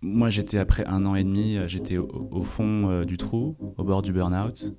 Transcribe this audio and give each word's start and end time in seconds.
Moi, 0.00 0.30
j'étais 0.30 0.58
après 0.58 0.84
un 0.86 1.04
an 1.06 1.16
et 1.16 1.24
demi, 1.24 1.56
euh, 1.56 1.66
j'étais 1.66 1.96
au, 1.96 2.28
au 2.30 2.42
fond 2.42 2.88
euh, 2.88 3.04
du 3.04 3.16
trou, 3.16 3.56
au 3.76 3.84
bord 3.84 4.00
du 4.02 4.12
burn-out, 4.12 4.72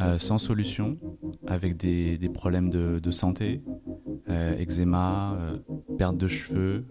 euh, 0.00 0.16
sans 0.16 0.38
solution, 0.38 0.96
avec 1.46 1.76
des, 1.76 2.16
des 2.16 2.28
problèmes 2.30 2.70
de, 2.70 2.98
de 2.98 3.10
santé, 3.10 3.62
euh, 4.30 4.56
eczéma, 4.58 5.36
perte 5.98 6.16
de 6.16 6.28
cheveux, 6.28 6.86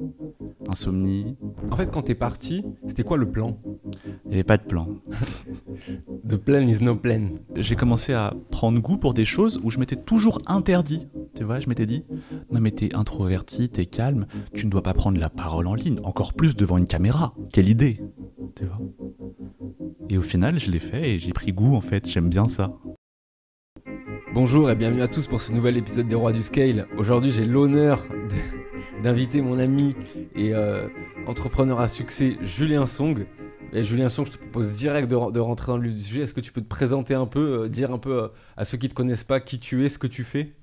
insomnie. 0.69 1.35
En 1.71 1.75
fait, 1.75 1.91
quand 1.91 2.03
t'es 2.03 2.15
parti, 2.15 2.63
c'était 2.87 3.03
quoi 3.03 3.17
le 3.17 3.29
plan? 3.29 3.57
Il 4.25 4.29
n'y 4.29 4.33
avait 4.35 4.43
pas 4.43 4.57
de 4.57 4.63
plan. 4.63 4.87
The 6.27 6.35
plan 6.37 6.61
is 6.61 6.83
no 6.83 6.95
plan. 6.95 7.29
J'ai 7.55 7.75
commencé 7.75 8.13
à 8.13 8.33
prendre 8.51 8.79
goût 8.79 8.97
pour 8.97 9.13
des 9.13 9.25
choses 9.25 9.59
où 9.63 9.71
je 9.71 9.79
m'étais 9.79 9.95
toujours 9.95 10.39
interdit. 10.47 11.07
Tu 11.35 11.43
vois, 11.43 11.59
je 11.59 11.67
m'étais 11.67 11.85
dit, 11.85 12.05
non 12.51 12.61
mais 12.61 12.71
t'es 12.71 12.95
introverti, 12.95 13.67
t'es 13.67 13.85
calme, 13.85 14.25
tu 14.53 14.65
ne 14.65 14.71
dois 14.71 14.81
pas 14.81 14.93
prendre 14.93 15.19
la 15.19 15.29
parole 15.29 15.67
en 15.67 15.75
ligne, 15.75 15.99
encore 16.03 16.33
plus 16.33 16.55
devant 16.55 16.77
une 16.77 16.85
caméra. 16.85 17.33
Quelle 17.51 17.67
idée 17.67 18.01
Tu 18.55 18.63
vois 18.63 18.79
Et 20.09 20.17
au 20.17 20.21
final, 20.21 20.57
je 20.59 20.71
l'ai 20.71 20.79
fait 20.79 21.11
et 21.11 21.19
j'ai 21.19 21.33
pris 21.33 21.51
goût 21.51 21.75
en 21.75 21.81
fait, 21.81 22.07
j'aime 22.07 22.29
bien 22.29 22.47
ça. 22.47 22.77
Bonjour 24.33 24.71
et 24.71 24.75
bienvenue 24.75 25.01
à 25.01 25.09
tous 25.09 25.27
pour 25.27 25.41
ce 25.41 25.51
nouvel 25.51 25.75
épisode 25.75 26.07
des 26.07 26.15
Rois 26.15 26.31
du 26.31 26.41
Scale. 26.41 26.87
Aujourd'hui, 26.97 27.31
j'ai 27.31 27.45
l'honneur 27.45 28.01
d'inviter 29.03 29.41
mon 29.41 29.59
ami 29.59 29.93
et 30.35 30.53
euh, 30.53 30.87
entrepreneur 31.27 31.81
à 31.81 31.89
succès 31.89 32.37
Julien 32.43 32.85
Song. 32.85 33.25
Et 33.73 33.83
Julien 33.83 34.07
Song, 34.07 34.25
je 34.25 34.31
te 34.31 34.37
propose 34.37 34.73
direct 34.73 35.09
de, 35.09 35.39
rentrer 35.39 35.73
dans 35.73 35.77
le 35.77 35.93
sujet. 35.93 36.21
Est-ce 36.21 36.33
que 36.33 36.39
tu 36.39 36.53
peux 36.53 36.61
te 36.61 36.67
présenter 36.67 37.13
un 37.13 37.25
peu, 37.25 37.63
euh, 37.63 37.67
dire 37.67 37.91
un 37.91 37.97
peu 37.97 38.23
euh, 38.23 38.27
à 38.55 38.63
ceux 38.63 38.77
qui 38.77 38.87
te 38.87 38.93
connaissent 38.93 39.25
pas 39.25 39.41
qui 39.41 39.59
tu 39.59 39.83
es, 39.83 39.89
ce 39.89 39.97
que 39.97 40.07
tu 40.07 40.23
fais? 40.23 40.53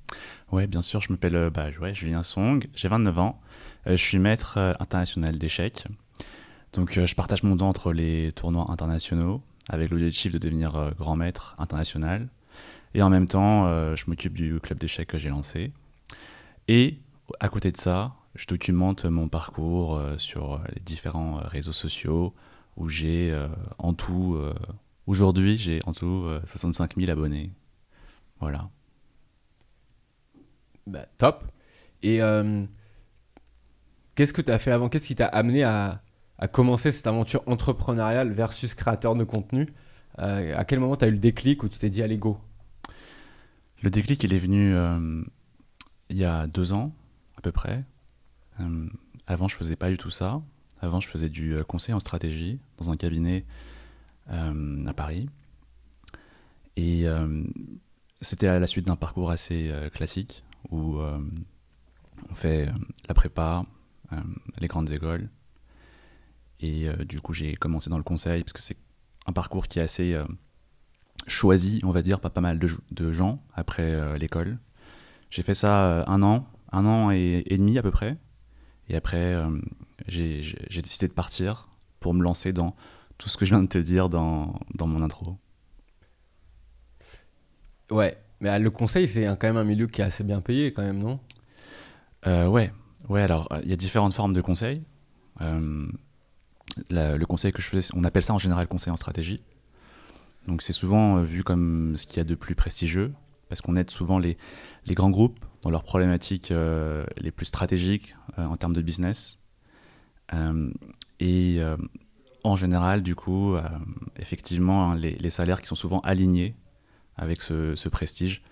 Ouais, 0.50 0.66
bien 0.66 0.82
sûr, 0.82 1.00
je 1.00 1.10
m'appelle 1.12 1.36
euh, 1.36 1.50
bah, 1.50 1.68
ouais, 1.80 1.94
Julien 1.94 2.22
Song, 2.22 2.66
j'ai 2.74 2.88
29 2.88 3.18
ans, 3.18 3.40
euh, 3.86 3.92
je 3.92 4.02
suis 4.02 4.18
maître 4.18 4.58
euh, 4.58 4.72
international 4.80 5.38
d'échecs. 5.38 5.86
Donc 6.72 6.98
je 6.98 7.14
partage 7.14 7.42
mon 7.42 7.56
temps 7.58 7.68
entre 7.68 7.92
les 7.92 8.32
tournois 8.32 8.64
internationaux 8.70 9.42
avec 9.68 9.90
l'objectif 9.90 10.32
de 10.32 10.38
devenir 10.38 10.94
grand 10.98 11.16
maître 11.16 11.54
international. 11.58 12.28
Et 12.94 13.02
en 13.02 13.10
même 13.10 13.26
temps, 13.26 13.66
je 13.94 14.04
m'occupe 14.06 14.32
du 14.32 14.58
club 14.58 14.78
d'échecs 14.78 15.08
que 15.08 15.18
j'ai 15.18 15.28
lancé. 15.28 15.70
Et 16.68 16.98
à 17.40 17.50
côté 17.50 17.70
de 17.72 17.76
ça, 17.76 18.14
je 18.36 18.46
documente 18.46 19.04
mon 19.04 19.28
parcours 19.28 20.00
sur 20.16 20.62
les 20.74 20.80
différents 20.80 21.40
réseaux 21.44 21.74
sociaux 21.74 22.32
où 22.78 22.88
j'ai 22.88 23.38
en 23.76 23.92
tout, 23.92 24.38
aujourd'hui, 25.06 25.58
j'ai 25.58 25.80
en 25.86 25.92
tout 25.92 26.24
euh, 26.26 26.40
65 26.46 26.96
000 26.96 27.10
abonnés. 27.10 27.50
Voilà. 28.40 28.70
Bah, 30.86 31.06
top. 31.18 31.44
Et 32.02 32.20
euh, 32.22 32.64
qu'est-ce 34.14 34.32
que 34.32 34.42
tu 34.42 34.50
as 34.50 34.58
fait 34.58 34.72
avant? 34.72 34.88
Qu'est-ce 34.88 35.06
qui 35.06 35.14
t'a 35.14 35.26
amené 35.26 35.64
à, 35.64 36.02
commencer 36.52 36.90
cette 36.90 37.06
aventure 37.06 37.42
entrepreneuriale 37.46 38.32
versus 38.32 38.74
créateur 38.74 39.14
de 39.14 39.24
contenu? 39.24 39.68
Euh, 40.18 40.56
À 40.56 40.64
quel 40.64 40.80
moment 40.80 40.96
tu 40.96 41.04
as 41.04 41.08
eu 41.08 41.12
le 41.12 41.18
déclic 41.18 41.62
où 41.62 41.68
tu 41.68 41.78
t'es 41.78 41.90
dit 41.90 42.02
allez 42.02 42.18
go? 42.18 42.38
Le 43.82 43.90
déclic, 43.90 44.22
il 44.24 44.34
est 44.34 44.38
venu 44.38 44.74
euh, 44.74 45.22
il 46.08 46.16
y 46.16 46.24
a 46.24 46.46
deux 46.46 46.72
ans, 46.72 46.92
à 47.36 47.40
peu 47.40 47.52
près. 47.52 47.84
Avant, 49.26 49.48
je 49.48 49.56
faisais 49.56 49.74
pas 49.76 49.90
du 49.90 49.98
tout 49.98 50.10
ça. 50.10 50.40
Avant, 50.80 51.00
je 51.00 51.08
faisais 51.08 51.28
du 51.28 51.56
conseil 51.66 51.94
en 51.94 52.00
stratégie 52.00 52.60
dans 52.78 52.90
un 52.90 52.96
cabinet 52.96 53.44
à 54.28 54.92
Paris. 54.94 55.28
Et 56.76 57.06
c'était 58.20 58.46
à 58.46 58.60
la 58.60 58.68
suite 58.68 58.86
d'un 58.86 58.94
parcours 58.94 59.32
assez 59.32 59.72
classique 59.92 60.44
où 60.72 60.98
euh, 60.98 61.20
on 62.28 62.34
fait 62.34 62.68
euh, 62.68 62.72
la 63.08 63.14
prépa, 63.14 63.64
euh, 64.12 64.16
les 64.58 64.66
grandes 64.66 64.90
écoles. 64.90 65.28
Et 66.60 66.86
du 67.08 67.20
coup, 67.20 67.32
j'ai 67.32 67.56
commencé 67.56 67.90
dans 67.90 67.96
le 67.96 68.04
conseil 68.04 68.44
parce 68.44 68.52
que 68.52 68.62
c'est 68.62 68.76
un 69.26 69.32
parcours 69.32 69.66
qui 69.66 69.80
est 69.80 69.82
assez 69.82 70.16
choisi, 71.26 71.80
on 71.82 71.90
va 71.90 72.02
dire, 72.02 72.20
pas 72.20 72.30
pas 72.30 72.40
mal 72.40 72.60
de, 72.60 73.10
gens 73.10 73.34
après 73.52 74.16
l'école. 74.16 74.60
J'ai 75.28 75.42
fait 75.42 75.54
ça 75.54 76.04
un 76.06 76.22
an, 76.22 76.46
un 76.70 76.86
an 76.86 77.10
et, 77.10 77.42
demi 77.50 77.78
à 77.78 77.82
peu 77.82 77.90
près. 77.90 78.16
Et 78.88 78.94
après, 78.94 79.36
j'ai 80.06 80.40
décidé 80.80 81.08
de 81.08 81.12
partir 81.12 81.68
pour 81.98 82.14
me 82.14 82.22
lancer 82.22 82.52
dans 82.52 82.76
tout 83.18 83.28
ce 83.28 83.36
que 83.36 83.44
je 83.44 83.56
viens 83.56 83.62
de 83.64 83.68
te 83.68 83.78
dire 83.78 84.08
dans, 84.08 84.60
dans 84.76 84.86
mon 84.86 85.02
intro. 85.02 85.36
Ouais, 87.90 88.22
mais 88.42 88.58
le 88.58 88.70
conseil, 88.70 89.06
c'est 89.06 89.24
quand 89.38 89.44
même 89.46 89.56
un 89.56 89.64
milieu 89.64 89.86
qui 89.86 90.00
est 90.00 90.04
assez 90.04 90.24
bien 90.24 90.40
payé, 90.40 90.72
quand 90.72 90.82
même, 90.82 90.98
non? 90.98 91.20
Euh, 92.26 92.46
ouais, 92.48 92.72
ouais. 93.08 93.22
Alors, 93.22 93.46
euh, 93.52 93.60
il 93.62 93.70
y 93.70 93.72
a 93.72 93.76
différentes 93.76 94.12
formes 94.14 94.32
de 94.32 94.40
conseils. 94.40 94.82
Euh, 95.40 95.86
la- 96.90 97.16
le 97.16 97.24
conseil 97.24 97.52
que 97.52 97.62
je 97.62 97.68
fais, 97.68 97.80
on 97.94 98.02
appelle 98.02 98.24
ça 98.24 98.34
en 98.34 98.38
général 98.38 98.66
conseil 98.66 98.92
en 98.92 98.96
stratégie. 98.96 99.42
Donc, 100.48 100.60
c'est 100.60 100.72
souvent 100.72 101.18
euh, 101.18 101.22
vu 101.22 101.44
comme 101.44 101.96
ce 101.96 102.04
qu'il 102.04 102.16
y 102.16 102.20
a 102.20 102.24
de 102.24 102.34
plus 102.34 102.56
prestigieux, 102.56 103.12
parce 103.48 103.60
qu'on 103.60 103.76
aide 103.76 103.90
souvent 103.90 104.18
les, 104.18 104.36
les 104.86 104.94
grands 104.94 105.10
groupes 105.10 105.38
dans 105.62 105.70
leurs 105.70 105.84
problématiques 105.84 106.50
euh, 106.50 107.06
les 107.18 107.30
plus 107.30 107.46
stratégiques 107.46 108.16
en 108.36 108.56
termes 108.56 108.72
de 108.72 108.82
business. 108.82 109.38
Et 111.20 111.60
en 112.42 112.56
général, 112.56 113.02
du 113.02 113.14
coup, 113.14 113.54
effectivement, 114.18 114.92
hein, 114.92 114.96
les 114.96 115.30
salaires 115.30 115.60
qui 115.60 115.68
sont 115.68 115.74
souvent 115.74 115.98
alignés 115.98 116.56
avec 117.22 117.42
ce, 117.42 117.74
ce 117.74 117.88
prestige 117.88 118.42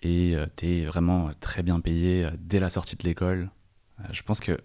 et 0.00 0.36
tu 0.56 0.66
es 0.66 0.84
vraiment 0.84 1.30
très 1.40 1.62
bien 1.62 1.80
payé 1.80 2.24
euh, 2.24 2.30
dès 2.38 2.60
la 2.60 2.70
sortie 2.70 2.96
de 2.96 3.02
l'école. 3.02 3.50
Euh, 4.00 4.04
je 4.12 4.22
pense 4.22 4.40
que 4.40 4.58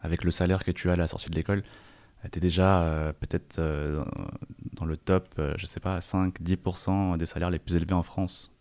avec 0.00 0.24
le 0.24 0.30
salaire 0.30 0.64
que 0.64 0.70
tu 0.70 0.88
as 0.90 0.94
à 0.94 0.96
la 0.96 1.06
sortie 1.06 1.30
de 1.30 1.34
l'école, 1.34 1.62
tu 2.30 2.38
es 2.38 2.40
déjà 2.40 2.82
euh, 2.82 3.12
peut-être 3.12 3.58
euh, 3.58 4.04
dans 4.72 4.84
le 4.84 4.96
top, 4.96 5.28
euh, 5.38 5.54
je 5.56 5.66
sais 5.66 5.80
pas, 5.80 5.98
5-10% 5.98 7.16
des 7.16 7.26
salaires 7.26 7.50
les 7.50 7.58
plus 7.58 7.76
élevés 7.76 7.94
en 7.94 8.02
France. 8.02 8.52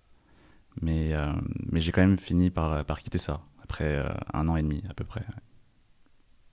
Mais, 0.81 1.13
euh, 1.13 1.31
mais 1.71 1.79
j'ai 1.79 1.91
quand 1.91 2.01
même 2.01 2.17
fini 2.17 2.49
par, 2.49 2.85
par 2.85 3.01
quitter 3.01 3.17
ça, 3.17 3.41
après 3.63 3.95
euh, 3.95 4.07
un 4.33 4.47
an 4.47 4.57
et 4.57 4.61
demi 4.61 4.83
à 4.89 4.93
peu 4.93 5.03
près. 5.03 5.23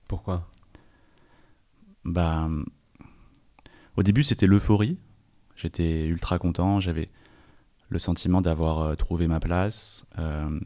Pourquoi? 0.08 0.48
Bah, 2.04 2.48
au 3.96 4.02
début, 4.02 4.22
c'était 4.22 4.46
l'euphorie. 4.46 4.98
J'étais 5.56 6.06
ultra 6.06 6.38
content. 6.38 6.80
J'avais 6.80 7.10
le 7.88 7.98
sentiment 7.98 8.40
d'avoir 8.40 8.80
euh, 8.80 8.94
trouvé 8.94 9.26
ma 9.26 9.40
place. 9.40 10.04
Euh, 10.18 10.60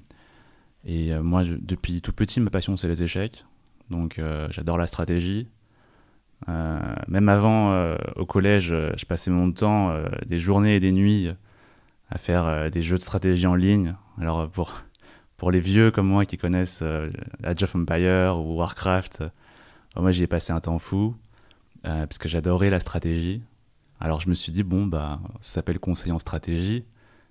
et 0.84 1.12
euh, 1.12 1.22
moi, 1.22 1.42
depuis 1.44 2.00
tout 2.00 2.12
petit, 2.12 2.40
ma 2.40 2.50
passion, 2.50 2.76
c'est 2.76 2.88
les 2.88 3.02
échecs. 3.02 3.44
Donc, 3.90 4.20
j'adore 4.50 4.76
la 4.76 4.86
stratégie. 4.86 5.48
Même 6.46 7.30
avant, 7.30 7.96
au 8.16 8.26
collège, 8.26 8.68
je 8.68 9.04
passais 9.06 9.30
mon 9.30 9.50
temps, 9.50 9.98
des 10.26 10.38
journées 10.38 10.76
et 10.76 10.80
des 10.80 10.92
nuits, 10.92 11.30
à 12.10 12.18
faire 12.18 12.70
des 12.70 12.82
jeux 12.82 12.98
de 12.98 13.02
stratégie 13.02 13.46
en 13.46 13.54
ligne. 13.54 13.96
Alors, 14.20 14.46
pour, 14.50 14.74
pour 15.38 15.50
les 15.52 15.60
vieux 15.60 15.90
comme 15.90 16.06
moi 16.06 16.26
qui 16.26 16.36
connaissent 16.36 16.80
euh, 16.82 17.08
Age 17.42 17.62
of 17.62 17.76
Empire 17.76 18.36
ou 18.36 18.56
Warcraft, 18.56 19.22
euh, 19.22 19.30
moi, 19.96 20.10
j'y 20.10 20.24
ai 20.24 20.26
passé 20.26 20.52
un 20.52 20.60
temps 20.60 20.78
fou 20.78 21.16
parce 21.82 22.18
que 22.18 22.28
j'adorais 22.28 22.68
la 22.68 22.80
stratégie. 22.80 23.40
Alors 23.98 24.20
je 24.20 24.28
me 24.28 24.34
suis 24.34 24.52
dit, 24.52 24.62
bon, 24.62 24.84
bah, 24.84 25.20
ça 25.40 25.54
s'appelle 25.54 25.78
conseil 25.78 26.12
en 26.12 26.18
stratégie. 26.18 26.84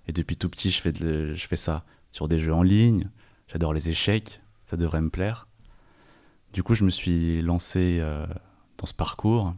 Et 0.08 0.12
depuis 0.12 0.36
tout 0.36 0.48
petit, 0.48 0.70
je 0.70 0.80
fais, 0.80 1.56
ça 1.56 1.84
sur 2.10 2.28
des 2.28 2.38
jeux 2.38 2.54
en 2.54 2.62
ligne. 2.62 3.08
J'adore 3.46 3.72
les 3.72 3.90
échecs, 3.90 4.40
ça 4.66 4.76
devrait 4.76 5.02
me 5.02 5.10
plaire. 5.10 5.46
Du 6.52 6.62
coup, 6.62 6.74
je 6.74 6.84
me 6.84 6.90
suis 6.90 7.42
lancé 7.42 7.98
euh, 8.00 8.26
dans 8.78 8.86
ce 8.86 8.94
parcours. 8.94 9.54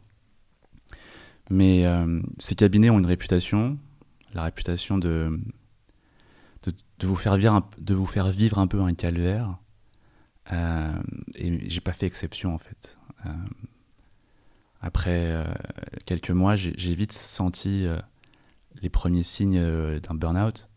Mais 1.51 1.85
euh, 1.85 2.21
ces 2.39 2.55
cabinets 2.55 2.91
ont 2.91 2.99
une 2.99 3.07
réputation, 3.07 3.77
la 4.35 4.45
réputation 4.45 4.99
de, 4.99 5.39
de, 6.99 7.07
vous, 7.07 7.17
faire 7.17 7.37
vivre 7.37 8.59
un, 8.59 8.67
peu 8.69 8.81
un 8.81 8.95
calvaire. 8.95 9.57
Euh, 10.53 10.93
et 11.35 11.69
j'ai 11.69 11.81
pas 11.81 11.93
fait 11.93 12.07
exception 12.07 12.55
en 12.55 12.59
fait. 12.59 12.99
Euh, 13.27 13.31
après 14.81 15.45
quelques 16.07 16.31
mois, 16.31 16.57
j'ai 16.57 16.95
vite 16.95 17.13
senti 17.13 17.87
les 18.81 18.89
premiers 18.89 19.23
signes 19.23 19.59
euh, 19.59 20.01
d'un 20.01 20.15
burn-out. 20.15 20.69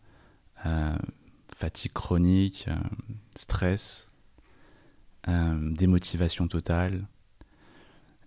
Euh, 0.66 0.98
fatigue 1.54 1.94
chronique, 1.94 2.66
euh, 2.68 2.75
stress, 3.36 4.10
démotivation 5.28 6.48
totale. 6.48 7.07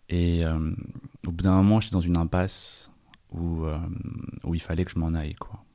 Et 0.08 0.46
au 0.46 1.30
bout 1.30 1.42
d'un 1.42 1.56
moment, 1.56 1.80
j'étais 1.80 1.92
dans 1.92 2.00
une 2.00 2.16
impasse 2.16 2.90
où, 3.32 3.66
où 4.44 4.54
il 4.54 4.60
fallait 4.60 4.84
que 4.86 4.92
je 4.92 4.98
m'en 4.98 5.12
aille. 5.12 5.34
Quoi. 5.34 5.66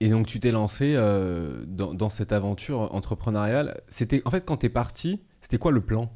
Et 0.00 0.10
donc, 0.10 0.26
tu 0.26 0.40
t'es 0.40 0.50
lancé 0.50 0.94
euh, 0.94 1.64
dans, 1.66 1.94
dans 1.94 2.10
cette 2.10 2.32
aventure 2.32 2.94
entrepreneuriale. 2.94 3.80
C'était, 3.88 4.20
en 4.24 4.30
fait, 4.30 4.44
quand 4.44 4.58
t'es 4.58 4.68
parti, 4.68 5.22
c'était 5.40 5.58
quoi 5.58 5.72
le 5.72 5.80
plan? 5.80 6.12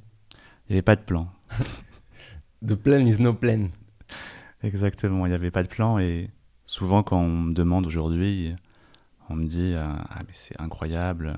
Il 0.69 0.73
n'y 0.73 0.77
avait 0.77 0.83
pas 0.83 0.97
de 0.97 1.03
plan. 1.03 1.31
The 2.67 2.75
plan 2.75 3.07
is 3.07 3.19
no 3.21 3.33
plan. 3.33 3.69
Exactement, 4.63 5.25
il 5.25 5.31
n'y 5.31 5.35
avait 5.35 5.51
pas 5.51 5.63
de 5.63 5.69
plan 5.69 5.99
et 5.99 6.31
souvent 6.67 7.03
quand 7.03 7.19
on 7.19 7.29
me 7.29 7.55
demande 7.55 7.87
aujourd'hui, 7.87 8.55
on 9.31 9.35
me 9.35 9.47
dit 9.47 9.73
euh, 9.75 9.87
ah 9.87 10.21
mais 10.27 10.33
c'est 10.33 10.61
incroyable, 10.61 11.35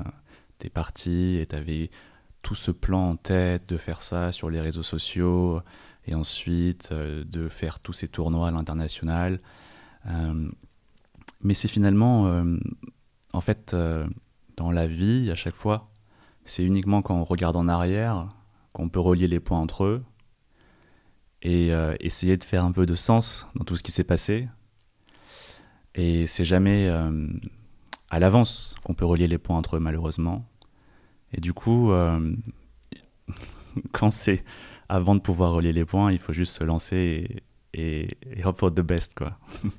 t'es 0.58 0.70
parti 0.70 1.38
et 1.38 1.46
t'avais 1.46 1.90
tout 2.42 2.56
ce 2.56 2.72
plan 2.72 3.10
en 3.10 3.16
tête 3.16 3.68
de 3.68 3.76
faire 3.76 4.02
ça 4.02 4.32
sur 4.32 4.50
les 4.50 4.60
réseaux 4.60 4.82
sociaux 4.82 5.60
et 6.06 6.16
ensuite 6.16 6.88
euh, 6.90 7.22
de 7.24 7.48
faire 7.48 7.78
tous 7.78 7.92
ces 7.92 8.08
tournois 8.08 8.48
à 8.48 8.50
l'international. 8.50 9.40
Euh, 10.06 10.48
mais 11.42 11.54
c'est 11.54 11.68
finalement, 11.68 12.44
en 13.32 13.40
fait, 13.40 13.74
dans 14.56 14.70
la 14.70 14.86
vie, 14.86 15.28
à 15.32 15.34
chaque 15.34 15.56
fois, 15.56 15.90
c'est 16.44 16.62
uniquement 16.62 17.02
quand 17.02 17.16
on 17.16 17.24
regarde 17.24 17.56
en 17.56 17.66
arrière 17.66 18.28
qu'on 18.72 18.88
peut 18.88 19.00
relier 19.00 19.26
les 19.26 19.40
points 19.40 19.58
entre 19.58 19.82
eux 19.84 20.04
et 21.42 21.70
essayer 22.00 22.36
de 22.36 22.44
faire 22.44 22.64
un 22.64 22.72
peu 22.72 22.86
de 22.86 22.94
sens 22.94 23.48
dans 23.56 23.64
tout 23.64 23.76
ce 23.76 23.82
qui 23.82 23.90
s'est 23.90 24.04
passé. 24.04 24.48
Et 25.94 26.26
c'est 26.26 26.44
jamais 26.44 26.88
à 28.10 28.18
l'avance 28.18 28.76
qu'on 28.84 28.94
peut 28.94 29.04
relier 29.04 29.26
les 29.26 29.38
points 29.38 29.58
entre 29.58 29.76
eux, 29.76 29.80
malheureusement. 29.80 30.44
Et 31.32 31.40
du 31.40 31.52
coup, 31.52 31.92
quand 33.92 34.10
c'est 34.10 34.44
avant 34.88 35.14
de 35.14 35.20
pouvoir 35.20 35.52
relier 35.52 35.72
les 35.72 35.84
points, 35.84 36.12
il 36.12 36.18
faut 36.18 36.32
juste 36.32 36.56
se 36.56 36.64
lancer 36.64 37.42
et, 37.74 38.08
et, 38.36 38.44
hope 38.44 38.58
for 38.58 38.72
the 38.72 38.80
best, 38.80 39.14
quoi. 39.14 39.38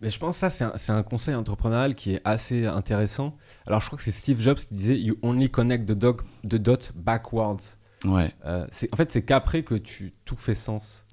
Mais 0.00 0.10
je 0.10 0.18
pense 0.18 0.40
que 0.40 0.50
ça, 0.50 0.72
c'est 0.76 0.92
un, 0.92 1.02
conseil 1.04 1.36
entrepreneurial 1.36 1.94
qui 1.94 2.14
est 2.14 2.20
assez 2.24 2.66
intéressant. 2.66 3.36
Alors, 3.66 3.80
je 3.80 3.86
crois 3.86 3.96
que 3.96 4.02
c'est 4.02 4.10
Steve 4.10 4.40
Jobs 4.40 4.58
qui 4.58 4.74
disait 4.74 4.98
You 4.98 5.16
only 5.22 5.48
connect 5.48 5.86
the, 5.86 5.92
dog, 5.92 6.22
the 6.42 6.56
dot 6.56 6.90
backwards. 6.96 7.78
Ouais. 8.04 8.32
Euh, 8.44 8.66
en 8.92 8.96
fait, 8.96 9.10
c'est 9.10 9.22
qu'après 9.22 9.62
que 9.62 9.74
tu, 9.74 10.12
tout 10.24 10.36
fait 10.36 10.54
sens. 10.54 11.04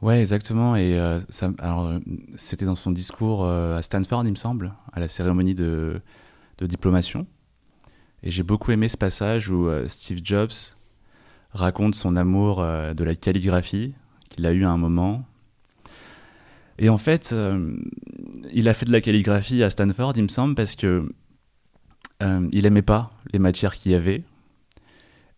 Ouais, 0.00 0.20
exactement. 0.20 0.76
Et 0.76 0.98
euh, 0.98 1.20
ça, 1.28 1.50
alors, 1.58 1.92
c'était 2.36 2.64
dans 2.64 2.74
son 2.74 2.90
discours 2.90 3.44
euh, 3.44 3.76
à 3.76 3.82
Stanford, 3.82 4.24
il 4.24 4.30
me 4.30 4.36
semble, 4.36 4.72
à 4.92 5.00
la 5.00 5.08
cérémonie 5.08 5.54
de, 5.54 6.00
de 6.58 6.66
diplomation. 6.66 7.26
Et 8.22 8.30
j'ai 8.30 8.42
beaucoup 8.42 8.70
aimé 8.72 8.88
ce 8.88 8.96
passage 8.96 9.50
où 9.50 9.68
Steve 9.86 10.20
Jobs 10.22 10.52
raconte 11.54 11.94
son 11.94 12.16
amour 12.16 12.60
euh, 12.60 12.94
de 12.94 13.04
la 13.04 13.14
calligraphie 13.14 13.94
qu'il 14.28 14.46
a 14.46 14.52
eu 14.52 14.64
à 14.64 14.70
un 14.70 14.76
moment. 14.76 15.24
Et 16.78 16.88
en 16.88 16.98
fait, 16.98 17.30
euh, 17.32 17.76
il 18.52 18.68
a 18.68 18.74
fait 18.74 18.86
de 18.86 18.92
la 18.92 19.00
calligraphie 19.00 19.62
à 19.62 19.70
Stanford, 19.70 20.14
il 20.16 20.22
me 20.22 20.28
semble, 20.28 20.54
parce 20.54 20.74
que 20.74 21.12
euh, 22.22 22.48
il 22.52 22.66
aimait 22.66 22.82
pas 22.82 23.10
les 23.32 23.38
matières 23.38 23.74
qu'il 23.76 23.92
y 23.92 23.94
avait. 23.94 24.22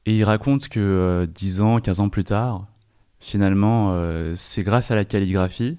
Et 0.07 0.17
il 0.17 0.25
raconte 0.25 0.69
que 0.69 1.29
10 1.35 1.61
ans, 1.63 1.79
15 1.79 2.01
ans 2.01 2.09
plus 2.09 2.25
tard, 2.25 2.67
finalement, 3.21 3.97
c'est 4.35 4.63
grâce 4.63 4.91
à 4.91 4.97
la 4.97 5.05
calligraphie 5.05 5.79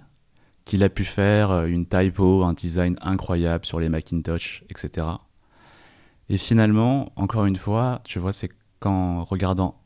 qu'il 0.66 0.82
a 0.84 0.90
pu 0.90 1.04
faire 1.04 1.66
une 1.66 1.86
typo, 1.86 2.44
un 2.44 2.54
design 2.54 2.98
incroyable 3.02 3.66
sur 3.66 3.80
les 3.80 3.88
Macintosh, 3.88 4.64
etc. 4.70 5.08
Et 6.30 6.40
finalement, 6.40 7.12
encore 7.16 7.46
une 7.46 7.56
fois, 7.56 8.02
tu 8.04 8.18
vois, 8.18 8.34
c'est 8.34 8.50
qu'en 8.80 9.24
regardant 9.24 9.80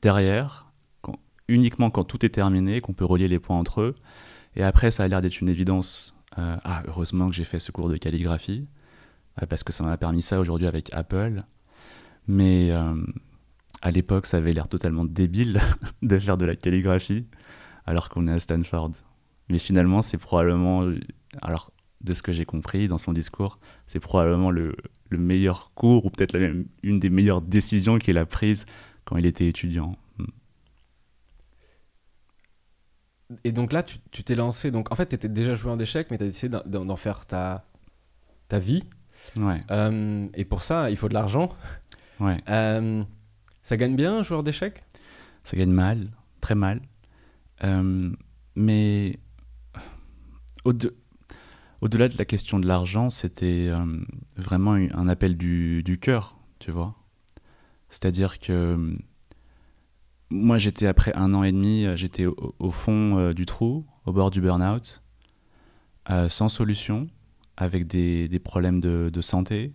derrière, 0.00 0.72
uniquement 1.48 1.90
quand 1.90 2.04
tout 2.04 2.24
est 2.24 2.30
terminé, 2.30 2.80
qu'on 2.80 2.92
peut 2.92 3.04
relier 3.04 3.28
les 3.28 3.38
points 3.38 3.56
entre 3.56 3.80
eux. 3.80 3.94
Et 4.56 4.62
après, 4.62 4.90
ça 4.90 5.04
a 5.04 5.08
l'air 5.08 5.20
d'être 5.20 5.40
une 5.40 5.48
évidence. 5.48 6.14
Euh, 6.38 6.56
ah, 6.64 6.82
heureusement 6.86 7.28
que 7.28 7.34
j'ai 7.34 7.44
fait 7.44 7.58
ce 7.58 7.72
cours 7.72 7.88
de 7.88 7.96
calligraphie, 7.96 8.66
euh, 9.42 9.46
parce 9.46 9.64
que 9.64 9.72
ça 9.72 9.82
m'a 9.82 9.96
permis 9.96 10.22
ça 10.22 10.38
aujourd'hui 10.38 10.66
avec 10.66 10.92
Apple. 10.92 11.42
Mais 12.26 12.70
euh, 12.70 12.94
à 13.82 13.90
l'époque, 13.90 14.26
ça 14.26 14.38
avait 14.38 14.52
l'air 14.52 14.68
totalement 14.68 15.04
débile 15.04 15.60
de 16.02 16.18
faire 16.18 16.36
de 16.36 16.46
la 16.46 16.56
calligraphie, 16.56 17.26
alors 17.86 18.08
qu'on 18.08 18.26
est 18.26 18.32
à 18.32 18.38
Stanford. 18.38 18.92
Mais 19.48 19.58
finalement, 19.58 20.02
c'est 20.02 20.18
probablement, 20.18 20.90
alors 21.42 21.72
de 22.00 22.12
ce 22.12 22.22
que 22.22 22.32
j'ai 22.32 22.44
compris 22.44 22.88
dans 22.88 22.98
son 22.98 23.12
discours, 23.12 23.58
c'est 23.86 24.00
probablement 24.00 24.50
le, 24.50 24.76
le, 25.08 25.18
meilleur 25.18 25.72
cours, 25.74 26.04
ou 26.04 26.10
peut-être 26.10 26.38
une 26.82 27.00
des 27.00 27.10
meilleures 27.10 27.42
décisions 27.42 27.98
qu'il 27.98 28.18
a 28.18 28.26
prises 28.26 28.66
quand 29.04 29.16
il 29.16 29.26
était 29.26 29.46
étudiant. 29.46 29.96
Hmm. 30.18 30.26
Et 33.44 33.52
donc 33.52 33.72
là, 33.72 33.82
tu 33.82 34.22
t'es 34.22 34.34
lancé. 34.34 34.70
Donc 34.70 34.92
en 34.92 34.94
fait, 34.94 35.06
tu 35.08 35.14
étais 35.14 35.28
déjà 35.28 35.54
joueur 35.54 35.76
d'échecs, 35.76 36.08
mais 36.10 36.18
tu 36.18 36.24
as 36.24 36.28
décidé 36.28 36.58
d'en 36.66 36.96
faire 36.96 37.26
ta, 37.26 37.64
ta 38.48 38.58
vie. 38.58 38.84
Ouais. 39.36 39.62
Euh, 39.70 40.26
et 40.34 40.44
pour 40.44 40.62
ça, 40.62 40.90
il 40.90 40.96
faut 40.96 41.08
de 41.08 41.14
l'argent. 41.14 41.54
Ouais. 42.20 42.38
Euh, 42.48 43.02
ça 43.68 43.76
gagne 43.76 43.96
bien, 43.96 44.20
un 44.20 44.22
joueur 44.22 44.42
d'échecs? 44.42 44.82
Ça 45.44 45.54
gagne 45.54 45.72
mal, 45.72 46.08
très 46.40 46.54
mal. 46.54 46.80
Euh, 47.64 48.10
mais 48.54 49.18
au-delà 50.64 52.08
de 52.08 52.16
la 52.16 52.24
question 52.24 52.60
de 52.60 52.66
l'argent, 52.66 53.10
c'était 53.10 53.70
vraiment 54.36 54.72
un 54.72 55.06
appel 55.06 55.36
du, 55.36 55.98
cœur, 56.00 56.38
tu 56.60 56.70
vois. 56.70 56.94
C'est-à-dire 57.90 58.38
que 58.38 58.96
moi, 60.30 60.56
j'étais 60.56 60.86
après 60.86 61.14
un 61.14 61.34
an 61.34 61.42
et 61.42 61.52
demi, 61.52 61.84
euh, 61.84 61.94
j'étais 61.94 62.24
au, 62.24 62.70
fond 62.70 63.18
euh, 63.18 63.34
du 63.34 63.44
trou, 63.44 63.84
au 64.06 64.12
bord 64.12 64.30
du 64.30 64.40
burn-out, 64.40 65.02
euh, 66.08 66.30
sans 66.30 66.48
solution, 66.48 67.06
avec 67.58 67.86
des, 67.86 68.40
problèmes 68.42 68.80
de 68.80 69.20
santé, 69.20 69.74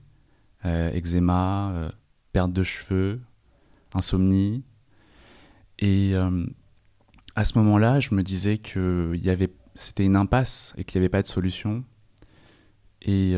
eczéma, 0.64 1.92
perte 2.32 2.54
de 2.54 2.64
cheveux, 2.64 3.22
insomnie. 3.96 4.64
Et 5.80 6.14
à 7.36 7.46
ce 7.46 7.58
moment-là, 7.58 8.00
je 8.00 8.16
me 8.16 8.24
disais 8.24 8.58
que 8.58 9.14
c'était 9.76 10.06
une 10.06 10.16
impasse 10.16 10.74
et 10.78 10.84
qu'il 10.84 11.00
n'y 11.00 11.04
avait 11.04 11.10
pas 11.10 11.22
de 11.22 11.28
solution. 11.28 11.84
Et, 13.02 13.36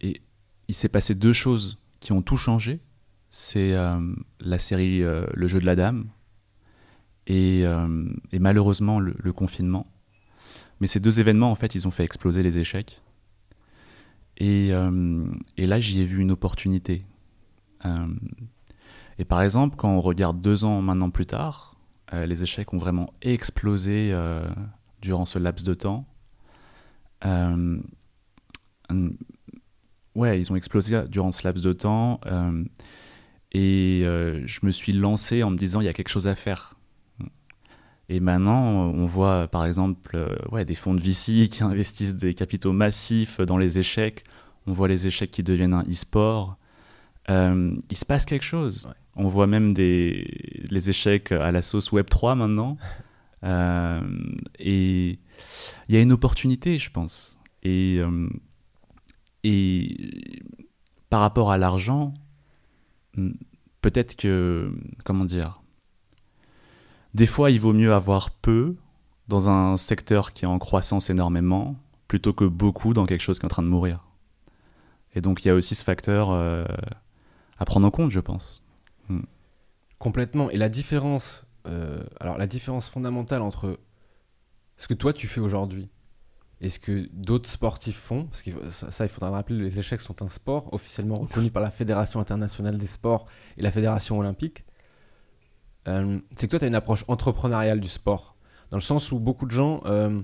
et 0.00 0.22
il 0.68 0.74
s'est 0.74 0.88
passé 0.88 1.14
deux 1.14 1.32
choses 1.32 1.78
qui 2.00 2.12
ont 2.12 2.22
tout 2.22 2.36
changé 2.36 2.80
c'est 3.34 3.72
euh, 3.72 3.98
la 4.40 4.58
série 4.58 5.02
euh, 5.02 5.24
Le 5.32 5.48
jeu 5.48 5.58
de 5.58 5.64
la 5.64 5.74
dame 5.74 6.10
et, 7.26 7.62
euh, 7.64 7.88
malheureusement 8.34 9.00
le, 9.00 9.32
confinement. 9.32 9.86
Mais 10.80 10.86
ces 10.86 11.00
deux 11.00 11.18
événements, 11.18 11.50
en 11.50 11.54
fait, 11.54 11.74
ils 11.74 11.88
ont 11.88 11.90
fait 11.90 12.04
exploser 12.04 12.42
les 12.42 12.58
échecs. 12.58 13.00
Et, 14.36 14.70
et 15.56 15.66
là, 15.66 15.80
j'y 15.80 16.00
ai 16.00 16.04
vu 16.04 16.20
une 16.20 16.32
opportunité. 16.32 17.02
Et 19.18 19.24
par 19.24 19.42
exemple, 19.42 19.76
quand 19.76 19.90
on 19.90 20.00
regarde 20.00 20.40
deux 20.40 20.64
ans 20.64 20.80
maintenant 20.82 21.10
plus 21.10 21.26
tard, 21.26 21.76
les 22.12 22.42
échecs 22.42 22.74
ont 22.74 22.78
vraiment 22.78 23.10
explosé 23.22 24.14
durant 25.00 25.24
ce 25.24 25.38
laps 25.38 25.64
de 25.64 25.74
temps. 25.74 26.06
ouais, 30.14 30.38
ils 30.40 30.52
ont 30.52 30.56
explosé 30.56 31.02
durant 31.08 31.32
ce 31.32 31.46
laps 31.46 31.64
de 31.64 31.72
temps. 31.72 32.20
Et 33.52 34.02
euh, 34.04 34.42
je 34.46 34.60
me 34.62 34.70
suis 34.70 34.92
lancé 34.92 35.42
en 35.42 35.50
me 35.50 35.56
disant, 35.56 35.80
il 35.80 35.84
y 35.84 35.88
a 35.88 35.92
quelque 35.92 36.08
chose 36.08 36.26
à 36.26 36.34
faire. 36.34 36.74
Et 38.08 38.18
maintenant, 38.18 38.64
on 38.64 39.06
voit 39.06 39.46
par 39.48 39.64
exemple 39.64 40.16
euh, 40.16 40.36
ouais, 40.50 40.64
des 40.64 40.74
fonds 40.74 40.94
de 40.94 41.00
VC 41.00 41.48
qui 41.48 41.62
investissent 41.62 42.16
des 42.16 42.34
capitaux 42.34 42.72
massifs 42.72 43.40
dans 43.40 43.58
les 43.58 43.78
échecs. 43.78 44.24
On 44.66 44.72
voit 44.72 44.88
les 44.88 45.06
échecs 45.06 45.30
qui 45.30 45.42
deviennent 45.42 45.74
un 45.74 45.84
e-sport. 45.84 46.56
Euh, 47.30 47.76
il 47.90 47.96
se 47.96 48.04
passe 48.04 48.24
quelque 48.24 48.44
chose. 48.44 48.88
On 49.14 49.28
voit 49.28 49.46
même 49.46 49.74
des, 49.74 50.66
les 50.70 50.90
échecs 50.90 51.32
à 51.32 51.52
la 51.52 51.62
sauce 51.62 51.92
Web3 51.92 52.36
maintenant. 52.36 52.76
et 54.58 55.18
il 55.88 55.94
y 55.94 55.96
a 55.96 56.00
une 56.00 56.12
opportunité, 56.12 56.78
je 56.78 56.90
pense. 56.90 57.38
Et, 57.64 58.00
et 59.44 60.42
par 61.10 61.20
rapport 61.20 61.50
à 61.50 61.58
l'argent, 61.58 62.14
peut-être 63.82 64.16
que, 64.16 64.72
comment 65.04 65.24
dire, 65.24 65.60
des 67.14 67.26
fois 67.26 67.50
il 67.50 67.60
vaut 67.60 67.72
mieux 67.72 67.92
avoir 67.92 68.30
peu 68.30 68.76
dans 69.28 69.48
un 69.48 69.76
secteur 69.76 70.32
qui 70.32 70.44
est 70.44 70.48
en 70.48 70.58
croissance 70.58 71.10
énormément 71.10 71.76
plutôt 72.08 72.32
que 72.32 72.44
beaucoup 72.44 72.94
dans 72.94 73.06
quelque 73.06 73.20
chose 73.20 73.38
qui 73.38 73.44
est 73.44 73.46
en 73.46 73.48
train 73.48 73.62
de 73.62 73.68
mourir. 73.68 74.06
Et 75.14 75.20
donc 75.20 75.44
il 75.44 75.48
y 75.48 75.50
a 75.50 75.54
aussi 75.54 75.74
ce 75.74 75.84
facteur 75.84 76.30
euh, 76.30 76.64
à 77.62 77.64
prendre 77.64 77.86
en 77.86 77.92
compte, 77.92 78.10
je 78.10 78.18
pense. 78.18 78.60
Hmm. 79.08 79.22
Complètement. 80.00 80.50
Et 80.50 80.56
la 80.56 80.68
différence, 80.68 81.46
euh, 81.68 82.02
alors 82.18 82.36
la 82.36 82.48
différence 82.48 82.88
fondamentale 82.88 83.40
entre 83.40 83.78
ce 84.76 84.88
que 84.88 84.94
toi 84.94 85.12
tu 85.12 85.28
fais 85.28 85.40
aujourd'hui 85.40 85.88
et 86.60 86.70
ce 86.70 86.80
que 86.80 87.08
d'autres 87.12 87.48
sportifs 87.48 87.98
font, 87.98 88.24
parce 88.26 88.42
que 88.42 88.50
ça, 88.68 89.04
il 89.04 89.08
faudra 89.08 89.30
rappeler, 89.30 89.58
les 89.58 89.78
échecs 89.78 90.00
sont 90.00 90.22
un 90.22 90.28
sport 90.28 90.72
officiellement 90.72 91.14
reconnu 91.14 91.50
par 91.50 91.62
la 91.62 91.70
Fédération 91.70 92.18
internationale 92.18 92.76
des 92.78 92.86
sports 92.86 93.26
et 93.56 93.62
la 93.62 93.70
Fédération 93.70 94.18
olympique, 94.18 94.64
euh, 95.88 96.18
c'est 96.36 96.46
que 96.46 96.50
toi, 96.50 96.58
tu 96.58 96.64
as 96.64 96.68
une 96.68 96.76
approche 96.76 97.04
entrepreneuriale 97.08 97.80
du 97.80 97.88
sport, 97.88 98.36
dans 98.70 98.76
le 98.76 98.82
sens 98.82 99.10
où 99.12 99.18
beaucoup 99.18 99.46
de 99.46 99.50
gens 99.50 99.82
euh, 99.86 100.20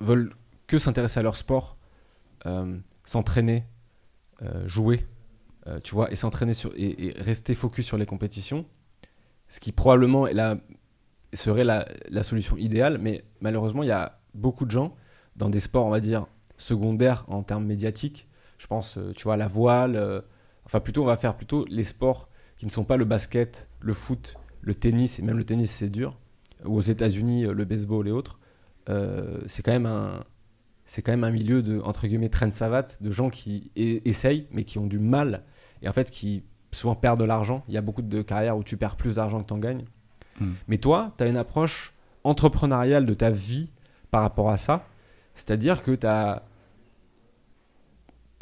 veulent 0.00 0.34
que 0.66 0.78
s'intéresser 0.78 1.20
à 1.20 1.22
leur 1.22 1.36
sport, 1.36 1.76
s'entraîner, 3.04 3.64
jouer, 4.64 5.06
tu 5.82 5.94
vois, 5.94 6.10
et 6.12 6.16
s'entraîner 6.16 6.54
sur 6.54 6.72
et, 6.76 7.14
rester 7.18 7.54
focus 7.54 7.86
sur 7.86 7.96
les 7.96 8.06
compétitions, 8.06 8.66
ce 9.48 9.60
qui 9.60 9.72
probablement 9.72 10.26
est 10.26 10.34
serait 11.34 11.64
la, 11.64 12.22
solution 12.22 12.56
idéale, 12.56 12.98
mais 12.98 13.24
malheureusement, 13.40 13.82
il 13.82 13.88
y 13.88 13.92
a 13.92 14.18
beaucoup 14.34 14.64
de 14.64 14.70
gens 14.70 14.94
dans 15.36 15.50
des 15.50 15.60
sports, 15.60 15.86
on 15.86 15.90
va 15.90 16.00
dire, 16.00 16.26
secondaires 16.56 17.24
en 17.28 17.42
termes 17.42 17.64
médiatiques. 17.64 18.28
Je 18.58 18.66
pense, 18.66 18.96
euh, 18.96 19.12
tu 19.12 19.24
vois, 19.24 19.36
la 19.36 19.46
voile. 19.46 19.96
Euh, 19.96 20.20
enfin, 20.64 20.80
plutôt, 20.80 21.02
on 21.02 21.06
va 21.06 21.16
faire 21.16 21.36
plutôt 21.36 21.66
les 21.68 21.84
sports 21.84 22.28
qui 22.56 22.64
ne 22.64 22.70
sont 22.70 22.84
pas 22.84 22.96
le 22.96 23.04
basket, 23.04 23.68
le 23.80 23.92
foot, 23.92 24.36
le 24.62 24.74
tennis, 24.74 25.18
et 25.18 25.22
même 25.22 25.36
le 25.36 25.44
tennis 25.44 25.70
c'est 25.70 25.90
dur, 25.90 26.18
ou 26.64 26.76
aux 26.76 26.80
États-Unis 26.80 27.42
le 27.42 27.64
baseball 27.66 28.08
et 28.08 28.10
autres, 28.10 28.40
euh, 28.88 29.40
c'est 29.46 29.62
quand 29.62 29.72
même 29.72 29.86
un 29.86 30.24
c'est 30.88 31.02
quand 31.02 31.10
même 31.10 31.24
un 31.24 31.32
milieu 31.32 31.62
de 31.62 31.80
entre 31.80 32.06
guillemets 32.06 32.28
traîne 32.28 32.52
savate 32.52 33.02
de 33.02 33.10
gens 33.10 33.28
qui 33.28 33.72
essayent 33.74 34.46
mais 34.52 34.62
qui 34.62 34.78
ont 34.78 34.86
du 34.86 35.00
mal 35.00 35.42
et 35.86 35.88
en 35.88 35.92
fait 35.92 36.10
qui 36.10 36.42
souvent 36.72 36.96
perdent 36.96 37.20
de 37.20 37.24
l'argent. 37.24 37.64
Il 37.68 37.74
y 37.74 37.78
a 37.78 37.80
beaucoup 37.80 38.02
de 38.02 38.22
carrières 38.22 38.58
où 38.58 38.64
tu 38.64 38.76
perds 38.76 38.96
plus 38.96 39.14
d'argent 39.14 39.40
que 39.40 39.46
tu 39.46 39.54
en 39.54 39.58
gagnes. 39.58 39.84
Hmm. 40.40 40.52
Mais 40.66 40.78
toi, 40.78 41.14
tu 41.16 41.24
as 41.24 41.28
une 41.28 41.36
approche 41.36 41.94
entrepreneuriale 42.24 43.06
de 43.06 43.14
ta 43.14 43.30
vie 43.30 43.70
par 44.10 44.22
rapport 44.22 44.50
à 44.50 44.56
ça. 44.56 44.84
C'est-à-dire 45.34 45.82
que 45.82 45.92
tu 45.92 46.06
as 46.06 46.42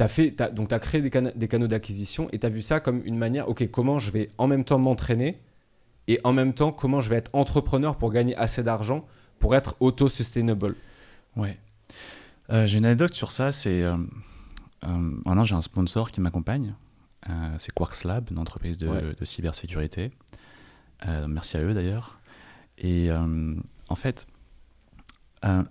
As 0.00 0.08
fait, 0.08 0.34
donc 0.52 0.72
as 0.72 0.80
créé 0.80 1.00
des, 1.00 1.10
des 1.36 1.46
canaux 1.46 1.68
d'acquisition 1.68 2.26
et 2.32 2.40
tu 2.40 2.46
as 2.46 2.48
vu 2.48 2.62
ça 2.62 2.80
comme 2.80 3.00
une 3.04 3.16
manière, 3.16 3.48
ok, 3.48 3.70
comment 3.70 4.00
je 4.00 4.10
vais 4.10 4.28
en 4.38 4.48
même 4.48 4.64
temps 4.64 4.80
m'entraîner 4.80 5.38
et 6.08 6.18
en 6.24 6.32
même 6.32 6.52
temps 6.52 6.72
comment 6.72 7.00
je 7.00 7.08
vais 7.08 7.14
être 7.14 7.30
entrepreneur 7.32 7.96
pour 7.96 8.10
gagner 8.10 8.34
assez 8.34 8.64
d'argent 8.64 9.06
pour 9.38 9.54
être 9.54 9.76
auto-sustainable. 9.78 10.74
Ouais. 11.36 11.60
Euh, 12.50 12.66
j'ai 12.66 12.78
une 12.78 12.86
anecdote 12.86 13.14
sur 13.14 13.30
ça, 13.30 13.52
c'est 13.52 13.82
euh, 13.82 13.96
euh, 14.84 15.44
j'ai 15.44 15.54
un 15.54 15.60
sponsor 15.60 16.10
qui 16.10 16.20
m'accompagne, 16.20 16.74
c'est 17.59 17.73
Quarks 17.73 18.04
Lab, 18.04 18.31
une 18.31 18.38
entreprise 18.38 18.78
de, 18.78 19.14
de 19.19 19.25
cybersécurité. 19.25 20.11
merci 21.28 21.57
à 21.57 21.64
eux 21.64 21.75
d'ailleurs. 21.75 22.21
Et 22.78 23.11
en 23.11 23.95
fait, 23.95 24.26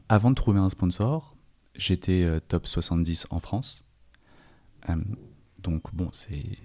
avant 0.10 0.30
de 0.32 0.36
trouver 0.36 0.60
un 0.60 0.70
sponsor, 0.70 1.36
j'étais 1.76 2.28
top 2.48 2.68
70 2.68 3.28
en 3.30 3.40
France. 3.40 3.88
donc 5.62 5.94
bon, 5.94 6.10
c'est 6.12 6.58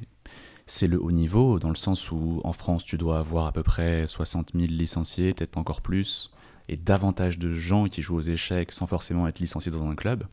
c'est 0.69 0.87
le 0.87 1.03
haut 1.03 1.11
niveau, 1.11 1.59
dans 1.59 1.71
le 1.71 1.77
sens 1.77 2.13
où 2.13 2.41
en 2.45 2.53
France, 2.53 2.85
tu 2.85 2.99
dois 2.99 3.19
avoir 3.19 3.47
à 3.47 3.53
peu 3.53 3.63
près 3.63 4.07
60 4.07 4.51
000 4.55 4.67
licenciés, 4.67 5.33
peut-être 5.33 5.57
encore 5.57 5.81
plus, 5.81 6.31
et 6.69 6.77
davantage 6.77 7.39
de 7.39 7.53
gens 7.53 7.87
qui 7.87 8.03
jouent 8.03 8.17
aux 8.17 8.21
échecs 8.21 8.73
sans 8.73 8.87
forcément 8.87 9.27
être 9.27 9.41
licenciés 9.41 9.73
dans 9.73 9.89
un 9.89 9.95
club. 9.95 10.25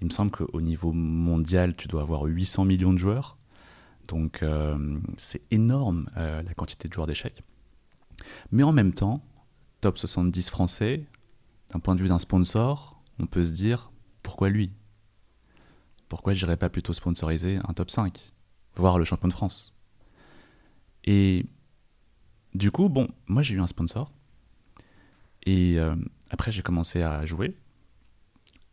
Il 0.00 0.06
me 0.06 0.10
semble 0.10 0.30
qu'au 0.30 0.60
niveau 0.60 0.92
mondial, 0.92 1.76
tu 1.76 1.86
dois 1.86 2.02
avoir 2.02 2.22
800 2.22 2.64
millions 2.64 2.92
de 2.92 2.98
joueurs. 2.98 3.36
Donc 4.08 4.42
euh, 4.42 4.98
c'est 5.16 5.42
énorme 5.50 6.10
euh, 6.16 6.42
la 6.42 6.54
quantité 6.54 6.88
de 6.88 6.92
joueurs 6.92 7.06
d'échecs. 7.06 7.42
Mais 8.50 8.62
en 8.62 8.72
même 8.72 8.92
temps, 8.92 9.22
top 9.80 9.98
70 9.98 10.50
français, 10.50 11.06
d'un 11.72 11.80
point 11.80 11.94
de 11.94 12.00
vue 12.00 12.08
d'un 12.08 12.18
sponsor, 12.18 13.00
on 13.18 13.26
peut 13.26 13.44
se 13.44 13.52
dire 13.52 13.92
pourquoi 14.22 14.48
lui? 14.48 14.72
Pourquoi 16.08 16.32
j'irais 16.32 16.56
pas 16.56 16.70
plutôt 16.70 16.92
sponsoriser 16.92 17.58
un 17.68 17.74
top 17.74 17.90
5 17.90 18.32
Voir 18.76 18.98
le 18.98 19.04
champion 19.04 19.28
de 19.28 19.34
France? 19.34 19.74
Et 21.04 21.46
du 22.54 22.70
coup, 22.70 22.88
bon, 22.88 23.08
moi 23.26 23.42
j'ai 23.42 23.54
eu 23.54 23.60
un 23.60 23.66
sponsor 23.66 24.10
et 25.48 25.78
euh, 25.78 25.96
après, 26.28 26.52
j'ai 26.52 26.60
commencé 26.60 27.02
à 27.02 27.24
jouer 27.24 27.56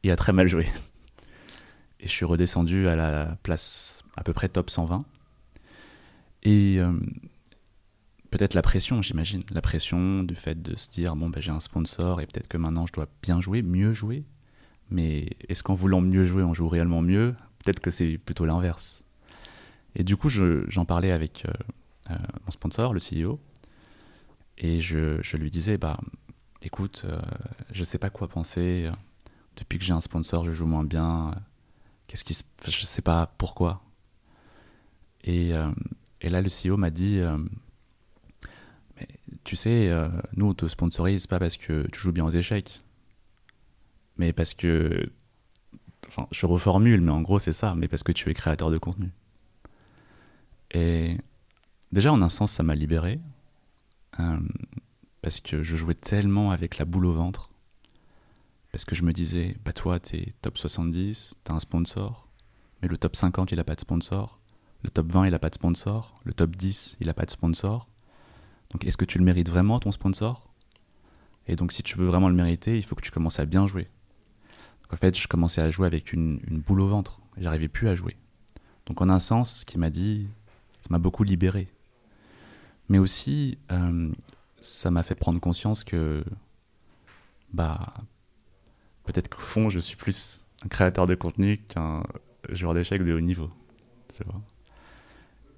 et 0.04 0.12
à 0.12 0.18
très 0.18 0.34
mal 0.34 0.48
jouer. 0.48 0.68
Et 2.02 2.08
je 2.08 2.12
suis 2.12 2.26
redescendu 2.26 2.88
à 2.88 2.96
la 2.96 3.38
place 3.42 4.04
à 4.18 4.24
peu 4.24 4.34
près 4.34 4.50
top 4.50 4.70
120. 4.70 5.06
Et 6.46 6.78
euh, 6.80 6.94
peut-être 8.30 8.54
la 8.54 8.62
pression, 8.62 9.02
j'imagine. 9.02 9.42
La 9.52 9.62
pression 9.62 10.24
du 10.24 10.36
fait 10.36 10.62
de 10.62 10.78
se 10.78 10.90
dire 10.90 11.16
bon, 11.16 11.30
ben, 11.30 11.42
j'ai 11.42 11.52
un 11.52 11.60
sponsor 11.60 12.22
et 12.22 12.28
peut-être 12.28 12.48
que 12.48 12.58
maintenant 12.58 12.86
je 12.86 12.94
dois 12.94 13.08
bien 13.22 13.42
jouer, 13.42 13.62
mieux 13.64 13.92
jouer. 13.92 14.24
Mais 14.92 15.30
est-ce 15.50 15.64
qu'en 15.64 15.74
voulant 15.74 16.02
mieux 16.02 16.26
jouer, 16.26 16.44
on 16.44 16.54
joue 16.54 16.70
réellement 16.70 17.02
mieux? 17.02 17.36
Peut-être 17.64 17.80
que 17.80 17.90
c'est 17.90 18.20
plutôt 18.20 18.46
l'inverse. 18.46 19.04
Et 19.96 20.04
du 20.04 20.16
coup, 20.16 20.30
j'en 20.30 20.86
parlais 20.86 21.12
avec 21.12 21.46
euh, 22.10 22.16
mon 22.46 22.52
sponsor, 22.52 22.94
le 22.94 23.00
CEO, 23.00 23.40
et 24.60 24.80
je, 24.82 25.20
je 25.24 25.38
lui 25.38 25.50
disais 25.50 25.78
bah, 25.78 25.98
écoute, 26.62 27.06
euh, 27.06 27.20
je 27.72 27.84
sais 27.84 27.98
pas 27.98 28.12
quoi 28.12 28.28
penser. 28.28 28.90
Depuis 29.56 29.80
que 29.80 29.86
j'ai 29.86 29.94
un 29.94 30.02
sponsor, 30.02 30.46
je 30.46 30.52
joue 30.52 30.68
moins 30.68 30.84
bien. 30.84 31.34
Qu'est-ce 32.06 32.24
qui. 32.24 32.38
Je 32.68 32.86
sais 32.86 33.02
pas 33.02 33.34
pourquoi. 33.40 33.82
Et, 35.24 35.54
euh, 35.54 35.72
et 36.22 36.30
là, 36.30 36.42
le 36.42 36.50
CEO 36.50 36.78
m'a 36.78 36.90
dit 36.90 37.20
euh, 37.20 37.38
Tu 39.44 39.56
sais, 39.56 39.92
nous, 40.36 40.48
on 40.48 40.54
te 40.54 40.68
sponsorise 40.68 41.28
pas 41.28 41.40
parce 41.40 41.58
que 41.58 41.88
tu 41.92 42.00
joues 42.00 42.12
bien 42.12 42.26
aux 42.26 42.32
échecs, 42.32 42.84
mais 44.18 44.34
parce 44.34 44.54
que. 44.54 45.06
Enfin, 46.08 46.28
je 46.32 46.46
reformule, 46.46 47.02
mais 47.02 47.12
en 47.12 47.22
gros, 47.22 47.40
c'est 47.40 47.54
ça, 47.54 47.74
mais 47.76 47.88
parce 47.88 48.04
que 48.04 48.12
tu 48.12 48.30
es 48.30 48.34
créateur 48.34 48.70
de 48.70 48.78
contenu. 48.78 49.12
Et 50.72 51.18
déjà, 51.92 52.14
en 52.14 52.22
un 52.22 52.30
sens, 52.30 52.52
ça 52.52 52.64
m'a 52.64 52.76
libéré 52.76 53.20
parce 55.22 55.42
que 55.42 55.64
je 55.64 55.76
jouais 55.76 55.96
tellement 55.96 56.52
avec 56.52 56.78
la 56.78 56.86
boule 56.86 57.06
au 57.06 57.14
ventre. 57.14 57.50
Parce 58.72 58.86
que 58.86 58.96
je 58.96 59.04
me 59.04 59.14
disais, 59.14 59.56
bah 59.64 59.74
toi, 59.74 60.00
t'es 60.00 60.34
top 60.42 60.58
70, 60.58 61.34
t'as 61.44 61.54
un 61.54 61.60
sponsor, 61.60 62.28
mais 62.82 62.88
le 62.88 62.98
top 62.98 63.16
50, 63.16 63.52
il 63.52 63.60
a 63.60 63.64
pas 63.64 63.76
de 63.76 63.80
sponsor. 63.80 64.40
Le 64.86 64.92
top 64.92 65.12
20, 65.12 65.26
il 65.26 65.34
a 65.34 65.40
pas 65.40 65.50
de 65.50 65.56
sponsor. 65.56 66.14
Le 66.26 66.34
top 66.34 66.56
10, 66.56 66.98
il 67.00 67.10
a 67.10 67.16
pas 67.16 67.26
de 67.26 67.32
sponsor. 67.32 67.90
Donc 68.70 68.86
est-ce 68.86 68.98
que 68.98 69.06
tu 69.06 69.18
le 69.18 69.26
mérites 69.26 69.50
vraiment, 69.50 69.80
ton 69.80 69.92
sponsor? 69.92 70.48
Et 71.48 71.56
donc 71.56 71.72
si 71.72 71.82
tu 71.82 71.98
veux 71.98 72.06
vraiment 72.06 72.30
le 72.30 72.36
mériter, 72.36 72.78
il 72.78 72.84
faut 72.84 72.94
que 72.94 73.02
tu 73.02 73.10
commences 73.10 73.40
à 73.40 73.48
bien 73.48 73.66
jouer. 73.66 73.88
Donc 74.84 74.94
en 74.94 74.96
fait, 74.96 75.18
je 75.18 75.28
commençais 75.28 75.60
à 75.60 75.72
jouer 75.72 75.88
avec 75.88 76.14
une, 76.14 76.38
boule 76.68 76.82
au 76.82 76.88
ventre. 76.88 77.20
J'arrivais 77.36 77.68
plus 77.68 77.90
à 77.90 77.96
jouer. 77.96 78.16
Donc 78.86 79.02
en 79.02 79.10
un 79.10 79.18
sens, 79.18 79.62
ce 79.62 79.66
qui 79.66 79.80
m'a 79.80 79.90
dit, 79.90 80.28
ça 80.84 80.90
m'a 80.92 81.00
beaucoup 81.00 81.24
libéré. 81.24 81.68
Mais 82.88 83.00
aussi, 83.00 83.58
euh, 83.72 84.12
ça 84.62 84.92
m'a 84.92 85.02
fait 85.02 85.16
prendre 85.16 85.40
conscience 85.40 85.84
que 85.84 86.24
bah 87.52 87.96
peut-être 89.06 89.30
qu'au 89.30 89.42
fond 89.42 89.70
je 89.72 89.80
suis 89.80 89.96
plus 89.96 90.46
un 90.64 90.68
créateur 90.68 91.08
de 91.08 91.16
contenu 91.16 91.58
qu'un 91.58 92.04
joueur 92.50 92.76
d'échecs 92.76 93.04
de 93.04 93.14
haut 93.14 93.22
niveau 93.22 93.50
tu 94.16 94.24
vois 94.24 94.42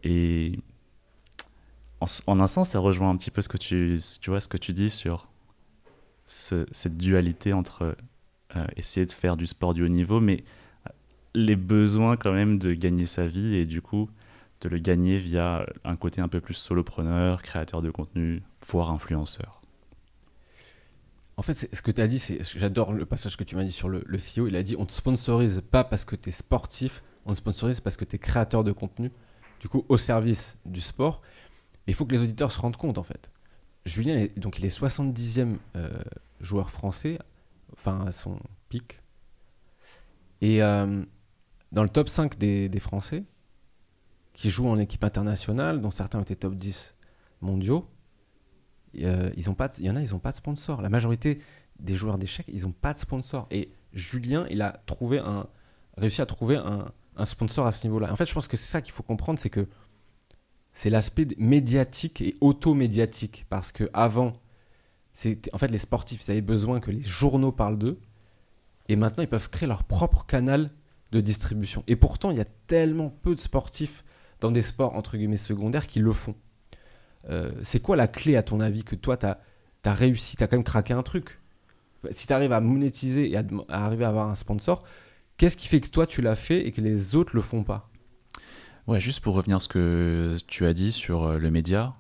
et 0.03 0.59
en, 1.99 2.39
un 2.39 2.47
sens 2.47 2.69
ça 2.69 2.79
rejoint 2.79 3.09
un 3.09 3.17
petit 3.17 3.31
peu 3.31 3.41
ce 3.41 3.49
que 3.49 3.57
tu 3.57 3.99
tu 4.21 4.29
vois 4.29 4.39
ce 4.39 4.47
que 4.47 4.57
tu 4.57 4.73
dis 4.73 4.89
sur 4.89 5.29
cette 6.25 6.97
dualité 6.97 7.53
entre 7.53 7.95
euh, 8.55 8.67
essayer 8.75 9.05
de 9.05 9.11
faire 9.11 9.37
du 9.37 9.47
sport 9.47 9.73
du 9.73 9.83
haut 9.83 9.89
niveau 9.89 10.19
mais 10.19 10.43
les 11.33 11.55
besoins 11.55 12.17
quand 12.17 12.33
même 12.33 12.59
de 12.59 12.73
gagner 12.73 13.05
sa 13.05 13.27
vie 13.27 13.55
et 13.55 13.65
du 13.65 13.81
coup 13.81 14.09
de 14.61 14.69
le 14.69 14.79
gagner 14.79 15.17
via 15.17 15.65
un 15.83 15.95
côté 15.95 16.21
un 16.21 16.27
peu 16.27 16.41
plus 16.41 16.55
solopreneur, 16.55 17.43
créateur 17.43 17.81
de 17.81 17.91
contenu, 17.91 18.41
voire 18.65 18.91
influenceur. 18.91 19.61
En 21.37 21.43
fait, 21.43 21.69
ce 21.71 21.81
que 21.83 21.91
tu 21.91 22.01
as 22.01 22.07
dit, 22.07 22.17
c'est, 22.17 22.43
j'adore 22.57 22.93
le 22.93 23.05
passage 23.05 23.37
que 23.37 23.43
tu 23.43 23.55
m'as 23.55 23.63
dit 23.63 23.71
sur 23.71 23.89
le, 23.89 24.01
CEO. 24.01 24.47
Il 24.47 24.55
a 24.55 24.63
dit 24.63 24.75
on 24.77 24.85
te 24.87 24.91
sponsorise 24.91 25.61
pas 25.69 25.83
parce 25.83 26.03
que 26.03 26.15
tu 26.15 26.29
es 26.29 26.31
sportif, 26.31 27.03
on 27.25 27.31
te 27.31 27.37
sponsorise 27.37 27.79
parce 27.79 27.95
que 27.97 28.05
tu 28.05 28.15
es 28.15 28.19
créateur 28.19 28.63
de 28.63 28.71
contenu, 28.71 29.11
du 29.59 29.67
coup, 29.67 29.85
au 29.89 29.97
service 29.97 30.57
du 30.65 30.81
sport. 30.81 31.21
il 31.87 31.93
faut 31.93 32.05
que 32.05 32.13
les 32.13 32.21
auditeurs 32.21 32.51
se 32.51 32.59
rendent 32.59 32.77
compte, 32.77 32.97
en 32.97 33.03
fait. 33.03 33.31
Julien, 33.85 34.27
donc 34.35 34.59
il 34.59 34.65
est 34.65 34.77
70e 34.77 35.57
euh, 35.75 35.89
joueur 36.41 36.69
français, 36.69 37.19
enfin 37.73 38.05
à 38.05 38.11
son 38.11 38.37
pic. 38.69 38.99
Et 40.41 40.61
euh, 40.61 41.03
dans 41.71 41.83
le 41.83 41.89
top 41.89 42.09
5 42.09 42.37
des, 42.37 42.69
des 42.69 42.79
Français, 42.79 43.23
qui 44.33 44.49
jouent 44.49 44.67
en 44.67 44.77
équipe 44.77 45.03
internationale, 45.03 45.81
dont 45.81 45.89
certains 45.89 46.19
ont 46.19 46.23
été 46.23 46.35
top 46.35 46.55
10 46.55 46.95
mondiaux, 47.41 47.89
euh, 48.99 49.31
ils 49.35 49.49
ont 49.49 49.53
pas 49.53 49.69
il 49.77 49.85
y 49.85 49.89
en 49.89 49.95
a, 49.95 50.01
ils 50.01 50.11
n'ont 50.11 50.19
pas 50.19 50.31
de 50.31 50.37
sponsor. 50.37 50.81
La 50.81 50.89
majorité 50.89 51.39
des 51.79 51.95
joueurs 51.95 52.17
d'échecs, 52.17 52.45
ils 52.49 52.63
n'ont 52.63 52.71
pas 52.71 52.93
de 52.93 52.99
sponsor. 52.99 53.47
Et 53.51 53.71
Julien, 53.93 54.45
il 54.49 54.61
a 54.61 54.81
trouvé 54.85 55.19
un, 55.19 55.47
réussi 55.97 56.21
à 56.21 56.25
trouver 56.25 56.57
un, 56.57 56.91
un 57.17 57.25
sponsor 57.25 57.65
à 57.65 57.71
ce 57.71 57.85
niveau-là. 57.87 58.11
En 58.11 58.15
fait, 58.15 58.25
je 58.25 58.33
pense 58.33 58.47
que 58.47 58.57
c'est 58.57 58.71
ça 58.71 58.81
qu'il 58.81 58.93
faut 58.93 59.03
comprendre, 59.03 59.39
c'est 59.39 59.49
que 59.49 59.67
c'est 60.73 60.89
l'aspect 60.89 61.27
médiatique 61.37 62.21
et 62.21 62.35
auto-médiatique. 62.39 63.45
Parce 63.49 63.71
que 63.71 63.89
avant, 63.93 64.33
en 65.51 65.57
fait, 65.57 65.67
les 65.69 65.77
sportifs, 65.77 66.27
ils 66.27 66.31
avaient 66.31 66.41
besoin 66.41 66.79
que 66.79 66.91
les 66.91 67.01
journaux 67.01 67.51
parlent 67.51 67.77
d'eux. 67.77 67.99
Et 68.87 68.95
maintenant, 68.95 69.23
ils 69.23 69.29
peuvent 69.29 69.49
créer 69.49 69.67
leur 69.67 69.83
propre 69.83 70.25
canal 70.25 70.69
de 71.11 71.21
distribution. 71.21 71.83
Et 71.87 71.95
pourtant, 71.95 72.31
il 72.31 72.37
y 72.37 72.41
a 72.41 72.45
tellement 72.67 73.09
peu 73.09 73.35
de 73.35 73.41
sportifs 73.41 74.03
dans 74.39 74.51
des 74.51 74.61
sports 74.61 74.95
entre 74.95 75.17
guillemets 75.17 75.37
secondaires 75.37 75.87
qui 75.87 75.99
le 75.99 76.13
font. 76.13 76.35
Euh, 77.29 77.51
c'est 77.63 77.81
quoi 77.81 77.95
la 77.95 78.07
clé 78.07 78.35
à 78.35 78.43
ton 78.43 78.59
avis 78.59 78.83
que 78.83 78.95
toi 78.95 79.17
tu 79.17 79.25
as, 79.25 79.37
réussi, 79.85 80.35
tu 80.35 80.43
as 80.43 80.47
quand 80.47 80.57
même 80.57 80.63
craqué 80.63 80.93
un 80.93 81.03
truc? 81.03 81.39
Si 82.11 82.27
tu 82.27 82.33
arrives 82.33 82.51
à 82.51 82.61
monétiser 82.61 83.31
et 83.31 83.37
à, 83.37 83.43
arriver 83.69 84.05
à 84.05 84.09
avoir 84.09 84.29
un 84.29 84.35
sponsor, 84.35 84.83
qu'est-ce 85.37 85.57
qui 85.57 85.67
fait 85.67 85.81
que 85.81 85.89
toi 85.89 86.07
tu 86.07 86.21
l'as 86.21 86.35
fait 86.35 86.65
et 86.67 86.71
que 86.71 86.81
les 86.81 87.15
autres 87.15 87.35
le 87.35 87.41
font 87.41 87.63
pas? 87.63 87.89
Ouais, 88.87 88.99
juste 89.01 89.19
pour 89.19 89.35
revenir 89.35 89.57
à 89.57 89.59
ce 89.59 89.67
que 89.67 90.37
tu 90.47 90.65
as 90.65 90.73
dit 90.73 90.91
sur 90.91 91.23
euh, 91.23 91.37
le 91.37 91.51
média, 91.51 91.95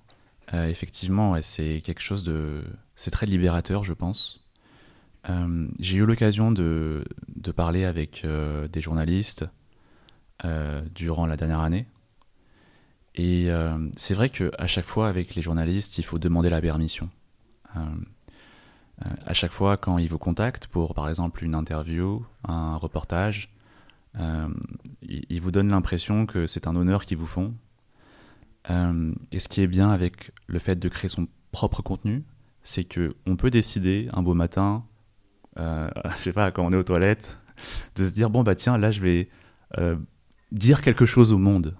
euh, 0.53 0.67
effectivement, 0.67 1.35
c'est 1.41 1.81
quelque 1.83 2.01
chose 2.01 2.23
de. 2.23 2.63
C'est 2.95 3.11
très 3.11 3.25
libérateur, 3.25 3.83
je 3.83 3.93
pense. 3.93 4.43
J'ai 5.79 5.97
eu 5.97 6.05
l'occasion 6.05 6.53
de, 6.53 7.03
de, 7.35 7.51
parler 7.51 7.83
avec 7.83 8.25
des 8.71 8.79
journalistes 8.79 9.43
durant 10.95 11.25
la 11.25 11.35
dernière 11.35 11.59
année 11.59 11.85
Et 13.13 13.51
euh, 13.51 13.77
c'est 13.97 14.13
vrai 14.13 14.29
qu'à 14.29 14.67
chaque 14.67 14.85
fois, 14.85 15.09
avec 15.09 15.35
les 15.35 15.41
journalistes, 15.41 15.97
il 15.97 16.05
faut 16.05 16.17
demander 16.17 16.49
la 16.49 16.61
permission. 16.61 17.09
Euh, 19.05 19.09
euh, 19.09 19.15
à 19.25 19.33
chaque 19.33 19.51
fois, 19.51 19.77
quand 19.77 19.97
ils 19.97 20.09
vous 20.09 20.17
contactent 20.17 20.67
pour, 20.67 20.93
par 20.93 21.09
exemple, 21.09 21.43
une 21.43 21.55
interview, 21.55 22.25
un 22.43 22.75
reportage, 22.77 23.53
ils, 25.03 25.23
ils, 25.29 25.39
vous 25.39 25.51
donnent 25.51 25.69
l'impression 25.69 26.25
que 26.25 26.47
c'est 26.47 26.65
un 26.65 26.75
honneur 26.75 27.05
qu'ils 27.05 27.17
vous 27.17 27.27
font. 27.27 27.53
et 28.67 29.39
ce 29.39 29.47
qui 29.47 29.61
est 29.61 29.67
bien 29.67 29.91
avec 29.91 30.31
le 30.47 30.57
fait 30.57 30.75
de 30.75 30.89
créer 30.89 31.09
son 31.09 31.27
propre 31.51 31.83
contenu, 31.83 32.23
c'est 32.63 32.83
que 32.83 33.15
on 33.27 33.35
peut 33.35 33.51
décider 33.51 34.09
un 34.13 34.23
beau 34.23 34.33
matin, 34.33 34.83
je 35.57 36.23
sais 36.23 36.33
pas, 36.33 36.49
quand 36.51 36.65
on 36.65 36.73
est 36.73 36.77
aux 36.77 36.83
toilettes, 36.83 37.39
de 37.95 38.07
se 38.07 38.13
dire 38.13 38.31
bon 38.31 38.41
bah 38.41 38.55
tiens, 38.55 38.79
là 38.79 38.89
je 38.89 39.01
vais 39.01 39.29
dire 40.51 40.81
quelque 40.81 41.05
chose 41.05 41.31
au 41.31 41.37
monde 41.37 41.75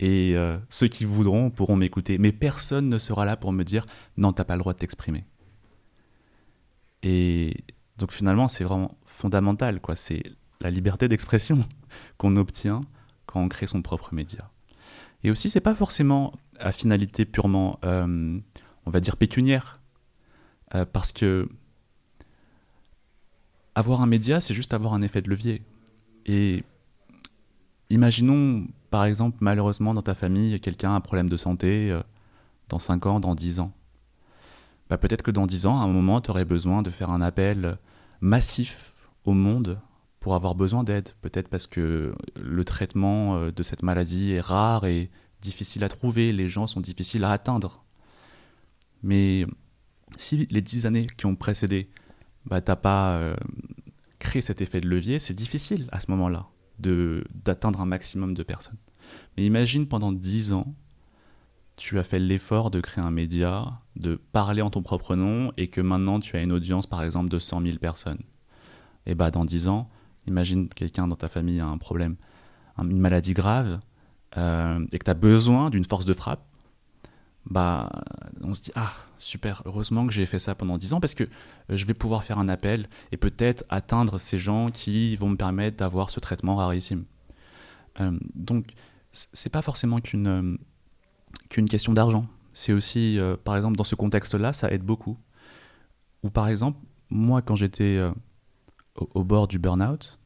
et 0.00 0.32
euh, 0.36 0.58
ceux 0.68 0.88
qui 0.88 1.04
voudront 1.04 1.50
pourront 1.50 1.76
m'écouter. 1.76 2.18
Mais 2.18 2.32
personne 2.32 2.88
ne 2.88 2.98
sera 2.98 3.24
là 3.24 3.36
pour 3.36 3.52
me 3.52 3.64
dire 3.64 3.86
non, 4.16 4.32
t'as 4.32 4.44
pas 4.44 4.54
le 4.54 4.60
droit 4.60 4.72
de 4.72 4.78
t'exprimer. 4.78 5.24
Et 7.04 7.62
donc 7.98 8.10
finalement, 8.10 8.48
c'est 8.48 8.64
vraiment 8.64 8.98
fondamental, 9.06 9.80
quoi. 9.80 9.94
C'est 9.94 10.22
la 10.60 10.70
liberté 10.70 11.06
d'expression 11.06 11.58
qu'on 12.18 12.36
obtient 12.36 12.80
quand 13.26 13.40
on 13.40 13.48
crée 13.48 13.68
son 13.68 13.82
propre 13.82 14.12
média. 14.12 14.50
Et 15.22 15.30
aussi, 15.30 15.48
c'est 15.48 15.60
pas 15.60 15.74
forcément 15.74 16.32
à 16.58 16.72
finalité 16.72 17.24
purement, 17.24 17.78
euh, 17.84 18.38
on 18.86 18.90
va 18.90 19.00
dire, 19.00 19.16
pécuniaire. 19.16 19.80
Euh, 20.74 20.84
parce 20.84 21.12
que 21.12 21.48
avoir 23.76 24.00
un 24.00 24.06
média, 24.06 24.40
c'est 24.40 24.54
juste 24.54 24.74
avoir 24.74 24.94
un 24.94 25.02
effet 25.02 25.22
de 25.22 25.30
levier. 25.30 25.62
Et 26.26 26.64
imaginons 27.90 28.66
par 28.94 29.06
exemple, 29.06 29.38
malheureusement, 29.40 29.92
dans 29.92 30.02
ta 30.02 30.14
famille, 30.14 30.60
quelqu'un 30.60 30.92
a 30.92 30.94
un 30.94 31.00
problème 31.00 31.28
de 31.28 31.36
santé 31.36 31.90
euh, 31.90 32.00
dans 32.68 32.78
5 32.78 33.06
ans, 33.06 33.18
dans 33.18 33.34
10 33.34 33.58
ans. 33.58 33.72
Bah, 34.90 34.98
peut-être 34.98 35.22
que 35.22 35.30
dans 35.30 35.46
10 35.46 35.66
ans, 35.66 35.80
à 35.80 35.84
un 35.84 35.88
moment, 35.88 36.20
tu 36.20 36.30
aurais 36.30 36.44
besoin 36.44 36.82
de 36.82 36.90
faire 36.90 37.10
un 37.10 37.20
appel 37.20 37.78
massif 38.20 38.94
au 39.24 39.32
monde 39.32 39.80
pour 40.20 40.34
avoir 40.34 40.54
besoin 40.54 40.84
d'aide. 40.84 41.10
Peut-être 41.22 41.48
parce 41.48 41.66
que 41.66 42.14
le 42.36 42.64
traitement 42.64 43.36
euh, 43.36 43.50
de 43.50 43.62
cette 43.62 43.82
maladie 43.82 44.32
est 44.32 44.40
rare 44.40 44.86
et 44.86 45.10
difficile 45.40 45.84
à 45.84 45.88
trouver, 45.88 46.32
les 46.32 46.48
gens 46.48 46.66
sont 46.66 46.80
difficiles 46.80 47.24
à 47.24 47.32
atteindre. 47.32 47.84
Mais 49.02 49.46
si 50.16 50.46
les 50.50 50.62
10 50.62 50.86
années 50.86 51.06
qui 51.16 51.26
ont 51.26 51.36
précédé, 51.36 51.90
bah, 52.46 52.60
tu 52.60 52.70
n'as 52.70 52.76
pas 52.76 53.16
euh, 53.16 53.36
créé 54.18 54.40
cet 54.40 54.60
effet 54.60 54.80
de 54.80 54.88
levier, 54.88 55.18
c'est 55.18 55.34
difficile 55.34 55.88
à 55.92 56.00
ce 56.00 56.10
moment-là 56.10 56.48
d'atteindre 56.78 57.80
un 57.80 57.86
maximum 57.86 58.34
de 58.34 58.42
personnes. 58.42 58.78
Mais 59.36 59.44
imagine 59.44 59.86
pendant 59.86 60.10
10 60.10 60.52
ans, 60.54 60.74
tu 61.76 61.98
as 61.98 62.04
fait 62.04 62.18
l'effort 62.18 62.70
de 62.70 62.80
créer 62.80 63.04
un 63.04 63.10
média, 63.10 63.80
de 63.96 64.16
parler 64.32 64.62
en 64.62 64.70
ton 64.70 64.82
propre 64.82 65.16
nom, 65.16 65.52
et 65.56 65.68
que 65.68 65.80
maintenant 65.80 66.20
tu 66.20 66.36
as 66.36 66.42
une 66.42 66.52
audience 66.52 66.86
par 66.86 67.02
exemple 67.02 67.28
de 67.28 67.38
100 67.38 67.62
000 67.62 67.78
personnes. 67.78 68.22
Et 69.06 69.14
bah 69.14 69.30
dans 69.30 69.44
10 69.44 69.68
ans, 69.68 69.80
imagine 70.26 70.68
quelqu'un 70.68 71.06
dans 71.06 71.16
ta 71.16 71.28
famille 71.28 71.60
a 71.60 71.66
un 71.66 71.78
problème, 71.78 72.16
une 72.78 72.98
maladie 72.98 73.34
grave, 73.34 73.80
euh, 74.36 74.84
et 74.92 74.98
que 74.98 75.04
tu 75.04 75.10
as 75.10 75.14
besoin 75.14 75.70
d'une 75.70 75.84
force 75.84 76.06
de 76.06 76.12
frappe 76.12 76.44
bah, 77.46 77.90
on 78.42 78.54
se 78.54 78.62
dit 78.62 78.72
ah 78.74 78.92
super, 79.18 79.62
heureusement 79.66 80.06
que 80.06 80.12
j'ai 80.12 80.26
fait 80.26 80.38
ça 80.38 80.54
pendant 80.54 80.78
10 80.78 80.94
ans 80.94 81.00
parce 81.00 81.14
que 81.14 81.24
euh, 81.24 81.28
je 81.76 81.84
vais 81.84 81.94
pouvoir 81.94 82.24
faire 82.24 82.38
un 82.38 82.48
appel 82.48 82.88
et 83.12 83.16
peut-être 83.16 83.64
atteindre 83.68 84.18
ces 84.18 84.38
gens 84.38 84.70
qui 84.70 85.16
vont 85.16 85.28
me 85.28 85.36
permettre 85.36 85.76
d'avoir 85.76 86.10
ce 86.10 86.20
traitement 86.20 86.56
rarissime. 86.56 87.04
Euh, 88.00 88.18
donc 88.34 88.72
c'est 89.12 89.52
pas 89.52 89.62
forcément 89.62 90.00
qu'une 90.00 90.26
euh, 90.26 90.56
qu'une 91.48 91.68
question 91.68 91.92
d'argent. 91.92 92.26
C'est 92.52 92.72
aussi, 92.72 93.18
par 93.42 93.56
exemple, 93.56 93.76
dans 93.76 93.84
ce 93.84 93.94
contexte-là, 93.94 94.52
ça 94.52 94.70
aide 94.70 94.82
beaucoup. 94.82 95.18
Ou 96.22 96.30
par 96.30 96.48
exemple, 96.48 96.78
moi, 97.10 97.42
quand 97.42 97.56
j'étais 97.56 98.00
au, 98.94 99.10
au, 99.14 99.24
bord 99.24 99.48
du 99.48 99.58
burn-out, 99.58 100.18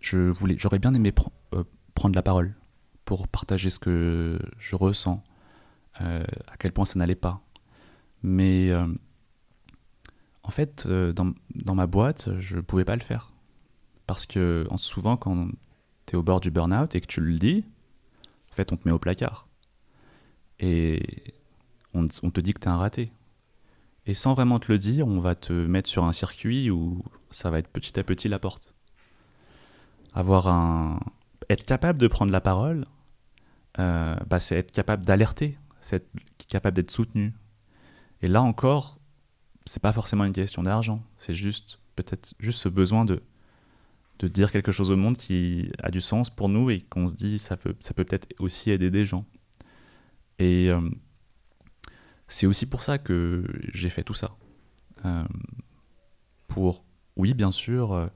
je 0.00 0.18
voulais, 0.18 0.56
j'aurais 0.58 0.80
bien 0.80 0.94
aimé 0.94 1.12
prendre 1.94 2.14
la 2.14 2.22
parole 2.22 2.54
pour 3.04 3.28
partager 3.28 3.70
ce 3.70 3.78
que 3.78 4.38
je 4.58 4.76
ressens, 4.76 5.22
euh, 6.00 6.24
à 6.48 6.56
quel 6.56 6.72
point 6.72 6.84
ça 6.84 6.98
n'allait 6.98 7.14
pas. 7.14 7.40
Mais 8.22 8.70
euh, 8.70 8.86
en 10.42 10.50
fait, 10.50 10.84
euh, 10.86 11.12
dans, 11.12 11.32
dans, 11.54 11.74
ma 11.74 11.86
boîte, 11.86 12.30
je 12.40 12.56
ne 12.56 12.60
pouvais 12.60 12.84
pas 12.84 12.96
le 12.96 13.02
faire. 13.02 13.32
Parce 14.06 14.26
que 14.26 14.66
souvent, 14.76 15.16
quand 15.16 15.48
tu 16.06 16.14
es 16.14 16.16
au 16.16 16.22
bord 16.22 16.40
du 16.40 16.50
burn-out 16.50 16.94
et 16.94 17.00
que 17.00 17.06
tu 17.06 17.20
le 17.20 17.38
dis, 17.38 17.64
en 18.50 18.54
fait, 18.54 18.72
on 18.72 18.76
te 18.76 18.86
met 18.86 18.92
au 18.92 18.98
placard. 18.98 19.43
Et 20.60 21.02
on, 21.92 22.06
te 22.06 22.40
dit 22.40 22.54
que 22.54 22.60
tu 22.60 22.66
es 22.66 22.70
un 22.70 22.76
raté. 22.76 23.12
Et 24.06 24.14
sans 24.14 24.34
vraiment 24.34 24.58
te 24.58 24.70
le 24.70 24.78
dire, 24.78 25.06
on 25.06 25.20
va 25.20 25.34
te 25.34 25.52
mettre 25.52 25.88
sur 25.88 26.04
un 26.04 26.12
circuit 26.12 26.70
où 26.70 27.02
ça 27.30 27.50
va 27.50 27.58
être 27.58 27.68
petit 27.68 27.98
à 27.98 28.04
petit 28.04 28.28
la 28.28 28.38
porte. 28.38 28.74
Avoir 30.12 30.48
un... 30.48 31.00
Être 31.50 31.64
capable 31.64 31.98
de 31.98 32.06
prendre 32.06 32.32
la 32.32 32.40
parole, 32.40 32.86
euh, 33.78 34.16
bah, 34.28 34.40
c'est 34.40 34.56
être 34.56 34.72
capable 34.72 35.04
d'alerter 35.04 35.58
c'est 35.84 35.96
être 35.96 36.46
capable 36.48 36.76
d'être 36.76 36.90
soutenu. 36.90 37.34
Et 38.22 38.26
là 38.26 38.42
encore, 38.42 38.98
c'est 39.66 39.82
pas 39.82 39.92
forcément 39.92 40.24
une 40.24 40.32
question 40.32 40.62
d'argent, 40.62 41.04
c'est 41.18 41.34
juste 41.34 41.78
peut-être 41.94 42.34
juste 42.38 42.60
ce 42.60 42.68
besoin 42.68 43.04
de, 43.04 43.22
de 44.18 44.28
dire 44.28 44.50
quelque 44.50 44.72
chose 44.72 44.90
au 44.90 44.96
monde 44.96 45.16
qui 45.18 45.70
a 45.82 45.90
du 45.90 46.00
sens 46.00 46.30
pour 46.30 46.48
nous 46.48 46.70
et 46.70 46.80
qu'on 46.80 47.06
se 47.06 47.14
dit 47.14 47.38
ça 47.38 47.56
peut, 47.56 47.76
ça 47.80 47.92
peut 47.92 48.04
peut-être 48.04 48.28
aussi 48.38 48.70
aider 48.70 48.90
des 48.90 49.04
gens. 49.04 49.26
Et 50.38 50.70
euh, 50.70 50.90
c'est 52.28 52.46
aussi 52.46 52.66
pour 52.66 52.82
ça 52.82 52.98
que 52.98 53.44
j'ai 53.72 53.90
fait 53.90 54.02
tout 54.02 54.14
ça. 54.14 54.36
Euh, 55.04 55.24
pour, 56.48 56.84
oui, 57.16 57.34
bien 57.34 57.50
sûr, 57.50 57.92
euh, 57.92 58.06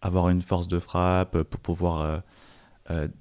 avoir 0.00 0.28
une 0.28 0.42
force 0.42 0.68
de 0.68 0.78
frappe, 0.78 1.42
pour 1.42 1.60
pouvoir 1.60 2.22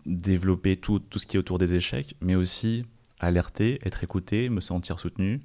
développer 0.05 0.77
tout, 0.77 0.99
tout 0.99 1.19
ce 1.19 1.25
qui 1.25 1.35
est 1.35 1.39
autour 1.39 1.57
des 1.57 1.73
échecs, 1.73 2.15
mais 2.21 2.35
aussi 2.35 2.85
alerter, 3.19 3.79
être 3.83 4.03
écouté, 4.03 4.47
me 4.49 4.61
sentir 4.61 4.99
soutenu, 4.99 5.41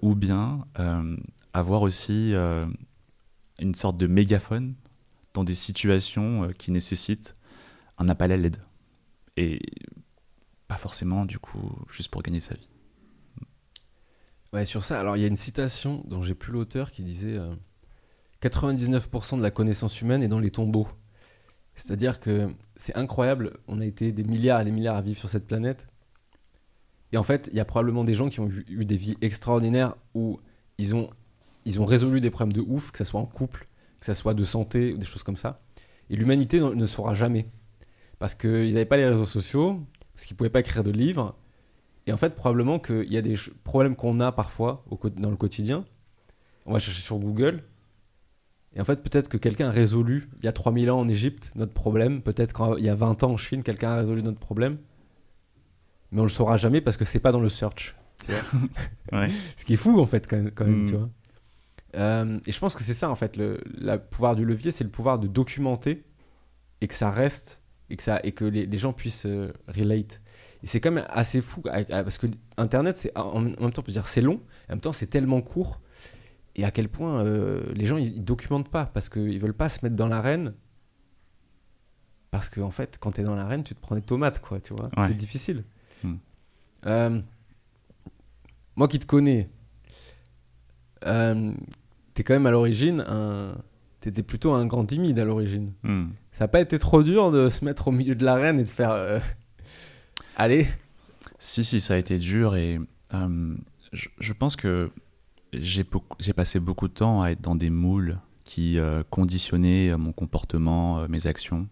ou 0.00 0.14
bien 0.14 0.64
avoir 1.52 1.82
aussi 1.82 2.32
une 3.60 3.74
sorte 3.74 3.98
de 3.98 4.06
mégaphone 4.06 4.74
dans 5.34 5.44
des 5.44 5.54
situations 5.54 6.48
qui 6.56 6.72
nécessitent 6.72 7.34
un 7.98 8.08
appel 8.08 8.32
à 8.32 8.38
l'aide. 8.38 8.56
Et 9.36 9.60
forcément, 10.76 11.24
du 11.24 11.38
coup, 11.38 11.72
juste 11.90 12.10
pour 12.10 12.22
gagner 12.22 12.40
sa 12.40 12.54
vie. 12.54 12.70
Ouais, 14.52 14.64
sur 14.64 14.84
ça, 14.84 15.00
alors 15.00 15.16
il 15.16 15.20
y 15.20 15.24
a 15.24 15.28
une 15.28 15.36
citation 15.36 16.02
dont 16.06 16.22
j'ai 16.22 16.34
plus 16.34 16.52
l'auteur 16.52 16.92
qui 16.92 17.02
disait 17.02 17.38
99% 18.40 19.38
de 19.38 19.42
la 19.42 19.50
connaissance 19.50 20.00
humaine 20.00 20.22
est 20.22 20.28
dans 20.28 20.38
les 20.38 20.50
tombeaux. 20.50 20.86
C'est-à-dire 21.74 22.20
que 22.20 22.54
c'est 22.76 22.94
incroyable, 22.94 23.54
on 23.66 23.80
a 23.80 23.84
été 23.84 24.12
des 24.12 24.22
milliards 24.22 24.60
et 24.60 24.64
des 24.64 24.70
milliards 24.70 24.96
à 24.96 25.02
vivre 25.02 25.18
sur 25.18 25.28
cette 25.28 25.46
planète, 25.46 25.88
et 27.14 27.16
en 27.16 27.22
fait, 27.22 27.48
il 27.52 27.56
y 27.56 27.60
a 27.60 27.64
probablement 27.64 28.02
des 28.02 28.14
gens 28.14 28.28
qui 28.28 28.40
ont 28.40 28.48
eu, 28.48 28.84
des 28.84 28.96
vies 28.96 29.16
extraordinaires 29.20 29.94
où 30.14 30.40
ils 30.78 30.96
ont, 30.96 31.10
ils 31.64 31.80
ont 31.80 31.84
résolu 31.84 32.18
des 32.18 32.28
problèmes 32.28 32.52
de 32.52 32.60
ouf, 32.60 32.90
que 32.90 32.98
ce 32.98 33.04
soit 33.04 33.20
en 33.20 33.24
couple, 33.24 33.68
que 34.00 34.06
ce 34.06 34.14
soit 34.14 34.34
de 34.34 34.42
santé 34.42 34.92
ou 34.92 34.96
des 34.96 35.06
choses 35.06 35.22
comme 35.22 35.36
ça. 35.36 35.62
Et 36.10 36.16
l'humanité 36.16 36.58
ne 36.58 36.86
saura 36.86 37.14
jamais. 37.14 37.46
Parce 38.18 38.34
qu'ils 38.34 38.72
n'avaient 38.72 38.84
pas 38.84 38.96
les 38.96 39.06
réseaux 39.06 39.26
sociaux, 39.26 39.80
parce 40.14 40.26
qu'ils 40.26 40.34
ne 40.34 40.38
pouvaient 40.38 40.50
pas 40.50 40.60
écrire 40.60 40.82
de 40.82 40.90
livres. 40.90 41.36
Et 42.06 42.12
en 42.12 42.16
fait, 42.16 42.34
probablement 42.34 42.78
qu'il 42.78 43.12
y 43.12 43.16
a 43.16 43.22
des 43.22 43.36
problèmes 43.64 43.96
qu'on 43.96 44.20
a 44.20 44.32
parfois 44.32 44.84
au, 44.90 44.98
dans 45.10 45.30
le 45.30 45.36
quotidien. 45.36 45.84
On 46.66 46.72
va 46.72 46.78
chercher 46.78 47.02
sur 47.02 47.18
Google. 47.18 47.64
Et 48.74 48.80
en 48.80 48.84
fait, 48.84 49.02
peut-être 49.02 49.28
que 49.28 49.36
quelqu'un 49.36 49.68
a 49.68 49.70
résolu, 49.70 50.28
il 50.38 50.44
y 50.44 50.48
a 50.48 50.52
3000 50.52 50.90
ans 50.90 51.00
en 51.00 51.08
Égypte, 51.08 51.52
notre 51.54 51.72
problème. 51.72 52.22
Peut-être 52.22 52.52
qu'il 52.52 52.84
y 52.84 52.88
a 52.88 52.94
20 52.94 53.22
ans 53.22 53.32
en 53.32 53.36
Chine, 53.36 53.62
quelqu'un 53.62 53.90
a 53.90 53.96
résolu 53.96 54.22
notre 54.22 54.40
problème 54.40 54.78
mais 56.14 56.20
on 56.20 56.24
le 56.24 56.30
saura 56.30 56.56
jamais 56.56 56.80
parce 56.80 56.96
que 56.96 57.04
c'est 57.04 57.18
pas 57.18 57.32
dans 57.32 57.40
le 57.40 57.48
search. 57.48 57.96
Ce 59.56 59.64
qui 59.64 59.74
est 59.74 59.76
fou 59.76 60.00
en 60.00 60.06
fait 60.06 60.26
quand 60.28 60.36
même, 60.64 60.82
mm. 60.82 60.86
vois. 60.86 61.10
Euh, 61.96 62.40
et 62.46 62.52
je 62.52 62.58
pense 62.58 62.74
que 62.74 62.82
c'est 62.82 62.94
ça 62.94 63.10
en 63.10 63.16
fait, 63.16 63.36
le 63.36 63.60
pouvoir 64.10 64.36
du 64.36 64.44
levier, 64.44 64.70
c'est 64.70 64.84
le 64.84 64.90
pouvoir 64.90 65.18
de 65.18 65.26
documenter 65.26 66.04
et 66.80 66.88
que 66.88 66.94
ça 66.94 67.10
reste 67.10 67.62
et 67.90 67.96
que, 67.96 68.02
ça, 68.02 68.20
et 68.24 68.32
que 68.32 68.44
les, 68.44 68.78
gens 68.78 68.92
puissent 68.92 69.26
euh, 69.26 69.52
relate. 69.68 70.20
Et 70.62 70.66
c'est 70.66 70.80
quand 70.80 70.90
même 70.90 71.06
assez 71.10 71.40
fou 71.40 71.60
parce 71.62 72.18
que 72.18 72.26
Internet, 72.56 72.96
c'est 72.96 73.16
en, 73.18 73.40
même 73.40 73.54
temps, 73.56 73.80
on 73.80 73.82
peut 73.82 73.92
dire 73.92 74.06
c'est 74.06 74.22
long, 74.22 74.40
en 74.68 74.72
même 74.72 74.80
temps 74.80 74.92
c'est 74.92 75.06
tellement 75.06 75.42
court 75.42 75.80
et 76.56 76.64
à 76.64 76.70
quel 76.70 76.88
point 76.88 77.24
euh, 77.24 77.72
les 77.74 77.84
gens 77.84 77.96
ils, 77.96 78.24
documentent 78.24 78.70
pas 78.70 78.86
parce 78.86 79.08
qu'ils 79.08 79.38
veulent 79.40 79.54
pas 79.54 79.68
se 79.68 79.80
mettre 79.84 79.96
dans 79.96 80.08
l'arène. 80.08 80.54
Parce 82.30 82.48
que 82.48 82.60
en 82.60 82.70
fait, 82.70 82.98
quand 82.98 83.12
tu 83.12 83.20
es 83.20 83.24
dans 83.24 83.36
l'arène, 83.36 83.62
tu 83.62 83.74
te 83.74 83.80
prends 83.80 83.94
des 83.94 84.02
tomates, 84.02 84.40
quoi, 84.40 84.58
tu 84.60 84.74
vois. 84.74 84.90
C'est 85.06 85.16
difficile. 85.16 85.64
Euh, 86.86 87.20
moi 88.76 88.88
qui 88.88 88.98
te 88.98 89.06
connais, 89.06 89.48
euh, 91.06 91.52
t'es 92.12 92.22
quand 92.22 92.34
même 92.34 92.46
à 92.46 92.50
l'origine 92.50 93.02
un. 93.06 93.56
T'étais 94.04 94.22
plutôt 94.22 94.52
un 94.52 94.66
grand 94.66 94.84
timide 94.84 95.18
à 95.18 95.24
l'origine. 95.24 95.72
Hmm. 95.82 96.08
Ça 96.30 96.44
n'a 96.44 96.48
pas 96.48 96.60
été 96.60 96.78
trop 96.78 97.02
dur 97.02 97.32
de 97.32 97.48
se 97.48 97.64
mettre 97.64 97.88
au 97.88 97.90
milieu 97.90 98.14
de 98.14 98.22
l'arène 98.22 98.60
et 98.60 98.62
de 98.62 98.68
faire. 98.68 98.90
Euh, 98.90 99.18
Allez. 100.36 100.66
Si, 101.38 101.64
si, 101.64 101.80
ça 101.80 101.94
a 101.94 101.96
été 101.96 102.18
dur 102.18 102.54
et 102.54 102.78
euh, 103.14 103.56
je, 103.94 104.10
je 104.20 104.32
pense 104.34 104.56
que 104.56 104.90
j'ai 105.54 105.84
passé 106.36 106.60
beaucoup 106.60 106.86
de 106.86 106.92
temps 106.92 107.22
à 107.22 107.30
être 107.30 107.40
dans 107.40 107.54
des 107.54 107.70
moules 107.70 108.18
qui 108.44 108.78
euh, 108.78 109.02
conditionnaient 109.08 109.96
mon 109.96 110.12
comportement, 110.12 111.08
mes 111.08 111.26
actions. 111.26 111.66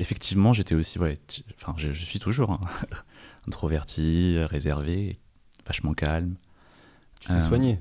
Effectivement, 0.00 0.54
j'étais 0.54 0.74
aussi, 0.74 0.98
ouais, 0.98 1.18
enfin, 1.54 1.74
je, 1.76 1.92
je 1.92 2.04
suis 2.04 2.18
toujours 2.18 2.50
hein, 2.50 2.60
introverti, 3.46 4.38
réservé, 4.40 5.20
vachement 5.64 5.94
calme. 5.94 6.34
Tu 7.20 7.28
t'es 7.28 7.38
soigné? 7.38 7.78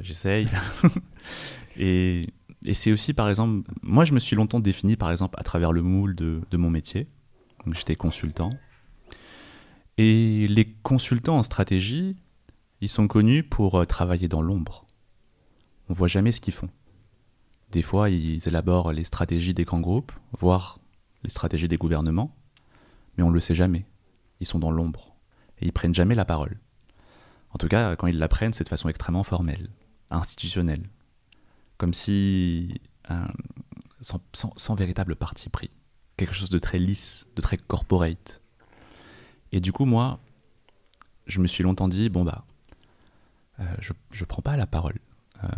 J'essaye. 0.00 0.48
et 1.76 2.74
c'est 2.74 2.92
aussi, 2.92 3.12
par 3.12 3.28
exemple, 3.28 3.68
moi, 3.82 4.04
je 4.04 4.14
me 4.14 4.18
suis 4.18 4.36
longtemps 4.36 4.60
défini, 4.60 4.96
par 4.96 5.10
exemple, 5.10 5.36
à 5.38 5.42
travers 5.42 5.72
le 5.72 5.82
moule 5.82 6.14
de, 6.14 6.56
mon 6.56 6.70
métier. 6.70 7.08
J'étais 7.72 7.96
consultant. 7.96 8.50
Et 9.98 10.46
les 10.48 10.72
consultants 10.82 11.38
en 11.38 11.42
stratégie, 11.42 12.16
ils 12.80 12.88
sont 12.88 13.08
connus 13.08 13.42
pour 13.42 13.80
euh, 13.80 13.84
travailler 13.84 14.28
dans 14.28 14.42
l'ombre. 14.42 14.86
On 15.88 15.92
voit 15.92 16.08
jamais 16.08 16.32
ce 16.32 16.40
qu'ils 16.40 16.54
font. 16.54 16.70
Des 17.70 17.82
fois, 17.82 18.10
ils 18.10 18.46
élaborent 18.48 18.92
les 18.92 19.04
stratégies 19.04 19.54
des 19.54 19.64
grands 19.64 19.80
groupes, 19.80 20.12
voire 20.32 20.78
les 21.22 21.30
stratégies 21.30 21.68
des 21.68 21.76
gouvernements, 21.76 22.34
mais 23.16 23.22
on 23.22 23.28
ne 23.28 23.34
le 23.34 23.40
sait 23.40 23.54
jamais. 23.54 23.86
Ils 24.40 24.46
sont 24.46 24.58
dans 24.58 24.70
l'ombre. 24.70 25.14
Et 25.58 25.66
ils 25.66 25.72
prennent 25.72 25.94
jamais 25.94 26.14
la 26.14 26.24
parole. 26.24 26.58
En 27.50 27.58
tout 27.58 27.68
cas, 27.68 27.96
quand 27.96 28.06
ils 28.06 28.18
la 28.18 28.28
prennent, 28.28 28.52
c'est 28.52 28.64
de 28.64 28.68
façon 28.68 28.88
extrêmement 28.88 29.22
formelle, 29.22 29.70
institutionnelle. 30.10 30.88
Comme 31.82 31.94
si. 31.94 32.80
euh, 33.10 33.16
sans, 34.02 34.74
véritable 34.76 35.16
parti 35.16 35.48
pris. 35.48 35.68
Quelque 36.16 36.32
chose 36.32 36.48
de 36.48 36.60
très 36.60 36.78
lisse, 36.78 37.26
de 37.34 37.42
très 37.42 37.56
corporate. 37.56 38.40
Et 39.50 39.58
du 39.58 39.72
coup, 39.72 39.84
moi, 39.84 40.20
je 41.26 41.40
me 41.40 41.48
suis 41.48 41.64
longtemps 41.64 41.88
dit 41.88 42.08
bon, 42.08 42.22
bah, 42.22 42.44
euh, 43.58 43.64
je, 43.80 43.94
je 44.12 44.24
prends 44.24 44.42
pas 44.42 44.56
la 44.56 44.68
parole. 44.68 45.00
Euh, 45.42 45.48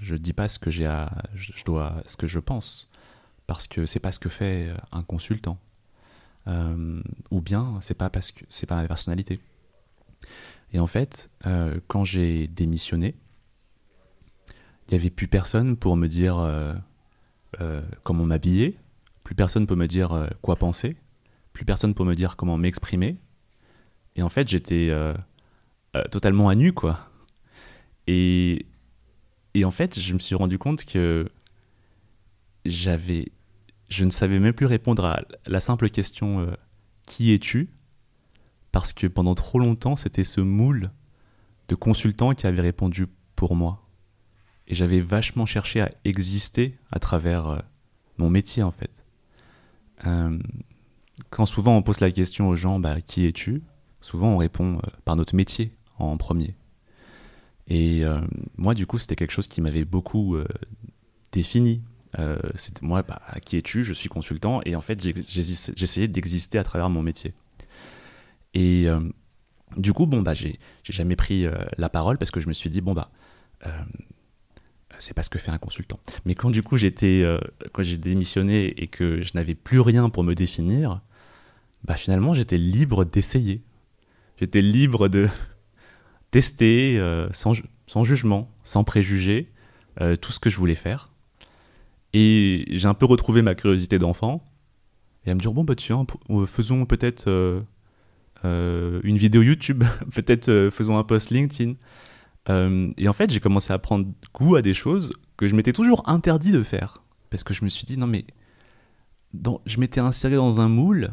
je 0.00 0.16
dis 0.16 0.32
pas 0.32 0.48
ce 0.48 0.58
que 0.58 0.70
j'ai 0.70 0.86
à. 0.86 1.12
Je, 1.34 1.52
je 1.54 1.64
dois. 1.66 2.02
ce 2.06 2.16
que 2.16 2.26
je 2.26 2.38
pense. 2.38 2.90
Parce 3.46 3.68
que 3.68 3.84
c'est 3.84 4.00
pas 4.00 4.10
ce 4.10 4.18
que 4.18 4.30
fait 4.30 4.72
un 4.90 5.02
consultant. 5.02 5.58
Euh, 6.46 7.02
ou 7.30 7.42
bien, 7.42 7.76
c'est 7.82 7.92
pas 7.92 8.08
parce 8.08 8.30
que 8.30 8.42
c'est 8.48 8.64
pas 8.64 8.76
ma 8.76 8.88
personnalité. 8.88 9.38
Et 10.72 10.80
en 10.80 10.86
fait, 10.86 11.30
quand 11.88 12.04
j'ai 12.04 12.48
démissionné, 12.48 13.16
il 14.88 14.94
n'y 14.94 15.00
avait 15.00 15.10
plus 15.10 15.28
personne 15.28 15.76
pour 15.76 15.96
me 15.96 16.06
dire 16.06 16.38
euh, 16.38 16.74
euh, 17.60 17.82
comment 18.04 18.24
m'habiller, 18.24 18.78
plus 19.22 19.34
personne 19.34 19.66
pour 19.66 19.76
me 19.76 19.86
dire 19.86 20.12
euh, 20.12 20.28
quoi 20.40 20.56
penser, 20.56 20.96
plus 21.52 21.64
personne 21.64 21.94
pour 21.94 22.06
me 22.06 22.14
dire 22.14 22.36
comment 22.36 22.56
m'exprimer. 22.56 23.18
Et 24.16 24.22
en 24.22 24.28
fait, 24.28 24.48
j'étais 24.48 24.92
totalement 26.10 26.48
à 26.48 26.56
nu, 26.56 26.72
quoi. 26.72 27.08
Et, 28.08 28.66
et 29.54 29.64
en 29.64 29.70
fait, 29.70 30.00
je 30.00 30.12
me 30.12 30.18
suis 30.18 30.34
rendu 30.34 30.58
compte 30.58 30.84
que 30.84 31.28
j'avais, 32.64 33.30
je 33.88 34.04
ne 34.04 34.10
savais 34.10 34.40
même 34.40 34.54
plus 34.54 34.66
répondre 34.66 35.04
à 35.04 35.22
la 35.46 35.60
simple 35.60 35.88
question 35.88 36.52
qui 37.06 37.32
es-tu? 37.32 37.70
Parce 38.72 38.92
que 38.92 39.06
pendant 39.06 39.36
trop 39.36 39.60
longtemps, 39.60 39.94
c'était 39.94 40.24
ce 40.24 40.40
moule 40.40 40.90
de 41.68 41.76
consultant 41.76 42.34
qui 42.34 42.48
avait 42.48 42.60
répondu 42.60 43.06
pour 43.36 43.54
moi. 43.54 43.87
Et 44.68 44.74
j'avais 44.74 45.00
vachement 45.00 45.46
cherché 45.46 45.80
à 45.80 45.90
exister 46.04 46.76
à 46.92 46.98
travers 46.98 47.46
euh, 47.46 47.58
mon 48.18 48.28
métier, 48.28 48.62
en 48.62 48.70
fait. 48.70 49.02
Euh, 50.06 50.38
quand 51.30 51.46
souvent 51.46 51.76
on 51.76 51.82
pose 51.82 52.00
la 52.00 52.10
question 52.10 52.48
aux 52.48 52.54
gens, 52.54 52.78
bah, 52.78 53.00
qui 53.00 53.26
es-tu? 53.26 53.62
Souvent 54.00 54.28
on 54.34 54.36
répond 54.36 54.76
euh, 54.76 54.90
par 55.04 55.16
notre 55.16 55.34
métier 55.34 55.72
en 55.98 56.16
premier. 56.16 56.54
Et 57.70 58.02
moi, 58.56 58.72
du 58.72 58.86
coup, 58.86 58.96
c'était 58.96 59.14
quelque 59.14 59.32
chose 59.32 59.46
qui 59.46 59.60
m'avait 59.60 59.84
beaucoup 59.84 60.38
défini. 61.32 61.82
C'était 62.54 62.86
moi, 62.86 63.02
bah, 63.02 63.20
qui 63.44 63.58
es-tu? 63.58 63.84
Je 63.84 63.92
suis 63.92 64.08
consultant. 64.08 64.62
Et 64.64 64.74
en 64.74 64.80
fait, 64.80 65.02
j'essayais 65.02 66.08
d'exister 66.08 66.56
à 66.56 66.64
travers 66.64 66.88
mon 66.88 67.02
métier. 67.02 67.34
Et 68.54 68.86
du 69.76 69.92
coup, 69.92 70.06
bon, 70.06 70.22
bah, 70.22 70.32
j'ai 70.32 70.58
jamais 70.84 71.14
pris 71.14 71.46
la 71.76 71.90
parole 71.90 72.16
parce 72.16 72.30
que 72.30 72.40
je 72.40 72.48
me 72.48 72.54
suis 72.54 72.70
dit, 72.70 72.80
bon, 72.80 72.94
bah, 72.94 73.10
c'est 74.98 75.14
pas 75.14 75.22
ce 75.22 75.30
que 75.30 75.38
fait 75.38 75.50
un 75.50 75.58
consultant. 75.58 75.98
Mais 76.24 76.34
quand 76.34 76.50
du 76.50 76.62
coup, 76.62 76.76
j'étais, 76.76 77.22
euh, 77.24 77.38
quand 77.72 77.82
j'ai 77.82 77.96
démissionné 77.96 78.66
et 78.82 78.86
que 78.88 79.22
je 79.22 79.32
n'avais 79.34 79.54
plus 79.54 79.80
rien 79.80 80.10
pour 80.10 80.24
me 80.24 80.34
définir, 80.34 81.00
bah, 81.84 81.96
finalement, 81.96 82.34
j'étais 82.34 82.58
libre 82.58 83.04
d'essayer. 83.04 83.62
J'étais 84.40 84.62
libre 84.62 85.08
de 85.08 85.28
tester 86.30 86.98
euh, 86.98 87.28
sans, 87.32 87.54
ju- 87.54 87.64
sans 87.86 88.04
jugement, 88.04 88.50
sans 88.64 88.84
préjugés, 88.84 89.50
euh, 90.00 90.16
tout 90.16 90.32
ce 90.32 90.40
que 90.40 90.50
je 90.50 90.56
voulais 90.56 90.74
faire. 90.74 91.10
Et 92.12 92.64
j'ai 92.70 92.88
un 92.88 92.94
peu 92.94 93.06
retrouvé 93.06 93.42
ma 93.42 93.54
curiosité 93.54 93.98
d'enfant. 93.98 94.42
Et 95.26 95.30
à 95.30 95.34
me 95.34 95.40
dire, 95.40 95.52
bon, 95.52 95.64
bah, 95.64 95.74
tiens, 95.74 96.06
faisons 96.46 96.86
peut-être. 96.86 97.28
une 98.44 99.16
vidéo 99.18 99.42
YouTube, 99.42 99.84
peut-être 100.14 100.70
faisons 100.72 100.96
un 100.98 101.04
post 101.04 101.30
LinkedIn. 101.30 101.74
Euh, 102.48 102.90
et 102.96 103.08
en 103.08 103.12
fait, 103.12 103.30
j'ai 103.30 103.40
commencé 103.40 103.72
à 103.72 103.78
prendre 103.78 104.06
goût 104.34 104.56
à 104.56 104.62
des 104.62 104.74
choses 104.74 105.12
que 105.36 105.48
je 105.48 105.54
m'étais 105.54 105.72
toujours 105.72 106.08
interdit 106.08 106.52
de 106.52 106.62
faire. 106.62 107.02
Parce 107.30 107.44
que 107.44 107.52
je 107.54 107.64
me 107.64 107.68
suis 107.68 107.84
dit, 107.84 107.98
non 107.98 108.06
mais, 108.06 108.24
je 109.66 109.78
m'étais 109.80 110.00
inséré 110.00 110.36
dans 110.36 110.60
un 110.60 110.68
moule. 110.68 111.10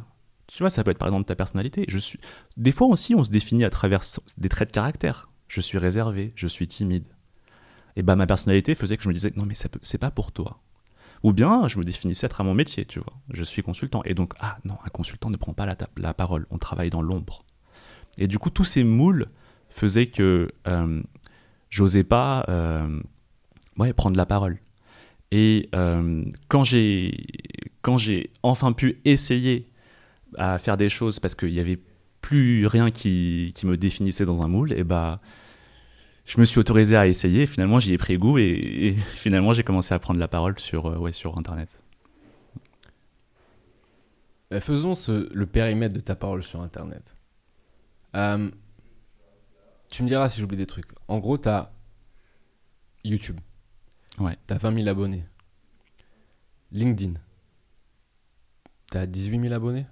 Tu 0.47 0.59
vois, 0.59 0.69
ça 0.69 0.83
peut 0.83 0.91
être 0.91 0.97
par 0.97 1.07
exemple 1.07 1.25
ta 1.25 1.35
personnalité. 1.35 1.85
Je 1.87 1.97
suis... 1.97 2.19
Des 2.55 2.71
fois 2.71 2.87
aussi, 2.87 3.15
on 3.15 3.23
se 3.23 3.31
définit 3.31 3.65
à 3.65 3.69
travers 3.69 4.03
des 4.37 4.49
traits 4.49 4.69
de 4.69 4.73
caractère. 4.73 5.29
Je 5.47 5.61
suis 5.61 5.77
réservé, 5.77 6.31
je 6.35 6.47
suis 6.47 6.67
timide. 6.67 7.07
Et 7.95 8.03
bah 8.03 8.15
ma 8.15 8.27
personnalité 8.27 8.75
faisait 8.75 8.97
que 8.97 9.03
je 9.03 9.09
me 9.09 9.13
disais, 9.13 9.31
non 9.35 9.45
mais 9.45 9.55
ça 9.55 9.69
peut- 9.69 9.79
c'est 9.81 9.97
pas 9.97 10.11
pour 10.11 10.31
toi. 10.31 10.59
Ou 11.23 11.33
bien 11.33 11.67
je 11.67 11.77
me 11.79 11.83
définissais 11.83 12.25
à 12.25 12.29
travers 12.29 12.49
mon 12.51 12.55
métier, 12.55 12.85
tu 12.85 12.99
vois. 12.99 13.13
Je 13.31 13.43
suis 13.43 13.63
consultant. 13.63 14.01
Et 14.05 14.13
donc, 14.13 14.33
ah 14.39 14.57
non, 14.65 14.75
un 14.85 14.89
consultant 14.89 15.29
ne 15.29 15.37
prend 15.37 15.53
pas 15.53 15.67
la 15.97 16.13
parole. 16.13 16.45
On 16.51 16.57
travaille 16.57 16.89
dans 16.89 17.01
l'ombre. 17.01 17.43
Et 18.17 18.27
du 18.27 18.37
coup, 18.37 18.49
tous 18.49 18.63
ces 18.65 18.83
moules 18.83 19.27
faisaient 19.69 20.07
que 20.07 20.51
euh, 20.67 21.01
j'osais 21.75 22.03
pas 22.05 22.45
euh, 22.47 23.01
ouais, 23.77 23.91
prendre 23.91 24.15
la 24.15 24.25
parole. 24.25 24.57
Et 25.31 25.69
euh, 25.75 26.23
quand 26.47 26.63
j'ai 26.63 27.11
quand 27.81 27.97
j'ai 27.97 28.29
enfin 28.43 28.71
pu 28.71 28.99
essayer 29.03 29.65
à 30.37 30.57
faire 30.57 30.77
des 30.77 30.89
choses 30.89 31.19
parce 31.19 31.35
qu'il 31.35 31.51
n'y 31.51 31.59
avait 31.59 31.79
plus 32.21 32.65
rien 32.65 32.89
qui, 32.91 33.51
qui 33.55 33.65
me 33.67 33.75
définissait 33.77 34.25
dans 34.25 34.41
un 34.41 34.47
moule, 34.47 34.71
et 34.73 34.83
bah 34.83 35.17
je 36.25 36.39
me 36.39 36.45
suis 36.45 36.59
autorisé 36.59 36.95
à 36.95 37.05
essayer. 37.07 37.45
Finalement, 37.45 37.79
j'y 37.79 37.93
ai 37.93 37.97
pris 37.97 38.17
goût 38.17 38.37
et, 38.39 38.95
finalement, 39.15 39.53
j'ai 39.53 39.63
commencé 39.63 39.93
à 39.93 39.99
prendre 39.99 40.19
la 40.19 40.27
parole 40.27 40.57
sur, 40.57 40.87
euh, 40.87 40.97
ouais, 40.97 41.11
sur 41.11 41.37
Internet. 41.37 41.77
Faisons 44.61 44.95
ce- 44.95 45.29
le 45.33 45.45
périmètre 45.45 45.93
de 45.93 45.99
ta 45.99 46.15
parole 46.15 46.41
sur 46.41 46.61
Internet. 46.61 47.15
Tu 49.95 50.03
me 50.03 50.09
diras 50.09 50.27
si 50.27 50.41
j'oublie 50.41 50.57
des 50.57 50.65
trucs. 50.65 50.91
En 51.07 51.19
gros, 51.19 51.37
tu 51.37 51.47
as 51.47 51.71
YouTube. 53.05 53.39
Ouais. 54.19 54.37
Tu 54.45 54.53
as 54.53 54.57
20 54.57 54.75
000 54.75 54.87
abonnés. 54.89 55.23
LinkedIn. 56.73 57.13
Tu 58.91 58.97
as 58.97 59.05
18 59.05 59.39
000 59.39 59.53
abonnés? 59.53 59.85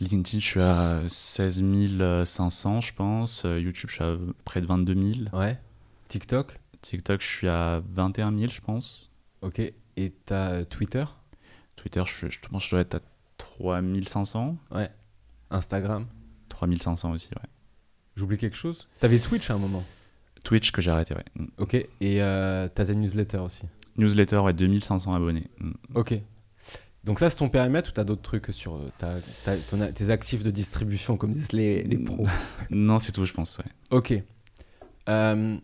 LinkedIn, 0.00 0.40
je 0.40 0.44
suis 0.44 0.60
à 0.60 1.02
16 1.06 1.62
500, 2.24 2.80
je 2.80 2.94
pense. 2.94 3.44
Euh, 3.44 3.60
YouTube, 3.60 3.90
je 3.90 3.94
suis 3.94 4.04
à 4.04 4.16
près 4.44 4.60
de 4.60 4.66
22 4.66 4.94
000. 5.30 5.36
Ouais. 5.36 5.56
TikTok? 6.08 6.58
TikTok, 6.80 7.20
je 7.20 7.28
suis 7.28 7.48
à 7.48 7.80
21 7.90 8.36
000, 8.36 8.50
je 8.50 8.60
pense. 8.60 9.08
Ok. 9.40 9.60
Et 9.60 9.74
tu 10.26 10.32
as 10.32 10.64
Twitter? 10.64 11.04
Twitter, 11.76 12.02
je, 12.06 12.28
je 12.28 12.40
pense 12.40 12.64
que 12.64 12.66
je 12.66 12.70
dois 12.72 12.80
être 12.80 12.96
à 12.96 13.00
3500. 13.38 14.56
Ouais. 14.72 14.90
Instagram? 15.50 16.08
3500 16.48 17.12
aussi, 17.12 17.28
ouais. 17.36 17.48
J'oublie 18.16 18.38
quelque 18.38 18.56
chose. 18.56 18.88
T'avais 19.00 19.18
Twitch 19.18 19.50
à 19.50 19.54
un 19.54 19.58
moment. 19.58 19.84
Twitch 20.44 20.70
que 20.72 20.82
j'ai 20.82 20.90
arrêté, 20.90 21.14
ouais. 21.14 21.24
Mm. 21.36 21.46
Ok. 21.58 21.74
Et 21.74 21.88
euh, 22.22 22.68
t'as 22.74 22.84
ta 22.86 22.94
newsletter 22.94 23.38
aussi. 23.38 23.62
Newsletter, 23.96 24.38
ouais, 24.38 24.52
2500 24.52 25.14
abonnés. 25.14 25.48
Mm. 25.60 25.72
Ok. 25.94 26.14
Donc 27.04 27.18
ça, 27.18 27.30
c'est 27.30 27.38
ton 27.38 27.48
périmètre 27.48 27.90
ou 27.90 27.92
t'as 27.92 28.04
d'autres 28.04 28.22
trucs 28.22 28.46
sur 28.52 28.76
euh, 28.76 28.90
ta- 28.98 29.20
ta- 29.44 29.56
ton- 29.56 29.92
tes 29.92 30.10
actifs 30.10 30.42
de 30.44 30.50
distribution, 30.50 31.16
comme 31.16 31.32
disent 31.32 31.52
les, 31.52 31.82
les 31.82 31.98
pros? 31.98 32.26
Non, 32.70 32.98
c'est 32.98 33.12
tout, 33.12 33.24
je 33.24 33.32
pense, 33.32 33.58
ouais. 33.58 33.64
Ok. 33.90 34.14
Euh, 35.08 35.56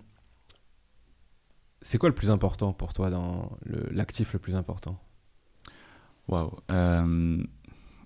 c'est 1.80 1.98
quoi 1.98 2.08
le 2.08 2.14
plus 2.14 2.30
important 2.30 2.72
pour 2.72 2.92
toi 2.92 3.08
dans 3.10 3.56
le- 3.64 3.86
l'actif 3.92 4.32
le 4.32 4.38
plus 4.40 4.56
important? 4.56 4.98
Waouh. 6.28 6.52
Euh, 6.70 7.42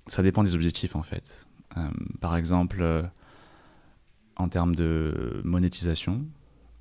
ça 0.06 0.22
dépend 0.22 0.42
des 0.42 0.54
objectifs, 0.54 0.94
en 0.94 1.02
fait. 1.02 1.46
Euh, 1.76 1.88
par 2.20 2.36
exemple, 2.36 2.82
euh, 2.82 3.02
en 4.36 4.48
termes 4.48 4.74
de 4.74 5.40
monétisation, 5.44 6.24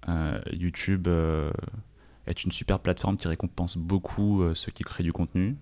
euh, 0.09 0.39
YouTube 0.51 1.07
euh, 1.07 1.51
est 2.27 2.43
une 2.43 2.51
super 2.51 2.79
plateforme 2.79 3.17
qui 3.17 3.27
récompense 3.27 3.77
beaucoup 3.77 4.41
euh, 4.41 4.53
ceux 4.55 4.71
qui 4.71 4.83
créent 4.83 5.03
du 5.03 5.13
contenu. 5.13 5.57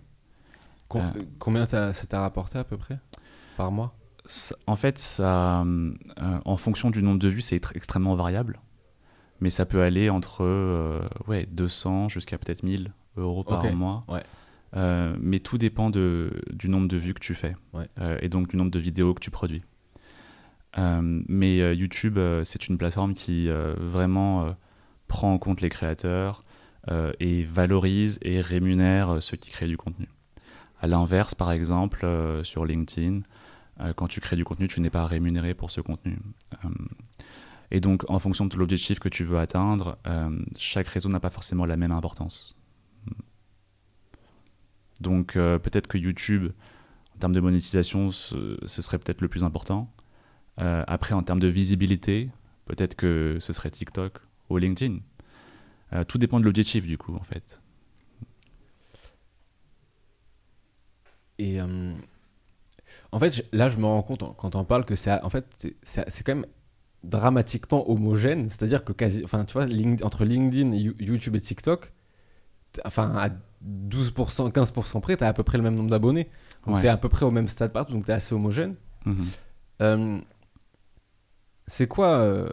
Com-. 0.88 1.12
Combien 1.40 1.66
ça 1.66 1.92
t'a 1.94 2.22
rapporté 2.22 2.58
à 2.58 2.64
peu 2.64 2.78
près 2.78 3.00
par 3.58 3.72
mois? 3.72 3.96
En 4.68 4.76
fait, 4.76 5.00
ça, 5.00 5.62
euh, 5.64 5.94
en 6.46 6.58
fonction 6.58 6.92
du 6.92 7.02
nombre 7.02 7.20
de 7.20 7.28
vues, 7.30 7.42
c'est 7.42 7.56
ex- 7.56 7.72
extrêmement 7.76 8.16
variable. 8.16 8.60
Mais 9.42 9.50
ça 9.50 9.66
peut 9.66 9.82
aller 9.82 10.10
entre 10.10 10.44
euh, 10.44 11.02
ouais, 11.28 11.48
200 11.52 12.10
jusqu'à 12.10 12.38
peut-être 12.38 12.62
1000 12.64 12.92
euros 13.18 13.44
par 13.44 13.64
mois. 13.74 14.04
ouais. 14.08 14.24
Euh, 14.76 15.16
mais 15.20 15.40
tout 15.40 15.58
dépend 15.58 15.90
de, 15.90 16.44
du 16.54 16.70
nombre 16.70 16.88
de 16.88 16.96
vues 16.98 17.16
que 17.16 17.20
tu 17.20 17.34
fais. 17.34 17.56
Ouais. 17.74 17.88
Et 18.22 18.30
donc 18.30 18.50
du 18.50 18.56
nombre 18.58 18.70
de 18.70 18.78
vidéos 18.78 19.16
que 19.16 19.20
tu 19.20 19.32
produis. 19.32 19.64
Euh, 20.78 21.22
mais 21.28 21.62
euh, 21.62 21.74
YouTube, 21.74 22.18
euh, 22.18 22.44
c'est 22.44 22.68
une 22.68 22.78
plateforme 22.78 23.14
qui 23.14 23.50
vraiment 23.50 24.56
prend 25.08 25.34
en 25.34 25.38
compte 25.38 25.62
les 25.62 25.70
créateurs 25.70 26.44
et 27.20 27.44
valorise 27.44 28.20
et 28.22 28.42
rémunère 28.42 29.22
ceux 29.22 29.38
qui 29.38 29.52
créent 29.52 29.68
du 29.68 29.78
contenu. 29.78 30.08
À 30.82 30.88
l'inverse, 30.88 31.36
par 31.36 31.52
exemple, 31.52 32.08
sur 32.44 32.66
LinkedIn, 32.66 33.22
quand 33.96 34.08
tu 34.08 34.22
crées 34.22 34.36
du 34.36 34.46
contenu, 34.46 34.68
tu 34.68 34.82
n'es 34.82 34.90
pas 34.90 35.06
rémunéré 35.06 35.54
pour 35.54 35.72
ce 35.72 35.82
contenu. 35.82 36.18
Et 37.70 37.80
donc, 37.80 38.10
en 38.10 38.18
fonction 38.18 38.48
de 38.48 38.56
l'objectif 38.58 39.00
que 39.00 39.10
tu 39.10 39.24
veux 39.24 39.38
atteindre, 39.38 40.00
chaque 40.56 40.88
réseau 40.88 41.10
n'a 41.10 41.20
pas 41.20 41.30
forcément 41.30 41.66
la 41.66 41.78
même 41.78 41.92
importance. 41.92 42.56
Donc, 45.02 45.34
peut-être 45.34 45.88
que 45.88 45.98
YouTube, 45.98 46.52
en 47.16 47.20
termes 47.20 47.34
de 47.34 47.42
monétisation, 47.42 48.10
ce 48.12 48.58
serait 48.66 48.98
peut-être 48.98 49.22
le 49.22 49.28
plus 49.28 49.44
important. 49.44 49.92
Euh, 50.60 50.84
après, 50.88 51.14
en 51.14 51.24
termes 51.24 51.40
de 51.40 51.48
visibilité, 51.48 52.30
peut-être 52.66 52.96
que 52.96 53.38
ce 53.40 53.54
serait 53.54 53.70
TikTok 53.72 54.14
ou 54.50 54.58
LinkedIn. 54.58 54.98
Euh, 55.94 56.04
tout 56.04 56.18
dépend 56.18 56.40
de 56.40 56.46
l'objectif, 56.46 56.86
du 56.86 56.98
coup, 56.98 57.16
en 57.16 57.24
fait. 57.24 57.62
Et 61.38 61.62
euh, 61.62 61.94
en 63.12 63.20
fait, 63.20 63.46
là, 63.54 63.70
je 63.70 63.78
me 63.78 63.86
rends 63.86 64.02
compte 64.02 64.24
quand 64.38 64.56
on 64.56 64.66
parle 64.66 64.86
que 64.86 64.96
c'est 64.96 65.22
en 65.24 65.30
fait, 65.30 65.46
c'est- 65.84 66.24
quand 66.24 66.36
même 66.36 66.46
dramatiquement 67.04 67.90
homogène. 67.90 68.50
C'est-à-dire 68.50 68.84
que 68.84 68.92
quasi, 68.92 69.24
enfin, 69.24 69.46
tu 69.46 69.54
vois, 69.54 69.66
Link- 69.66 70.04
entre 70.04 70.26
LinkedIn, 70.26 70.74
You- 70.76 70.96
YouTube 71.00 71.36
et 71.36 71.42
TikTok, 71.42 71.94
enfin, 72.84 73.16
à 73.16 73.30
12%, 73.62 74.50
15% 74.50 75.00
près, 75.00 75.16
tu 75.16 75.24
as 75.24 75.28
à 75.30 75.34
peu 75.34 75.44
près 75.44 75.58
le 75.58 75.64
même 75.64 75.76
nombre 75.76 75.90
d'abonnés. 75.90 76.28
Donc, 76.66 76.76
Ouais. 76.76 76.82
tu 76.82 76.88
es 76.88 76.90
à 76.90 76.98
peu 76.98 77.08
près 77.10 77.26
au 77.26 77.32
même 77.32 77.48
stade 77.48 77.72
partout, 77.72 77.94
donc 77.94 78.06
tu 78.06 78.12
es 78.12 78.14
assez 78.14 78.36
homogène. 78.36 78.76
Euh, 79.82 80.20
c'est 81.70 81.88
quoi 81.88 82.20
euh, 82.20 82.50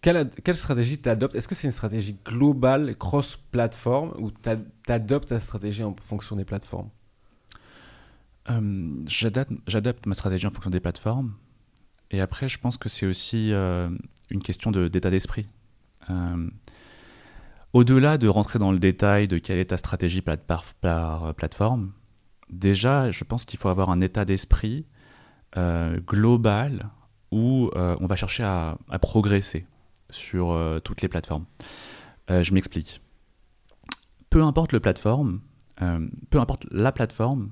quelle, 0.00 0.30
quelle 0.44 0.54
stratégie 0.54 0.98
tu 0.98 1.08
adoptes 1.08 1.34
Est-ce 1.34 1.48
que 1.48 1.56
c'est 1.56 1.66
une 1.66 1.72
stratégie 1.72 2.16
globale, 2.24 2.96
cross-plateforme, 2.96 4.14
ou 4.18 4.30
tu 4.30 4.92
adoptes 4.92 5.28
ta 5.28 5.40
stratégie 5.40 5.82
en 5.82 5.94
fonction 6.00 6.36
des 6.36 6.44
plateformes? 6.44 6.88
Euh, 8.48 9.04
J'adapte 9.06 10.06
ma 10.06 10.14
stratégie 10.14 10.46
en 10.46 10.50
fonction 10.50 10.70
des 10.70 10.78
plateformes. 10.78 11.34
Et 12.12 12.20
après, 12.20 12.48
je 12.48 12.60
pense 12.60 12.76
que 12.76 12.88
c'est 12.88 13.06
aussi 13.06 13.52
euh, 13.52 13.90
une 14.30 14.40
question 14.40 14.70
d'état 14.70 15.10
d'esprit. 15.10 15.48
Au-delà 17.72 18.16
de 18.18 18.28
rentrer 18.28 18.60
dans 18.60 18.70
le 18.70 18.78
détail 18.78 19.26
de 19.26 19.38
quelle 19.38 19.58
est 19.58 19.70
ta 19.70 19.76
stratégie 19.76 20.20
plate- 20.20 20.46
par, 20.46 20.62
par, 20.80 21.24
euh, 21.24 21.32
plateforme, 21.32 21.90
déjà, 22.48 23.10
je 23.10 23.24
pense 23.24 23.44
qu'il 23.44 23.58
faut 23.58 23.68
avoir 23.68 23.90
un 23.90 24.00
état 24.00 24.24
d'esprit 24.24 24.86
global 26.06 26.90
où 27.30 27.70
euh, 27.74 27.96
on 28.00 28.06
va 28.06 28.16
chercher 28.16 28.44
à, 28.44 28.78
progresser 29.00 29.66
sur 30.10 30.52
euh, 30.52 30.78
toutes 30.80 31.02
les 31.02 31.08
plateformes. 31.08 31.44
Euh, 32.30 32.42
je 32.42 32.52
m'explique. 32.54 33.00
Peu 34.30 34.42
importe 34.42 34.72
le 34.72 34.80
plateforme, 34.80 35.40
peu 36.30 36.40
importe 36.40 36.66
la 36.70 36.90
plateforme, 36.90 37.50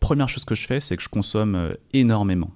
première 0.00 0.28
chose 0.28 0.44
que 0.44 0.54
je 0.54 0.66
fais, 0.66 0.80
c'est 0.80 0.96
que 0.96 1.02
je 1.02 1.08
consomme 1.08 1.74
énormément. 1.92 2.50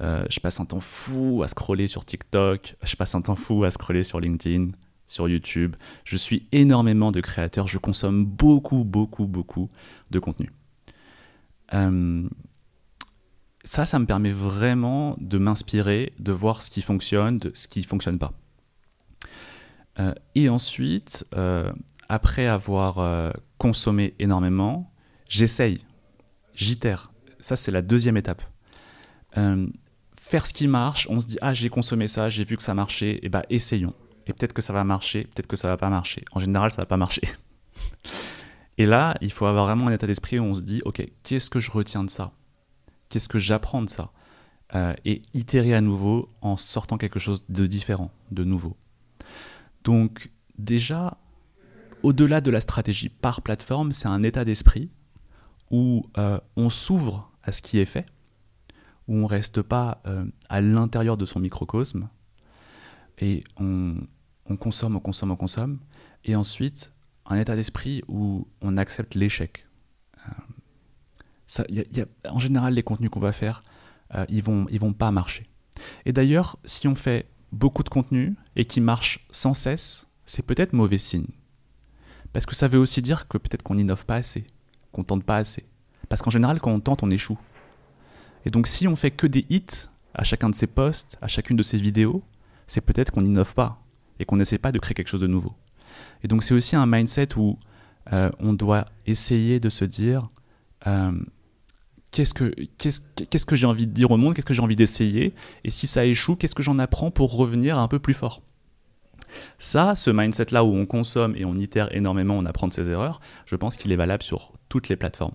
Je 0.00 0.40
passe 0.40 0.60
un 0.60 0.64
temps 0.64 0.80
fou 0.80 1.42
à 1.42 1.48
scroller 1.48 1.88
sur 1.88 2.04
TikTok, 2.04 2.76
je 2.82 2.96
passe 2.96 3.14
un 3.14 3.22
temps 3.22 3.36
fou 3.36 3.64
à 3.64 3.70
scroller 3.70 4.02
sur 4.02 4.20
LinkedIn, 4.20 4.68
sur 5.06 5.28
YouTube. 5.28 5.76
Je 6.04 6.16
suis 6.16 6.46
énormément 6.52 7.10
de 7.10 7.20
créateurs, 7.20 7.66
je 7.66 7.78
consomme 7.78 8.24
beaucoup, 8.24 8.84
beaucoup, 8.84 9.26
beaucoup 9.26 9.70
de 10.10 10.18
contenu. 10.18 10.52
Ça, 13.70 13.84
ça 13.84 14.00
me 14.00 14.04
permet 14.04 14.32
vraiment 14.32 15.16
de 15.20 15.38
m'inspirer, 15.38 16.12
de 16.18 16.32
voir 16.32 16.60
ce 16.64 16.70
qui 16.70 16.82
fonctionne, 16.82 17.38
ce 17.54 17.68
qui 17.68 17.78
ne 17.78 17.84
fonctionne 17.84 18.18
pas. 18.18 18.32
Euh, 20.00 20.12
et 20.34 20.48
ensuite, 20.48 21.24
euh, 21.36 21.70
après 22.08 22.48
avoir 22.48 22.98
euh, 22.98 23.30
consommé 23.58 24.14
énormément, 24.18 24.92
j'essaye 25.28 25.78
j'itère. 26.52 27.12
Ça, 27.38 27.54
c'est 27.54 27.70
la 27.70 27.80
deuxième 27.80 28.16
étape. 28.16 28.42
Faire 29.34 30.48
ce 30.48 30.52
qui 30.52 30.66
marche, 30.66 31.06
on 31.08 31.20
se 31.20 31.28
dit, 31.28 31.38
ah, 31.40 31.54
j'ai 31.54 31.70
consommé 31.70 32.08
ça, 32.08 32.28
j'ai 32.28 32.42
vu 32.42 32.56
que 32.56 32.64
ça 32.64 32.74
marchait, 32.74 33.20
et 33.22 33.28
bah, 33.28 33.44
essayons. 33.50 33.94
Et 34.26 34.32
peut-être 34.32 34.52
que 34.52 34.62
ça 34.62 34.72
va 34.72 34.82
marcher, 34.82 35.28
peut-être 35.32 35.46
que 35.46 35.54
ça 35.54 35.68
va 35.68 35.76
pas 35.76 35.90
marcher. 35.90 36.24
En 36.32 36.40
général, 36.40 36.72
ça 36.72 36.82
va 36.82 36.86
pas 36.86 36.96
marcher. 36.96 37.22
et 38.78 38.86
là, 38.86 39.16
il 39.20 39.30
faut 39.30 39.46
avoir 39.46 39.66
vraiment 39.66 39.86
un 39.86 39.92
état 39.92 40.08
d'esprit 40.08 40.40
où 40.40 40.42
on 40.42 40.56
se 40.56 40.62
dit, 40.62 40.82
ok, 40.84 41.06
qu'est-ce 41.22 41.50
que 41.50 41.60
je 41.60 41.70
retiens 41.70 42.02
de 42.02 42.10
ça? 42.10 42.32
Qu'est-ce 43.10 43.28
que 43.28 43.38
j'apprends 43.38 43.82
de 43.82 43.90
ça 43.90 44.12
Euh, 44.74 44.94
Et 45.04 45.20
itérer 45.34 45.74
à 45.74 45.80
nouveau 45.80 46.30
en 46.40 46.56
sortant 46.56 46.96
quelque 46.96 47.18
chose 47.18 47.44
de 47.48 47.66
différent, 47.66 48.12
de 48.30 48.44
nouveau. 48.44 48.76
Donc, 49.82 50.30
déjà, 50.58 51.18
au-delà 52.02 52.40
de 52.40 52.50
la 52.52 52.60
stratégie 52.60 53.08
par 53.08 53.42
plateforme, 53.42 53.90
c'est 53.92 54.06
un 54.06 54.22
état 54.22 54.44
d'esprit 54.44 54.88
où 55.72 56.06
euh, 56.18 56.38
on 56.56 56.70
s'ouvre 56.70 57.30
à 57.42 57.50
ce 57.50 57.62
qui 57.62 57.78
est 57.78 57.84
fait, 57.84 58.06
où 59.08 59.16
on 59.16 59.26
reste 59.26 59.60
pas 59.60 60.00
euh, 60.06 60.24
à 60.48 60.60
l'intérieur 60.60 61.16
de 61.16 61.26
son 61.26 61.40
microcosme, 61.40 62.08
et 63.18 63.44
on 63.58 64.06
consomme, 64.58 64.96
on 64.96 65.00
consomme, 65.00 65.32
on 65.32 65.36
consomme, 65.36 65.78
et 66.24 66.36
ensuite 66.36 66.92
un 67.26 67.36
état 67.36 67.56
d'esprit 67.56 68.02
où 68.08 68.46
on 68.60 68.76
accepte 68.76 69.14
l'échec. 69.14 69.66
En 72.28 72.38
général, 72.38 72.74
les 72.74 72.82
contenus 72.82 73.10
qu'on 73.10 73.20
va 73.20 73.32
faire, 73.32 73.62
euh, 74.14 74.24
ils 74.28 74.42
vont, 74.42 74.66
ils 74.70 74.80
vont 74.80 74.92
pas 74.92 75.10
marcher. 75.10 75.46
Et 76.04 76.12
d'ailleurs, 76.12 76.58
si 76.64 76.88
on 76.88 76.94
fait 76.94 77.26
beaucoup 77.52 77.82
de 77.82 77.88
contenu 77.88 78.36
et 78.56 78.64
qui 78.64 78.80
marche 78.80 79.26
sans 79.30 79.54
cesse, 79.54 80.08
c'est 80.26 80.44
peut-être 80.44 80.72
mauvais 80.72 80.98
signe. 80.98 81.26
Parce 82.32 82.46
que 82.46 82.54
ça 82.54 82.68
veut 82.68 82.78
aussi 82.78 83.02
dire 83.02 83.26
que 83.26 83.38
peut-être 83.38 83.62
qu'on 83.62 83.74
n'innove 83.74 84.06
pas 84.06 84.16
assez 84.16 84.46
qu'on 84.92 85.04
tente 85.04 85.24
pas 85.24 85.36
assez. 85.36 85.64
Parce 86.08 86.22
qu'en 86.22 86.30
général, 86.30 86.60
quand 86.60 86.72
on 86.72 86.80
tente, 86.80 87.02
on 87.02 87.10
échoue. 87.10 87.38
Et 88.44 88.50
donc, 88.50 88.66
si 88.66 88.88
on 88.88 88.96
fait 88.96 89.10
que 89.10 89.26
des 89.26 89.46
hits 89.50 89.88
à 90.14 90.24
chacun 90.24 90.48
de 90.48 90.54
ses 90.54 90.66
posts, 90.66 91.18
à 91.20 91.28
chacune 91.28 91.56
de 91.56 91.62
ses 91.62 91.78
vidéos, 91.78 92.22
c'est 92.66 92.80
peut-être 92.80 93.10
qu'on 93.10 93.22
n'innove 93.22 93.54
pas 93.54 93.82
et 94.18 94.24
qu'on 94.24 94.36
n'essaie 94.36 94.58
pas 94.58 94.72
de 94.72 94.78
créer 94.78 94.94
quelque 94.94 95.08
chose 95.08 95.20
de 95.20 95.26
nouveau. 95.26 95.54
Et 96.22 96.28
donc, 96.28 96.42
c'est 96.42 96.54
aussi 96.54 96.76
un 96.76 96.86
mindset 96.86 97.36
où 97.36 97.58
euh, 98.12 98.30
on 98.38 98.52
doit 98.52 98.86
essayer 99.06 99.60
de 99.60 99.68
se 99.68 99.84
dire 99.84 100.28
euh, 100.86 101.12
qu'est-ce 102.10 102.34
que, 102.34 102.54
qu'est-ce, 102.78 103.00
qu'est-ce 103.28 103.46
que 103.46 103.56
j'ai 103.56 103.66
envie 103.66 103.86
de 103.86 103.92
dire 103.92 104.10
au 104.10 104.16
monde, 104.16 104.34
qu'est-ce 104.34 104.46
que 104.46 104.54
j'ai 104.54 104.62
envie 104.62 104.76
d'essayer, 104.76 105.34
et 105.64 105.70
si 105.70 105.86
ça 105.86 106.04
échoue, 106.04 106.36
qu'est-ce 106.36 106.54
que 106.54 106.62
j'en 106.62 106.78
apprends 106.78 107.10
pour 107.10 107.34
revenir 107.34 107.78
un 107.78 107.88
peu 107.88 107.98
plus 107.98 108.14
fort? 108.14 108.42
Ça, 109.58 109.94
ce 109.94 110.10
mindset-là 110.10 110.64
où 110.64 110.74
on 110.74 110.86
consomme 110.86 111.36
et 111.36 111.44
on 111.44 111.54
itère 111.54 111.94
énormément, 111.94 112.36
on 112.36 112.44
apprend 112.46 112.66
de 112.68 112.72
ses 112.72 112.90
erreurs, 112.90 113.20
je 113.46 113.54
pense 113.56 113.76
qu'il 113.76 113.92
est 113.92 113.96
valable 113.96 114.22
sur 114.22 114.52
toutes 114.68 114.88
les 114.88 114.96
plateformes. 114.96 115.34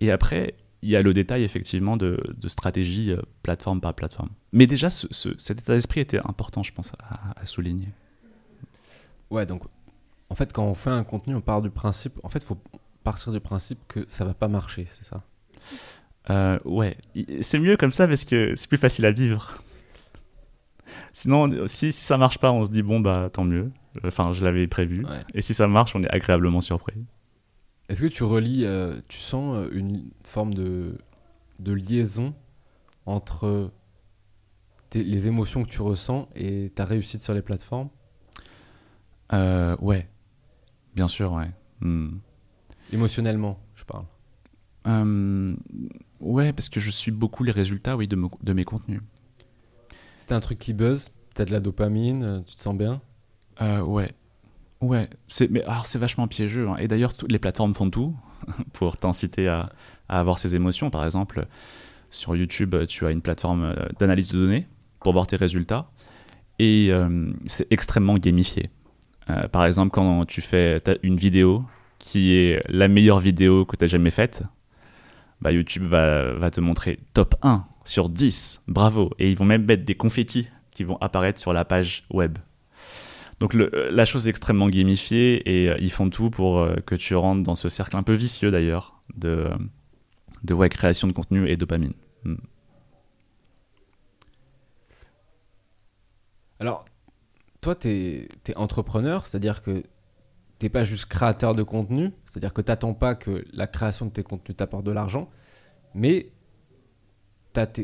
Et 0.00 0.10
après, 0.10 0.54
il 0.82 0.90
y 0.90 0.96
a 0.96 1.02
le 1.02 1.12
détail 1.12 1.44
effectivement 1.44 1.96
de, 1.96 2.20
stratégie 2.48 3.12
euh, 3.12 3.22
plateforme 3.44 3.80
par 3.80 3.94
plateforme. 3.94 4.30
Mais 4.52 4.66
déjà, 4.66 4.90
ce- 4.90 5.06
ce- 5.12 5.38
cet 5.38 5.60
état 5.60 5.74
d'esprit 5.74 6.00
était 6.00 6.18
important, 6.18 6.64
je 6.64 6.72
pense, 6.72 6.92
à, 6.98 7.40
à 7.40 7.46
souligner. 7.46 7.88
Ouais, 9.30 9.46
donc 9.46 9.62
en 10.28 10.34
fait, 10.34 10.52
quand 10.52 10.64
on 10.64 10.74
fait 10.74 10.90
un 10.90 11.04
contenu, 11.04 11.36
on 11.36 11.40
part 11.40 11.62
du 11.62 11.70
principe. 11.70 12.18
En 12.24 12.28
fait, 12.28 12.40
il 12.40 12.46
faut 12.46 12.58
partir 13.04 13.32
du 13.32 13.38
principe 13.40 13.78
que 13.86 14.04
ça 14.08 14.24
va 14.24 14.34
pas 14.34 14.48
marcher, 14.48 14.86
c'est 14.88 15.04
ça? 15.04 15.22
Euh, 16.30 16.58
ouais, 16.64 16.96
c'est 17.40 17.58
mieux 17.58 17.76
comme 17.76 17.90
ça 17.90 18.06
parce 18.06 18.24
que 18.24 18.54
c'est 18.56 18.68
plus 18.68 18.78
facile 18.78 19.06
à 19.06 19.12
vivre. 19.12 19.58
Sinon, 21.12 21.66
si, 21.66 21.92
si 21.92 22.00
ça 22.02 22.16
marche 22.16 22.38
pas, 22.38 22.52
on 22.52 22.64
se 22.64 22.70
dit 22.70 22.82
bon 22.82 23.00
bah 23.00 23.28
tant 23.30 23.44
mieux. 23.44 23.70
Enfin, 24.04 24.32
je 24.32 24.44
l'avais 24.44 24.66
prévu. 24.66 25.04
Ouais. 25.04 25.20
Et 25.34 25.42
si 25.42 25.52
ça 25.52 25.66
marche, 25.66 25.94
on 25.94 26.02
est 26.02 26.10
agréablement 26.10 26.60
surpris. 26.60 27.04
Est-ce 27.88 28.00
que 28.00 28.06
tu 28.06 28.24
relis, 28.24 28.64
euh, 28.64 29.00
tu 29.08 29.18
sens 29.18 29.56
euh, 29.56 29.68
une 29.72 30.10
forme 30.24 30.54
de, 30.54 30.96
de 31.60 31.72
liaison 31.72 32.34
entre 33.04 33.70
les 34.94 35.28
émotions 35.28 35.64
que 35.64 35.68
tu 35.68 35.82
ressens 35.82 36.28
et 36.34 36.70
ta 36.74 36.84
réussite 36.84 37.22
sur 37.22 37.34
les 37.34 37.42
plateformes? 37.42 37.90
Euh, 39.32 39.76
ouais, 39.80 40.08
bien 40.94 41.08
sûr, 41.08 41.32
ouais. 41.32 41.50
Hmm. 41.80 42.18
Émotionnellement? 42.92 43.58
Euh, 44.86 45.54
ouais, 46.20 46.52
parce 46.52 46.68
que 46.68 46.80
je 46.80 46.90
suis 46.90 47.10
beaucoup 47.10 47.44
les 47.44 47.52
résultats, 47.52 47.96
oui, 47.96 48.08
de, 48.08 48.52
mes 48.52 48.64
contenus. 48.64 49.00
C'était 50.16 50.34
un 50.34 50.40
truc 50.40 50.58
qui 50.58 50.72
buzz, 50.72 51.10
t'as 51.34 51.44
de 51.44 51.52
la 51.52 51.60
dopamine, 51.60 52.24
euh, 52.24 52.40
tu 52.46 52.54
te 52.56 52.60
sens 52.60 52.76
bien? 52.76 53.00
Euh, 53.60 53.80
ouais, 53.80 54.12
ouais. 54.80 55.08
C'est, 55.28 55.50
mais 55.50 55.62
alors 55.64 55.86
c'est 55.86 55.98
vachement 55.98 56.28
piégeux. 56.28 56.68
hein. 56.68 56.76
Et 56.78 56.88
d'ailleurs, 56.88 57.12
les 57.28 57.38
plateformes 57.38 57.74
font 57.74 57.90
tout 57.90 58.14
pour 58.72 58.96
t'inciter 58.96 59.48
à, 59.48 59.70
à 60.08 60.20
avoir 60.20 60.38
ces 60.38 60.54
émotions. 60.54 60.90
Par 60.90 61.04
exemple, 61.04 61.46
Sur 62.10 62.36
YouTube, 62.36 62.74
tu 62.88 63.06
as 63.06 63.10
une 63.10 63.22
plateforme 63.22 63.74
d'analyse 63.98 64.30
de 64.32 64.38
données 64.38 64.66
pour 65.00 65.12
voir 65.12 65.26
tes 65.26 65.36
résultats. 65.36 65.90
Et 66.58 66.90
c'est 67.46 67.66
extrêmement 67.72 68.18
gamifié. 68.18 68.70
par 69.50 69.64
exemple, 69.64 69.90
quand 69.90 70.26
tu 70.26 70.42
fais 70.42 70.80
une 71.02 71.16
vidéo 71.16 71.64
qui 71.98 72.34
est 72.34 72.62
la 72.68 72.86
meilleure 72.86 73.18
vidéo 73.18 73.64
que 73.64 73.76
tu 73.76 73.84
as 73.84 73.88
jamais 73.88 74.10
faite, 74.10 74.42
bah, 75.42 75.50
YouTube 75.50 75.84
va, 75.84 76.50
te 76.50 76.60
montrer 76.60 77.00
top 77.14 77.34
1 77.42 77.64
sur 77.84 78.08
10, 78.08 78.62
bravo. 78.68 79.10
Et 79.18 79.28
ils 79.28 79.36
vont 79.36 79.44
même 79.44 79.64
mettre 79.64 79.84
des 79.84 79.96
confettis 79.96 80.48
qui 80.70 80.84
vont 80.84 80.96
apparaître 80.98 81.40
sur 81.40 81.52
la 81.52 81.64
page 81.64 82.04
web. 82.10 82.38
Donc 83.40 83.54
le, 83.54 83.88
la 83.90 84.04
chose 84.04 84.28
est 84.28 84.30
extrêmement 84.30 84.68
gamifiée 84.68 85.42
et 85.50 85.68
euh, 85.68 85.76
ils 85.80 85.90
font 85.90 86.08
tout 86.10 86.30
pour 86.30 86.60
euh, 86.60 86.76
que 86.86 86.94
tu 86.94 87.16
rentres 87.16 87.42
dans 87.42 87.56
ce 87.56 87.68
cercle 87.68 87.96
un 87.96 88.04
peu 88.04 88.12
vicieux 88.12 88.52
d'ailleurs 88.52 89.00
de, 89.16 89.50
de 90.44 90.68
création 90.68 91.08
de 91.08 91.12
contenu 91.12 91.48
et 91.48 91.56
dopamine. 91.56 91.94
Hmm. 92.22 92.36
Alors, 96.60 96.84
toi, 97.60 97.74
tu 97.74 97.88
es, 97.88 98.28
entrepreneur, 98.54 99.26
c'est-à-dire 99.26 99.60
que 99.62 99.82
t'es 100.62 100.68
pas 100.68 100.84
juste 100.84 101.06
créateur 101.06 101.56
de 101.56 101.64
contenu, 101.64 102.12
c'est-à-dire 102.24 102.52
que 102.52 102.60
tu 102.60 102.70
n'attends 102.70 102.94
pas 102.94 103.16
que 103.16 103.44
la 103.52 103.66
création 103.66 104.06
de 104.06 104.12
tes 104.12 104.22
contenus 104.22 104.56
t'apporte 104.56 104.84
de 104.84 104.92
l'argent, 104.92 105.28
mais 105.92 106.30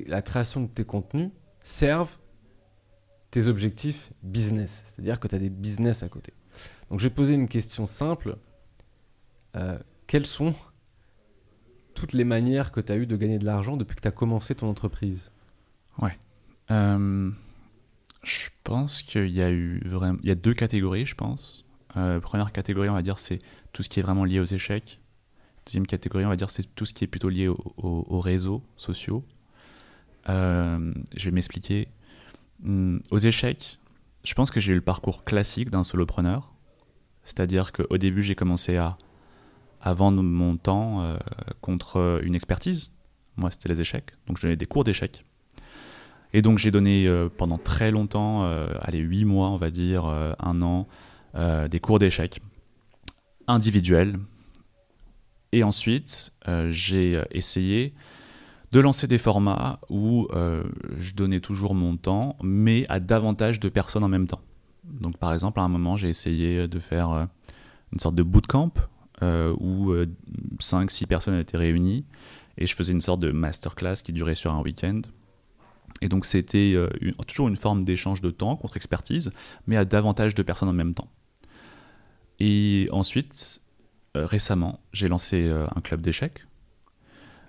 la 0.07 0.23
création 0.23 0.62
de 0.62 0.69
tes 0.69 0.85
contenus 0.85 1.33
serve 1.61 2.17
tes 3.33 3.49
objectifs 3.49 4.12
business, 4.23 4.85
c'est-à-dire 4.87 5.19
que 5.19 5.27
tu 5.27 5.35
as 5.35 5.41
des 5.41 5.51
business 5.51 6.05
à 6.05 6.09
côté. 6.09 6.33
Donc 6.88 7.01
je 7.01 7.09
vais 7.09 7.12
poser 7.12 7.35
une 7.35 7.49
question 7.49 7.85
simple. 7.85 8.38
Euh, 9.57 9.77
quelles 10.07 10.27
sont 10.27 10.55
toutes 11.95 12.12
les 12.12 12.23
manières 12.23 12.71
que 12.71 12.81
tu 12.81 12.93
as 12.93 12.97
eu 12.97 13.07
de 13.07 13.17
gagner 13.17 13.41
de 13.41 13.45
l'argent 13.45 13.77
depuis 13.77 13.97
que 13.97 14.03
tu 14.03 14.09
as 14.09 14.12
commencé 14.12 14.55
ton 14.55 14.69
entreprise? 14.69 15.33
Ouais. 16.01 16.17
Euh, 16.71 17.33
je 18.23 18.51
pense 18.62 19.03
qu'il 19.03 19.31
y 19.31 19.43
a 19.43 19.51
eu 19.51 19.81
vraiment... 19.85 20.21
Il 20.23 20.29
y 20.29 20.33
a 20.33 20.37
deux 20.37 20.55
catégories, 20.55 21.07
je 21.07 21.17
pense. 21.17 21.64
Euh, 21.96 22.20
première 22.20 22.53
catégorie, 22.53 22.88
on 22.88 22.94
va 22.94 23.03
dire, 23.03 23.18
c'est 23.18 23.40
tout 23.72 23.83
ce 23.83 23.88
qui 23.88 24.01
est 24.01 24.03
vraiment 24.03 24.24
lié 24.24 24.40
aux 24.40 24.44
échecs. 24.44 25.01
Deuxième 25.66 25.87
catégorie, 25.87 26.24
on 26.24 26.29
va 26.29 26.37
dire, 26.37 26.51
c'est 26.51 26.74
tout 26.74 26.87
ce 26.87 26.92
qui 26.92 27.05
est 27.05 27.09
plutôt 27.09 27.29
lié 27.29 27.48
aux 27.48 28.20
réseaux 28.20 28.62
sociaux. 28.77 29.24
Euh, 30.29 30.92
je 31.16 31.24
vais 31.27 31.31
m'expliquer. 31.31 31.88
Hmm, 32.61 32.98
aux 33.11 33.18
échecs, 33.18 33.79
je 34.24 34.35
pense 34.35 34.51
que 34.51 34.61
j'ai 34.61 34.72
eu 34.72 34.77
le 34.77 34.83
parcours 34.83 35.24
classique 35.24 35.70
d'un 35.70 35.85
solopreneur. 35.85 36.53
C'est-à-dire 37.24 37.72
qu'au 37.72 37.98
début, 37.98 38.22
j'ai 38.22 38.35
commencé 38.35 38.77
à, 38.77 38.96
vendre 39.85 40.22
mon 40.22 40.57
temps 40.57 41.03
euh, 41.03 41.16
contre 41.61 42.20
une 42.22 42.35
expertise. 42.35 42.92
Moi, 43.37 43.51
c'était 43.51 43.68
les 43.68 43.81
échecs. 43.81 44.12
Donc, 44.27 44.38
je 44.38 44.42
donnais 44.42 44.57
des 44.57 44.66
cours 44.66 44.85
d'échecs. 44.85 45.24
Et 46.33 46.42
donc, 46.42 46.59
j'ai 46.59 46.70
donné 46.70 47.09
pendant 47.38 47.57
très 47.57 47.90
longtemps, 47.90 48.44
allez, 48.83 48.98
8 48.98 49.24
mois, 49.24 49.48
on 49.48 49.57
va 49.57 49.70
dire, 49.70 50.05
un 50.05 50.61
an, 50.61 50.87
euh, 51.35 51.69
des 51.69 51.81
cours 51.81 51.99
d'échecs 51.99 52.41
individuels. 53.47 54.19
Et 55.53 55.62
ensuite, 55.62 56.33
euh, 56.47 56.69
j'ai 56.71 57.23
essayé 57.31 57.95
de 58.73 58.81
lancer 58.81 59.07
des 59.07 59.19
formats 59.19 59.81
où 59.88 60.29
euh, 60.33 60.62
je 60.99 61.14
donnais 61.14 61.41
toujours 61.41 61.75
mon 61.75 61.97
temps, 61.97 62.37
mais 62.43 62.85
à 62.88 63.01
davantage 63.01 63.61
de 63.61 63.69
personnes 63.69 64.05
en 64.05 64.09
même 64.09 64.27
temps. 64.27 64.41
Donc 64.85 65.17
par 65.17 65.33
exemple, 65.33 65.61
à 65.61 65.62
un 65.62 65.69
moment, 65.69 65.97
j'ai 65.97 66.09
essayé 66.09 66.69
de 66.69 66.79
faire 66.79 67.29
une 67.93 67.99
sorte 67.99 68.14
de 68.14 68.23
bootcamp 68.23 68.73
où 69.23 69.93
5-6 70.61 71.07
personnes 71.07 71.38
étaient 71.38 71.57
réunies 71.57 72.05
et 72.57 72.67
je 72.67 72.75
faisais 72.75 72.93
une 72.93 73.01
sorte 73.01 73.21
de 73.21 73.31
masterclass 73.31 73.97
qui 74.03 74.12
durait 74.12 74.35
sur 74.35 74.53
un 74.53 74.61
week-end. 74.61 75.01
Et 76.01 76.09
donc 76.09 76.27
c'était 76.27 76.77
toujours 77.27 77.49
une 77.49 77.57
forme 77.57 77.85
d'échange 77.85 78.21
de 78.21 78.31
temps 78.31 78.57
contre 78.57 78.77
expertise, 78.77 79.33
mais 79.67 79.77
à 79.77 79.85
davantage 79.85 80.35
de 80.35 80.43
personnes 80.43 80.69
en 80.69 80.73
même 80.73 80.95
temps. 80.95 81.09
Et 82.41 82.89
ensuite, 82.93 83.63
euh, 84.17 84.27
récemment, 84.27 84.81
j'ai 84.93 85.09
lancé 85.09 85.45
euh, 85.45 85.67
un 85.75 85.81
club 85.81 86.01
d'échecs. 86.01 86.45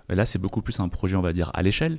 Là, 0.08 0.26
c'est 0.26 0.38
beaucoup 0.38 0.62
plus 0.62 0.80
un 0.80 0.88
projet, 0.88 1.16
on 1.16 1.22
va 1.22 1.32
dire, 1.32 1.50
à 1.54 1.62
l'échelle, 1.62 1.98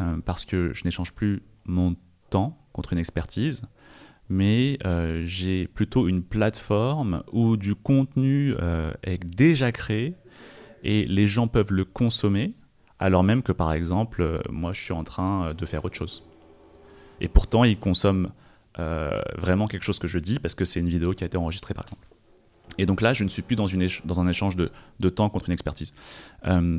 euh, 0.00 0.16
parce 0.24 0.44
que 0.44 0.72
je 0.72 0.84
n'échange 0.84 1.12
plus 1.12 1.42
mon 1.66 1.94
temps 2.30 2.58
contre 2.72 2.94
une 2.94 2.98
expertise, 2.98 3.62
mais 4.28 4.78
j'ai 5.24 5.66
plutôt 5.66 6.06
une 6.06 6.22
plateforme 6.22 7.24
où 7.32 7.56
du 7.56 7.74
contenu 7.74 8.54
est 9.02 9.18
déjà 9.26 9.72
créé 9.72 10.14
et 10.84 11.04
les 11.04 11.26
gens 11.26 11.48
peuvent 11.48 11.72
le 11.72 11.84
consommer, 11.84 12.54
alors 13.00 13.24
même 13.24 13.42
que, 13.42 13.52
par 13.52 13.72
exemple, 13.72 14.40
moi, 14.50 14.72
je 14.72 14.80
suis 14.80 14.92
en 14.92 15.04
train 15.04 15.54
de 15.54 15.66
faire 15.66 15.84
autre 15.84 15.96
chose. 15.96 16.24
Et 17.20 17.28
pourtant, 17.28 17.64
ils 17.64 17.78
consomment 17.78 18.30
vraiment 19.36 19.66
quelque 19.66 19.82
chose 19.82 19.98
que 19.98 20.06
je 20.06 20.18
dis 20.18 20.38
parce 20.38 20.54
que 20.54 20.64
c'est 20.64 20.80
une 20.80 20.88
vidéo 20.88 21.12
qui 21.12 21.24
a 21.24 21.26
été 21.26 21.36
enregistrée, 21.36 21.74
par 21.74 21.84
exemple. 21.84 22.06
Et 22.78 22.86
donc 22.86 23.00
là, 23.00 23.12
je 23.12 23.24
ne 23.24 23.28
suis 23.28 23.42
plus 23.42 23.56
dans, 23.56 23.66
une 23.66 23.86
dans 24.04 24.20
un 24.20 24.28
échange 24.28 24.56
de, 24.56 24.70
de, 25.00 25.08
temps 25.08 25.28
contre 25.28 25.48
une 25.48 25.52
expertise. 25.52 25.92
Euh, 26.46 26.78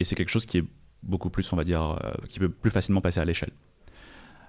et 0.00 0.04
c'est 0.04 0.14
quelque 0.14 0.28
chose 0.28 0.46
qui 0.46 0.58
est 0.58 0.64
beaucoup 1.02 1.30
plus, 1.30 1.52
on 1.52 1.56
va 1.56 1.64
dire, 1.64 1.82
euh, 1.82 2.12
qui 2.28 2.38
peut 2.38 2.48
plus 2.48 2.70
facilement 2.70 3.00
passer 3.00 3.20
à 3.20 3.24
l'échelle. 3.24 3.50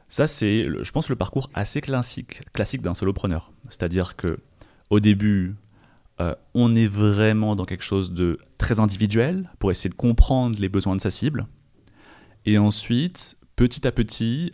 Ça, 0.07 0.27
c'est, 0.27 0.67
je 0.81 0.91
pense, 0.91 1.09
le 1.09 1.15
parcours 1.15 1.49
assez 1.53 1.81
classique, 1.81 2.41
classique 2.53 2.81
d'un 2.81 2.93
solopreneur. 2.93 3.51
C'est-à-dire 3.69 4.15
que 4.15 4.39
au 4.89 4.99
début, 4.99 5.55
euh, 6.19 6.35
on 6.53 6.75
est 6.75 6.87
vraiment 6.87 7.55
dans 7.55 7.65
quelque 7.65 7.83
chose 7.83 8.13
de 8.13 8.37
très 8.57 8.79
individuel 8.79 9.49
pour 9.59 9.71
essayer 9.71 9.89
de 9.89 9.95
comprendre 9.95 10.57
les 10.59 10.69
besoins 10.69 10.95
de 10.95 11.01
sa 11.01 11.11
cible. 11.11 11.47
Et 12.45 12.57
ensuite, 12.57 13.37
petit 13.55 13.87
à 13.87 13.91
petit, 13.91 14.51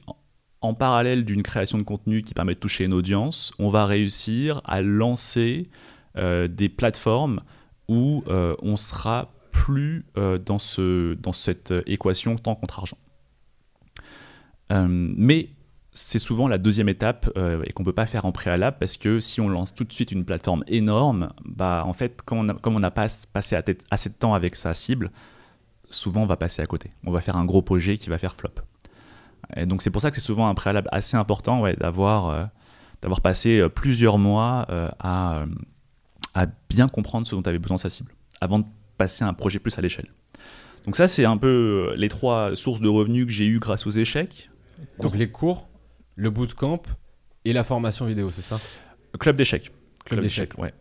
en 0.62 0.74
parallèle 0.74 1.26
d'une 1.26 1.44
création 1.44 1.78
de 1.78 1.84
contenu 1.84 2.22
qui 2.22 2.34
permet 2.34 2.56
de 2.56 2.60
toucher 2.60 2.86
une 2.86 2.94
audience, 2.94 3.54
on 3.60 3.70
va 3.70 3.86
réussir 3.86 4.62
à 4.66 4.82
lancer 4.82 5.70
euh, 6.18 6.48
des 6.48 6.70
plateformes 6.70 7.42
où 7.88 8.24
euh, 8.28 8.56
on 8.62 8.78
sera 8.78 9.32
plus 9.52 10.06
euh, 10.18 10.38
dans, 10.38 10.60
ce, 10.60 11.14
dans 11.16 11.34
cette 11.34 11.74
équation 11.86 12.36
temps 12.36 12.56
contre 12.56 12.80
argent. 12.80 12.98
mais 14.72 15.50
c'est 16.00 16.20
souvent 16.20 16.48
la 16.48 16.58
deuxième 16.58 16.90
étape 16.90 17.30
et 17.66 17.74
qu'on 17.74 17.84
ne 17.84 17.86
peut 17.86 17.94
pas 17.94 18.06
faire 18.06 18.26
en 18.26 18.32
préalable 18.32 18.78
parce 18.80 18.98
que 18.98 19.20
si 19.20 19.42
on 19.42 19.50
lance 19.50 19.74
tout 19.74 19.84
de 19.84 19.92
suite 19.92 20.12
une 20.12 20.24
plateforme 20.24 20.64
énorme, 20.68 21.34
bah, 21.46 21.84
en 21.86 21.94
fait, 21.94 22.22
comme 22.22 22.50
on 22.64 22.80
n'a 22.80 22.92
pas 22.92 23.08
passé 23.34 23.58
assez 23.92 24.10
de 24.10 24.16
temps 24.16 24.34
avec 24.34 24.56
sa 24.56 24.74
cible, 24.74 25.12
souvent 25.90 26.22
on 26.22 26.26
va 26.26 26.38
passer 26.38 26.62
à 26.62 26.66
côté. 26.66 26.92
On 27.06 27.12
va 27.12 27.22
faire 27.22 27.36
un 27.36 27.46
gros 27.46 27.62
projet 27.62 27.98
qui 27.98 28.10
va 28.10 28.18
faire 28.18 28.36
flop. 28.36 28.52
Et 29.56 29.66
donc 29.66 29.82
c'est 29.82 29.90
pour 29.90 30.02
ça 30.02 30.10
que 30.10 30.16
c'est 30.16 30.26
souvent 30.26 30.48
un 30.48 30.54
préalable 30.54 30.88
assez 30.92 31.18
important 31.18 31.62
ouais, 31.62 31.76
d'avoir 31.76 32.52
passé 33.22 33.68
plusieurs 33.74 34.18
mois 34.18 34.68
à, 35.00 35.44
bien 36.70 36.88
comprendre 36.88 37.28
ce 37.28 37.36
dont 37.36 37.42
avait 37.42 37.60
besoin 37.60 37.78
sa 37.78 37.90
cible, 37.90 38.14
avant 38.40 38.60
de 38.60 38.66
passer 38.98 39.24
un 39.24 39.34
projet 39.34 39.60
plus 39.60 39.78
à 39.78 39.82
l'échelle. 39.82 40.08
Donc 40.86 40.96
ça, 40.96 41.08
c'est 41.08 41.26
un 41.26 41.38
peu 41.38 41.92
euh, 41.92 41.96
les 41.98 42.10
trois 42.10 42.56
sources 42.56 42.80
de 42.80 42.88
revenus 42.88 43.26
que 43.26 43.32
j'ai 43.32 43.46
eues 43.46 43.60
grâce 43.60 43.86
aux 43.86 43.92
échecs. 43.92 44.50
Donc 45.00 45.16
les 45.16 45.30
cours, 45.30 45.68
le 46.20 46.30
bootcamp 46.30 46.82
et 47.46 47.54
la 47.54 47.64
formation 47.64 48.06
vidéo, 48.06 48.30
c'est 48.30 48.42
ça? 48.42 48.60
Club 49.20 49.36
d'échecs. 49.36 49.72
Club, 50.06 50.22
d'échecs, 50.22 50.58
ouais. 50.58 50.74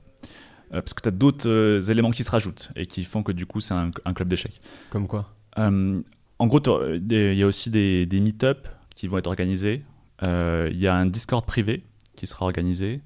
Euh, 0.72 0.80
parce 0.80 0.94
que 0.94 1.02
tu 1.02 1.08
as 1.08 1.12
d'autres 1.12 1.48
euh, 1.48 1.80
éléments 1.80 2.10
qui 2.10 2.24
se 2.24 2.30
rajoutent 2.30 2.70
et 2.76 2.86
qui 2.86 3.04
font 3.04 3.22
que 3.22 3.32
du 3.32 3.46
coup, 3.46 3.60
c'est 3.60 3.74
un, 3.74 3.90
club 4.14 4.28
d'échecs. 4.28 4.60
Comme 4.90 5.06
quoi? 5.06 5.34
En 5.56 6.46
gros, 6.46 6.60
il 6.92 7.34
y 7.34 7.42
a 7.42 7.46
aussi 7.46 7.70
des, 7.70 8.06
des 8.06 8.20
meet-up 8.20 8.68
qui 8.94 9.08
vont 9.08 9.18
être 9.18 9.26
organisés. 9.26 9.82
Il 10.22 10.78
y 10.78 10.86
a 10.86 10.94
un 10.94 11.06
Discord 11.06 11.44
privé 11.44 11.82
qui 12.14 12.26
sera 12.26 12.44
organisé. 12.44 13.00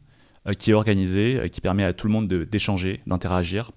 Euh, 0.49 0.55
qui 0.55 0.73
est 0.73 0.75
organisé, 0.75 1.39
euh, 1.39 1.47
qui 1.47 1.61
permet 1.61 1.85
à 1.85 1.93
tout 1.93 2.09
le 2.09 2.13
monde 2.13 2.27
d'échanger, 2.27 3.01
d'interagir. 3.07 3.71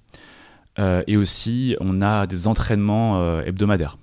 Euh, 0.80 1.04
et 1.06 1.16
aussi, 1.16 1.76
on 1.80 2.02
a 2.02 2.26
des 2.26 2.48
entraînements 2.48 3.42
hebdomadaires 3.42 3.98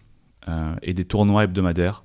et 0.82 0.94
des 0.94 1.05
tournois 1.05 1.44
hebdomadaires. 1.44 2.05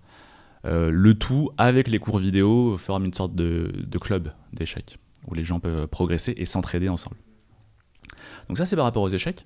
Le 0.67 1.13
tout, 1.13 1.49
avec 1.57 1.87
les 1.87 1.99
cours 1.99 2.19
vidéo, 2.19 2.77
forme 2.77 3.05
une 3.05 3.13
sorte 3.13 3.35
de, 3.35 3.71
club 3.99 4.33
d'échecs 4.53 4.97
où 5.27 5.33
les 5.33 5.43
gens 5.43 5.59
peuvent 5.59 5.87
progresser 5.87 6.33
et 6.37 6.45
s'entraider 6.45 6.89
ensemble. 6.89 7.17
Donc 8.47 8.57
ça, 8.57 8.65
c'est 8.65 8.75
par 8.75 8.85
rapport 8.85 9.03
aux 9.03 9.09
échecs. 9.09 9.45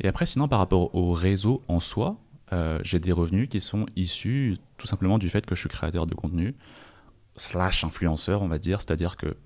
Et 0.00 0.08
après, 0.08 0.26
sinon, 0.26 0.48
par 0.48 0.58
rapport 0.58 0.94
au 0.94 1.12
réseau 1.12 1.62
en 1.68 1.78
soi, 1.80 2.18
j'ai 2.82 2.98
des 2.98 3.12
revenus 3.12 3.48
qui 3.48 3.60
sont 3.60 3.86
issus 3.96 4.58
tout 4.76 4.86
simplement 4.86 5.18
du 5.18 5.28
fait 5.28 5.46
que 5.46 5.54
je 5.54 5.60
suis 5.60 5.68
créateur 5.68 6.06
de 6.06 6.14
contenu, 6.14 6.56
slash 7.36 7.84
influenceur, 7.84 8.42
on 8.42 8.48
va 8.48 8.58
dire, 8.58 8.80
c'est-à-dire 8.80 9.16
que 9.16 9.36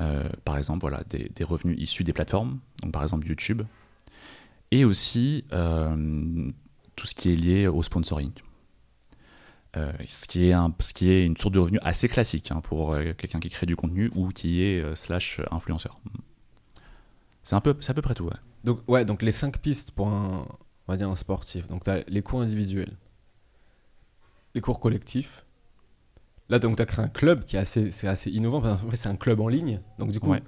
euh, 0.00 0.28
par 0.44 0.58
exemple, 0.58 0.80
voilà, 0.80 1.02
des, 1.08 1.44
revenus 1.44 1.76
issus 1.78 2.04
des 2.04 2.12
plateformes, 2.12 2.58
donc 2.82 2.92
par 2.92 3.02
exemple 3.02 3.26
YouTube, 3.26 3.62
et 4.70 4.84
aussi 4.84 5.44
euh, 5.52 6.50
tout 6.96 7.06
ce 7.06 7.14
qui 7.14 7.32
est 7.32 7.36
lié 7.36 7.68
au 7.68 7.82
sponsoring. 7.82 8.32
Euh, 9.76 9.92
ce, 10.06 10.26
qui 10.26 10.48
est 10.48 10.52
un, 10.52 10.74
ce 10.80 10.92
qui 10.94 11.10
est 11.10 11.24
une 11.26 11.36
source 11.36 11.52
de 11.52 11.58
revenus 11.58 11.80
assez 11.84 12.08
classique 12.08 12.50
hein, 12.50 12.60
pour 12.62 12.96
quelqu'un 13.18 13.40
qui 13.40 13.50
crée 13.50 13.66
du 13.66 13.76
contenu 13.76 14.10
ou 14.16 14.28
qui 14.30 14.62
est 14.62 14.94
slash 14.94 15.40
influenceur. 15.50 16.00
C'est 17.42 17.54
un 17.56 17.60
peu, 17.60 17.76
à 17.86 17.94
peu 17.94 18.02
près 18.02 18.14
tout. 18.14 18.24
Ouais. 18.24 18.36
Donc 18.64 18.80
ouais, 18.88 19.04
donc 19.04 19.22
les 19.22 19.32
cinq 19.32 19.58
pistes 19.58 19.90
pour 19.92 20.08
un, 20.08 20.46
on 20.88 20.92
va 20.92 20.96
dire 20.96 21.10
un 21.10 21.14
sportif. 21.16 21.66
Donc 21.68 21.84
tu 21.84 21.90
as 21.90 22.02
les 22.08 22.22
cours 22.22 22.40
individuels, 22.40 22.96
les 24.54 24.60
cours 24.60 24.80
collectifs. 24.80 25.44
Là, 26.48 26.58
donc, 26.60 26.76
tu 26.76 26.82
as 26.82 26.86
créé 26.86 27.04
un 27.04 27.08
club 27.08 27.44
qui 27.44 27.56
est 27.56 27.58
assez, 27.58 27.90
c'est 27.90 28.06
assez 28.06 28.30
innovant. 28.30 28.60
Parce 28.60 28.80
qu'en 28.80 28.88
fait, 28.90 28.96
c'est 28.96 29.08
un 29.08 29.16
club 29.16 29.40
en 29.40 29.48
ligne. 29.48 29.80
Donc, 29.98 30.12
du 30.12 30.20
coup, 30.20 30.30
Ouais. 30.30 30.42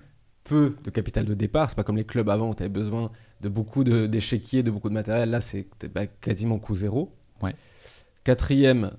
peu 0.44 0.76
de 0.84 0.90
capital 0.90 1.24
de 1.24 1.34
départ. 1.34 1.68
C'est 1.70 1.74
pas 1.76 1.82
comme 1.82 1.96
les 1.96 2.04
clubs 2.04 2.28
avant 2.30 2.50
où 2.50 2.54
tu 2.54 2.62
avais 2.62 2.70
besoin 2.70 3.10
de 3.40 3.48
beaucoup 3.48 3.82
de- 3.82 4.06
d'échiquiers, 4.06 4.62
de, 4.62 4.70
beaucoup 4.70 4.88
de 4.88 4.94
matériel. 4.94 5.30
Là, 5.30 5.40
c'est 5.40 5.66
bah, 5.92 6.06
quasiment 6.06 6.60
coût 6.60 6.76
zéro. 6.76 7.12
Ouais. 7.42 7.54
Quatrième, 8.22 8.84
euh, 8.84 8.90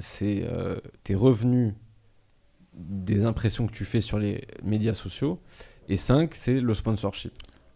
c'est 0.00 0.42
euh, 0.44 0.76
tes 1.04 1.14
revenus 1.14 1.74
des 2.74 3.24
impressions 3.24 3.66
que 3.66 3.72
tu 3.72 3.84
fais 3.84 4.00
sur 4.00 4.18
les 4.18 4.46
médias 4.62 4.94
sociaux. 4.94 5.40
Et 5.88 5.96
cinq, 5.96 6.34
c'est 6.34 6.60
le 6.60 6.74
sponsorship. 6.74 7.32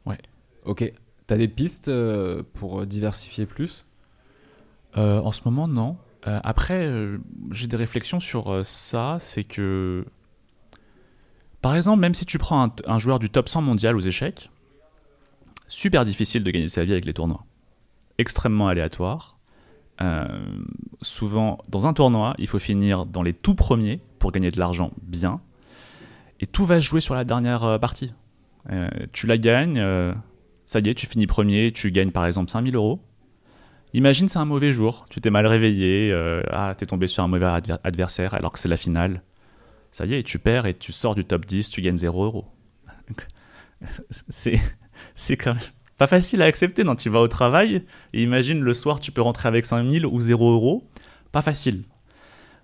Ouais. 0.07 0.19
Ok. 0.65 0.93
Tu 1.27 1.35
as 1.35 1.37
des 1.37 1.49
pistes 1.49 1.89
euh, 1.89 2.43
pour 2.55 2.87
diversifier 2.87 3.47
plus? 3.47 3.87
Euh, 4.97 5.21
en 5.21 5.33
ce 5.33 5.41
moment, 5.45 5.67
non. 5.69 5.97
Euh, 6.27 6.41
après, 6.45 6.87
euh, 6.87 7.19
j'ai 7.51 7.67
des 7.67 7.77
réflexions 7.77 8.21
sur 8.21 8.53
euh, 8.53 8.63
ça. 8.63 9.17
C'est 9.19 9.45
que, 9.45 10.05
par 11.61 11.75
exemple, 11.75 12.01
même 12.01 12.15
si 12.15 12.27
tu 12.27 12.39
prends 12.39 12.65
un, 12.65 12.73
un 12.87 12.99
joueur 12.99 13.19
du 13.19 13.31
top 13.31 13.49
100 13.49 13.63
mondial 13.63 13.97
aux 13.97 14.01
échecs, 14.01 14.51
super 15.69 16.05
difficile 16.05 16.45
de 16.45 16.51
gagner 16.51 16.69
sa 16.69 16.85
vie 16.85 16.93
avec 16.93 17.07
les 17.07 17.15
tournois. 17.15 17.45
Extrêmement 18.19 18.69
aléatoire. 18.69 19.39
Euh, 20.01 20.27
souvent, 21.01 21.59
dans 21.69 21.87
un 21.87 21.93
tournoi, 21.93 22.35
il 22.39 22.47
faut 22.49 22.59
finir 22.59 23.07
dans 23.07 23.23
les 23.23 23.33
tout 23.35 23.55
premiers 23.55 24.01
pour 24.19 24.33
gagner 24.33 24.51
de 24.51 24.59
l'argent 24.59 24.91
bien. 25.03 25.41
Et 26.41 26.47
tout 26.47 26.65
va 26.65 26.81
jouer 26.81 27.01
sur 27.01 27.15
la 27.15 27.25
dernière 27.25 27.63
euh, 27.65 27.79
partie. 27.79 28.13
Euh, 28.71 28.89
tu 29.13 29.27
la 29.27 29.39
gagnes, 29.39 29.85
ça 30.67 30.79
y 30.81 30.89
est, 30.89 30.95
tu 30.95 31.07
finis 31.07 31.27
premier, 31.27 31.73
tu 31.73 31.91
gagnes 31.91 32.11
par 32.13 32.27
exemple 32.27 32.51
5000 32.51 32.75
euros. 32.77 33.01
Imagine 33.95 34.29
c'est 34.29 34.39
un 34.39 34.47
mauvais 34.47 34.73
jour, 34.73 35.05
tu 35.11 35.21
t'es 35.21 35.29
mal 35.31 35.47
réveillé, 35.47 36.11
euh, 36.13 36.43
ah, 36.51 36.73
t'es 36.77 36.87
tombé 36.87 37.07
sur 37.09 37.23
un 37.23 37.29
mauvais 37.29 37.45
adver- 37.45 37.79
adversaire 37.85 38.33
alors 38.35 38.53
que 38.53 38.59
c'est 38.59 38.69
la 38.69 38.79
finale. 38.79 39.23
Ça 39.91 40.07
y 40.07 40.15
est, 40.15 40.23
tu 40.23 40.39
perds 40.39 40.65
et 40.67 40.75
tu 40.75 40.93
sors 40.93 41.15
du 41.15 41.25
top 41.27 41.45
10, 41.45 41.69
tu 41.69 41.83
gagnes 41.83 41.99
0 41.99 42.25
euros. 42.25 42.47
C'est 44.29 45.37
quand 45.37 45.55
même 45.55 45.63
pas 46.03 46.09
facile 46.09 46.43
à 46.43 46.47
accepter. 46.47 46.83
Non, 46.83 46.97
tu 46.97 47.11
vas 47.11 47.21
au 47.21 47.29
travail 47.29 47.85
et 48.13 48.25
imagine 48.25 48.61
le 48.61 48.73
soir 48.73 48.99
tu 48.99 49.13
peux 49.13 49.23
rentrer 49.23 49.47
avec 49.47 49.65
5000 49.65 50.05
ou 50.05 50.21
0 50.21 50.51
euros. 50.51 50.83
Pas 51.31 51.43
facile. 51.43 51.85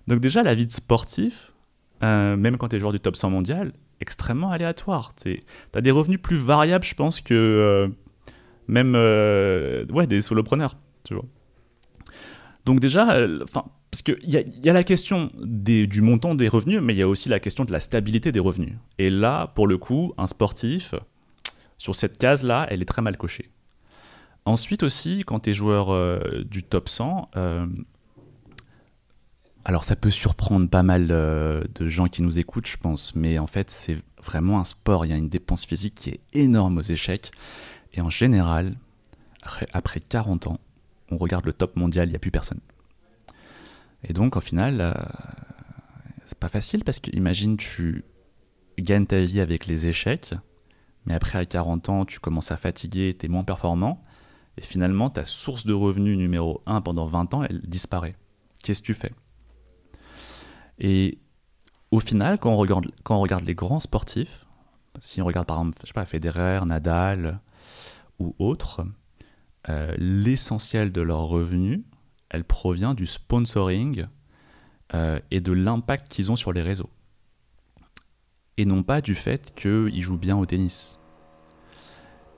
Donc 0.07 0.19
déjà 0.19 0.43
la 0.43 0.53
vie 0.53 0.67
de 0.67 0.73
sportif, 0.73 1.53
euh, 2.03 2.35
même 2.35 2.57
quand 2.57 2.67
tu 2.67 2.75
es 2.75 2.79
joueur 2.81 2.91
du 2.91 2.99
top 2.99 3.15
100 3.15 3.29
mondial, 3.29 3.71
extrêmement 4.01 4.51
aléatoire. 4.51 5.15
Tu 5.15 5.41
as 5.73 5.79
des 5.79 5.89
revenus 5.89 6.21
plus 6.21 6.35
variables, 6.35 6.83
je 6.83 6.95
pense, 6.95 7.21
que 7.21 7.33
euh, 7.33 7.87
même 8.67 8.91
euh, 8.97 9.85
ouais, 9.85 10.05
des 10.05 10.19
solopreneurs. 10.19 10.75
Tu 11.05 11.13
vois. 11.13 11.23
Donc 12.65 12.81
déjà, 12.81 13.25
enfin, 13.41 13.63
parce 13.89 14.01
qu'il 14.01 14.19
y 14.21 14.35
y 14.35 14.69
a 14.69 14.73
la 14.73 14.83
question 14.83 15.31
des, 15.41 15.87
du 15.87 16.01
montant 16.01 16.35
des 16.35 16.49
revenus, 16.49 16.81
mais 16.81 16.93
il 16.93 16.97
y 16.97 17.03
a 17.03 17.07
aussi 17.07 17.29
la 17.29 17.39
question 17.39 17.63
de 17.63 17.71
la 17.71 17.79
stabilité 17.79 18.33
des 18.33 18.41
revenus. 18.41 18.73
Et 18.97 19.09
là, 19.09 19.47
pour 19.55 19.65
le 19.65 19.77
coup, 19.77 20.11
un 20.17 20.27
sportif, 20.27 20.93
sur 21.79 21.95
cette 21.95 22.17
case-là, 22.19 22.67
elle 22.69 22.83
est 22.83 22.85
très 22.85 23.01
mal 23.01 23.17
cochée. 23.17 23.49
Ensuite 24.45 24.83
aussi, 24.83 25.23
quand 25.25 25.41
tu 25.41 25.49
es 25.49 25.53
joueur 25.53 25.91
euh, 25.91 26.43
du 26.43 26.61
top 26.61 26.89
100, 26.89 27.31
euh, 27.35 27.65
alors 29.63 29.83
ça 29.83 29.95
peut 29.95 30.11
surprendre 30.11 30.69
pas 30.69 30.83
mal 30.83 31.07
euh, 31.09 31.63
de 31.75 31.87
gens 31.87 32.07
qui 32.07 32.21
nous 32.21 32.37
écoutent, 32.37 32.67
je 32.67 32.77
pense, 32.77 33.15
mais 33.15 33.39
en 33.39 33.47
fait 33.47 33.71
c'est 33.71 33.97
vraiment 34.21 34.59
un 34.59 34.65
sport, 34.65 35.05
il 35.05 35.09
y 35.09 35.13
a 35.13 35.17
une 35.17 35.29
dépense 35.29 35.65
physique 35.65 35.95
qui 35.95 36.09
est 36.09 36.19
énorme 36.33 36.77
aux 36.77 36.83
échecs, 36.83 37.31
et 37.93 38.01
en 38.01 38.09
général, 38.09 38.75
après, 39.41 39.65
après 39.71 39.99
40 40.01 40.47
ans, 40.47 40.59
on 41.11 41.17
regarde 41.17 41.45
le 41.45 41.53
top 41.53 41.75
mondial, 41.75 42.07
il 42.07 42.11
n'y 42.11 42.15
a 42.15 42.19
plus 42.19 42.31
personne. 42.31 42.59
Et 44.03 44.13
donc 44.13 44.35
au 44.35 44.41
final, 44.41 44.95
c'est 46.25 46.37
pas 46.37 46.47
facile 46.47 46.83
parce 46.83 46.99
que 46.99 47.11
imagine 47.15 47.57
tu 47.57 48.03
gagnes 48.77 49.05
ta 49.05 49.19
vie 49.19 49.39
avec 49.39 49.65
les 49.65 49.87
échecs, 49.87 50.33
mais 51.05 51.13
après 51.13 51.39
à 51.39 51.45
40 51.45 51.89
ans, 51.89 52.05
tu 52.05 52.19
commences 52.19 52.51
à 52.51 52.57
fatiguer, 52.57 53.15
tu 53.17 53.25
es 53.25 53.29
moins 53.29 53.43
performant, 53.43 54.03
et 54.57 54.61
finalement 54.61 55.09
ta 55.09 55.25
source 55.25 55.65
de 55.65 55.73
revenus 55.73 56.17
numéro 56.17 56.61
1 56.65 56.81
pendant 56.81 57.05
20 57.05 57.33
ans, 57.33 57.43
elle 57.43 57.61
disparaît. 57.61 58.15
Qu'est-ce 58.63 58.81
que 58.81 58.87
tu 58.87 58.93
fais? 58.93 59.13
Et 60.79 61.19
au 61.91 61.99
final, 61.99 62.39
quand 62.39 62.51
on 62.51 62.57
regarde, 62.57 63.45
les 63.45 63.55
grands 63.55 63.79
sportifs, 63.79 64.45
si 64.99 65.21
on 65.21 65.25
regarde 65.25 65.47
par 65.47 65.59
exemple, 65.59 65.77
je 65.85 66.05
Federer, 66.05 66.65
Nadal 66.65 67.39
ou 68.19 68.35
autres, 68.39 68.85
euh, 69.69 69.93
l'essentiel 69.97 70.91
de 70.91 71.01
leur 71.01 71.21
revenu, 71.21 71.83
elle 72.29 72.43
provient 72.43 72.93
du 72.93 73.07
sponsoring 73.07 74.05
euh, 74.93 75.19
et 75.31 75.41
de 75.41 75.51
l'impact 75.51 76.09
qu'ils 76.09 76.31
ont 76.31 76.35
sur 76.35 76.53
les 76.53 76.61
réseaux. 76.61 76.89
Et 78.59 78.65
non 78.65 78.83
pas 78.83 78.99
du 78.99 79.15
fait 79.15 79.53
qu'ils 79.55 80.01
jouent 80.01 80.17
bien 80.17 80.37
au 80.37 80.45
tennis. 80.45 80.99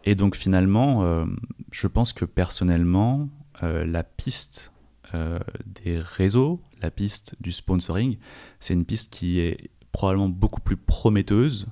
Et 0.03 0.13
donc 0.13 0.35
finalement, 0.35 1.03
euh, 1.03 1.25
je 1.71 1.87
pense 1.87 2.13
que 2.13 2.25
personnellement, 2.25 3.27
euh, 3.63 3.83
la 3.85 4.03
piste 4.03 4.71
euh, 5.15 5.39
des 5.65 5.97
réseaux, 5.97 6.61
la 6.79 6.91
piste 6.91 7.33
du 7.39 7.51
sponsoring, 7.51 8.19
c'est 8.59 8.75
une 8.75 8.85
piste 8.85 9.11
qui 9.11 9.39
est 9.39 9.71
probablement 9.91 10.29
beaucoup 10.29 10.61
plus 10.61 10.77
prometteuse 10.77 11.65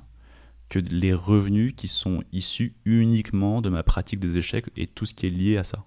que 0.67 0.79
les 0.79 1.13
revenus 1.13 1.75
qui 1.77 1.87
sont 1.87 2.23
issus 2.31 2.73
uniquement 2.85 3.61
de 3.61 3.69
ma 3.69 3.83
pratique 3.83 4.19
des 4.19 4.39
échecs 4.39 4.65
et 4.75 4.87
tout 4.87 5.05
ce 5.05 5.13
qui 5.13 5.27
est 5.27 5.29
lié 5.29 5.57
à 5.57 5.63
ça. 5.63 5.85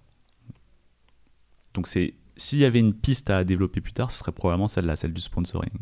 Donc 1.75 1.89
c'est 1.89 2.15
s'il 2.37 2.61
y 2.61 2.65
avait 2.65 2.79
une 2.79 2.95
piste 2.95 3.29
à 3.29 3.43
développer 3.43 3.81
plus 3.81 3.93
tard, 3.93 4.13
ce 4.13 4.21
serait 4.21 4.31
probablement 4.31 4.69
celle-là, 4.69 4.95
celle 4.95 5.13
du 5.13 5.21
sponsoring. 5.21 5.73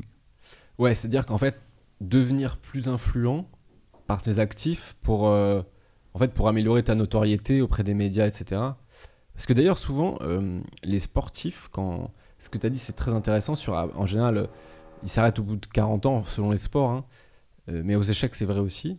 Ouais, 0.79 0.95
c'est-à-dire 0.95 1.27
qu'en 1.27 1.37
fait, 1.37 1.61
devenir 2.01 2.57
plus 2.59 2.89
influent 2.89 3.49
par 4.07 4.23
tes 4.23 4.39
actifs 4.39 4.97
pour, 5.03 5.29
euh, 5.29 5.63
en 6.15 6.19
fait, 6.19 6.33
pour 6.33 6.49
améliorer 6.49 6.83
ta 6.83 6.95
notoriété 6.95 7.61
auprès 7.61 7.85
des 7.85 7.95
médias, 7.95 8.27
etc. 8.27 8.61
Parce 9.35 9.47
que 9.47 9.53
d'ailleurs, 9.53 9.79
souvent, 9.79 10.19
euh, 10.23 10.61
les 10.83 10.99
sportifs, 10.99 11.69
quand 11.71 12.11
ce 12.39 12.49
que 12.49 12.59
tu 12.59 12.67
as 12.67 12.71
dit, 12.71 12.79
c'est 12.79 12.95
très 12.95 13.13
intéressant. 13.13 13.55
Sur, 13.55 13.75
en 13.75 14.07
général, 14.07 14.37
euh, 14.37 14.47
ils 15.03 15.09
s'arrêtent 15.09 15.39
au 15.39 15.43
bout 15.43 15.57
de 15.57 15.67
40 15.67 16.07
ans 16.07 16.25
selon 16.25 16.51
les 16.51 16.59
sports, 16.59 16.91
hein. 16.91 17.05
Mais 17.69 17.95
aux 17.95 18.03
échecs, 18.03 18.35
c'est 18.35 18.47
vrai 18.47 18.59
aussi. 18.59 18.99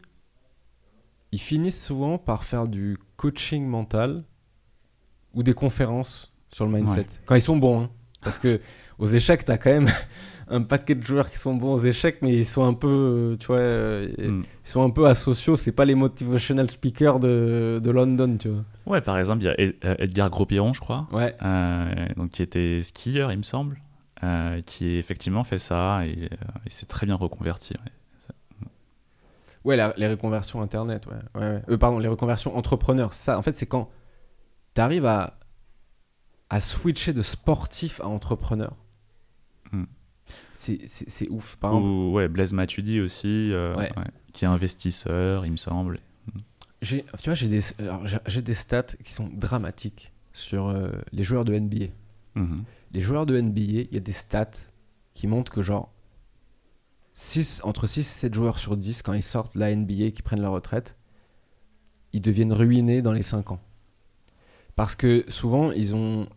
Ils 1.34 1.42
finissent 1.42 1.84
souvent 1.84 2.18
par 2.18 2.46
faire 2.46 2.70
du 2.70 2.98
coaching 3.18 3.66
mental 3.66 4.24
ou 5.34 5.44
des 5.44 5.54
conférences 5.54 6.34
sur 6.50 6.66
le 6.66 6.72
mindset. 6.72 7.00
Ouais. 7.00 7.06
Quand 7.26 7.36
ils 7.36 7.42
sont 7.42 7.58
bons, 7.58 7.82
hein. 7.82 7.90
parce 8.22 8.38
que 8.38 8.62
aux 8.98 9.08
échecs, 9.08 9.44
tu 9.44 9.52
as 9.52 9.58
quand 9.58 9.72
même 9.72 9.90
un 10.52 10.62
paquet 10.64 10.96
de 10.96 11.04
joueurs 11.04 11.32
qui 11.32 11.38
sont 11.38 11.56
bons 11.56 11.74
aux 11.76 11.80
échecs, 11.84 12.20
mais 12.22 12.34
ils 12.36 12.46
sont 12.46 12.66
un 12.66 12.74
peu, 12.74 13.38
tu 13.40 13.48
vois, 13.48 13.60
Mm. 13.62 14.44
ils 14.44 14.44
sont 14.64 14.84
un 14.84 14.90
peu 14.90 15.08
asociaux. 15.08 15.56
C'est 15.56 15.72
pas 15.72 15.86
les 15.86 15.96
motivational 15.96 16.70
speakers 16.70 17.20
de, 17.20 17.80
de 17.82 17.92
London, 17.92 18.38
tu 18.38 18.50
vois. 18.50 18.64
Ouais, 18.86 19.02
par 19.02 19.18
exemple, 19.18 19.42
il 19.44 19.46
y 19.46 19.50
a 19.50 19.60
Ed- 19.60 19.76
euh, 19.86 19.96
Edgar 20.00 20.30
Gros-Piron, 20.30 20.74
je 20.74 20.80
crois, 20.82 21.08
Ouais. 21.12 21.36
euh, 21.44 22.08
donc 22.18 22.32
qui 22.32 22.42
était 22.44 22.82
skieur, 22.84 23.32
il 23.32 23.38
me 23.38 23.44
semble, 23.44 23.80
euh, 24.24 24.62
qui 24.66 24.98
effectivement 24.98 25.44
fait 25.44 25.58
ça 25.58 26.06
et 26.06 26.30
il 26.66 26.72
s'est 26.72 26.86
très 26.86 27.06
bien 27.06 27.16
reconverti. 27.16 27.74
ouais. 27.74 27.92
Ouais, 29.64 29.76
la- 29.76 29.94
les 29.96 30.08
reconversions 30.08 30.62
internet, 30.64 31.06
ouais. 31.06 31.14
ouais, 31.40 31.48
ouais. 31.48 31.62
Euh, 31.70 31.78
pardon, 31.78 32.00
les 32.00 32.08
reconversions 32.08 32.58
entrepreneurs. 32.58 33.14
Ça, 33.14 33.38
en 33.38 33.44
fait, 33.44 33.54
c'est 33.54 33.68
quand 33.68 33.90
tu 34.74 34.82
arrives 34.82 35.06
à, 35.06 35.38
à 36.50 36.60
switcher 36.60 37.14
de 37.14 37.22
sportif 37.22 38.02
à 38.02 38.08
entrepreneur. 38.08 38.74
C'est- 40.62 41.30
ouf. 41.30 41.56
Par 41.58 41.74
Ou 41.76 42.12
ouais, 42.14 42.28
Blaise 42.28 42.54
Matuidi 42.54 43.00
aussi, 43.02 43.52
euh, 43.52 43.76
Ouais. 43.76 43.92
ouais, 43.98 44.04
qui 44.34 44.46
est 44.46 44.48
investisseur, 44.48 45.46
il 45.46 45.52
me 45.52 45.58
semble. 45.58 46.00
tu 46.82 47.04
vois, 47.26 47.34
j'ai 47.36 47.48
des, 47.48 47.62
alors, 47.80 48.04
des 48.44 48.54
stats 48.54 48.84
qui 49.04 49.12
sont 49.12 49.28
dramatiques 49.34 50.12
sur 50.34 50.68
euh, 50.70 50.92
les 51.12 51.24
joueurs 51.24 51.46
de 51.46 51.54
NBA. 51.54 51.88
Mhm. 52.36 52.64
Les 52.92 53.02
joueurs 53.02 53.26
de 53.26 53.40
NBA, 53.40 53.62
il 53.62 53.94
y 53.94 53.98
a 53.98 54.02
des 54.02 54.12
stats 54.12 54.52
qui 55.14 55.28
montrent 55.28 55.52
que 55.52 55.62
genre 55.62 55.92
6, 57.14 57.62
entre 57.64 57.88
6 57.88 58.00
et 58.02 58.04
7 58.04 58.34
joueurs 58.34 58.58
sur 58.58 58.78
10, 58.78 59.02
quand 59.02 59.14
ils 59.14 59.24
sortent 59.24 59.56
la 59.56 59.76
NBA, 59.76 60.12
qui 60.12 60.22
prennent 60.22 60.42
leur 60.42 60.54
retraite, 60.54 60.96
ils 62.14 62.22
deviennent 62.22 62.54
ruinés 62.54 63.02
dans 63.02 63.14
les 63.14 63.22
5 63.24 63.52
ans. 63.52 63.60
Parce 64.76 64.96
que 64.96 65.26
souvent, 65.28 65.72
ils 65.72 65.94
ont... 65.96 66.28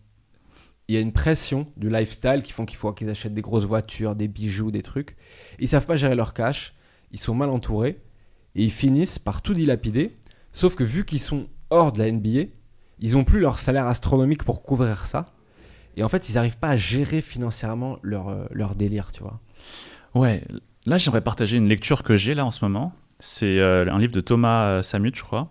il 0.89 0.95
y 0.95 0.99
a 0.99 1.01
une 1.01 1.13
pression 1.13 1.67
du 1.77 1.89
lifestyle 1.89 2.43
qui 2.43 2.53
font 2.53 2.67
qu'il 2.67 2.77
faut 2.77 2.93
qu'ils 2.93 3.09
achètent 3.09 3.35
des 3.35 3.43
grosses 3.43 3.65
voitures, 3.65 4.15
des 4.15 4.29
bijoux, 4.29 4.71
des 4.71 4.83
trucs. 4.83 5.17
Ils 5.59 5.69
savent 5.69 5.87
pas 5.87 5.97
gérer 5.97 6.15
leur 6.15 6.35
cash, 6.35 6.75
ils 7.11 7.19
sont 7.19 7.35
mal 7.35 7.49
entourés, 7.49 8.03
et 8.55 8.65
ils 8.65 8.71
finissent 8.73 9.19
par 9.19 9.41
tout 9.41 9.55
dilapider. 9.55 10.17
Sauf 10.53 10.77
que 10.77 10.85
vu 10.85 11.05
qu'ils 11.05 11.21
sont 11.21 11.49
hors 11.71 11.93
de 11.93 12.01
la 12.01 12.11
NBA, 12.11 12.51
ils 13.01 13.17
ont 13.17 13.25
plus 13.25 13.41
leur 13.41 13.59
salaire 13.59 13.87
astronomique 13.87 14.45
pour 14.45 14.63
couvrir 14.63 15.07
ça. 15.07 15.27
Et 15.97 16.03
en 16.03 16.09
fait, 16.09 16.29
ils 16.29 16.35
n'arrivent 16.35 16.59
pas 16.59 16.71
à 16.71 16.77
gérer 16.77 17.21
financièrement 17.21 17.99
leur, 18.03 18.29
euh, 18.29 18.45
leur 18.51 18.75
délire, 18.75 19.11
tu 19.13 19.23
vois. 19.23 19.41
Ouais, 20.15 20.45
là 20.87 20.99
j'aimerais 20.99 21.23
partager 21.23 21.57
une 21.57 21.69
lecture 21.69 22.03
que 22.03 22.15
j'ai 22.17 22.35
là 22.35 22.45
en 22.45 22.51
ce 22.51 22.65
moment. 22.65 22.93
C'est 23.21 23.59
euh, 23.59 23.91
un 23.91 23.99
livre 23.99 24.13
de 24.13 24.21
Thomas 24.21 24.67
euh, 24.67 24.83
Samut, 24.83 25.15
je 25.17 25.23
crois, 25.23 25.51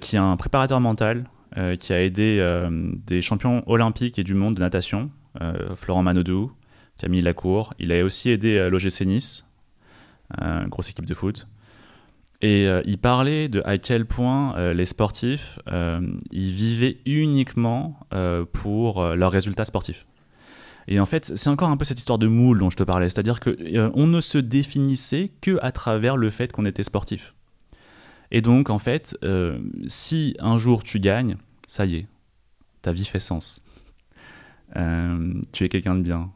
qui 0.00 0.16
est 0.16 0.18
un 0.18 0.36
préparateur 0.36 0.80
mental, 0.80 1.30
euh, 1.56 1.76
qui 1.76 1.92
a 1.92 2.02
aidé 2.02 2.38
euh, 2.40 2.92
des 3.06 3.22
champions 3.22 3.62
olympiques 3.66 4.18
et 4.18 4.24
du 4.24 4.34
monde 4.34 4.54
de 4.54 4.60
natation, 4.60 5.10
euh, 5.40 5.74
Florent 5.74 6.02
Manodou, 6.02 6.52
Camille 6.98 7.22
Lacour. 7.22 7.74
Il 7.78 7.92
a 7.92 8.04
aussi 8.04 8.30
aidé 8.30 8.68
l'OGC 8.70 9.02
Nice, 9.06 9.46
euh, 10.40 10.66
grosse 10.66 10.90
équipe 10.90 11.06
de 11.06 11.14
foot. 11.14 11.46
Et 12.42 12.66
il 12.86 12.96
parlait 12.96 13.50
de 13.50 13.60
à 13.66 13.76
quel 13.76 14.06
point 14.06 14.72
les 14.72 14.86
sportifs, 14.86 15.58
ils 16.30 16.52
vivaient 16.52 16.96
uniquement 17.04 18.00
pour 18.54 19.04
leurs 19.04 19.30
résultats 19.30 19.66
sportifs. 19.66 20.06
Et 20.90 20.98
en 20.98 21.06
fait, 21.06 21.32
c'est 21.36 21.48
encore 21.48 21.68
un 21.68 21.76
peu 21.76 21.84
cette 21.84 21.98
histoire 21.98 22.18
de 22.18 22.26
moule 22.26 22.58
dont 22.58 22.68
je 22.68 22.76
te 22.76 22.82
parlais, 22.82 23.08
c'est-à-dire 23.08 23.38
que 23.38 23.50
euh, 23.50 23.90
ne 23.94 24.20
se 24.20 24.38
définissait 24.38 25.30
que 25.40 25.58
à 25.62 25.70
travers 25.70 26.16
le 26.16 26.30
fait 26.30 26.52
qu'on 26.52 26.66
était 26.66 26.82
sportif. 26.82 27.34
Et 28.30 28.42
donc, 28.42 28.70
en 28.70 28.78
fait, 28.78 29.16
euh, 29.24 29.60
si 29.88 30.36
un 30.38 30.58
jour 30.58 30.82
tu 30.82 31.00
gagnes, 31.00 31.36
ça 31.66 31.86
y 31.86 31.96
est, 31.96 32.06
ta 32.82 32.92
vie 32.92 33.04
fait 33.04 33.20
sens. 33.20 33.60
Euh, 34.76 35.40
tu 35.52 35.64
es 35.64 35.68
quelqu'un 35.68 35.96
de 35.96 36.02
bien, 36.02 36.30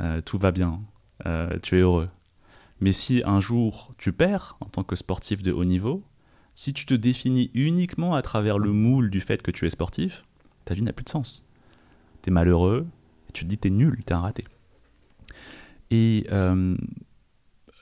euh, 0.00 0.20
tout 0.22 0.38
va 0.38 0.52
bien, 0.52 0.80
tu 1.62 1.76
es 1.76 1.80
heureux. 1.80 2.08
Mais 2.80 2.92
si 2.92 3.22
un 3.24 3.40
jour 3.40 3.94
tu 3.98 4.12
perds 4.12 4.56
en 4.60 4.66
tant 4.66 4.84
que 4.84 4.96
sportif 4.96 5.42
de 5.42 5.52
haut 5.52 5.64
niveau, 5.64 6.02
si 6.54 6.72
tu 6.72 6.86
te 6.86 6.94
définis 6.94 7.50
uniquement 7.54 8.14
à 8.14 8.22
travers 8.22 8.58
le 8.58 8.72
moule 8.72 9.10
du 9.10 9.20
fait 9.20 9.42
que 9.42 9.50
tu 9.50 9.66
es 9.66 9.70
sportif, 9.70 10.24
ta 10.64 10.74
vie 10.74 10.82
n'a 10.82 10.92
plus 10.92 11.04
de 11.04 11.10
sens. 11.10 11.48
Tu 12.22 12.30
es 12.30 12.32
malheureux, 12.32 12.86
tu 13.32 13.44
te 13.44 13.48
dis 13.48 13.58
tu 13.58 13.68
es 13.68 13.70
nul, 13.70 14.02
tu 14.06 14.12
es 14.12 14.16
un 14.16 14.20
raté. 14.20 14.44
Et 15.90 16.26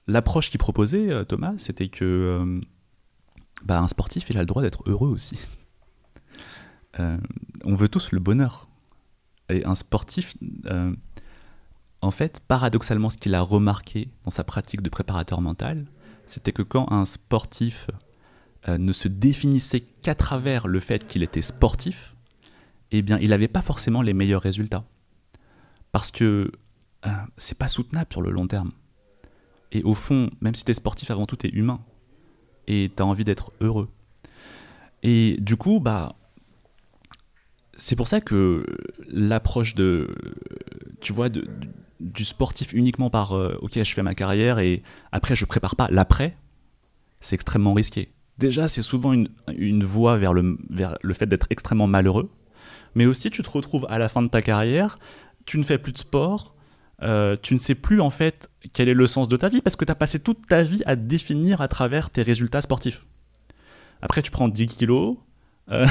l'approche 0.06 0.50
qu'il 0.50 0.58
proposait, 0.58 1.24
Thomas, 1.26 1.54
c'était 1.58 1.88
que 1.88 2.60
bah, 3.64 3.80
un 3.80 3.88
sportif, 3.88 4.30
il 4.30 4.36
a 4.36 4.40
le 4.40 4.46
droit 4.46 4.62
d'être 4.62 4.82
heureux 4.86 5.08
aussi. 5.08 5.38
Euh, 7.00 7.16
on 7.64 7.74
veut 7.74 7.88
tous 7.88 8.12
le 8.12 8.20
bonheur. 8.20 8.68
Et 9.48 9.64
un 9.64 9.74
sportif, 9.74 10.36
euh, 10.66 10.94
en 12.00 12.10
fait, 12.10 12.40
paradoxalement, 12.46 13.10
ce 13.10 13.16
qu'il 13.16 13.34
a 13.34 13.40
remarqué 13.40 14.10
dans 14.24 14.30
sa 14.30 14.44
pratique 14.44 14.82
de 14.82 14.88
préparateur 14.88 15.40
mental, 15.40 15.86
c'était 16.26 16.52
que 16.52 16.62
quand 16.62 16.90
un 16.92 17.04
sportif 17.04 17.88
euh, 18.68 18.78
ne 18.78 18.92
se 18.92 19.08
définissait 19.08 19.80
qu'à 19.80 20.14
travers 20.14 20.68
le 20.68 20.80
fait 20.80 21.06
qu'il 21.06 21.22
était 21.22 21.42
sportif, 21.42 22.14
eh 22.90 23.02
bien, 23.02 23.18
il 23.20 23.30
n'avait 23.30 23.48
pas 23.48 23.62
forcément 23.62 24.02
les 24.02 24.12
meilleurs 24.12 24.42
résultats. 24.42 24.84
Parce 25.92 26.10
que 26.10 26.50
c'est 27.36 27.58
pas 27.58 27.66
soutenable 27.66 28.12
sur 28.12 28.22
le 28.22 28.30
long 28.30 28.46
terme. 28.46 28.70
Et 29.72 29.82
au 29.82 29.94
fond, 29.94 30.30
même 30.40 30.54
si 30.54 30.64
tu 30.64 30.70
es 30.70 30.74
sportif, 30.74 31.10
avant 31.10 31.26
tout, 31.26 31.34
tu 31.34 31.48
es 31.48 31.50
humain. 31.50 31.80
Et 32.66 32.90
tu 32.94 33.02
as 33.02 33.06
envie 33.06 33.24
d'être 33.24 33.52
heureux. 33.60 33.88
Et 35.02 35.36
du 35.40 35.56
coup, 35.56 35.80
bah, 35.80 36.14
c'est 37.76 37.96
pour 37.96 38.08
ça 38.08 38.20
que 38.20 38.64
l'approche 39.08 39.74
de, 39.74 40.14
tu 41.00 41.12
vois, 41.12 41.28
du 41.28 42.24
sportif 42.24 42.72
uniquement 42.72 43.10
par, 43.10 43.32
euh, 43.32 43.58
ok, 43.62 43.82
je 43.82 43.94
fais 43.94 44.02
ma 44.02 44.14
carrière 44.14 44.58
et 44.58 44.82
après 45.10 45.34
je 45.34 45.44
prépare 45.44 45.76
pas 45.76 45.88
l'après, 45.90 46.36
c'est 47.20 47.34
extrêmement 47.34 47.74
risqué. 47.74 48.12
Déjà, 48.38 48.68
c'est 48.68 48.82
souvent 48.82 49.12
une, 49.12 49.28
une 49.56 49.84
voie 49.84 50.16
vers 50.16 50.32
le, 50.32 50.58
vers 50.70 50.96
le 51.02 51.14
fait 51.14 51.26
d'être 51.26 51.46
extrêmement 51.50 51.86
malheureux, 51.86 52.30
mais 52.94 53.06
aussi 53.06 53.30
tu 53.30 53.42
te 53.42 53.50
retrouves 53.50 53.86
à 53.88 53.98
la 53.98 54.08
fin 54.08 54.22
de 54.22 54.28
ta 54.28 54.42
carrière, 54.42 54.98
tu 55.44 55.58
ne 55.58 55.64
fais 55.64 55.78
plus 55.78 55.92
de 55.92 55.98
sport, 55.98 56.54
euh, 57.02 57.36
tu 57.40 57.54
ne 57.54 57.58
sais 57.58 57.74
plus 57.74 58.00
en 58.00 58.10
fait 58.10 58.50
quel 58.72 58.88
est 58.88 58.94
le 58.94 59.06
sens 59.06 59.28
de 59.28 59.36
ta 59.36 59.48
vie 59.48 59.60
parce 59.60 59.76
que 59.76 59.84
tu 59.84 59.90
as 59.90 59.96
passé 59.96 60.20
toute 60.20 60.46
ta 60.46 60.62
vie 60.62 60.82
à 60.86 60.96
te 60.96 61.00
définir 61.02 61.60
à 61.60 61.68
travers 61.68 62.10
tes 62.10 62.22
résultats 62.22 62.60
sportifs. 62.60 63.04
Après, 64.02 64.22
tu 64.22 64.30
prends 64.30 64.48
10 64.48 64.66
kilos, 64.66 65.16
euh, 65.70 65.86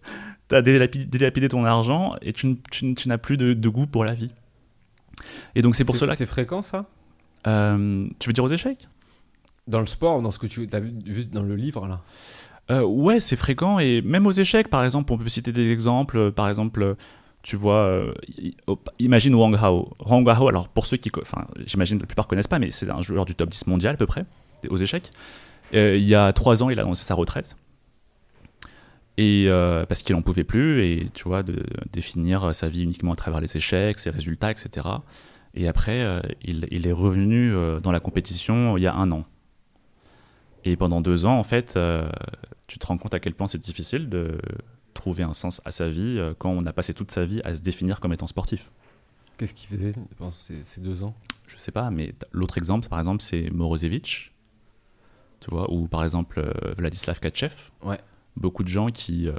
tu 0.48 0.54
as 0.54 0.62
délapidé, 0.62 1.48
ton 1.48 1.64
argent 1.64 2.14
et 2.22 2.32
tu, 2.32 2.56
n'as 3.06 3.18
plus 3.18 3.36
de, 3.36 3.52
de 3.54 3.68
goût 3.68 3.86
pour 3.86 4.04
la 4.04 4.14
vie. 4.14 4.30
Et 5.54 5.62
donc, 5.62 5.74
c'est 5.76 5.84
pour 5.84 5.96
cela. 5.96 6.14
C'est 6.14 6.26
fréquent 6.26 6.62
ça? 6.62 6.86
Euh, 7.46 8.08
tu 8.18 8.28
veux 8.28 8.32
dire 8.32 8.44
aux 8.44 8.48
échecs? 8.48 8.88
Dans 9.66 9.80
le 9.80 9.86
sport, 9.86 10.22
dans 10.22 10.30
ce 10.30 10.38
que 10.38 10.46
tu 10.46 10.66
as 10.72 10.80
vu, 10.80 10.92
vu 11.04 11.26
dans 11.26 11.42
le 11.42 11.56
livre 11.56 11.86
là? 11.86 12.02
Euh, 12.70 12.82
Ouais, 12.82 13.20
c'est 13.20 13.36
fréquent 13.36 13.78
et 13.78 14.02
même 14.02 14.26
aux 14.26 14.32
échecs, 14.32 14.68
par 14.68 14.84
exemple, 14.84 15.12
on 15.12 15.18
peut 15.18 15.28
citer 15.28 15.52
des 15.52 15.70
exemples. 15.70 16.32
Par 16.32 16.48
exemple, 16.48 16.96
tu 17.46 17.54
vois, 17.54 17.84
euh, 17.84 18.12
imagine 18.98 19.32
Wang 19.36 19.54
Hao. 19.54 19.92
Wang 20.04 20.28
Hao, 20.28 20.48
alors 20.48 20.68
pour 20.68 20.84
ceux 20.84 20.96
qui, 20.96 21.12
enfin, 21.22 21.46
j'imagine 21.64 22.00
la 22.00 22.06
plupart 22.06 22.26
connaissent 22.26 22.48
pas, 22.48 22.58
mais 22.58 22.72
c'est 22.72 22.90
un 22.90 23.02
joueur 23.02 23.24
du 23.24 23.36
top 23.36 23.50
10 23.50 23.68
mondial 23.68 23.94
à 23.94 23.96
peu 23.96 24.06
près 24.06 24.24
aux 24.68 24.76
échecs. 24.76 25.12
Euh, 25.72 25.96
il 25.96 26.02
y 26.02 26.16
a 26.16 26.32
trois 26.32 26.64
ans, 26.64 26.70
il 26.70 26.80
a 26.80 26.82
annoncé 26.82 27.04
sa 27.04 27.14
retraite. 27.14 27.56
Et 29.16 29.44
euh, 29.46 29.86
parce 29.86 30.02
qu'il 30.02 30.16
en 30.16 30.22
pouvait 30.22 30.42
plus, 30.42 30.84
et 30.84 31.08
tu 31.14 31.22
vois, 31.22 31.44
de 31.44 31.64
définir 31.92 32.52
sa 32.52 32.66
vie 32.66 32.82
uniquement 32.82 33.12
à 33.12 33.16
travers 33.16 33.40
les 33.40 33.56
échecs, 33.56 34.00
ses 34.00 34.10
résultats, 34.10 34.50
etc. 34.50 34.88
Et 35.54 35.68
après, 35.68 36.04
il, 36.42 36.86
est 36.88 36.92
revenu 36.92 37.54
dans 37.80 37.92
la 37.92 38.00
compétition 38.00 38.76
il 38.76 38.82
y 38.82 38.88
a 38.88 38.94
un 38.94 39.12
an. 39.12 39.24
Et 40.64 40.74
pendant 40.74 41.00
deux 41.00 41.26
ans, 41.26 41.38
en 41.38 41.44
fait, 41.44 41.78
tu 42.66 42.80
te 42.80 42.86
rends 42.86 42.98
compte 42.98 43.14
à 43.14 43.20
quel 43.20 43.34
point 43.34 43.46
c'est 43.46 43.62
difficile 43.62 44.08
de 44.08 44.36
trouver 45.06 45.22
un 45.22 45.34
sens 45.34 45.60
à 45.64 45.70
sa 45.70 45.88
vie 45.88 46.16
euh, 46.18 46.34
quand 46.36 46.50
on 46.50 46.66
a 46.66 46.72
passé 46.72 46.92
toute 46.92 47.12
sa 47.12 47.24
vie 47.24 47.40
à 47.44 47.54
se 47.54 47.60
définir 47.60 48.00
comme 48.00 48.12
étant 48.12 48.26
sportif. 48.26 48.72
Qu'est-ce 49.38 49.54
qu'il 49.54 49.68
faisait 49.68 49.92
pendant 50.16 50.32
ces, 50.32 50.64
ces 50.64 50.80
deux 50.80 51.04
ans? 51.04 51.14
Je 51.46 51.56
sais 51.58 51.70
pas, 51.70 51.92
mais 51.92 52.12
l'autre 52.32 52.58
exemple, 52.58 52.88
par 52.88 52.98
exemple, 52.98 53.22
c'est 53.22 53.48
Morozevich, 53.50 54.32
tu 55.38 55.48
vois, 55.50 55.70
ou 55.72 55.86
par 55.86 56.02
exemple 56.02 56.40
euh, 56.40 56.74
Vladislav 56.76 57.20
Katchev. 57.20 57.54
Ouais. 57.82 58.00
Beaucoup 58.36 58.64
de 58.64 58.68
gens 58.68 58.90
qui, 58.90 59.28
euh, 59.28 59.34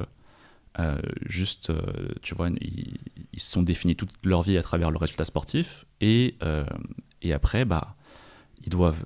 euh, 0.80 1.02
juste, 1.26 1.74
tu 2.22 2.34
vois, 2.34 2.48
ils, 2.62 2.98
ils 3.34 3.40
se 3.42 3.52
sont 3.52 3.62
définis 3.62 3.98
toute 3.98 4.14
leur 4.24 4.44
vie 4.44 4.58
à 4.58 4.64
travers 4.64 4.90
le 4.90 4.98
résultat 4.98 5.26
sportif, 5.26 5.86
et, 6.00 6.38
et 7.22 7.34
après, 7.34 7.66
bah, 7.66 7.98
ils 8.64 8.70
doivent 8.70 9.04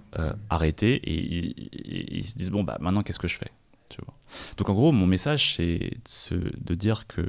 arrêter 0.51 0.93
et 0.93 1.15
ils, 1.15 1.55
ils- 1.73 2.17
ils 2.19 2.27
se 2.27 2.37
disent 2.37 2.51
bon 2.51 2.63
bah 2.63 2.77
maintenant 2.79 3.01
qu'est-ce 3.03 3.19
que 3.19 3.27
je 3.27 3.37
fais? 3.37 3.51
Donc 4.57 4.69
en 4.69 4.73
gros 4.73 4.91
mon 4.91 5.07
message 5.07 5.55
c'est 5.55 5.91
de, 6.61 6.75
dire 6.75 7.07
que 7.07 7.21
euh, 7.21 7.27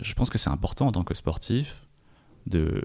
je 0.00 0.14
pense 0.14 0.30
que 0.30 0.38
c'est 0.38 0.50
important 0.50 0.86
en 0.86 0.92
tant 0.92 1.04
que 1.04 1.14
sportif 1.14 1.86
de 2.46 2.84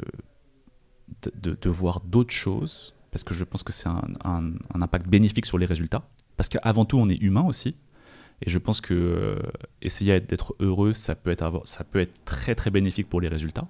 de, 1.36 1.70
voir 1.70 2.00
d'autres 2.02 2.34
choses 2.34 2.96
parce 3.12 3.24
que 3.24 3.34
je 3.34 3.44
pense 3.44 3.64
que 3.64 3.74
c'est 3.74 3.90
un, 3.90 4.54
impact 4.74 5.08
bénéfique 5.08 5.46
sur 5.46 5.58
les 5.58 5.66
résultats 5.66 6.08
parce 6.38 6.48
qu'avant 6.48 6.86
tout 6.86 6.98
on 6.98 7.10
est 7.10 7.22
humain 7.22 7.44
aussi. 7.44 7.76
Et 8.44 8.50
je 8.50 8.58
pense 8.58 8.82
que 8.82 8.94
euh, 8.94 9.40
essayer 9.84 10.20
d'être 10.20 10.56
heureux 10.60 10.94
ça 10.94 11.14
peut 11.16 11.30
être 11.30 11.62
ça 11.66 11.84
peut 11.84 12.00
être 12.00 12.24
très 12.26 12.56
très 12.56 12.72
bénéfique 12.72 13.08
pour 13.10 13.22
les 13.22 13.28
résultats. 13.28 13.68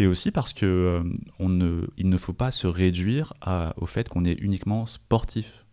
Et 0.00 0.06
aussi 0.06 0.30
parce 0.30 0.52
que 0.52 0.66
euh, 0.66 1.02
on 1.38 1.48
ne, 1.48 1.86
il 1.96 2.08
ne 2.08 2.16
faut 2.16 2.32
pas 2.32 2.50
se 2.50 2.66
réduire 2.66 3.34
au 3.76 3.86
fait 3.86 4.08
qu'on 4.08 4.24
est 4.24 4.32
uniquement 4.32 4.86
sportif. 4.86 5.64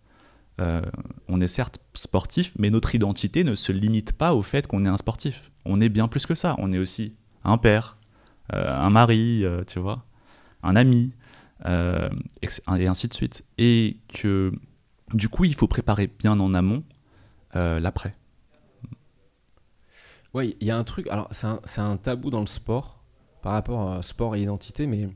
Euh, 0.60 0.82
on 1.28 1.40
est 1.40 1.48
certes 1.48 1.80
sportif, 1.94 2.54
mais 2.58 2.70
notre 2.70 2.96
identité 2.96 3.44
ne 3.44 3.56
se 3.56 3.72
limite 3.72 4.14
pas 4.14 4.34
au 4.34 4.42
fait 4.42 4.66
qu'on 4.68 4.84
est 4.86 4.88
un 4.90 4.98
sportif. 4.98 5.52
On 5.66 5.80
est 5.80 5.90
bien 5.90 6.08
plus 6.08 6.26
que 6.26 6.36
ça. 6.36 6.56
On 6.58 6.72
est 6.72 6.80
aussi 6.80 7.16
un 7.44 7.58
père, 7.58 7.98
euh, 8.54 8.68
un 8.68 8.90
mari, 8.90 9.44
euh, 9.44 9.64
tu 9.66 9.80
vois, 9.80 10.06
un 10.64 10.76
ami, 10.76 11.14
et 11.66 12.88
ainsi 12.88 13.08
de 13.08 13.14
suite. 13.14 13.44
Et 13.58 13.98
que 14.08 14.52
du 15.14 15.30
coup, 15.30 15.46
il 15.46 15.54
faut 15.54 15.68
préparer 15.68 16.08
bien 16.08 16.40
en 16.40 16.54
amont 16.54 16.84
l'après. 17.54 18.16
Ouais, 20.34 20.56
il 20.60 20.68
y 20.68 20.72
a 20.72 20.78
un 20.78 20.84
truc. 20.84 21.08
Alors, 21.08 21.28
c'est 21.32 21.48
un, 21.48 21.60
un 21.78 21.98
tabou 21.98 22.30
dans 22.30 22.42
le 22.42 22.48
sport 22.48 23.04
par 23.42 23.54
rapport 23.54 23.92
à 23.92 24.04
sport 24.04 24.36
et 24.36 24.42
identité, 24.44 24.86
mais 24.86 25.10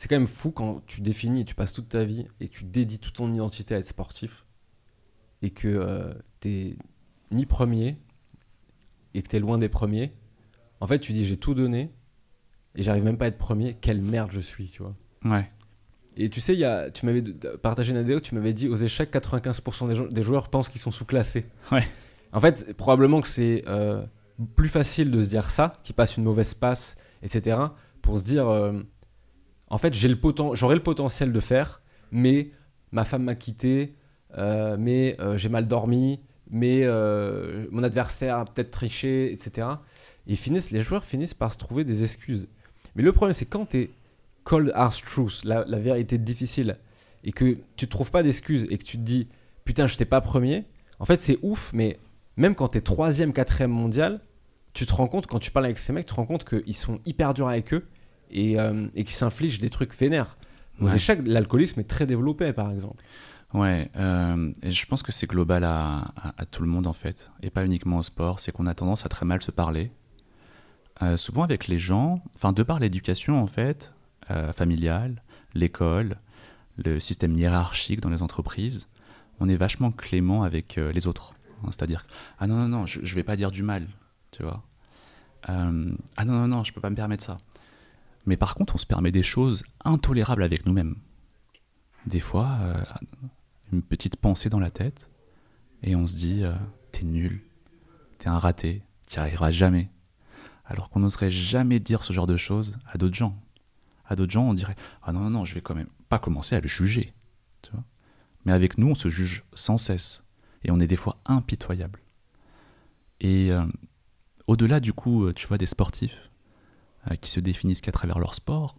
c'est 0.00 0.06
quand 0.06 0.14
même 0.14 0.28
fou 0.28 0.52
quand 0.52 0.80
tu 0.86 1.00
définis 1.00 1.40
et 1.40 1.44
tu 1.44 1.56
passes 1.56 1.72
toute 1.72 1.88
ta 1.88 2.04
vie 2.04 2.24
et 2.38 2.48
tu 2.48 2.62
dédies 2.62 3.00
toute 3.00 3.14
ton 3.14 3.32
identité 3.32 3.74
à 3.74 3.78
être 3.78 3.86
sportif 3.88 4.46
et 5.42 5.50
que 5.50 5.66
euh, 5.66 6.12
t'es 6.38 6.76
ni 7.32 7.46
premier 7.46 7.98
et 9.14 9.22
que 9.22 9.26
t'es 9.28 9.40
loin 9.40 9.58
des 9.58 9.68
premiers. 9.68 10.12
En 10.80 10.86
fait, 10.86 11.00
tu 11.00 11.12
dis 11.12 11.26
j'ai 11.26 11.36
tout 11.36 11.52
donné 11.52 11.90
et 12.76 12.84
j'arrive 12.84 13.02
même 13.02 13.18
pas 13.18 13.24
à 13.24 13.28
être 13.28 13.38
premier. 13.38 13.74
Quelle 13.74 14.00
merde 14.00 14.30
je 14.30 14.38
suis, 14.38 14.70
tu 14.70 14.84
vois. 14.84 14.94
Ouais. 15.24 15.50
Et 16.16 16.30
tu 16.30 16.40
sais, 16.40 16.54
y 16.54 16.64
a, 16.64 16.92
tu 16.92 17.04
m'avais 17.04 17.22
partagé 17.60 17.90
une 17.90 17.98
vidéo, 18.00 18.20
tu 18.20 18.36
m'avais 18.36 18.52
dit 18.52 18.68
aux 18.68 18.76
échecs, 18.76 19.12
95% 19.12 19.88
des, 19.88 19.96
jou- 19.96 20.08
des 20.08 20.22
joueurs 20.22 20.48
pensent 20.48 20.68
qu'ils 20.68 20.80
sont 20.80 20.92
sous-classés. 20.92 21.46
Ouais. 21.72 21.84
En 22.32 22.38
fait, 22.38 22.72
probablement 22.76 23.20
que 23.20 23.26
c'est 23.26 23.64
euh, 23.66 24.06
plus 24.54 24.68
facile 24.68 25.10
de 25.10 25.20
se 25.22 25.28
dire 25.30 25.50
ça, 25.50 25.74
qu'ils 25.82 25.96
passent 25.96 26.16
une 26.16 26.22
mauvaise 26.22 26.54
passe, 26.54 26.94
etc., 27.22 27.58
pour 28.00 28.16
se 28.16 28.22
dire, 28.22 28.46
euh, 28.48 28.80
en 29.70 29.78
fait, 29.78 29.94
j'aurais 29.94 30.74
le 30.74 30.82
potentiel 30.82 31.32
de 31.32 31.40
faire, 31.40 31.82
mais 32.10 32.50
ma 32.92 33.04
femme 33.04 33.24
m'a 33.24 33.34
quitté, 33.34 33.94
euh, 34.36 34.76
mais 34.78 35.16
euh, 35.20 35.36
j'ai 35.36 35.48
mal 35.48 35.68
dormi, 35.68 36.20
mais 36.50 36.82
euh, 36.84 37.66
mon 37.70 37.82
adversaire 37.82 38.38
a 38.38 38.44
peut-être 38.44 38.70
triché, 38.70 39.32
etc. 39.32 39.68
Et 40.26 40.36
finissent, 40.36 40.70
les 40.70 40.80
joueurs 40.80 41.04
finissent 41.04 41.34
par 41.34 41.52
se 41.52 41.58
trouver 41.58 41.84
des 41.84 42.02
excuses. 42.02 42.48
Mais 42.96 43.02
le 43.02 43.12
problème, 43.12 43.34
c'est 43.34 43.46
quand 43.46 43.66
tu 43.66 43.78
es 43.78 43.90
cold 44.44 44.72
hard 44.74 44.94
truth, 45.04 45.44
la, 45.44 45.62
vérité 45.64 46.16
difficile, 46.16 46.76
et 47.24 47.32
que 47.32 47.58
tu 47.76 47.84
ne 47.84 47.90
trouves 47.90 48.10
pas 48.10 48.22
d'excuses 48.22 48.66
et 48.70 48.78
que 48.78 48.84
tu 48.84 48.96
te 48.96 49.02
dis 49.02 49.28
putain, 49.64 49.86
je 49.86 49.94
n'étais 49.94 50.06
pas 50.06 50.22
premier, 50.22 50.64
en 50.98 51.04
fait, 51.04 51.20
c'est 51.20 51.38
ouf, 51.42 51.70
mais 51.74 51.98
même 52.38 52.54
quand 52.54 52.68
tu 52.68 52.78
es 52.78 52.80
troisième, 52.80 53.34
quatrième 53.34 53.70
mondial, 53.70 54.20
tu 54.72 54.86
te 54.86 54.94
rends 54.94 55.08
compte, 55.08 55.26
quand 55.26 55.38
tu 55.38 55.50
parles 55.50 55.66
avec 55.66 55.78
ces 55.78 55.92
mecs, 55.92 56.06
tu 56.06 56.14
te 56.14 56.14
rends 56.14 56.24
compte 56.24 56.44
qu'ils 56.48 56.74
sont 56.74 57.00
hyper 57.04 57.34
durs 57.34 57.48
avec 57.48 57.74
eux 57.74 57.86
et, 58.30 58.58
euh, 58.60 58.86
et 58.94 59.04
qui 59.04 59.12
s'infligent 59.12 59.60
des 59.60 59.70
trucs 59.70 59.94
vénères. 59.96 60.36
Aux 60.80 60.86
Ouais. 60.86 60.94
échecs, 60.96 61.20
l'alcoolisme 61.26 61.80
est 61.80 61.88
très 61.88 62.06
développé, 62.06 62.52
par 62.52 62.70
exemple. 62.70 63.02
Ouais, 63.54 63.90
euh, 63.96 64.52
et 64.62 64.70
je 64.70 64.86
pense 64.86 65.02
que 65.02 65.10
c'est 65.10 65.26
global 65.26 65.64
à, 65.64 66.12
à- 66.16 66.34
à 66.36 66.46
tout 66.46 66.62
le 66.62 66.68
monde 66.68 66.86
en 66.86 66.92
fait, 66.92 67.30
et 67.42 67.48
pas 67.50 67.64
uniquement 67.64 67.96
au 67.98 68.02
sport. 68.02 68.40
C'est 68.40 68.52
qu'on 68.52 68.66
a 68.66 68.74
tendance 68.74 69.06
à 69.06 69.08
très 69.08 69.24
mal 69.24 69.40
se 69.42 69.50
parler. 69.50 69.90
Euh, 71.02 71.16
souvent 71.16 71.44
avec 71.44 71.66
les 71.68 71.78
gens, 71.78 72.22
enfin 72.34 72.52
de 72.52 72.62
par 72.62 72.78
l'éducation 72.80 73.40
en 73.40 73.46
fait, 73.46 73.94
euh, 74.30 74.52
familiale, 74.52 75.22
l'école, 75.54 76.16
le 76.76 77.00
système 77.00 77.36
hiérarchique 77.38 78.00
dans 78.00 78.10
les 78.10 78.20
entreprises, 78.22 78.88
on 79.40 79.48
est 79.48 79.56
vachement 79.56 79.92
clément 79.92 80.42
avec 80.42 80.76
les 80.76 81.06
autres. 81.06 81.34
Hein, 81.64 81.68
C'est-à-dire, 81.70 82.04
ah 82.38 82.46
non, 82.46 82.56
non, 82.56 82.68
non, 82.68 82.86
je, 82.86 83.00
je 83.02 83.14
vais 83.14 83.22
pas 83.22 83.36
dire 83.36 83.50
du 83.50 83.62
mal, 83.62 83.86
tu 84.30 84.42
vois. 84.42 84.62
Ah 85.44 85.70
non, 86.24 86.34
non, 86.34 86.48
non, 86.48 86.64
je 86.64 86.72
peux 86.72 86.80
pas 86.80 86.90
me 86.90 86.96
permettre 86.96 87.24
ça. 87.24 87.38
Mais 88.28 88.36
par 88.36 88.54
contre, 88.54 88.74
on 88.74 88.78
se 88.78 88.84
permet 88.84 89.10
des 89.10 89.22
choses 89.22 89.64
intolérables 89.86 90.42
avec 90.42 90.66
nous-mêmes. 90.66 90.96
Des 92.04 92.20
fois, 92.20 92.58
euh, 92.60 92.84
une 93.72 93.80
petite 93.80 94.16
pensée 94.16 94.50
dans 94.50 94.60
la 94.60 94.70
tête 94.70 95.08
et 95.82 95.96
on 95.96 96.06
se 96.06 96.14
dit 96.14 96.44
euh, 96.44 96.52
t'es 96.92 97.06
nul, 97.06 97.40
t'es 98.18 98.28
un 98.28 98.38
raté, 98.38 98.82
t'y 99.06 99.18
arriveras 99.18 99.50
jamais. 99.50 99.88
Alors 100.66 100.90
qu'on 100.90 101.00
n'oserait 101.00 101.30
jamais 101.30 101.80
dire 101.80 102.02
ce 102.02 102.12
genre 102.12 102.26
de 102.26 102.36
choses 102.36 102.76
à 102.92 102.98
d'autres 102.98 103.14
gens. 103.14 103.34
À 104.04 104.14
d'autres 104.14 104.32
gens, 104.32 104.44
on 104.44 104.52
dirait 104.52 104.76
ah 105.02 105.12
non 105.12 105.20
non 105.20 105.30
non, 105.30 105.44
je 105.46 105.54
vais 105.54 105.62
quand 105.62 105.74
même 105.74 105.88
pas 106.10 106.18
commencer 106.18 106.54
à 106.54 106.60
le 106.60 106.68
juger, 106.68 107.14
tu 107.62 107.70
vois? 107.72 107.84
Mais 108.44 108.52
avec 108.52 108.76
nous, 108.76 108.88
on 108.88 108.94
se 108.94 109.08
juge 109.08 109.42
sans 109.54 109.78
cesse 109.78 110.22
et 110.64 110.70
on 110.70 110.80
est 110.80 110.86
des 110.86 110.96
fois 110.96 111.16
impitoyable. 111.24 112.02
Et 113.20 113.50
euh, 113.52 113.64
au-delà 114.46 114.80
du 114.80 114.92
coup, 114.92 115.32
tu 115.32 115.46
vois, 115.46 115.56
des 115.56 115.64
sportifs 115.64 116.27
qui 117.16 117.30
se 117.30 117.40
définissent 117.40 117.80
qu'à 117.80 117.92
travers 117.92 118.18
leur 118.18 118.34
sport, 118.34 118.76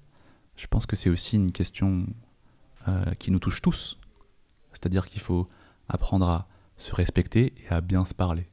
je 0.55 0.67
pense 0.67 0.85
que 0.85 0.95
c'est 0.95 1.09
aussi 1.09 1.35
une 1.37 1.51
question 1.51 2.05
euh, 2.87 3.13
qui 3.15 3.31
nous 3.31 3.39
touche 3.39 3.61
tous. 3.61 3.97
C'est-à-dire 4.73 5.07
qu'il 5.07 5.21
faut 5.21 5.47
apprendre 5.87 6.27
à 6.29 6.47
se 6.77 6.93
respecter 6.95 7.53
et 7.63 7.67
à 7.73 7.81
bien 7.81 8.05
se 8.05 8.13
parler. 8.13 8.47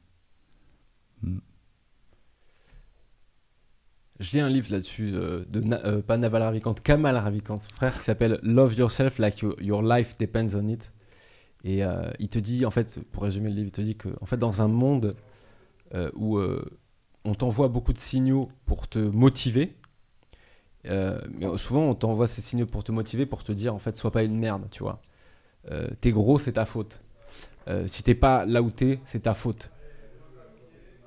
Je 4.19 4.31
lis 4.31 4.39
un 4.39 4.49
livre 4.49 4.71
là-dessus, 4.71 5.11
euh, 5.13 5.45
de 5.45 5.61
Na- 5.61 5.85
euh, 5.85 6.01
pas 6.01 6.17
Naval 6.17 6.41
Ravikant, 6.41 6.73
Kamal 6.73 7.15
Ravikant, 7.17 7.57
frère, 7.57 7.95
qui 7.95 8.03
s'appelle 8.03 8.39
Love 8.41 8.73
Yourself 8.73 9.19
Like 9.19 9.43
Your, 9.59 9.83
Life 9.83 10.17
Depends 10.17 10.55
on 10.55 10.67
It. 10.67 10.91
Et 11.63 11.83
euh, 11.83 12.09
il 12.17 12.27
te 12.29 12.39
dit, 12.39 12.65
en 12.65 12.71
fait, 12.71 12.99
pour 13.11 13.23
résumer 13.23 13.49
le 13.49 13.55
livre, 13.55 13.67
il 13.67 13.71
te 13.71 13.81
dit 13.81 13.95
que, 13.95 14.09
en 14.21 14.25
fait, 14.25 14.37
dans 14.37 14.61
un 14.61 14.67
monde 14.67 15.15
euh, 15.93 16.09
où 16.15 16.37
euh, 16.37 16.65
on 17.27 17.35
t'envoie 17.35 17.67
beaucoup 17.67 17.91
de 17.91 17.97
signaux 17.97 18.49
pour 18.65 18.87
te 18.87 18.99
motiver, 18.99 19.75
euh, 20.85 21.19
mais 21.37 21.57
souvent 21.57 21.81
on 21.81 21.93
t'envoie 21.93 22.25
ces 22.25 22.41
signaux 22.41 22.65
pour 22.65 22.85
te 22.85 22.93
motiver, 22.93 23.25
pour 23.25 23.43
te 23.43 23.51
dire, 23.51 23.75
en 23.75 23.79
fait, 23.79 23.97
sois 23.97 24.11
pas 24.11 24.23
une 24.23 24.39
merde, 24.39 24.67
tu 24.71 24.81
vois. 24.81 25.01
Euh, 25.71 25.89
t'es 25.99 26.11
gros, 26.11 26.39
c'est 26.39 26.53
ta 26.53 26.65
faute. 26.65 27.01
Euh, 27.67 27.85
si 27.85 28.01
t'es 28.01 28.15
pas 28.15 28.45
là 28.45 28.61
où 28.61 28.71
t'es, 28.71 29.01
c'est 29.03 29.23
ta 29.23 29.33
faute. 29.33 29.71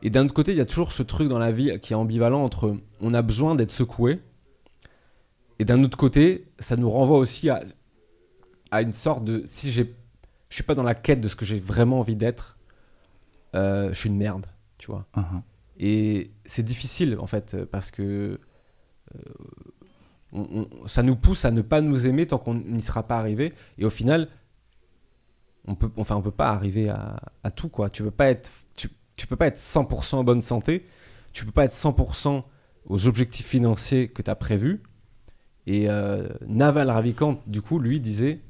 Et 0.02 0.10
d'un 0.10 0.26
autre 0.26 0.34
côté, 0.34 0.52
il 0.52 0.58
y 0.58 0.60
a 0.60 0.66
toujours 0.66 0.92
ce 0.92 1.02
truc 1.02 1.26
dans 1.28 1.38
la 1.38 1.52
vie 1.52 1.80
qui 1.80 1.94
est 1.94 1.96
ambivalent 1.96 2.44
entre 2.44 2.76
on 3.00 3.14
a 3.14 3.22
besoin 3.22 3.54
d'être 3.54 3.70
secoué, 3.70 4.20
et 5.58 5.64
d'un 5.64 5.82
autre 5.82 5.96
côté, 5.96 6.48
ça 6.58 6.76
nous 6.76 6.90
renvoie 6.90 7.16
aussi 7.16 7.48
à, 7.48 7.62
à 8.70 8.82
une 8.82 8.92
sorte 8.92 9.24
de 9.24 9.42
si 9.46 9.72
je 9.72 9.84
suis 10.50 10.64
pas 10.64 10.74
dans 10.74 10.82
la 10.82 10.94
quête 10.94 11.22
de 11.22 11.28
ce 11.28 11.36
que 11.36 11.46
j'ai 11.46 11.58
vraiment 11.58 12.00
envie 12.00 12.16
d'être, 12.16 12.58
je 13.54 13.90
suis 13.94 14.10
une 14.10 14.18
merde, 14.18 14.44
tu 14.76 14.90
vois. 14.90 15.06
Mhm. 15.16 15.42
Et 15.82 16.30
c'est 16.44 16.62
difficile 16.62 17.16
en 17.18 17.26
fait 17.26 17.56
parce 17.64 17.90
que 17.90 18.38
euh, 19.16 20.64
ça 20.86 21.02
nous 21.02 21.16
pousse 21.16 21.46
à 21.46 21.50
ne 21.50 21.62
pas 21.62 21.80
nous 21.80 22.06
aimer 22.06 22.26
tant 22.26 22.38
qu'on 22.38 22.54
n'y 22.54 22.82
sera 22.82 23.02
pas 23.02 23.18
arrivé. 23.18 23.54
Et 23.78 23.86
au 23.86 23.90
final, 23.90 24.28
on 25.66 25.74
peut, 25.74 25.90
enfin, 25.96 26.16
on 26.16 26.22
peut 26.22 26.30
pas 26.30 26.50
arriver 26.50 26.90
à, 26.90 27.50
tout 27.50 27.70
quoi. 27.70 27.88
Tu 27.88 28.02
peux 28.02 28.10
pas 28.10 28.28
être, 28.28 28.52
tu, 28.76 29.26
peux 29.26 29.36
pas 29.36 29.46
être 29.46 29.58
100% 29.58 30.16
en 30.16 30.24
bonne 30.24 30.42
santé. 30.42 30.86
Tu 31.32 31.46
peux 31.46 31.50
pas 31.50 31.64
être 31.64 31.74
100% 31.74 32.44
aux 32.86 33.06
objectifs 33.06 33.46
financiers 33.46 34.08
que 34.08 34.20
tu 34.20 34.30
as 34.30 34.36
prévus. 34.36 34.82
Et 35.66 35.88
euh, 35.88 36.28
Naval 36.46 36.90
Ravikant, 36.90 37.40
du 37.46 37.62
coup, 37.62 37.78
lui 37.78 38.00
disait, 38.00 38.40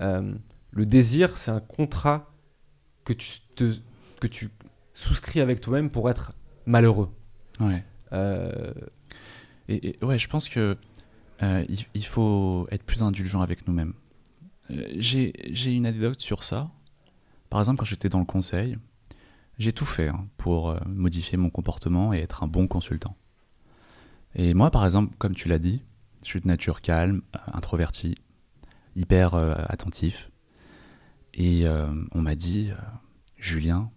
euh, 0.00 0.32
le 0.70 0.86
désir, 0.86 1.36
c'est 1.36 1.50
un 1.50 1.60
contrat 1.60 2.32
que 3.04 3.12
tu, 3.12 3.40
que 4.20 4.26
tu 4.26 4.50
souscris 5.00 5.40
avec 5.40 5.60
toi-même 5.60 5.90
pour 5.90 6.08
être 6.10 6.32
malheureux. 6.66 7.10
Ouais. 7.58 7.84
Euh, 8.12 8.72
Et, 9.68 9.90
et 9.90 10.04
ouais, 10.04 10.18
je 10.18 10.28
pense 10.28 10.48
que 10.48 10.76
euh, 11.42 11.64
il, 11.68 11.78
il 11.94 12.04
faut 12.04 12.66
être 12.70 12.82
plus 12.84 13.02
indulgent 13.02 13.40
avec 13.40 13.66
nous-mêmes. 13.68 13.94
Euh, 14.70 14.86
J'ai 14.96 15.32
j'ai 15.52 15.72
une 15.72 15.86
anecdote 15.86 16.20
sur 16.20 16.42
ça. 16.42 16.70
Par 17.50 17.60
exemple, 17.60 17.78
quand 17.78 17.84
j'étais 17.86 18.08
dans 18.08 18.18
le 18.18 18.24
conseil, 18.26 18.78
j'ai 19.58 19.72
tout 19.72 19.86
fait 19.86 20.08
hein, 20.08 20.26
pour 20.36 20.70
euh, 20.70 20.78
modifier 20.86 21.38
mon 21.38 21.50
comportement 21.50 22.12
et 22.12 22.18
être 22.18 22.42
un 22.42 22.48
bon 22.48 22.66
consultant. 22.66 23.14
Et 24.34 24.54
moi, 24.54 24.70
par 24.70 24.84
exemple, 24.84 25.14
comme 25.18 25.34
tu 25.34 25.48
l'as 25.48 25.58
dit, 25.60 25.82
je 26.22 26.28
suis 26.30 26.40
de 26.40 26.48
nature 26.48 26.80
calme, 26.80 27.22
introverti, 27.52 28.16
hyper 28.96 29.34
euh, 29.34 29.54
attentif. 29.68 30.30
Et 31.34 31.66
euh, 31.66 31.86
on 32.12 32.22
m'a 32.22 32.34
dit, 32.34 32.70
euh, 32.70 32.74
Julien, 33.36 33.90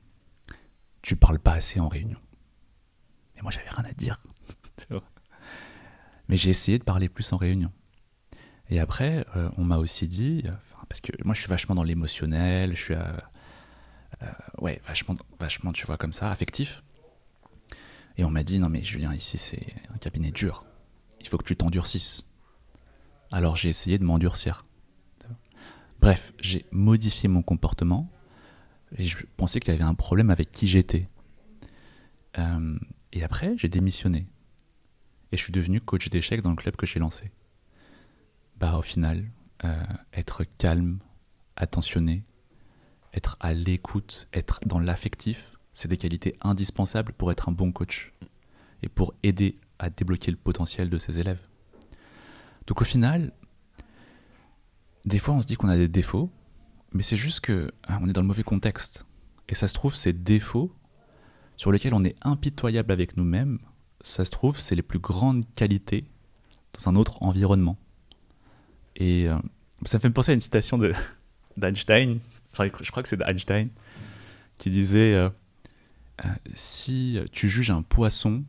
tu 1.04 1.16
parles 1.16 1.40
pas 1.40 1.54
assez 1.54 1.80
en 1.80 1.90
réunion. 1.90 2.18
Et 3.38 3.42
moi, 3.42 3.52
j'avais 3.52 3.70
rien 3.70 3.86
à 3.86 3.94
dire. 3.94 4.20
Mais 6.30 6.38
j'ai 6.38 6.50
essayé 6.50 6.80
de 6.80 6.84
parler 6.84 7.10
plus 7.10 7.32
en 7.34 7.38
réunion. 7.38 7.72
Et 8.70 8.80
après, 8.80 9.26
euh, 9.36 9.50
on 9.58 9.64
m'a 9.64 9.78
aussi 9.78 10.08
dit, 10.08 10.44
parce 10.88 11.02
que 11.02 11.12
moi 11.24 11.36
je 11.36 11.42
suis 11.42 11.50
vachement 11.50 11.76
dans 11.76 11.84
l'émotionnel, 11.84 12.76
je 12.76 12.82
suis, 12.82 12.94
euh, 12.94 13.04
euh, 14.22 14.28
ouais, 14.60 14.82
vachement, 14.88 15.16
vachement, 15.40 15.74
tu 15.74 15.86
vois, 15.86 15.98
comme 15.98 16.14
ça, 16.14 16.32
affectif. 16.32 16.82
Et 18.18 18.24
on 18.24 18.30
m'a 18.30 18.44
dit, 18.44 18.60
non 18.60 18.70
mais 18.70 18.82
Julien, 18.82 19.14
ici 19.14 19.38
c'est 19.38 19.76
un 19.94 19.98
cabinet 19.98 20.32
dur, 20.32 20.66
il 21.20 21.28
faut 21.28 21.38
que 21.38 21.44
tu 21.44 21.58
t'endurcisses. 21.58 22.26
Alors 23.32 23.56
j'ai 23.56 23.70
essayé 23.70 23.98
de 23.98 24.04
m'endurcir. 24.04 24.66
Bref, 26.00 26.34
j'ai 26.40 26.66
modifié 26.72 27.30
mon 27.30 27.42
comportement 27.42 28.10
et 28.98 29.04
je 29.04 29.18
pensais 29.38 29.60
qu'il 29.60 29.74
y 29.74 29.76
avait 29.76 29.84
un 29.84 29.96
problème 29.96 30.30
avec 30.30 30.52
qui 30.52 30.68
j'étais. 30.68 31.08
Euh, 32.38 32.78
et 33.12 33.24
après, 33.24 33.54
j'ai 33.58 33.70
démissionné 33.70 34.28
et 35.34 35.38
je 35.38 35.42
suis 35.42 35.52
devenu 35.52 35.82
coach 35.82 36.10
d'échecs 36.10 36.42
dans 36.42 36.52
le 36.52 36.56
club 36.56 36.76
que 36.76 36.86
j'ai 36.86 37.00
lancé. 37.00 37.32
Bah 38.58 38.78
au 38.78 38.84
final, 38.84 39.26
euh, 39.66 39.84
être 40.14 40.44
calme, 40.60 41.00
attentionné, 41.56 42.24
être 43.16 43.36
à 43.40 43.54
l'écoute, 43.56 44.28
être 44.32 44.60
dans 44.68 44.78
l'affectif, 44.78 45.58
c'est 45.74 45.88
des 45.88 45.98
qualités 45.98 46.36
indispensables 46.42 47.14
pour 47.14 47.32
être 47.32 47.50
un 47.50 47.52
bon 47.52 47.72
coach 47.72 48.14
et 48.84 48.90
pour 48.90 49.16
aider 49.24 49.56
à 49.80 49.90
débloquer 49.90 50.30
le 50.30 50.38
potentiel 50.38 50.92
de 50.92 51.00
ses 51.00 51.20
élèves. 51.20 51.42
Donc 52.68 52.82
au 52.82 52.86
final, 52.86 53.34
des 55.06 55.18
fois 55.18 55.34
on 55.34 55.42
se 55.42 55.48
dit 55.48 55.56
qu'on 55.56 55.70
a 55.70 55.78
des 55.78 55.88
défauts, 55.88 56.30
mais 56.94 57.04
c'est 57.04 57.18
juste 57.18 57.42
que 57.42 57.72
hein, 57.88 58.00
on 58.02 58.10
est 58.10 58.14
dans 58.14 58.22
le 58.22 58.28
mauvais 58.28 58.44
contexte. 58.44 59.06
Et 59.50 59.56
ça 59.56 59.68
se 59.68 59.74
trouve, 59.74 59.96
ces 59.96 60.14
défauts 60.14 60.74
sur 61.58 61.72
lesquels 61.72 61.94
on 61.94 62.04
est 62.04 62.16
impitoyable 62.22 62.92
avec 62.92 63.18
nous-mêmes, 63.18 63.60
ça 64.02 64.26
se 64.26 64.32
trouve, 64.32 64.60
c'est 64.60 64.76
les 64.76 64.82
plus 64.82 65.00
grandes 65.00 65.46
qualités 65.56 66.06
dans 66.74 66.90
un 66.90 66.96
autre 66.96 67.22
environnement. 67.22 67.78
Et 68.96 69.28
euh, 69.28 69.38
ça 69.86 69.98
me 69.98 70.02
fait 70.02 70.10
penser 70.10 70.32
à 70.32 70.36
une 70.36 70.42
citation 70.42 70.78
de- 70.78 70.94
d'Einstein, 71.58 72.20
je 72.54 72.92
crois 72.92 73.04
que 73.04 73.10
c'est 73.10 73.18
d'Einstein, 73.18 73.70
qui 74.58 74.70
disait 74.70 75.14
euh, 75.14 75.30
euh, 76.26 76.30
Si 76.54 77.20
tu 77.32 77.50
juges 77.50 77.72
un 77.72 77.82
poisson 77.82 78.44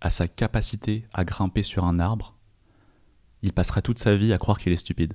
à 0.00 0.10
sa 0.10 0.28
capacité 0.28 1.06
à 1.12 1.24
grimper 1.24 1.62
sur 1.62 1.84
un 1.84 1.98
arbre, 1.98 2.36
il 3.42 3.52
passera 3.52 3.82
toute 3.82 3.98
sa 3.98 4.16
vie 4.16 4.32
à 4.32 4.38
croire 4.38 4.58
qu'il 4.58 4.72
est 4.72 4.76
stupide. 4.76 5.14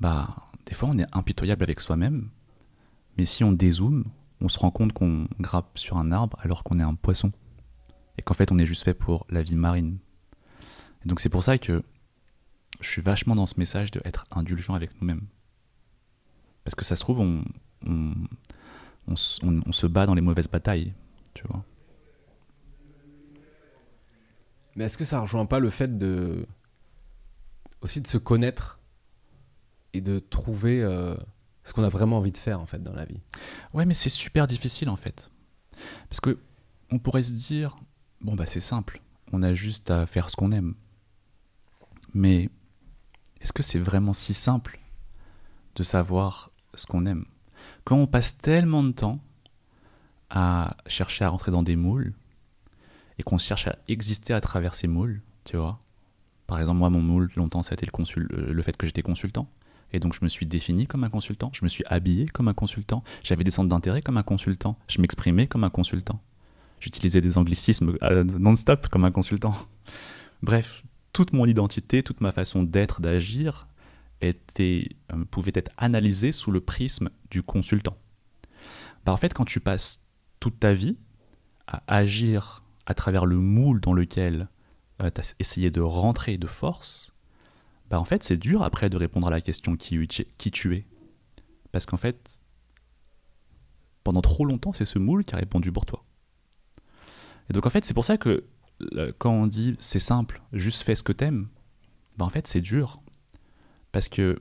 Bah, 0.00 0.36
des 0.66 0.74
fois, 0.74 0.88
on 0.90 0.98
est 0.98 1.06
impitoyable 1.12 1.62
avec 1.62 1.80
soi-même, 1.80 2.30
mais 3.18 3.24
si 3.24 3.44
on 3.44 3.52
dézoome, 3.52 4.04
on 4.40 4.48
se 4.48 4.58
rend 4.58 4.70
compte 4.70 4.92
qu'on 4.92 5.28
grimpe 5.40 5.76
sur 5.78 5.98
un 5.98 6.10
arbre 6.12 6.36
alors 6.42 6.64
qu'on 6.64 6.78
est 6.78 6.82
un 6.84 6.94
poisson 6.94 7.30
et 8.18 8.22
qu'en 8.22 8.34
fait 8.34 8.50
on 8.52 8.58
est 8.58 8.66
juste 8.66 8.82
fait 8.82 8.94
pour 8.94 9.26
la 9.30 9.42
vie 9.42 9.54
marine. 9.56 9.98
Et 11.04 11.08
donc 11.08 11.20
c'est 11.20 11.28
pour 11.28 11.42
ça 11.44 11.58
que 11.58 11.82
je 12.80 12.88
suis 12.88 13.02
vachement 13.02 13.34
dans 13.36 13.46
ce 13.46 13.54
message 13.58 13.90
de 13.92 14.00
être 14.04 14.26
indulgent 14.30 14.74
avec 14.74 15.00
nous-mêmes. 15.00 15.26
Parce 16.64 16.74
que 16.74 16.84
ça 16.84 16.96
se 16.96 17.00
trouve, 17.02 17.20
on- 17.20 17.44
on 19.08 19.14
se 19.16 19.86
bat 19.86 20.06
dans 20.06 20.14
les 20.14 20.22
mauvaises 20.22 20.48
batailles, 20.48 20.92
tu 21.34 21.44
vois. 21.48 21.64
mais 24.74 24.84
est-ce 24.84 24.96
que 24.96 25.04
ça 25.04 25.20
rejoint 25.20 25.44
pas 25.46 25.58
le 25.58 25.68
fait 25.70 25.98
de 25.98 26.46
aussi 27.82 28.00
de 28.00 28.06
se 28.06 28.16
connaître 28.16 28.78
et 29.94 30.00
de 30.00 30.18
trouver 30.18 30.82
euh, 30.82 31.16
ce 31.64 31.72
qu'on 31.72 31.84
a 31.84 31.88
vraiment 31.88 32.18
envie 32.18 32.32
de 32.32 32.38
faire 32.38 32.60
en 32.60 32.66
fait 32.66 32.82
dans 32.82 32.94
la 32.94 33.04
vie 33.04 33.20
Ouais, 33.74 33.84
mais 33.84 33.94
c'est 33.94 34.08
super 34.08 34.46
difficile 34.46 34.88
en 34.88 34.96
fait. 34.96 35.30
Parce 36.08 36.20
que 36.20 36.38
on 36.90 36.98
pourrait 36.98 37.22
se 37.22 37.32
dire, 37.32 37.76
bon 38.20 38.34
bah 38.34 38.46
c'est 38.46 38.60
simple, 38.60 39.00
on 39.32 39.42
a 39.42 39.54
juste 39.54 39.90
à 39.90 40.06
faire 40.06 40.30
ce 40.30 40.36
qu'on 40.36 40.52
aime. 40.52 40.74
Mais 42.14 42.50
est-ce 43.40 43.52
que 43.52 43.62
c'est 43.62 43.78
vraiment 43.78 44.12
si 44.12 44.34
simple 44.34 44.78
de 45.74 45.82
savoir 45.82 46.50
ce 46.74 46.86
qu'on 46.86 47.06
aime? 47.06 47.24
Quand 47.84 47.96
on 47.96 48.06
passe 48.06 48.36
tellement 48.38 48.82
de 48.82 48.92
temps 48.92 49.20
à 50.30 50.76
chercher 50.86 51.24
à 51.24 51.28
rentrer 51.28 51.50
dans 51.50 51.62
des 51.62 51.76
moules 51.76 52.12
et 53.18 53.22
qu'on 53.22 53.38
cherche 53.38 53.66
à 53.68 53.76
exister 53.88 54.32
à 54.32 54.40
travers 54.40 54.74
ces 54.74 54.88
moules, 54.88 55.22
tu 55.44 55.56
vois? 55.56 55.78
Par 56.46 56.60
exemple, 56.60 56.78
moi, 56.78 56.90
mon 56.90 57.00
moule, 57.00 57.30
longtemps, 57.36 57.62
ça 57.62 57.72
a 57.72 57.74
été 57.74 57.86
le, 57.86 58.52
le 58.52 58.62
fait 58.62 58.76
que 58.76 58.86
j'étais 58.86 59.02
consultant. 59.02 59.48
Et 59.92 60.00
donc, 60.00 60.14
je 60.14 60.20
me 60.22 60.28
suis 60.28 60.46
défini 60.46 60.86
comme 60.86 61.04
un 61.04 61.10
consultant. 61.10 61.50
Je 61.52 61.64
me 61.64 61.68
suis 61.68 61.84
habillé 61.86 62.26
comme 62.26 62.48
un 62.48 62.54
consultant. 62.54 63.04
J'avais 63.22 63.44
des 63.44 63.50
centres 63.50 63.68
d'intérêt 63.68 64.02
comme 64.02 64.16
un 64.16 64.22
consultant. 64.22 64.78
Je 64.88 65.00
m'exprimais 65.00 65.46
comme 65.46 65.64
un 65.64 65.70
consultant. 65.70 66.20
J'utilisais 66.80 67.20
des 67.20 67.38
anglicismes 67.38 67.96
euh, 68.02 68.24
non-stop 68.24 68.88
comme 68.88 69.04
un 69.04 69.12
consultant. 69.12 69.54
Bref, 70.42 70.82
toute 71.12 71.32
mon 71.32 71.46
identité, 71.46 72.02
toute 72.02 72.20
ma 72.20 72.32
façon 72.32 72.62
d'être, 72.62 73.00
d'agir, 73.00 73.68
était, 74.20 74.88
euh, 75.12 75.24
pouvait 75.30 75.52
être 75.54 75.70
analysée 75.76 76.32
sous 76.32 76.50
le 76.50 76.60
prisme 76.60 77.10
du 77.30 77.42
consultant. 77.42 77.96
Bah, 79.04 79.12
en 79.12 79.16
fait, 79.16 79.34
quand 79.34 79.44
tu 79.44 79.60
passes 79.60 80.04
toute 80.40 80.58
ta 80.58 80.74
vie 80.74 80.96
à 81.66 81.82
agir 81.86 82.64
à 82.86 82.94
travers 82.94 83.26
le 83.26 83.36
moule 83.36 83.80
dans 83.80 83.92
lequel 83.92 84.48
euh, 85.00 85.10
tu 85.14 85.20
as 85.20 85.34
essayé 85.38 85.70
de 85.70 85.80
rentrer 85.80 86.38
de 86.38 86.46
force, 86.46 87.11
bah 87.92 88.00
en 88.00 88.06
fait, 88.06 88.24
c'est 88.24 88.38
dur 88.38 88.62
après 88.62 88.88
de 88.88 88.96
répondre 88.96 89.26
à 89.26 89.30
la 89.30 89.42
question 89.42 89.76
qui, 89.76 90.08
tu 90.08 90.74
es. 90.74 90.86
Parce 91.72 91.84
qu'en 91.84 91.98
fait, 91.98 92.40
pendant 94.02 94.22
trop 94.22 94.46
longtemps, 94.46 94.72
c'est 94.72 94.86
ce 94.86 94.98
moule 94.98 95.26
qui 95.26 95.34
a 95.34 95.36
répondu 95.36 95.70
pour 95.70 95.84
toi. 95.84 96.02
Et 97.50 97.52
donc 97.52 97.66
en 97.66 97.68
fait, 97.68 97.84
c'est 97.84 97.92
pour 97.92 98.06
ça 98.06 98.16
que 98.16 98.46
quand 99.18 99.30
on 99.30 99.46
dit 99.46 99.76
c'est 99.78 99.98
simple, 99.98 100.40
juste 100.54 100.84
fais 100.84 100.94
ce 100.94 101.02
que 101.02 101.12
t'aimes, 101.12 101.48
ben 102.16 102.24
en 102.24 102.30
fait 102.30 102.48
c'est 102.48 102.62
dur. 102.62 103.02
Parce 103.92 104.08
que 104.08 104.40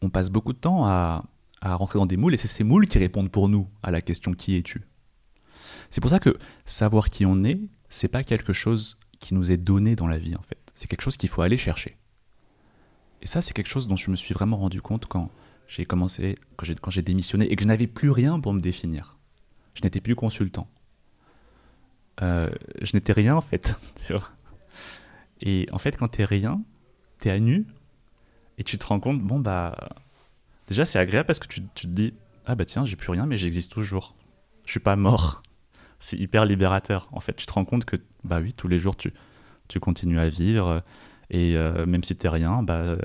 on 0.00 0.10
passe 0.10 0.28
beaucoup 0.28 0.52
de 0.52 0.58
temps 0.58 0.84
à, 0.84 1.24
à 1.60 1.76
rentrer 1.76 2.00
dans 2.00 2.06
des 2.06 2.16
moules 2.16 2.34
et 2.34 2.38
c'est 2.38 2.48
ces 2.48 2.64
moules 2.64 2.88
qui 2.88 2.98
répondent 2.98 3.30
pour 3.30 3.48
nous 3.48 3.68
à 3.84 3.92
la 3.92 4.00
question 4.00 4.34
qui 4.34 4.56
es-tu? 4.56 4.82
C'est 5.90 6.00
pour 6.00 6.10
ça 6.10 6.18
que 6.18 6.36
savoir 6.64 7.08
qui 7.08 7.24
on 7.24 7.44
est, 7.44 7.60
c'est 7.88 8.08
pas 8.08 8.24
quelque 8.24 8.52
chose 8.52 8.98
qui 9.20 9.34
nous 9.34 9.52
est 9.52 9.58
donné 9.58 9.94
dans 9.94 10.08
la 10.08 10.18
vie 10.18 10.34
en 10.34 10.42
fait. 10.42 10.72
C'est 10.74 10.88
quelque 10.88 11.02
chose 11.02 11.16
qu'il 11.16 11.28
faut 11.28 11.42
aller 11.42 11.56
chercher. 11.56 11.98
Et 13.22 13.26
ça, 13.26 13.40
c'est 13.40 13.54
quelque 13.54 13.68
chose 13.68 13.86
dont 13.86 13.96
je 13.96 14.10
me 14.10 14.16
suis 14.16 14.34
vraiment 14.34 14.56
rendu 14.56 14.82
compte 14.82 15.06
quand 15.06 15.30
j'ai 15.68 15.86
commencé, 15.86 16.36
quand 16.56 16.90
j'ai 16.90 17.02
démissionné 17.02 17.50
et 17.50 17.56
que 17.56 17.62
je 17.62 17.68
n'avais 17.68 17.86
plus 17.86 18.10
rien 18.10 18.40
pour 18.40 18.52
me 18.52 18.60
définir. 18.60 19.16
Je 19.74 19.80
n'étais 19.82 20.00
plus 20.00 20.16
consultant. 20.16 20.68
Euh, 22.20 22.50
je 22.82 22.94
n'étais 22.94 23.12
rien 23.12 23.36
en 23.36 23.40
fait. 23.40 23.76
Et 25.40 25.68
en 25.72 25.78
fait, 25.78 25.96
quand 25.96 26.08
t'es 26.08 26.24
rien, 26.24 26.62
t'es 27.18 27.30
à 27.30 27.40
nu 27.40 27.66
et 28.58 28.64
tu 28.64 28.78
te 28.78 28.86
rends 28.86 29.00
compte, 29.00 29.20
bon 29.20 29.40
bah, 29.40 29.88
déjà 30.68 30.84
c'est 30.84 31.00
agréable 31.00 31.26
parce 31.26 31.40
que 31.40 31.48
tu, 31.48 31.62
tu, 31.74 31.86
te 31.88 31.92
dis, 31.92 32.14
ah 32.46 32.54
bah 32.54 32.64
tiens, 32.64 32.84
j'ai 32.84 32.94
plus 32.94 33.10
rien, 33.10 33.26
mais 33.26 33.36
j'existe 33.36 33.72
toujours. 33.72 34.14
Je 34.66 34.70
suis 34.70 34.80
pas 34.80 34.94
mort. 34.94 35.42
C'est 35.98 36.16
hyper 36.16 36.44
libérateur. 36.44 37.08
En 37.12 37.18
fait, 37.18 37.34
tu 37.34 37.46
te 37.46 37.52
rends 37.52 37.64
compte 37.64 37.84
que, 37.84 37.96
bah 38.22 38.38
oui, 38.40 38.52
tous 38.52 38.68
les 38.68 38.78
jours 38.78 38.94
tu, 38.94 39.12
tu 39.66 39.80
continues 39.80 40.20
à 40.20 40.28
vivre 40.28 40.84
et 41.32 41.56
euh, 41.56 41.86
même 41.86 42.04
si 42.04 42.14
t'es 42.14 42.28
rien, 42.28 42.62
bah, 42.62 42.96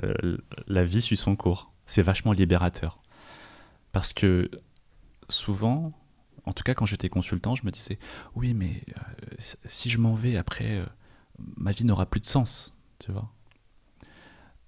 la 0.68 0.84
vie 0.84 1.02
suit 1.02 1.16
son 1.16 1.34
cours. 1.34 1.72
C'est 1.86 2.02
vachement 2.02 2.32
libérateur. 2.32 3.00
Parce 3.92 4.12
que 4.12 4.50
souvent, 5.28 5.92
en 6.48 6.52
tout 6.52 6.62
cas, 6.62 6.74
quand 6.74 6.86
j'étais 6.86 7.08
consultant, 7.08 7.54
je 7.54 7.66
me 7.66 7.70
disais 7.70 7.98
oui, 8.34 8.54
mais 8.54 8.82
euh, 8.96 9.34
si 9.66 9.90
je 9.90 9.98
m'en 9.98 10.14
vais 10.14 10.36
après, 10.36 10.78
euh, 10.78 10.86
ma 11.56 11.72
vie 11.72 11.84
n'aura 11.84 12.06
plus 12.06 12.20
de 12.20 12.26
sens, 12.26 12.74
tu 12.98 13.12
vois. 13.12 13.30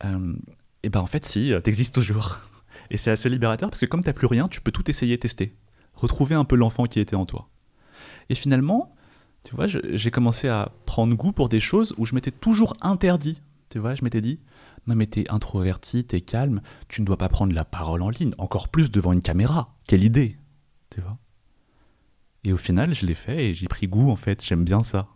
Euh, 0.04 0.34
et 0.82 0.90
ben 0.90 1.00
en 1.00 1.06
fait, 1.06 1.24
si, 1.24 1.52
t'existes 1.64 1.94
toujours. 1.94 2.38
Et 2.90 2.96
c'est 2.96 3.10
assez 3.10 3.28
libérateur 3.28 3.70
parce 3.70 3.80
que 3.80 3.86
comme 3.86 4.02
t'as 4.02 4.12
plus 4.12 4.26
rien, 4.26 4.48
tu 4.48 4.60
peux 4.60 4.72
tout 4.72 4.88
essayer, 4.90 5.18
tester, 5.18 5.56
retrouver 5.94 6.34
un 6.34 6.44
peu 6.44 6.56
l'enfant 6.56 6.84
qui 6.84 7.00
était 7.00 7.16
en 7.16 7.26
toi. 7.26 7.48
Et 8.28 8.34
finalement, 8.34 8.94
tu 9.46 9.54
vois, 9.54 9.66
j'ai 9.66 10.10
commencé 10.10 10.48
à 10.48 10.72
prendre 10.86 11.14
goût 11.14 11.32
pour 11.32 11.48
des 11.48 11.60
choses 11.60 11.94
où 11.96 12.04
je 12.04 12.14
m'étais 12.14 12.30
toujours 12.30 12.74
interdit. 12.82 13.40
Tu 13.70 13.78
vois, 13.78 13.94
je 13.94 14.02
m'étais 14.02 14.20
dit, 14.20 14.40
non 14.88 14.96
mais 14.96 15.06
t'es 15.06 15.30
introverti, 15.30 16.04
t'es 16.04 16.20
calme, 16.20 16.60
tu 16.88 17.00
ne 17.00 17.06
dois 17.06 17.16
pas 17.16 17.28
prendre 17.28 17.54
la 17.54 17.64
parole 17.64 18.02
en 18.02 18.10
ligne, 18.10 18.34
encore 18.36 18.68
plus 18.68 18.90
devant 18.90 19.12
une 19.12 19.22
caméra. 19.22 19.76
Quelle 19.86 20.04
idée, 20.04 20.36
tu 20.90 21.00
vois. 21.00 21.18
Et 22.42 22.52
au 22.52 22.56
final, 22.56 22.94
je 22.94 23.06
l'ai 23.06 23.14
fait 23.14 23.46
et 23.46 23.54
j'ai 23.54 23.68
pris 23.68 23.86
goût 23.86 24.10
en 24.10 24.16
fait, 24.16 24.44
j'aime 24.44 24.64
bien 24.64 24.82
ça. 24.82 25.08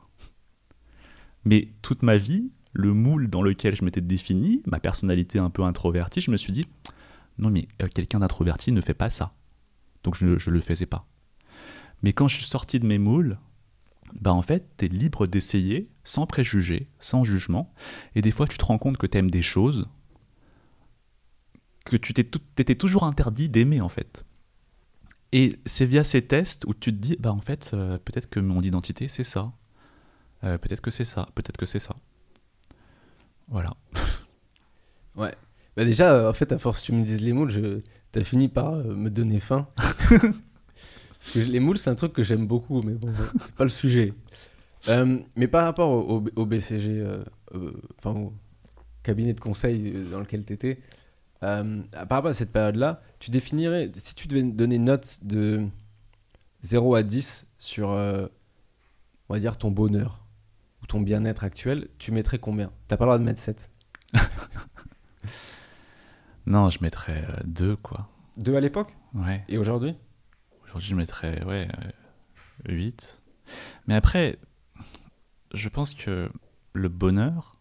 Mais 1.44 1.72
toute 1.82 2.02
ma 2.02 2.16
vie, 2.16 2.52
le 2.72 2.92
moule 2.92 3.28
dans 3.28 3.42
lequel 3.42 3.74
je 3.74 3.84
m'étais 3.84 4.00
défini, 4.00 4.62
ma 4.66 4.78
personnalité 4.78 5.40
un 5.40 5.50
peu 5.50 5.64
introvertie, 5.64 6.20
je 6.20 6.30
me 6.30 6.36
suis 6.36 6.52
dit, 6.52 6.66
non 7.38 7.50
mais 7.50 7.66
euh, 7.82 7.88
quelqu'un 7.92 8.20
d'introverti 8.20 8.70
ne 8.70 8.80
fait 8.80 8.94
pas 8.94 9.10
ça. 9.10 9.34
Donc 10.04 10.14
je 10.14 10.26
ne 10.26 10.54
le 10.54 10.60
faisais 10.60 10.86
pas. 10.86 11.08
Mais 12.02 12.12
quand 12.12 12.28
je 12.28 12.36
suis 12.36 12.46
sorti 12.46 12.78
de 12.78 12.86
mes 12.86 12.98
moules, 12.98 13.38
bah 14.12 14.32
en 14.32 14.42
fait, 14.42 14.68
tu 14.76 14.86
es 14.86 14.88
libre 14.88 15.26
d'essayer, 15.26 15.88
sans 16.04 16.26
préjugés, 16.26 16.88
sans 17.00 17.24
jugement. 17.24 17.72
Et 18.14 18.22
des 18.22 18.30
fois, 18.30 18.46
tu 18.46 18.58
te 18.58 18.64
rends 18.64 18.78
compte 18.78 18.96
que 18.96 19.06
tu 19.06 19.18
aimes 19.18 19.30
des 19.30 19.42
choses 19.42 19.88
que 21.84 21.96
tu 21.96 22.14
t'étais 22.14 22.74
toujours 22.74 23.04
interdit 23.04 23.48
d'aimer 23.48 23.80
en 23.80 23.88
fait. 23.88 24.24
Et 25.32 25.50
c'est 25.66 25.84
via 25.84 26.04
ces 26.04 26.22
tests 26.22 26.64
où 26.66 26.74
tu 26.74 26.92
te 26.92 26.98
dis, 26.98 27.16
bah 27.18 27.32
en 27.32 27.40
fait, 27.40 27.72
euh, 27.74 27.98
peut-être 27.98 28.30
que 28.30 28.40
mon 28.40 28.62
identité, 28.62 29.08
c'est 29.08 29.24
ça. 29.24 29.52
Euh, 30.44 30.58
peut-être 30.58 30.80
que 30.80 30.90
c'est 30.90 31.04
ça. 31.04 31.28
Peut-être 31.34 31.56
que 31.56 31.66
c'est 31.66 31.80
ça. 31.80 31.96
Voilà. 33.48 33.70
ouais. 35.16 35.34
Bah 35.76 35.84
déjà, 35.84 36.14
euh, 36.14 36.30
en 36.30 36.34
fait, 36.34 36.52
à 36.52 36.58
force 36.58 36.80
que 36.80 36.86
tu 36.86 36.92
me 36.92 37.02
dises 37.02 37.20
les 37.20 37.32
moules, 37.32 37.50
je... 37.50 37.80
t'as 38.12 38.22
fini 38.22 38.48
par 38.48 38.76
me 38.76 39.10
donner 39.10 39.40
faim. 39.40 39.66
Parce 41.24 41.32
que 41.32 41.38
les 41.40 41.60
moules, 41.60 41.78
c'est 41.78 41.90
un 41.90 41.94
truc 41.94 42.12
que 42.12 42.22
j'aime 42.22 42.46
beaucoup, 42.46 42.82
mais 42.82 42.92
bon, 42.92 43.12
c'est 43.40 43.54
pas 43.54 43.64
le 43.64 43.70
sujet. 43.70 44.12
mais 45.36 45.48
par 45.48 45.64
rapport 45.64 45.90
au, 45.90 46.46
BCG, 46.46 47.04
enfin 47.98 48.18
au 48.18 48.32
cabinet 49.02 49.32
de 49.32 49.40
conseil 49.40 49.92
dans 50.10 50.20
lequel 50.20 50.44
tu 50.44 50.52
étais, 50.52 50.80
euh, 51.44 51.82
par 51.92 52.18
rapport 52.18 52.30
à 52.30 52.34
cette 52.34 52.52
période-là, 52.52 53.02
tu 53.18 53.30
définirais, 53.30 53.90
si 53.96 54.14
tu 54.14 54.28
devais 54.28 54.42
donner 54.42 54.76
une 54.76 54.84
note 54.84 55.18
de 55.22 55.66
0 56.62 56.94
à 56.94 57.02
10 57.02 57.46
sur, 57.58 57.90
euh, 57.90 58.26
on 59.28 59.34
va 59.34 59.40
dire, 59.40 59.58
ton 59.58 59.70
bonheur 59.70 60.24
ou 60.82 60.86
ton 60.86 61.00
bien-être 61.00 61.44
actuel, 61.44 61.88
tu 61.98 62.12
mettrais 62.12 62.38
combien? 62.38 62.72
T'as 62.88 62.96
pas 62.96 63.04
le 63.04 63.10
droit 63.10 63.18
de 63.18 63.24
mettre 63.24 63.40
7 63.40 63.70
Non, 66.46 66.70
je 66.70 66.78
mettrais 66.80 67.26
2, 67.44 67.64
euh, 67.72 67.76
quoi. 67.76 68.08
2 68.38 68.56
à 68.56 68.60
l'époque? 68.60 68.96
Ouais. 69.14 69.44
Et 69.48 69.58
aujourd'hui? 69.58 69.94
Je 70.78 70.94
mettrais, 70.94 71.42
ouais, 71.44 71.68
8. 72.68 73.22
Mais 73.86 73.94
après, 73.94 74.38
je 75.52 75.68
pense 75.68 75.94
que 75.94 76.30
le 76.72 76.88
bonheur, 76.88 77.54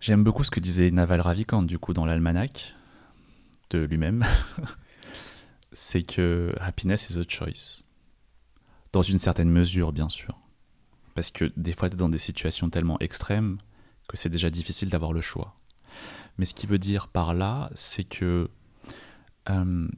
J'aime 0.00 0.24
beaucoup 0.24 0.44
ce 0.44 0.50
que 0.50 0.60
disait 0.60 0.90
Naval 0.90 1.20
Ravikant, 1.20 1.62
du 1.62 1.78
coup, 1.78 1.92
dans 1.92 2.06
l'almanach 2.06 2.74
de 3.68 3.80
lui-même. 3.80 4.24
c'est 5.74 6.04
que 6.04 6.54
happiness 6.58 7.10
is 7.10 7.18
a 7.18 7.22
choice. 7.28 7.84
Dans 8.92 9.02
une 9.02 9.18
certaine 9.18 9.50
mesure, 9.50 9.92
bien 9.92 10.08
sûr. 10.08 10.38
Parce 11.14 11.30
que 11.30 11.52
des 11.56 11.74
fois, 11.74 11.90
tu 11.90 11.96
es 11.96 11.98
dans 11.98 12.08
des 12.08 12.18
situations 12.18 12.70
tellement 12.70 12.98
extrêmes 13.00 13.58
que 14.08 14.16
c'est 14.16 14.30
déjà 14.30 14.48
difficile 14.48 14.88
d'avoir 14.88 15.12
le 15.12 15.20
choix. 15.20 15.54
Mais 16.38 16.46
ce 16.46 16.54
qui 16.54 16.66
veut 16.66 16.78
dire 16.78 17.08
par 17.08 17.34
là, 17.34 17.70
c'est 17.74 18.04
que 18.04 18.48
euh, 19.50 19.88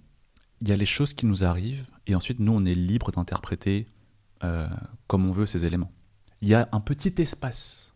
il 0.62 0.68
y 0.68 0.72
a 0.72 0.76
les 0.76 0.86
choses 0.86 1.12
qui 1.12 1.26
nous 1.26 1.42
arrivent 1.42 1.86
et 2.06 2.14
ensuite 2.14 2.38
nous, 2.38 2.52
on 2.52 2.64
est 2.64 2.76
libre 2.76 3.10
d'interpréter 3.10 3.88
euh, 4.44 4.68
comme 5.08 5.26
on 5.28 5.32
veut 5.32 5.44
ces 5.44 5.66
éléments. 5.66 5.90
Il 6.40 6.48
y 6.48 6.54
a 6.54 6.68
un 6.70 6.80
petit 6.80 7.20
espace 7.20 7.94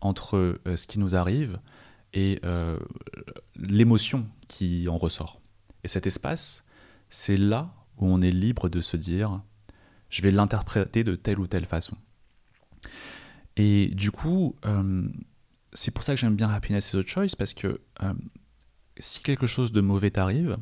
entre 0.00 0.58
euh, 0.66 0.76
ce 0.76 0.88
qui 0.88 0.98
nous 0.98 1.14
arrive 1.14 1.60
et 2.12 2.40
euh, 2.44 2.78
l'émotion 3.54 4.26
qui 4.48 4.88
en 4.88 4.98
ressort. 4.98 5.40
Et 5.84 5.88
cet 5.88 6.08
espace, 6.08 6.66
c'est 7.10 7.36
là 7.36 7.72
où 7.96 8.06
on 8.06 8.20
est 8.20 8.32
libre 8.32 8.68
de 8.68 8.80
se 8.80 8.96
dire, 8.96 9.40
je 10.08 10.22
vais 10.22 10.32
l'interpréter 10.32 11.04
de 11.04 11.14
telle 11.14 11.38
ou 11.38 11.46
telle 11.46 11.64
façon. 11.64 11.96
Et 13.56 13.86
du 13.88 14.10
coup, 14.10 14.56
c'est 15.72 15.90
pour 15.90 16.02
ça 16.02 16.14
que 16.14 16.20
j'aime 16.20 16.34
bien 16.34 16.50
Happiness 16.50 16.92
is 16.92 16.96
a 16.96 17.02
Choice, 17.06 17.36
parce 17.38 17.54
que 17.54 17.80
si 18.98 19.22
quelque 19.22 19.46
chose 19.46 19.72
de 19.72 19.80
mauvais 19.80 20.10
t'arrive, 20.10 20.56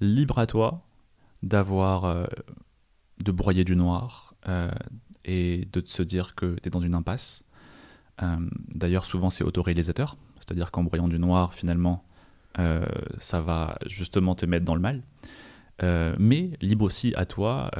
libre 0.00 0.38
à 0.38 0.46
toi 0.46 0.86
d'avoir, 1.42 2.28
de 3.24 3.32
broyer 3.32 3.64
du 3.64 3.76
noir 3.76 4.34
et 5.24 5.68
de 5.72 5.82
se 5.84 6.02
dire 6.02 6.34
que 6.34 6.56
tu 6.60 6.68
es 6.68 6.70
dans 6.70 6.80
une 6.80 6.94
impasse 6.94 7.44
euh, 8.22 8.36
d'ailleurs, 8.74 9.04
souvent, 9.04 9.30
c'est 9.30 9.44
autoréalisateur, 9.44 10.16
c'est-à-dire 10.36 10.70
qu'en 10.70 10.84
broyant 10.84 11.08
du 11.08 11.18
noir, 11.18 11.54
finalement, 11.54 12.04
euh, 12.58 12.86
ça 13.18 13.40
va 13.40 13.78
justement 13.86 14.34
te 14.34 14.46
mettre 14.46 14.64
dans 14.64 14.74
le 14.74 14.80
mal. 14.80 15.02
Euh, 15.82 16.16
mais 16.18 16.50
libre 16.60 16.84
aussi 16.84 17.14
à 17.14 17.24
toi 17.24 17.70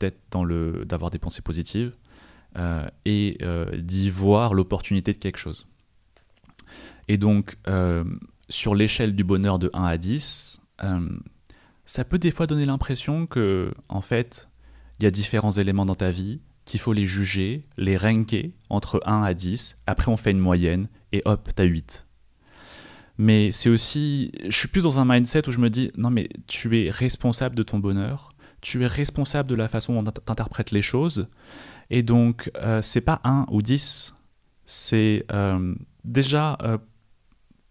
d'être 0.00 0.20
dans 0.30 0.44
le, 0.44 0.84
d'avoir 0.86 1.10
des 1.10 1.18
pensées 1.18 1.42
positives 1.42 1.92
euh, 2.56 2.86
et 3.04 3.36
euh, 3.42 3.76
d'y 3.76 4.08
voir 4.10 4.54
l'opportunité 4.54 5.12
de 5.12 5.18
quelque 5.18 5.38
chose. 5.38 5.68
Et 7.08 7.18
donc, 7.18 7.56
euh, 7.66 8.04
sur 8.48 8.74
l'échelle 8.74 9.14
du 9.14 9.24
bonheur 9.24 9.58
de 9.58 9.70
1 9.74 9.84
à 9.84 9.98
10, 9.98 10.60
ça 11.84 12.04
peut 12.04 12.18
des 12.18 12.30
fois 12.30 12.46
donner 12.46 12.66
l'impression 12.66 13.26
que, 13.26 13.72
en 13.88 14.00
fait, 14.00 14.48
il 14.98 15.04
y 15.04 15.06
a 15.06 15.10
différents 15.10 15.50
éléments 15.50 15.86
dans 15.86 15.94
ta 15.94 16.10
vie, 16.10 16.40
qu'il 16.64 16.80
faut 16.80 16.92
les 16.92 17.06
juger, 17.06 17.66
les 17.76 17.96
ranker 17.96 18.54
entre 18.70 19.02
1 19.04 19.22
à 19.22 19.34
10, 19.34 19.82
après 19.86 20.10
on 20.10 20.16
fait 20.16 20.30
une 20.30 20.38
moyenne, 20.38 20.88
et 21.12 21.22
hop, 21.24 21.48
t'as 21.54 21.64
8. 21.64 22.06
Mais 23.18 23.52
c'est 23.52 23.68
aussi, 23.68 24.32
je 24.44 24.56
suis 24.56 24.68
plus 24.68 24.84
dans 24.84 24.98
un 24.98 25.04
mindset 25.04 25.48
où 25.48 25.52
je 25.52 25.58
me 25.58 25.70
dis, 25.70 25.90
non 25.96 26.10
mais 26.10 26.28
tu 26.46 26.78
es 26.78 26.90
responsable 26.90 27.54
de 27.54 27.62
ton 27.62 27.78
bonheur, 27.78 28.32
tu 28.60 28.82
es 28.84 28.86
responsable 28.86 29.48
de 29.48 29.54
la 29.54 29.68
façon 29.68 30.00
dont 30.00 30.10
tu 30.10 30.20
interprètes 30.30 30.70
les 30.70 30.82
choses, 30.82 31.28
et 31.90 32.02
donc 32.02 32.50
euh, 32.56 32.80
c'est 32.80 33.00
pas 33.00 33.20
1 33.24 33.46
ou 33.50 33.60
10, 33.60 34.14
c'est 34.64 35.26
euh, 35.32 35.74
déjà 36.04 36.56
euh, 36.62 36.78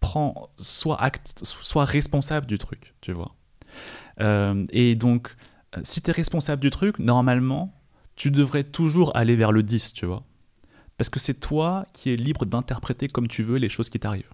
prends, 0.00 0.50
soit 0.58 1.00
acte, 1.00 1.40
soit 1.44 1.84
responsable 1.84 2.46
du 2.46 2.58
truc, 2.58 2.94
tu 3.00 3.12
vois. 3.12 3.34
Et 4.72 4.94
donc, 4.94 5.34
si 5.82 6.02
tu 6.02 6.10
es 6.10 6.12
responsable 6.12 6.62
du 6.62 6.70
truc, 6.70 6.98
normalement, 6.98 7.74
tu 8.16 8.30
devrais 8.30 8.64
toujours 8.64 9.16
aller 9.16 9.36
vers 9.36 9.52
le 9.52 9.62
10, 9.62 9.94
tu 9.94 10.06
vois. 10.06 10.24
Parce 10.96 11.10
que 11.10 11.18
c'est 11.18 11.40
toi 11.40 11.86
qui 11.92 12.10
es 12.10 12.16
libre 12.16 12.46
d'interpréter 12.46 13.08
comme 13.08 13.28
tu 13.28 13.42
veux 13.42 13.56
les 13.56 13.68
choses 13.68 13.90
qui 13.90 13.98
t'arrivent. 13.98 14.30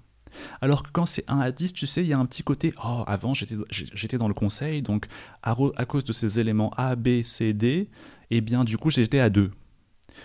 Alors 0.61 0.83
que 0.83 0.91
quand 0.93 1.07
c'est 1.07 1.25
1 1.29 1.41
à 1.41 1.51
10, 1.51 1.73
tu 1.73 1.87
sais, 1.87 2.03
il 2.03 2.09
y 2.09 2.13
a 2.13 2.19
un 2.19 2.27
petit 2.27 2.43
côté, 2.43 2.75
oh, 2.85 3.05
avant 3.07 3.35
j'étais 3.35 4.19
dans 4.19 4.29
le 4.29 4.35
conseil, 4.35 4.83
donc 4.83 5.07
à, 5.43 5.57
à, 5.77 5.85
cause 5.85 6.05
de 6.05 6.13
ces 6.13 6.39
éléments 6.39 6.71
A, 6.77 6.97
B, 6.97 7.23
C, 7.23 7.53
D, 7.53 7.89
eh 8.31 8.41
bien 8.41 8.65
du 8.65 8.77
coup 8.77 8.91
j'étais 8.91 9.21
à 9.21 9.31
2. 9.31 9.51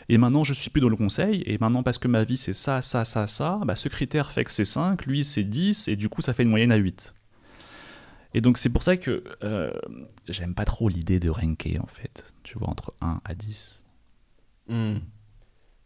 Et 0.09 0.18
maintenant 0.18 0.43
je 0.43 0.53
suis 0.53 0.70
plus 0.70 0.82
dans 0.82 0.89
le 0.89 0.95
conseil, 0.95 1.43
et 1.45 1.57
maintenant 1.57 1.84
parce 1.84 1.97
que 1.97 2.07
ma 2.07 2.24
vie 2.24 2.38
c'est 2.38 2.53
ça, 2.53 2.82
ça, 2.82 3.05
ça, 3.05 3.28
ça, 3.28 3.61
bah, 3.66 3.76
ce 3.76 3.89
critère 3.89 4.32
fait 4.32 4.43
que 4.43 4.51
c'est 4.51 4.66
5, 4.66 5.05
lui 5.05 5.24
c'est 5.24 5.43
10, 5.43 5.88
et 5.88 5.95
du 5.95 6.09
coup 6.09 6.22
ça 6.22 6.34
fait 6.34 6.43
une 6.43 6.49
moyenne 6.49 6.72
à 6.72 6.78
8. 6.78 7.14
Et 8.34 8.41
donc 8.41 8.57
c'est 8.57 8.69
pour 8.69 8.84
ça 8.84 8.97
que 8.97 9.23
euh, 9.43 9.71
j'aime 10.27 10.55
pas 10.55 10.65
trop 10.65 10.89
l'idée 10.89 11.19
de 11.19 11.29
ranker 11.29 11.79
en 11.79 11.86
fait, 11.86 12.34
tu 12.43 12.57
vois, 12.57 12.69
entre 12.69 12.93
1 13.01 13.21
à 13.23 13.36
10. 13.36 13.84
Hmm. 14.67 14.97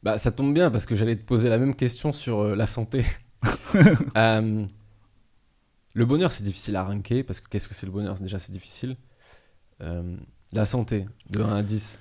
Bah 0.04 0.18
ça 0.18 0.32
tombe 0.32 0.54
bien 0.54 0.72
parce 0.72 0.86
que 0.86 0.96
j'allais 0.96 1.16
te 1.16 1.26
poser 1.26 1.50
la 1.50 1.58
même 1.58 1.76
question 1.76 2.12
sur 2.12 2.40
euh, 2.40 2.56
la 2.56 2.68
santé. 2.68 3.06
Euh, 4.16 4.66
le 5.94 6.06
bonheur 6.06 6.32
c'est 6.32 6.44
difficile 6.44 6.76
à 6.76 6.84
ranker 6.84 7.24
parce 7.24 7.40
que 7.40 7.50
qu'est-ce 7.50 7.68
que 7.68 7.74
c'est 7.74 7.86
le 7.86 7.92
bonheur? 7.92 8.16
Déjà 8.16 8.40
c'est 8.40 8.52
difficile. 8.52 8.98
la 9.80 10.66
santé, 10.66 11.06
de 11.30 11.42
1 11.42 11.56
à 11.58 11.64
10. 11.64 12.00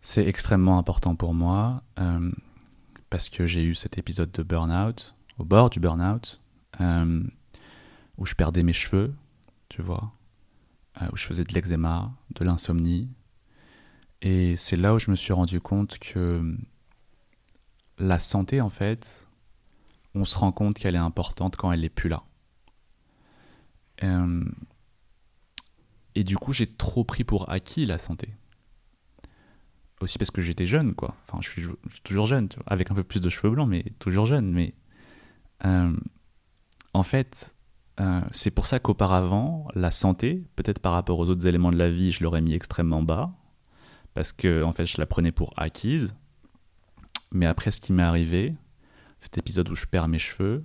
C'est 0.00 0.24
extrêmement 0.26 0.78
important 0.78 1.14
pour 1.16 1.34
moi 1.34 1.82
parce 3.10 3.28
que 3.28 3.46
j'ai 3.46 3.62
eu 3.62 3.74
cet 3.74 3.98
épisode 3.98 4.30
de 4.30 4.42
burn-out, 4.42 5.14
au 5.38 5.44
bord 5.44 5.70
du 5.70 5.80
burn-out, 5.80 6.40
où 6.78 8.26
je 8.26 8.34
perdais 8.34 8.62
mes 8.62 8.72
cheveux 8.72 9.12
tu 9.68 9.82
vois, 9.82 10.12
euh, 11.02 11.08
où 11.12 11.16
je 11.16 11.24
faisais 11.24 11.44
de 11.44 11.52
l'eczéma, 11.52 12.12
de 12.34 12.44
l'insomnie. 12.44 13.08
Et 14.22 14.56
c'est 14.56 14.76
là 14.76 14.94
où 14.94 14.98
je 14.98 15.10
me 15.10 15.16
suis 15.16 15.32
rendu 15.32 15.60
compte 15.60 15.98
que 15.98 16.56
la 17.98 18.18
santé, 18.18 18.60
en 18.60 18.68
fait, 18.68 19.28
on 20.14 20.24
se 20.24 20.36
rend 20.36 20.52
compte 20.52 20.78
qu'elle 20.78 20.94
est 20.94 20.98
importante 20.98 21.56
quand 21.56 21.70
elle 21.72 21.80
n'est 21.80 21.88
plus 21.88 22.08
là. 22.08 22.24
Euh, 24.02 24.44
et 26.14 26.24
du 26.24 26.36
coup, 26.36 26.52
j'ai 26.52 26.66
trop 26.66 27.04
pris 27.04 27.24
pour 27.24 27.50
acquis 27.50 27.86
la 27.86 27.98
santé. 27.98 28.34
Aussi 30.00 30.18
parce 30.18 30.30
que 30.30 30.40
j'étais 30.40 30.66
jeune, 30.66 30.94
quoi. 30.94 31.16
Enfin, 31.22 31.38
je 31.40 31.48
suis, 31.48 31.62
toujours 32.04 32.26
jeune, 32.26 32.48
avec 32.66 32.90
un 32.90 32.94
peu 32.94 33.04
plus 33.04 33.20
de 33.20 33.28
cheveux 33.28 33.50
blancs, 33.50 33.68
mais 33.68 33.84
toujours 33.98 34.26
jeune. 34.26 34.50
Mais 34.50 34.74
euh, 35.64 35.96
en 36.94 37.02
fait, 37.02 37.54
euh, 38.00 38.20
c'est 38.30 38.50
pour 38.50 38.66
ça 38.66 38.78
qu'auparavant, 38.78 39.66
la 39.74 39.90
santé, 39.90 40.44
peut-être 40.56 40.78
par 40.78 40.92
rapport 40.92 41.18
aux 41.18 41.28
autres 41.28 41.46
éléments 41.46 41.70
de 41.70 41.76
la 41.76 41.90
vie, 41.90 42.12
je 42.12 42.22
l'aurais 42.22 42.40
mis 42.40 42.54
extrêmement 42.54 43.02
bas, 43.02 43.32
parce 44.14 44.32
que 44.32 44.62
en 44.62 44.72
fait, 44.72 44.86
je 44.86 44.98
la 44.98 45.06
prenais 45.06 45.32
pour 45.32 45.52
acquise. 45.56 46.14
Mais 47.32 47.46
après, 47.46 47.70
ce 47.70 47.80
qui 47.80 47.92
m'est 47.92 48.02
arrivé, 48.02 48.54
cet 49.18 49.36
épisode 49.36 49.68
où 49.68 49.74
je 49.74 49.86
perds 49.86 50.08
mes 50.08 50.18
cheveux, 50.18 50.64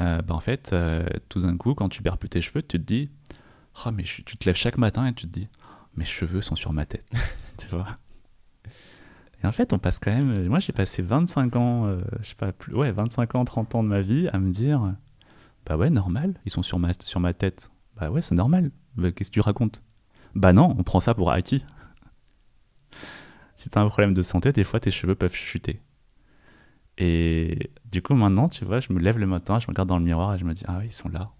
euh, 0.00 0.22
bah, 0.22 0.34
en 0.34 0.40
fait, 0.40 0.72
euh, 0.72 1.06
tout 1.28 1.40
d'un 1.40 1.56
coup, 1.56 1.74
quand 1.74 1.88
tu 1.88 2.02
perds 2.02 2.18
plus 2.18 2.28
tes 2.28 2.40
cheveux, 2.40 2.62
tu 2.62 2.68
te 2.68 2.76
dis, 2.78 3.10
oh, 3.84 3.90
mais 3.92 4.02
tu 4.02 4.24
te 4.24 4.46
lèves 4.46 4.56
chaque 4.56 4.78
matin 4.78 5.06
et 5.06 5.12
tu 5.12 5.26
te 5.26 5.32
dis, 5.32 5.48
mes 5.94 6.06
cheveux 6.06 6.40
sont 6.40 6.56
sur 6.56 6.72
ma 6.72 6.86
tête, 6.86 7.06
tu 7.58 7.68
vois. 7.68 7.86
Et 9.42 9.46
en 9.46 9.52
fait, 9.52 9.74
on 9.74 9.78
passe 9.78 9.98
quand 9.98 10.10
même. 10.10 10.48
Moi, 10.48 10.58
j'ai 10.58 10.72
passé 10.72 11.02
25 11.02 11.54
ans, 11.56 11.98
je 12.22 12.28
sais 12.28 12.34
pas, 12.34 12.50
plus, 12.52 12.74
ouais, 12.74 12.90
25 12.90 13.34
ans, 13.34 13.44
30 13.44 13.74
ans 13.74 13.82
de 13.82 13.88
ma 13.88 14.00
vie 14.00 14.26
à 14.28 14.38
me 14.38 14.50
dire 14.50 14.94
bah 15.66 15.76
ouais, 15.76 15.90
normal, 15.90 16.34
ils 16.44 16.50
sont 16.50 16.62
sur 16.62 16.78
ma, 16.78 16.92
sur 16.92 17.20
ma 17.20 17.34
tête. 17.34 17.70
Bah 17.96 18.10
ouais, 18.10 18.20
c'est 18.20 18.34
normal. 18.34 18.70
Bah, 18.96 19.12
qu'est-ce 19.12 19.30
que 19.30 19.34
tu 19.34 19.40
racontes? 19.40 19.82
Bah 20.34 20.52
non, 20.52 20.74
on 20.78 20.82
prend 20.82 21.00
ça 21.00 21.14
pour 21.14 21.30
acquis. 21.30 21.64
si 23.56 23.68
t'as 23.68 23.80
un 23.80 23.88
problème 23.88 24.14
de 24.14 24.22
santé, 24.22 24.52
des 24.52 24.64
fois 24.64 24.80
tes 24.80 24.90
cheveux 24.90 25.14
peuvent 25.14 25.34
chuter. 25.34 25.80
Et 26.98 27.70
du 27.90 28.02
coup, 28.02 28.14
maintenant, 28.14 28.48
tu 28.48 28.64
vois, 28.64 28.80
je 28.80 28.92
me 28.92 29.00
lève 29.00 29.18
le 29.18 29.26
matin, 29.26 29.58
je 29.58 29.66
me 29.66 29.68
regarde 29.72 29.88
dans 29.88 29.98
le 29.98 30.04
miroir 30.04 30.34
et 30.34 30.38
je 30.38 30.44
me 30.44 30.54
dis, 30.54 30.64
ah 30.68 30.78
oui, 30.78 30.86
ils 30.86 30.92
sont 30.92 31.08
là. 31.08 31.30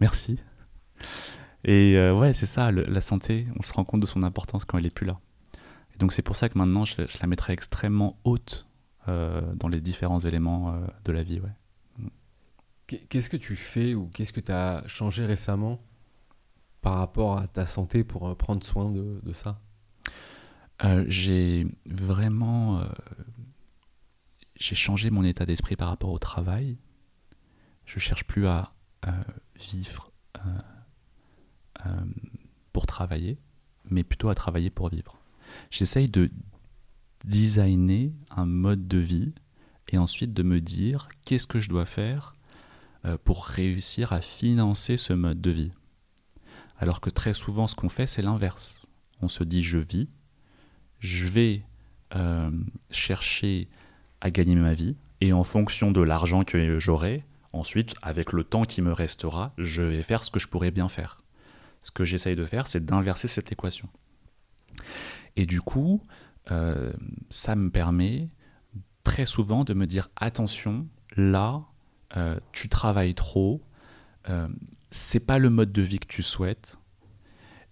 Merci. 0.00 0.42
Et 1.64 1.96
euh, 1.96 2.14
ouais, 2.14 2.32
c'est 2.32 2.46
ça, 2.46 2.70
la 2.72 3.00
santé, 3.00 3.44
on 3.58 3.62
se 3.62 3.72
rend 3.72 3.84
compte 3.84 4.00
de 4.00 4.06
son 4.06 4.22
importance 4.22 4.64
quand 4.64 4.78
elle 4.78 4.86
est 4.86 4.94
plus 4.94 5.06
là. 5.06 5.18
Et 5.94 5.98
donc 5.98 6.12
c'est 6.12 6.22
pour 6.22 6.36
ça 6.36 6.48
que 6.48 6.58
maintenant, 6.58 6.84
je, 6.84 7.02
la 7.20 7.26
mettrai 7.26 7.52
extrêmement 7.52 8.18
haute 8.24 8.68
euh, 9.08 9.40
dans 9.54 9.68
les 9.68 9.80
différents 9.80 10.20
éléments 10.20 10.74
euh, 10.74 10.86
de 11.04 11.12
la 11.12 11.22
vie, 11.22 11.40
ouais. 11.40 11.50
Qu'est-ce 12.86 13.28
que 13.28 13.36
tu 13.36 13.56
fais 13.56 13.94
ou 13.94 14.06
qu'est-ce 14.08 14.32
que 14.32 14.40
tu 14.40 14.52
as 14.52 14.86
changé 14.86 15.26
récemment 15.26 15.80
par 16.82 16.94
rapport 16.98 17.38
à 17.38 17.48
ta 17.48 17.66
santé 17.66 18.04
pour 18.04 18.28
euh, 18.28 18.34
prendre 18.36 18.64
soin 18.64 18.92
de, 18.92 19.32
ça? 19.32 19.60
Euh, 20.84 21.04
J'ai 21.08 21.66
vraiment... 21.84 22.80
Euh, 22.80 22.86
j'ai 24.54 24.76
changé 24.76 25.10
mon 25.10 25.24
état 25.24 25.44
d'esprit 25.44 25.76
par 25.76 25.88
rapport 25.88 26.10
au 26.10 26.18
travail. 26.18 26.78
Je 27.84 27.98
cherche 27.98 28.24
plus 28.24 28.46
à 28.46 28.72
vivre 29.56 30.10
pour 32.72 32.86
travailler, 32.86 33.38
mais 33.84 34.02
plutôt 34.02 34.30
à 34.30 34.34
travailler 34.34 34.70
pour 34.70 34.88
vivre. 34.88 35.18
J'essaye 35.70 36.08
de 36.08 36.30
designer 37.24 38.12
un 38.30 38.46
mode 38.46 38.88
de 38.88 38.98
vie 38.98 39.34
et 39.88 39.98
ensuite 39.98 40.32
de 40.32 40.42
me 40.42 40.60
dire 40.60 41.08
qu'est-ce 41.24 41.46
que 41.46 41.60
je 41.60 41.68
dois 41.68 41.84
faire 41.84 42.35
pour 43.24 43.44
réussir 43.44 44.12
à 44.12 44.20
financer 44.20 44.96
ce 44.96 45.12
mode 45.12 45.40
de 45.40 45.50
vie. 45.50 45.72
Alors 46.78 47.00
que 47.00 47.10
très 47.10 47.32
souvent, 47.32 47.66
ce 47.66 47.74
qu'on 47.74 47.88
fait, 47.88 48.06
c'est 48.06 48.22
l'inverse. 48.22 48.86
On 49.22 49.28
se 49.28 49.44
dit, 49.44 49.62
je 49.62 49.78
vis, 49.78 50.08
je 50.98 51.26
vais 51.26 51.64
euh, 52.14 52.50
chercher 52.90 53.68
à 54.20 54.30
gagner 54.30 54.54
ma 54.54 54.74
vie, 54.74 54.96
et 55.20 55.32
en 55.32 55.44
fonction 55.44 55.90
de 55.90 56.00
l'argent 56.00 56.44
que 56.44 56.78
j'aurai, 56.78 57.24
ensuite, 57.52 57.94
avec 58.02 58.32
le 58.32 58.44
temps 58.44 58.64
qui 58.64 58.82
me 58.82 58.92
restera, 58.92 59.54
je 59.56 59.82
vais 59.82 60.02
faire 60.02 60.22
ce 60.22 60.30
que 60.30 60.38
je 60.38 60.48
pourrais 60.48 60.70
bien 60.70 60.88
faire. 60.88 61.22
Ce 61.82 61.90
que 61.90 62.04
j'essaye 62.04 62.36
de 62.36 62.44
faire, 62.44 62.66
c'est 62.66 62.84
d'inverser 62.84 63.28
cette 63.28 63.52
équation. 63.52 63.88
Et 65.36 65.46
du 65.46 65.60
coup, 65.60 66.02
euh, 66.50 66.92
ça 67.30 67.56
me 67.56 67.70
permet 67.70 68.28
très 69.02 69.26
souvent 69.26 69.64
de 69.64 69.72
me 69.72 69.86
dire 69.86 70.10
attention, 70.16 70.86
là, 71.16 71.64
euh, 72.16 72.38
tu 72.52 72.68
travailles 72.68 73.14
trop, 73.14 73.62
euh, 74.28 74.48
c'est 74.90 75.26
pas 75.26 75.38
le 75.38 75.50
mode 75.50 75.72
de 75.72 75.82
vie 75.82 75.98
que 75.98 76.06
tu 76.06 76.22
souhaites, 76.22 76.78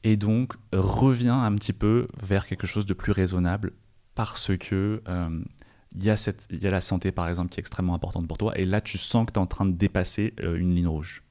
et 0.03 0.17
donc 0.17 0.55
reviens 0.73 1.41
un 1.41 1.55
petit 1.55 1.73
peu 1.73 2.09
vers 2.21 2.47
quelque 2.47 2.67
chose 2.67 2.85
de 2.85 2.95
plus 2.95 3.13
raisonnable 3.13 3.73
parce 4.15 4.57
que 4.59 5.03
euh, 5.09 5.45
il 5.95 6.03
y, 6.03 6.07
y, 6.07 6.67
a 6.67 6.71
la 6.71 6.81
santé 6.81 7.13
par 7.13 7.29
exemple 7.29 7.51
qui 7.51 7.61
est 7.61 7.63
extrêmement 7.63 7.95
importante 7.95 8.27
pour 8.27 8.39
toi, 8.39 8.59
et 8.59 8.65
là 8.65 8.81
tu 8.81 8.99
sens 8.99 9.27
que 9.27 9.33
tu 9.33 9.39
es 9.39 9.43
en 9.43 9.47
train 9.47 9.67
de 9.67 9.73
dépasser 9.73 10.35
une 10.39 10.75
ligne 10.75 10.89
rouge. 10.89 11.23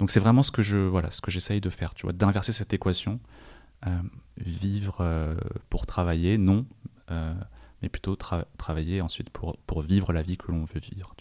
Donc 0.00 0.10
c'est 0.10 0.20
vraiment 0.20 0.42
ce 0.42 0.50
que 0.50 0.62
je 0.62 0.78
voilà 0.78 1.10
ce 1.10 1.20
que 1.20 1.30
j'essaye 1.30 1.60
de 1.60 1.70
faire, 1.70 1.94
tu 1.94 2.02
vois, 2.02 2.12
d'inverser 2.12 2.52
cette 2.52 2.72
équation, 2.72 3.20
vivre 4.36 5.36
pour 5.70 5.86
travailler, 5.86 6.36
non, 6.36 6.66
mais 7.08 7.88
plutôt 7.88 8.16
travailler 8.16 9.00
ensuite 9.00 9.30
pour, 9.30 9.56
pour 9.58 9.82
vivre 9.82 10.12
la 10.12 10.22
vie 10.22 10.36
que 10.36 10.50
l'on 10.50 10.64
veut 10.64 10.80
vivre. 10.80 11.14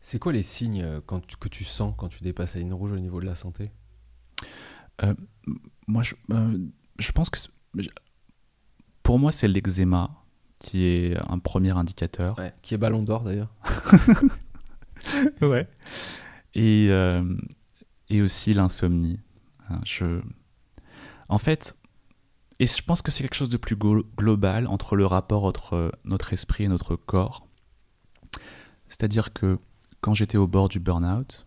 C'est 0.00 0.18
quoi 0.18 0.32
les 0.32 0.42
signes 0.42 0.82
euh, 0.82 1.00
que 1.00 1.48
tu 1.48 1.64
sens 1.64 1.94
quand 1.96 2.08
tu 2.08 2.22
dépasses 2.22 2.54
la 2.54 2.60
ligne 2.60 2.72
rouge 2.72 2.92
au 2.92 2.98
niveau 2.98 3.20
de 3.20 3.26
la 3.26 3.34
santé? 3.34 3.70
Euh, 5.02 5.14
Moi, 5.86 6.02
je, 6.02 6.14
euh, 6.32 6.58
je, 6.98 7.12
pense 7.12 7.28
que 7.30 7.38
pour 9.02 9.18
moi, 9.18 9.30
c'est 9.32 9.48
l'eczéma 9.48 10.10
qui 10.58 10.84
est 10.84 11.16
un 11.28 11.38
premier 11.38 11.70
indicateur. 11.76 12.36
qui 12.62 12.74
est 12.74 12.78
ballon 12.78 13.02
d'or 13.02 13.22
d'ailleurs. 13.22 13.54
ouais. 15.42 15.68
Et, 16.54 16.90
et 18.08 18.22
aussi 18.22 18.54
l'insomnie. 18.54 19.18
Hein, 19.68 19.80
je... 19.84 20.20
En 21.28 21.38
fait, 21.38 21.76
et 22.58 22.66
je 22.66 22.82
pense 22.82 23.00
que 23.00 23.10
c'est 23.10 23.22
quelque 23.22 23.36
chose 23.36 23.48
de 23.48 23.56
plus 23.56 23.76
global 23.76 24.66
entre 24.66 24.96
le 24.96 25.06
rapport 25.06 25.44
entre 25.44 25.92
notre 26.04 26.32
esprit 26.34 26.64
et 26.64 26.68
notre 26.68 26.96
corps. 26.96 27.46
C'est-à-dire 28.88 29.32
que 29.32 29.58
quand 30.00 30.14
j'étais 30.14 30.38
au 30.38 30.46
bord 30.46 30.68
du 30.68 30.80
burn-out, 30.80 31.46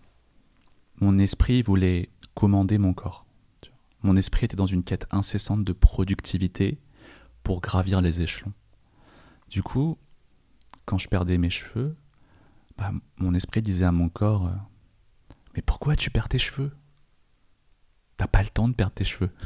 mon 1.00 1.18
esprit 1.18 1.62
voulait 1.62 2.10
commander 2.36 2.78
mon 2.78 2.94
corps. 2.94 3.26
Mon 4.04 4.16
esprit 4.16 4.46
était 4.46 4.56
dans 4.56 4.66
une 4.66 4.84
quête 4.84 5.08
incessante 5.12 5.64
de 5.64 5.74
productivité 5.74 6.80
pour 7.44 7.62
gravir 7.62 8.02
les 8.02 8.22
échelons. 8.22 8.54
Du 9.50 9.64
coup, 9.64 9.98
quand 10.86 10.98
je 10.98 11.08
perdais 11.08 11.38
mes 11.38 11.50
cheveux, 11.50 11.96
bah, 12.78 12.92
mon 13.18 13.34
esprit 13.34 13.62
disait 13.62 13.86
à 13.86 13.92
mon 13.92 14.10
corps 14.10 14.48
euh, 14.48 14.56
Mais 15.56 15.62
pourquoi 15.62 15.96
tu 15.96 16.10
perds 16.10 16.30
tes 16.30 16.40
cheveux? 16.40 16.72
T'as 18.18 18.28
pas 18.28 18.44
le 18.44 18.50
temps 18.50 18.68
de 18.68 18.74
perdre 18.74 18.94
tes 18.94 19.06
cheveux. 19.06 19.32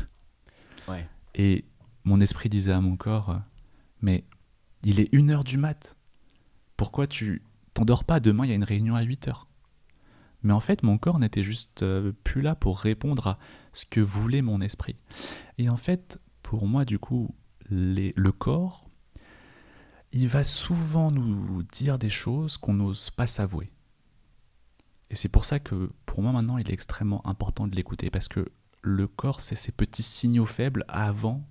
Et 1.35 1.65
mon 2.03 2.19
esprit 2.19 2.49
disait 2.49 2.71
à 2.71 2.81
mon 2.81 2.95
corps 2.95 3.29
euh, 3.29 3.37
Mais 4.01 4.23
il 4.83 4.99
est 4.99 5.09
une 5.11 5.29
heure 5.29 5.43
du 5.43 5.57
mat. 5.57 5.97
Pourquoi 6.77 7.07
tu 7.07 7.41
t'endors 7.77 8.03
pas 8.03 8.19
Demain, 8.19 8.45
il 8.45 8.49
y 8.49 8.51
a 8.51 8.55
une 8.55 8.63
réunion 8.63 8.95
à 8.95 9.01
8 9.01 9.27
heures. 9.27 9.47
Mais 10.43 10.53
en 10.53 10.59
fait, 10.59 10.83
mon 10.83 10.97
corps 10.97 11.19
n'était 11.19 11.43
juste 11.43 11.83
euh, 11.83 12.11
plus 12.23 12.41
là 12.41 12.55
pour 12.55 12.79
répondre 12.79 13.27
à 13.27 13.39
ce 13.73 13.85
que 13.85 13.99
voulait 13.99 14.41
mon 14.41 14.59
esprit. 14.59 14.95
Et 15.57 15.69
en 15.69 15.77
fait, 15.77 16.19
pour 16.43 16.67
moi, 16.67 16.85
du 16.85 16.99
coup, 16.99 17.35
le 17.69 18.29
corps 18.31 18.87
il 20.11 20.27
va 20.27 20.43
souvent 20.43 21.11
nous 21.11 21.63
dire 21.63 21.99
des 21.99 22.09
choses 22.09 22.57
qu'on 22.57 22.73
n'ose 22.73 23.09
pas 23.11 23.27
s'avouer. 23.27 23.67
Et 25.09 25.15
c'est 25.15 25.29
pour 25.29 25.45
ça 25.45 25.59
que 25.59 25.91
pour 26.05 26.21
moi 26.21 26.31
maintenant, 26.31 26.57
il 26.57 26.69
est 26.69 26.73
extrêmement 26.73 27.25
important 27.27 27.67
de 27.67 27.75
l'écouter, 27.75 28.09
parce 28.09 28.27
que 28.27 28.47
le 28.81 29.07
corps, 29.07 29.41
c'est 29.41 29.55
ces 29.55 29.71
petits 29.71 30.03
signaux 30.03 30.45
faibles 30.45 30.85
avant 30.87 31.47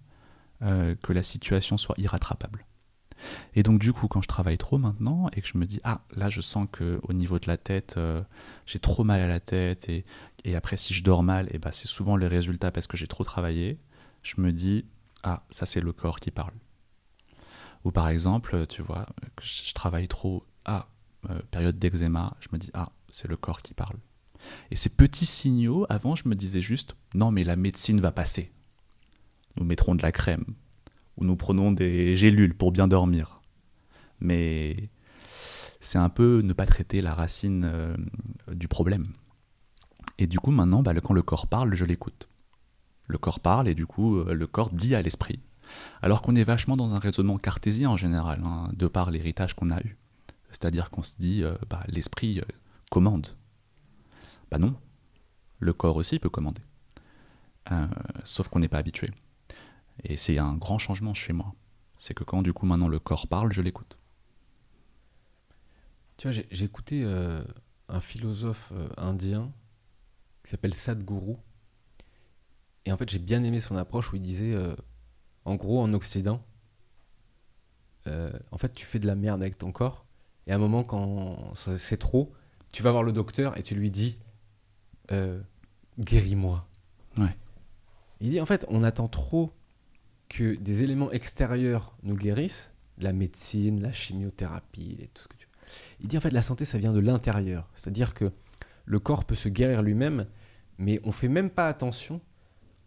euh, 0.62 0.94
que 0.96 1.12
la 1.12 1.22
situation 1.22 1.76
soit 1.76 1.94
irrattrapable. 1.98 2.65
Et 3.54 3.62
donc 3.62 3.80
du 3.80 3.92
coup, 3.92 4.08
quand 4.08 4.22
je 4.22 4.28
travaille 4.28 4.58
trop 4.58 4.78
maintenant 4.78 5.28
et 5.32 5.40
que 5.40 5.48
je 5.48 5.58
me 5.58 5.66
dis 5.66 5.80
ah 5.84 6.02
là, 6.14 6.28
je 6.28 6.40
sens 6.40 6.66
que 6.70 7.00
au 7.02 7.12
niveau 7.12 7.38
de 7.38 7.46
la 7.46 7.56
tête, 7.56 7.94
euh, 7.96 8.22
j'ai 8.66 8.78
trop 8.78 9.04
mal 9.04 9.20
à 9.20 9.28
la 9.28 9.40
tête 9.40 9.88
et, 9.88 10.04
après 10.54 10.76
si 10.76 10.94
je 10.94 11.02
dors 11.02 11.24
mal, 11.24 11.46
et 11.46 11.52
eh 11.54 11.58
ben, 11.58 11.72
c'est 11.72 11.88
souvent 11.88 12.16
le 12.16 12.28
résultat 12.28 12.70
parce 12.70 12.86
que 12.86 12.96
j'ai 12.96 13.08
trop 13.08 13.24
travaillé. 13.24 13.78
Je 14.22 14.40
me 14.40 14.52
dis 14.52 14.84
ah 15.22 15.44
ça 15.50 15.66
c'est 15.66 15.80
le 15.80 15.92
corps 15.92 16.20
qui 16.20 16.30
parle. 16.30 16.54
Ou 17.84 17.92
par 17.92 18.08
exemple, 18.08 18.66
tu 18.66 18.82
vois, 18.82 19.06
je 19.40 19.72
travaille 19.72 20.08
trop, 20.08 20.44
ah, 20.64 20.88
euh, 21.30 21.40
période 21.50 21.78
d'eczéma, 21.78 22.36
je 22.40 22.48
me 22.52 22.58
dis, 22.58 22.70
ah, 22.74 22.90
c'est 23.08 23.28
le 23.28 23.36
corps 23.36 23.62
qui 23.62 23.74
parle. 23.74 23.96
Et 24.70 24.76
ces 24.76 24.88
petits 24.88 25.26
signaux, 25.26 25.86
avant, 25.88 26.14
je 26.14 26.28
me 26.28 26.34
disais 26.34 26.62
juste, 26.62 26.96
non, 27.14 27.30
mais 27.30 27.44
la 27.44 27.56
médecine 27.56 28.00
va 28.00 28.12
passer. 28.12 28.52
Nous 29.56 29.64
mettrons 29.64 29.94
de 29.94 30.02
la 30.02 30.12
crème, 30.12 30.44
ou 31.16 31.24
nous 31.24 31.36
prenons 31.36 31.72
des 31.72 32.16
gélules 32.16 32.54
pour 32.54 32.72
bien 32.72 32.88
dormir. 32.88 33.40
Mais 34.20 34.90
c'est 35.80 35.98
un 35.98 36.08
peu 36.08 36.40
ne 36.42 36.52
pas 36.52 36.66
traiter 36.66 37.00
la 37.00 37.14
racine 37.14 37.64
euh, 37.64 37.96
du 38.52 38.68
problème. 38.68 39.06
Et 40.18 40.26
du 40.26 40.40
coup, 40.40 40.50
maintenant, 40.50 40.82
bah, 40.82 40.94
quand 41.00 41.14
le 41.14 41.22
corps 41.22 41.46
parle, 41.46 41.74
je 41.74 41.84
l'écoute. 41.84 42.28
Le 43.06 43.18
corps 43.18 43.40
parle 43.40 43.68
et 43.68 43.74
du 43.74 43.86
coup, 43.86 44.18
euh, 44.18 44.34
le 44.34 44.46
corps 44.46 44.70
dit 44.70 44.94
à 44.94 45.02
l'esprit, 45.02 45.40
alors 46.02 46.22
qu'on 46.22 46.34
est 46.34 46.44
vachement 46.44 46.76
dans 46.76 46.94
un 46.94 46.98
raisonnement 46.98 47.38
cartésien 47.38 47.90
en 47.90 47.96
général, 47.96 48.42
hein, 48.44 48.70
de 48.72 48.86
par 48.86 49.10
l'héritage 49.10 49.54
qu'on 49.54 49.70
a 49.70 49.80
eu. 49.80 49.96
C'est-à-dire 50.50 50.90
qu'on 50.90 51.02
se 51.02 51.16
dit, 51.18 51.44
euh, 51.44 51.54
bah, 51.68 51.84
l'esprit 51.88 52.40
commande. 52.90 53.28
Bah 54.50 54.58
non, 54.58 54.74
le 55.58 55.72
corps 55.72 55.96
aussi 55.96 56.18
peut 56.18 56.30
commander. 56.30 56.62
Sauf 58.22 58.48
qu'on 58.48 58.60
n'est 58.60 58.68
pas 58.68 58.78
habitué. 58.78 59.10
Et 60.04 60.16
c'est 60.16 60.38
un 60.38 60.54
grand 60.54 60.78
changement 60.78 61.14
chez 61.14 61.32
moi. 61.32 61.54
C'est 61.96 62.14
que 62.14 62.24
quand 62.24 62.42
du 62.42 62.52
coup 62.52 62.66
maintenant 62.66 62.88
le 62.88 62.98
corps 62.98 63.26
parle, 63.26 63.52
je 63.52 63.62
l'écoute. 63.62 63.98
Tu 66.16 66.28
vois, 66.28 66.42
j'ai 66.50 66.64
écouté 66.64 67.04
un 67.88 68.00
philosophe 68.00 68.72
indien 68.96 69.52
qui 70.44 70.50
s'appelle 70.50 70.74
Sadhguru. 70.74 71.34
Et 72.86 72.92
en 72.92 72.96
fait, 72.96 73.10
j'ai 73.10 73.18
bien 73.18 73.44
aimé 73.44 73.60
son 73.60 73.76
approche 73.76 74.12
où 74.12 74.16
il 74.16 74.22
disait 74.22 74.56
en 75.46 75.54
gros, 75.54 75.80
en 75.80 75.92
Occident, 75.94 76.42
euh, 78.08 78.32
en 78.50 78.58
fait, 78.58 78.72
tu 78.72 78.84
fais 78.84 78.98
de 78.98 79.06
la 79.06 79.14
merde 79.14 79.40
avec 79.40 79.56
ton 79.56 79.70
corps. 79.70 80.04
Et 80.46 80.52
à 80.52 80.56
un 80.56 80.58
moment, 80.58 80.82
quand 80.82 81.54
c'est 81.54 81.98
trop, 81.98 82.32
tu 82.72 82.82
vas 82.82 82.90
voir 82.90 83.04
le 83.04 83.12
docteur 83.12 83.56
et 83.56 83.62
tu 83.62 83.76
lui 83.76 83.90
dis 83.90 84.18
euh, 85.12 85.40
Guéris-moi. 85.98 86.68
Il 88.20 88.30
dit 88.30 88.40
en 88.40 88.46
fait, 88.46 88.64
on 88.68 88.82
attend 88.82 89.08
trop 89.08 89.52
que 90.28 90.56
des 90.56 90.82
éléments 90.82 91.12
extérieurs 91.12 91.96
nous 92.02 92.16
guérissent, 92.16 92.72
la 92.98 93.12
médecine, 93.12 93.82
la 93.82 93.92
chimiothérapie, 93.92 95.08
tout 95.14 95.22
ce 95.22 95.28
que 95.28 95.36
tu 95.36 95.46
veux. 95.46 95.52
Il 96.00 96.08
dit 96.08 96.16
en 96.16 96.20
fait, 96.20 96.30
la 96.30 96.42
santé, 96.42 96.64
ça 96.64 96.78
vient 96.78 96.92
de 96.92 97.00
l'intérieur. 97.00 97.68
C'est-à-dire 97.74 98.14
que 98.14 98.32
le 98.84 98.98
corps 98.98 99.24
peut 99.24 99.34
se 99.34 99.48
guérir 99.48 99.82
lui-même, 99.82 100.26
mais 100.78 101.00
on 101.04 101.12
fait 101.12 101.28
même 101.28 101.50
pas 101.50 101.68
attention 101.68 102.20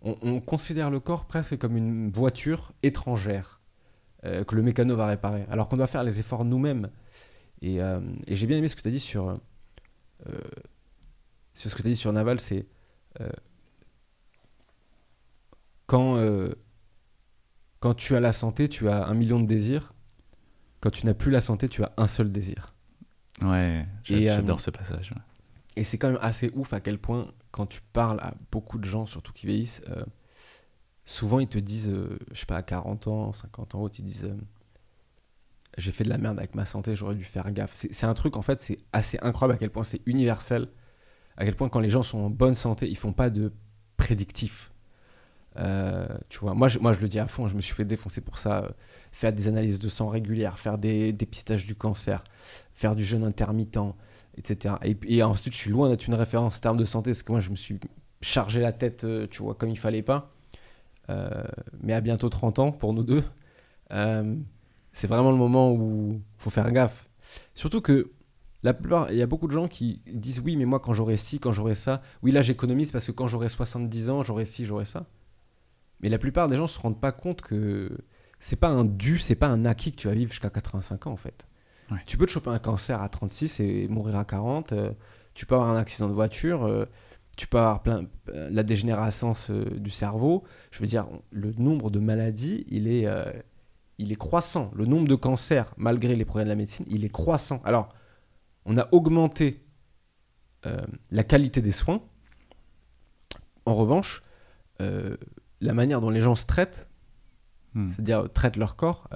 on, 0.02 0.40
considère 0.40 0.90
le 0.90 1.00
corps 1.00 1.26
presque 1.26 1.58
comme 1.58 1.76
une 1.76 2.12
voiture 2.12 2.72
étrangère 2.84 3.60
euh, 4.26 4.44
que 4.44 4.56
le 4.56 4.62
mécano 4.62 4.96
va 4.96 5.08
réparer, 5.08 5.46
alors 5.50 5.70
qu'on 5.70 5.78
doit 5.78 5.88
faire 5.88 6.04
les 6.04 6.20
efforts 6.20 6.46
nous-mêmes. 6.46 6.90
Et, 7.62 7.82
euh, 7.82 8.00
j'ai 8.28 8.48
bien 8.48 8.58
aimé 8.58 8.68
ce 8.68 8.76
que 8.76 8.82
tu 8.82 8.88
as 8.88 8.92
dit 8.92 9.00
sur, 9.00 9.30
euh, 9.30 10.40
sur 11.54 11.70
ce 11.70 11.76
que 11.76 11.82
tu 11.82 11.88
as 11.88 11.92
dit 11.92 11.98
sur 11.98 12.14
Naval, 12.14 12.40
c'est 12.40 12.66
quand, 15.88 16.18
quand 17.80 17.94
tu 17.94 18.16
as 18.16 18.20
la 18.20 18.34
santé, 18.34 18.68
tu 18.68 18.90
as 18.90 19.06
un 19.08 19.14
million 19.14 19.40
de 19.40 19.48
désirs. 19.48 19.94
Quand 20.82 20.92
tu 20.92 21.06
n'as 21.06 21.14
plus 21.14 21.32
la 21.32 21.42
santé, 21.42 21.68
tu 21.70 21.84
as 21.84 21.94
un 21.98 22.08
seul 22.08 22.32
désir. 22.32 22.74
Ouais, 23.42 23.86
j'adore 24.04 24.60
ce 24.60 24.72
passage. 24.72 25.14
Et 25.76 25.84
c'est 25.84 25.98
quand 25.98 26.10
même 26.10 26.20
assez 26.22 26.52
ouf 26.56 26.74
à 26.74 26.82
quel 26.82 27.00
point, 27.00 27.32
quand 27.52 27.66
tu 27.66 27.82
parles 27.94 28.20
à 28.20 28.34
beaucoup 28.52 28.78
de 28.78 28.86
gens, 28.86 29.06
surtout 29.06 29.32
qui 29.32 29.48
vieillissent, 29.48 29.82
euh, 29.90 30.04
souvent 31.06 31.40
ils 31.40 31.48
te 31.48 31.58
disent, 31.58 31.90
euh, 31.90 32.20
je 32.32 32.40
sais 32.40 32.46
pas, 32.46 32.58
à 32.58 32.64
40 32.64 33.08
ans, 33.08 33.34
50 33.34 33.76
ans, 33.76 33.88
ils 33.88 34.04
disent 34.04 34.26
euh, 34.26 34.36
J'ai 35.78 35.92
fait 35.92 36.04
de 36.04 36.10
la 36.10 36.18
merde 36.18 36.38
avec 36.38 36.56
ma 36.56 36.66
santé, 36.66 36.96
j'aurais 36.96 37.16
dû 37.16 37.24
faire 37.24 37.50
gaffe. 37.52 37.74
C'est 37.74 38.06
un 38.06 38.14
truc, 38.14 38.36
en 38.36 38.42
fait, 38.42 38.60
c'est 38.60 38.80
assez 38.92 39.18
incroyable 39.22 39.56
à 39.56 39.58
quel 39.58 39.70
point 39.70 39.84
c'est 39.84 40.02
universel, 40.06 40.68
à 41.38 41.46
quel 41.46 41.56
point 41.56 41.70
quand 41.70 41.80
les 41.80 41.90
gens 41.90 42.04
sont 42.04 42.18
en 42.18 42.30
bonne 42.30 42.56
santé, 42.56 42.90
ils 42.90 42.98
font 42.98 43.14
pas 43.14 43.30
de 43.30 43.54
prédictif. 43.96 44.69
Tu 45.56 46.40
vois, 46.40 46.54
moi 46.54 46.68
je, 46.68 46.80
moi 46.80 46.94
je 46.94 47.02
le 47.02 47.08
dis 47.08 47.20
à 47.20 47.28
fond, 47.28 47.48
je 47.48 47.56
me 47.56 47.62
suis 47.62 47.74
fait 47.74 47.86
défoncer 47.86 48.22
pour 48.22 48.38
ça. 48.38 48.70
faire 49.12 49.34
des 49.34 49.48
analyses 49.48 49.80
de 49.80 49.90
sang 49.90 50.08
régulières, 50.08 50.60
faire 50.60 50.78
des 50.78 51.12
dépistages 51.14 51.66
du 51.66 51.76
cancer, 51.76 52.24
faire 52.74 52.96
du 52.96 53.04
jeûne 53.04 53.24
intermittent, 53.24 53.80
etc. 54.40 54.76
Et, 54.84 55.22
ensuite, 55.22 55.54
je 55.54 55.60
suis 55.60 55.70
loin 55.70 55.90
d'être 55.90 56.08
une 56.08 56.14
référence 56.16 56.58
en 56.58 56.62
termes 56.62 56.78
de 56.78 56.86
santé, 56.86 57.12
parce 57.12 57.24
que 57.24 57.32
moi, 57.32 57.42
je 57.42 57.50
me 57.50 57.56
suis 57.56 57.80
chargé 58.22 58.62
la 58.62 58.72
tête, 58.72 59.04
euh, 59.04 59.28
tu 59.30 59.44
vois, 59.44 59.54
comme 59.56 59.70
il 59.70 59.78
fallait 59.78 60.02
pas. 60.02 60.32
Euh, 61.10 61.44
mais 61.82 61.94
à 61.94 62.02
bientôt 62.02 62.30
30 62.30 62.60
ans, 62.60 62.72
pour 62.72 62.94
nous 62.94 63.04
deux, 63.04 63.24
euh, 63.92 64.36
c'est 64.94 65.08
vraiment 65.08 65.32
le 65.32 65.38
moment 65.38 65.72
où 65.74 66.22
faut 66.38 66.50
faire 66.50 66.72
gaffe. 66.72 67.10
Surtout 67.56 67.82
que 67.82 68.12
la 68.64 68.74
plupart, 68.74 69.12
il 69.12 69.18
y 69.18 69.22
a 69.22 69.26
beaucoup 69.26 69.48
de 69.48 69.52
gens 69.52 69.68
qui 69.68 70.02
disent 70.06 70.42
oui, 70.44 70.56
mais 70.56 70.66
moi, 70.66 70.80
quand 70.80 70.94
j'aurai 70.94 71.18
ci, 71.18 71.40
quand 71.40 71.52
j'aurai 71.52 71.76
ça, 71.76 72.02
oui, 72.22 72.32
là, 72.32 72.42
j'économise 72.42 72.92
parce 72.92 73.06
que 73.06 73.12
quand 73.12 73.28
j'aurai 73.28 73.50
70 73.50 74.10
ans, 74.10 74.24
j'aurai 74.24 74.46
ci, 74.46 74.66
j'aurai 74.66 74.86
ça. 74.86 75.06
Mais 76.02 76.10
la 76.10 76.18
plupart 76.18 76.48
des 76.48 76.58
gens 76.58 76.68
se 76.68 76.80
rendent 76.80 77.00
pas 77.00 77.12
compte 77.12 77.42
que 77.42 77.90
c'est 78.40 78.56
pas 78.56 78.70
un 78.70 78.86
dû, 78.86 79.18
c'est 79.18 79.36
pas 79.36 79.48
un 79.48 79.66
acquis 79.66 79.92
que 79.92 79.98
tu 79.98 80.08
vas 80.08 80.14
vivre 80.14 80.32
jusqu'à 80.32 80.50
85 80.50 81.08
ans, 81.08 81.12
en 81.12 81.18
fait. 81.18 81.46
Tu 82.06 82.18
peux 82.18 82.26
te 82.26 82.32
choper 82.32 82.50
un 82.50 82.60
cancer 82.60 83.02
à 83.02 83.10
36 83.10 83.60
et 83.60 83.88
mourir 83.88 84.16
à 84.16 84.26
40. 84.26 84.74
Euh, 84.74 84.92
tu 85.34 85.46
peux 85.46 85.56
avoir 85.56 85.70
un 85.70 85.78
accident 85.78 86.08
de 86.08 86.14
voiture. 86.14 86.66
Euh, 86.66 86.86
tu 87.38 87.48
peux 87.48 87.58
avoir 87.58 87.82
plein, 87.82 88.06
euh, 88.30 88.48
la 88.52 88.64
dégénérescence 88.64 89.50
du 89.50 89.90
cerveau. 89.90 90.44
Je 90.72 90.80
veux 90.80 90.88
dire, 90.88 91.08
le 91.32 91.52
nombre 91.54 91.90
de 91.90 92.00
maladies, 92.00 92.66
il 92.68 92.88
est, 92.88 93.08
il 93.98 94.12
est 94.12 94.16
croissant. 94.16 94.72
Le 94.76 94.86
nombre 94.86 95.08
de 95.08 95.16
cancers, 95.16 95.74
malgré 95.78 96.16
les 96.16 96.26
progrès 96.26 96.44
de 96.44 96.50
la 96.50 96.56
médecine, 96.56 96.86
il 96.90 97.06
est 97.06 97.10
croissant. 97.10 97.62
Alors, 97.66 97.90
on 98.66 98.78
a 98.78 98.88
augmenté 98.92 99.66
la 101.12 101.24
qualité 101.24 101.62
des 101.62 101.72
soins. 101.72 102.04
En 103.66 103.74
revanche, 103.74 104.22
la 105.62 105.74
manière 105.74 106.02
dont 106.02 106.10
les 106.10 106.22
gens 106.22 106.36
se 106.36 106.46
traitent, 106.46 106.88
hmm. 107.74 107.90
c'est-à-dire 107.90 108.32
traitent 108.34 108.58
leur 108.58 108.76
corps, 108.76 109.08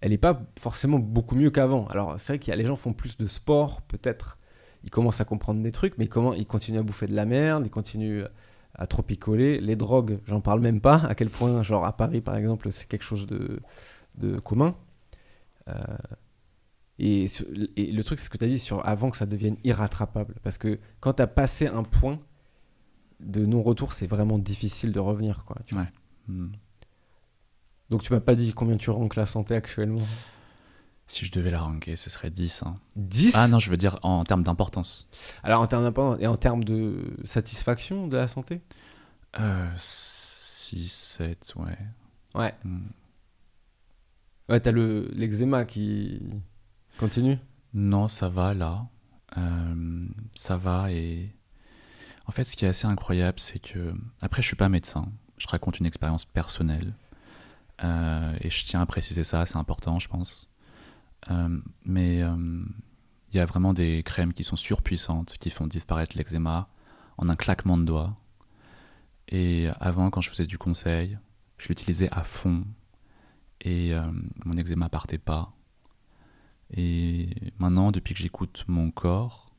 elle 0.00 0.10
n'est 0.10 0.18
pas 0.18 0.42
forcément 0.58 0.98
beaucoup 0.98 1.36
mieux 1.36 1.50
qu'avant. 1.50 1.86
Alors 1.88 2.18
c'est 2.18 2.32
vrai 2.32 2.38
qu'il 2.38 2.50
y 2.50 2.54
a 2.54 2.56
les 2.56 2.66
gens 2.66 2.76
font 2.76 2.92
plus 2.92 3.16
de 3.16 3.26
sport, 3.26 3.82
peut-être 3.82 4.38
ils 4.84 4.90
commencent 4.90 5.20
à 5.20 5.24
comprendre 5.24 5.62
des 5.62 5.72
trucs, 5.72 5.98
mais 5.98 6.06
comment 6.06 6.32
ils 6.32 6.46
continuent 6.46 6.78
à 6.78 6.82
bouffer 6.82 7.06
de 7.06 7.14
la 7.14 7.26
merde, 7.26 7.66
ils 7.66 7.70
continuent 7.70 8.24
à 8.74 8.86
trop 8.86 9.02
picoler. 9.02 9.60
Les 9.60 9.76
drogues, 9.76 10.20
j'en 10.26 10.40
parle 10.40 10.60
même 10.60 10.80
pas. 10.80 11.02
À 11.06 11.14
quel 11.14 11.28
point, 11.28 11.62
genre 11.62 11.84
à 11.84 11.96
Paris 11.96 12.20
par 12.20 12.36
exemple, 12.36 12.72
c'est 12.72 12.88
quelque 12.88 13.04
chose 13.04 13.26
de, 13.26 13.60
de 14.16 14.38
commun. 14.38 14.74
Euh, 15.68 15.74
et, 16.98 17.26
et, 17.76 17.92
le 17.92 18.04
truc, 18.04 18.18
c'est 18.18 18.26
ce 18.26 18.30
que 18.30 18.38
tu 18.38 18.44
as 18.44 18.48
dit 18.48 18.58
sur 18.58 18.86
avant 18.86 19.10
que 19.10 19.16
ça 19.16 19.26
devienne 19.26 19.56
irrattrapable. 19.64 20.36
Parce 20.42 20.58
que 20.58 20.78
quand 21.00 21.14
tu 21.14 21.22
as 21.22 21.26
passé 21.26 21.66
un 21.66 21.82
point 21.82 22.20
de 23.20 23.44
non-retour, 23.46 23.92
c'est 23.92 24.06
vraiment 24.06 24.38
difficile 24.38 24.92
de 24.92 25.00
revenir. 25.00 25.44
Quoi, 25.44 25.56
ouais. 25.72 25.86
Hmm. 26.28 26.48
Donc 27.90 28.02
tu 28.02 28.12
m'as 28.12 28.20
pas 28.20 28.34
dit 28.34 28.52
combien 28.52 28.76
tu 28.76 28.90
ranques 28.90 29.16
la 29.16 29.26
santé 29.26 29.54
actuellement? 29.54 30.00
Si 31.08 31.26
je 31.26 31.32
devais 31.32 31.50
la 31.50 31.60
ranker, 31.60 31.96
ce 31.96 32.08
serait 32.08 32.30
10. 32.30 32.62
hein. 32.64 32.76
10 32.94 33.32
Ah 33.34 33.48
non, 33.48 33.58
je 33.58 33.68
veux 33.68 33.76
dire 33.76 33.98
en 34.02 34.22
termes 34.22 34.44
d'importance. 34.44 35.08
Alors 35.42 35.60
en 35.60 35.66
termes 35.66 35.82
d'importance 35.82 36.22
et 36.22 36.28
en 36.28 36.36
termes 36.36 36.62
de 36.62 37.16
satisfaction 37.24 38.06
de 38.06 38.16
la 38.16 38.28
santé? 38.28 38.60
Euh, 39.40 39.68
6, 39.76 40.88
7, 40.88 41.54
ouais. 41.56 41.76
Ouais. 42.36 42.54
Hmm. 42.64 42.82
Ouais, 44.48 44.60
t'as 44.60 44.70
le 44.72 45.08
l'eczéma 45.14 45.64
qui 45.64 46.20
continue? 46.98 47.38
Non, 47.74 48.06
ça 48.08 48.28
va 48.28 48.54
là. 48.54 48.86
Euh, 49.36 50.06
ça 50.34 50.56
va 50.56 50.92
et 50.92 51.30
en 52.30 52.32
fait, 52.32 52.44
ce 52.44 52.54
qui 52.54 52.64
est 52.64 52.68
assez 52.68 52.86
incroyable, 52.86 53.40
c'est 53.40 53.58
que 53.58 53.92
après, 54.22 54.40
je 54.40 54.46
suis 54.46 54.56
pas 54.56 54.68
médecin. 54.68 55.08
Je 55.36 55.48
raconte 55.48 55.80
une 55.80 55.86
expérience 55.86 56.24
personnelle 56.24 56.94
Euh, 57.82 58.36
et 58.42 58.50
je 58.50 58.64
tiens 58.66 58.82
à 58.82 58.86
préciser 58.86 59.24
ça. 59.24 59.46
C'est 59.46 59.56
important, 59.56 59.98
je 59.98 60.06
pense. 60.06 60.48
Euh, 61.30 61.58
mais 61.84 62.22
euh, 62.22 62.62
il 63.30 63.36
y 63.36 63.40
a 63.40 63.46
vraiment 63.46 63.72
des 63.74 64.04
crèmes 64.04 64.32
qui 64.32 64.44
sont 64.44 64.54
surpuissantes, 64.56 65.38
qui 65.38 65.50
font 65.50 65.66
disparaître 65.66 66.16
l'eczéma 66.16 66.68
en 67.18 67.28
un 67.28 67.36
claquement 67.36 67.76
de 67.78 67.84
doigts. 67.84 68.16
Et 69.28 69.68
avant, 69.80 70.10
quand 70.10 70.20
je 70.20 70.30
faisais 70.30 70.46
du 70.46 70.58
conseil, 70.58 71.18
je 71.58 71.66
l'utilisais 71.68 72.10
à 72.12 72.22
fond 72.22 72.64
et 73.62 73.92
mon 74.44 74.56
eczéma 74.56 74.88
partait 74.88 75.18
pas. 75.18 75.52
Et 76.76 77.30
maintenant, 77.58 77.90
depuis 77.92 78.14
que 78.14 78.20
j'écoute 78.20 78.64
mon 78.68 78.90
corps, 78.92 79.49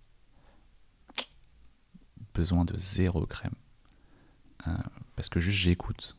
besoin 2.41 2.65
de 2.65 2.75
zéro 2.75 3.23
crème. 3.27 3.53
Euh, 4.67 4.71
parce 5.15 5.29
que 5.29 5.39
juste 5.39 5.59
j'écoute. 5.59 6.17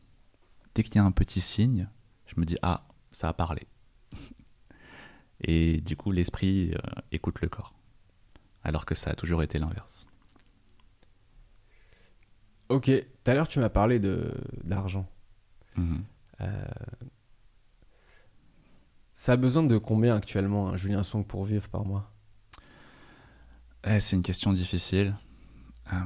Dès 0.73 0.83
qu'il 0.83 0.95
y 0.95 0.99
a 0.99 1.03
un 1.03 1.11
petit 1.11 1.41
signe, 1.41 1.89
je 2.27 2.39
me 2.39 2.45
dis 2.45 2.55
ah, 2.61 2.87
ça 3.11 3.27
a 3.27 3.33
parlé. 3.33 3.67
Et 5.41 5.81
du 5.81 5.97
coup, 5.97 6.11
l'esprit 6.11 6.73
euh, 6.73 6.77
écoute 7.11 7.41
le 7.41 7.49
corps. 7.49 7.73
Alors 8.63 8.85
que 8.85 8.95
ça 8.95 9.11
a 9.11 9.15
toujours 9.15 9.43
été 9.43 9.59
l'inverse. 9.59 10.07
Ok, 12.69 12.85
tout 12.85 13.31
à 13.31 13.33
l'heure 13.33 13.49
tu 13.49 13.59
m'as 13.59 13.69
parlé 13.69 13.99
de 13.99 14.31
d'argent. 14.63 15.05
Mhm. 15.75 16.03
Euh, 16.41 16.63
Ça 19.13 19.33
a 19.33 19.35
besoin 19.37 19.63
de 19.63 19.77
combien 19.77 20.15
actuellement 20.15 20.69
un 20.69 20.77
Julien 20.77 21.03
Song 21.03 21.25
pour 21.25 21.43
vivre 21.43 21.67
par 21.67 21.83
mois? 21.85 22.09
Eh, 23.85 23.99
c'est 23.99 24.15
une 24.15 24.23
question 24.23 24.53
difficile. 24.53 25.13
Euh, 25.91 25.97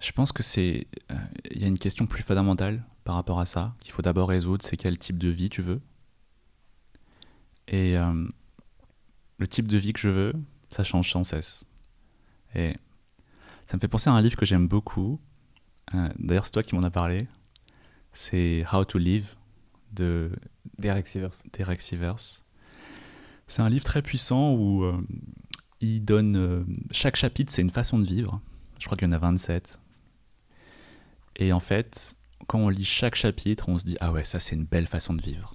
je 0.00 0.12
pense 0.12 0.32
que 0.32 0.42
c'est. 0.42 0.86
euh, 1.10 1.16
Il 1.50 1.60
y 1.60 1.64
a 1.64 1.68
une 1.68 1.78
question 1.78 2.06
plus 2.06 2.22
fondamentale 2.22 2.84
par 3.04 3.14
rapport 3.16 3.40
à 3.40 3.46
ça 3.46 3.74
qu'il 3.80 3.92
faut 3.92 4.02
d'abord 4.02 4.28
résoudre 4.28 4.64
c'est 4.64 4.76
quel 4.76 4.98
type 4.98 5.18
de 5.18 5.28
vie 5.28 5.50
tu 5.50 5.62
veux. 5.62 5.80
Et 7.68 7.96
euh, 7.96 8.26
le 9.38 9.48
type 9.48 9.68
de 9.68 9.76
vie 9.78 9.92
que 9.92 10.00
je 10.00 10.08
veux, 10.08 10.32
ça 10.70 10.84
change 10.84 11.10
sans 11.10 11.24
cesse. 11.24 11.64
Et 12.54 12.74
ça 13.66 13.76
me 13.76 13.80
fait 13.80 13.88
penser 13.88 14.10
à 14.10 14.12
un 14.12 14.20
livre 14.22 14.36
que 14.36 14.46
j'aime 14.46 14.66
beaucoup. 14.68 15.20
D'ailleurs, 16.18 16.44
c'est 16.44 16.52
toi 16.52 16.62
qui 16.62 16.76
m'en 16.76 16.82
as 16.82 16.90
parlé. 16.90 17.26
C'est 18.12 18.64
How 18.72 18.84
to 18.84 18.98
Live 18.98 19.36
de 19.92 20.30
Derek 20.78 21.06
Sivers. 21.06 21.30
Derek 21.52 21.80
Sivers. 21.80 22.42
C'est 23.48 23.62
un 23.62 23.68
livre 23.68 23.84
très 23.84 24.02
puissant 24.02 24.52
où 24.54 24.84
euh, 24.84 25.00
il 25.80 26.04
donne. 26.04 26.36
euh, 26.36 26.64
chaque 26.90 27.16
chapitre, 27.16 27.52
c'est 27.52 27.62
une 27.62 27.70
façon 27.70 27.98
de 27.98 28.06
vivre. 28.06 28.40
Je 28.78 28.86
crois 28.86 28.96
qu'il 28.96 29.08
y 29.08 29.10
en 29.10 29.14
a 29.14 29.18
27. 29.18 29.78
Et 31.36 31.52
en 31.52 31.60
fait, 31.60 32.14
quand 32.46 32.58
on 32.58 32.68
lit 32.68 32.84
chaque 32.84 33.14
chapitre, 33.14 33.68
on 33.68 33.78
se 33.78 33.84
dit 33.84 33.96
Ah 34.00 34.12
ouais, 34.12 34.24
ça 34.24 34.38
c'est 34.38 34.54
une 34.54 34.64
belle 34.64 34.86
façon 34.86 35.14
de 35.14 35.22
vivre. 35.22 35.54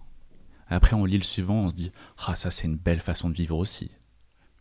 Après, 0.67 0.95
on 0.95 1.05
lit 1.05 1.17
le 1.17 1.23
suivant, 1.23 1.65
on 1.65 1.69
se 1.69 1.75
dit 1.75 1.91
Ah, 2.25 2.35
ça 2.35 2.49
c'est 2.51 2.65
une 2.67 2.77
belle 2.77 2.99
façon 2.99 3.29
de 3.29 3.35
vivre 3.35 3.57
aussi. 3.57 3.91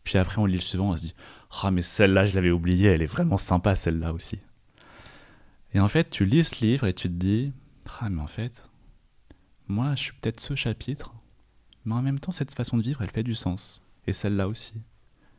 Puis 0.02 0.18
après, 0.18 0.38
on 0.38 0.46
lit 0.46 0.54
le 0.54 0.60
suivant, 0.60 0.90
on 0.90 0.96
se 0.96 1.06
dit 1.06 1.14
Ah, 1.62 1.70
mais 1.70 1.82
celle-là, 1.82 2.26
je 2.26 2.34
l'avais 2.34 2.50
oubliée, 2.50 2.88
elle 2.88 3.02
est 3.02 3.06
vraiment 3.06 3.36
sympa 3.38 3.74
celle-là 3.74 4.12
aussi. 4.12 4.38
Et 5.72 5.80
en 5.80 5.88
fait, 5.88 6.10
tu 6.10 6.24
lis 6.24 6.44
ce 6.44 6.64
livre 6.64 6.86
et 6.86 6.92
tu 6.92 7.08
te 7.08 7.14
dis 7.14 7.52
Ah, 8.00 8.10
mais 8.10 8.20
en 8.22 8.26
fait, 8.26 8.70
moi, 9.66 9.94
je 9.94 10.02
suis 10.02 10.12
peut-être 10.12 10.40
ce 10.40 10.54
chapitre, 10.54 11.14
mais 11.84 11.94
en 11.94 12.02
même 12.02 12.18
temps, 12.18 12.32
cette 12.32 12.54
façon 12.54 12.76
de 12.76 12.82
vivre, 12.82 13.00
elle 13.02 13.10
fait 13.10 13.22
du 13.22 13.34
sens. 13.34 13.80
Et 14.06 14.12
celle-là 14.12 14.48
aussi. 14.48 14.74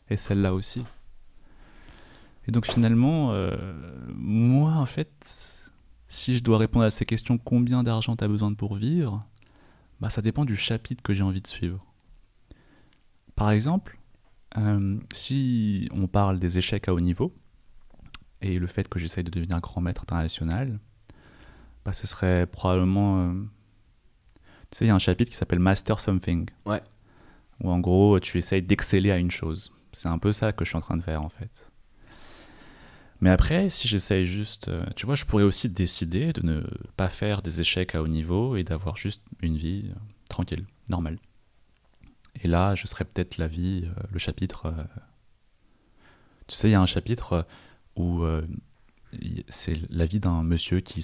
Et 0.10 0.18
celle-là 0.18 0.54
aussi. 0.54 0.84
Et 2.48 2.52
donc 2.52 2.68
finalement, 2.68 3.32
euh, 3.32 3.56
moi, 4.14 4.74
en 4.74 4.86
fait, 4.86 5.72
si 6.08 6.38
je 6.38 6.44
dois 6.44 6.58
répondre 6.58 6.86
à 6.86 6.92
ces 6.92 7.06
questions, 7.06 7.38
combien 7.38 7.84
d'argent 7.84 8.16
tu 8.16 8.24
as 8.24 8.28
besoin 8.28 8.54
pour 8.54 8.76
vivre 8.76 9.26
bah, 10.00 10.10
Ça 10.10 10.22
dépend 10.22 10.46
du 10.46 10.56
chapitre 10.56 11.02
que 11.02 11.14
j'ai 11.14 11.24
envie 11.24 11.42
de 11.42 11.48
suivre. 11.48 11.84
Par 13.36 13.52
exemple, 13.52 14.00
euh, 14.58 14.98
si 15.14 15.90
on 15.92 16.08
parle 16.08 16.40
des 16.40 16.58
échecs 16.58 16.88
à 16.88 16.94
haut 16.94 17.02
niveau, 17.02 17.34
et 18.42 18.60
le 18.60 18.68
fait 18.68 18.88
que 18.88 19.00
j'essaye 19.00 19.24
de 19.24 19.32
devenir 19.32 19.60
grand 19.60 19.82
maître 19.82 20.04
international, 20.04 20.80
bah, 21.84 21.94
ce 21.94 22.06
serait 22.06 22.46
probablement... 22.46 23.22
euh, 23.22 23.34
tu 24.70 24.78
sais, 24.78 24.86
il 24.86 24.88
y 24.90 24.92
a 24.92 24.96
un 24.96 25.00
chapitre 25.00 25.32
qui 25.32 25.38
s'appelle 25.38 25.60
Master 25.60 26.00
Something. 26.00 26.50
Ouais. 26.66 26.82
Où 27.62 27.70
en 27.72 27.80
gros, 27.80 28.20
tu 28.20 28.38
essayes 28.38 28.62
d'exceller 28.62 29.12
à 29.12 29.18
une 29.18 29.32
chose. 29.32 29.72
C'est 29.94 30.10
un 30.10 30.18
peu 30.20 30.34
ça 30.34 30.52
que 30.52 30.66
je 30.66 30.70
suis 30.70 30.78
en 30.78 30.82
train 30.82 30.98
de 30.98 31.02
faire 31.04 31.22
en 31.22 31.30
fait. 31.30 31.72
Mais 33.22 33.30
après, 33.30 33.70
si 33.70 33.88
j'essaye 33.88 34.28
juste. 34.28 34.68
euh, 34.68 34.86
tu 34.98 35.06
vois, 35.06 35.16
je 35.16 35.26
pourrais 35.26 35.44
aussi 35.44 35.70
décider 35.70 36.34
de 36.34 36.42
ne 36.46 36.62
pas 36.98 37.08
faire 37.08 37.42
des 37.42 37.62
échecs 37.62 37.96
à 37.96 38.02
haut 38.02 38.08
niveau 38.10 38.58
et 38.58 38.64
d'avoir 38.66 38.98
juste 38.98 39.22
une 39.42 39.56
vie 39.56 39.86
euh, 39.90 39.96
tranquille, 40.30 40.66
normale. 40.90 41.18
Et 42.44 42.50
là, 42.50 42.76
je 42.76 42.86
serais 42.88 43.06
peut-être 43.06 43.38
la 43.38 43.48
vie, 43.48 43.86
euh, 43.86 44.02
le 44.12 44.20
chapitre. 44.20 44.74
Tu 46.48 46.56
sais, 46.56 46.68
il 46.68 46.72
y 46.74 46.76
a 46.76 46.82
un 46.82 46.86
chapitre 46.86 47.48
où 47.96 48.24
c'est 49.48 49.80
la 49.90 50.06
vie 50.06 50.20
d'un 50.20 50.44
monsieur 50.44 50.82
qui, 50.82 51.00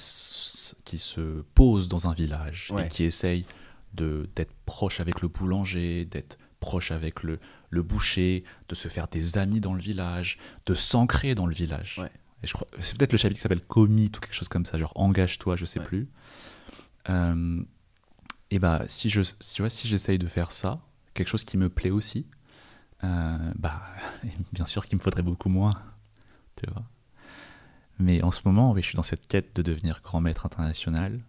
qui 0.84 1.00
se 1.00 1.42
pose 1.56 1.88
dans 1.88 2.08
un 2.10 2.14
village 2.14 2.70
Ouais. 2.74 2.86
et 2.86 2.90
qui 2.90 3.06
essaye 3.06 3.46
de- 3.94 4.30
d'être 4.36 4.54
proche 4.66 5.00
avec 5.00 5.22
le 5.22 5.30
boulanger, 5.30 6.04
d'être 6.06 6.38
proche 6.62 6.92
avec 6.92 7.24
le, 7.24 7.40
le 7.70 7.82
boucher, 7.84 8.46
de 8.70 8.76
se 8.76 8.88
faire 8.88 9.08
des 9.10 9.38
amis 9.38 9.60
dans 9.60 9.74
le 9.74 9.82
village, 9.82 10.38
de 10.66 10.74
s'ancrer 10.74 11.36
dans 11.36 11.46
le 11.48 11.54
village. 11.54 11.98
Ouais. 12.02 12.10
Et 12.44 12.48
je 12.48 12.54
crois, 12.54 12.68
c'est 12.80 12.98
peut-être 12.98 13.12
le 13.12 13.18
chapitre 13.18 13.38
qui 13.38 13.42
s'appelle 13.42 13.62
Commit 13.66 14.12
ou 14.16 14.20
quelque 14.22 14.34
chose 14.34 14.48
comme 14.48 14.66
ça, 14.66 14.78
genre 14.78 14.94
engage-toi, 14.96 15.58
je 15.58 15.66
sais 15.66 15.80
Ouais. 15.80 15.86
plus. 15.86 16.08
Euh, 17.10 17.62
et 18.50 18.60
bah 18.60 18.84
si 18.88 19.10
je, 19.10 19.22
tu 19.54 19.62
vois, 19.62 19.70
si 19.70 19.88
j'essaye 19.88 20.18
de 20.20 20.28
faire 20.28 20.52
ça, 20.52 20.80
quelque 21.14 21.28
chose 21.28 21.44
qui 21.44 21.58
me 21.58 21.70
plaît 21.70 21.90
aussi, 21.92 22.26
euh, 23.04 23.38
bah 23.58 23.82
bien 24.54 24.66
sûr 24.66 24.86
qu'il 24.86 24.98
me 24.98 25.04
faudrait 25.04 25.24
beaucoup 25.24 25.50
moins, 25.50 25.72
tu 26.58 26.70
vois. 26.72 26.84
Mais 28.00 28.24
en 28.24 28.32
ce 28.32 28.42
moment, 28.46 28.72
oui, 28.72 28.82
je 28.82 28.88
suis 28.88 28.96
dans 28.96 29.04
cette 29.04 29.28
quête 29.28 29.56
de 29.56 29.62
devenir 29.62 30.02
grand 30.04 30.22
maître 30.22 30.46
international. 30.46 31.20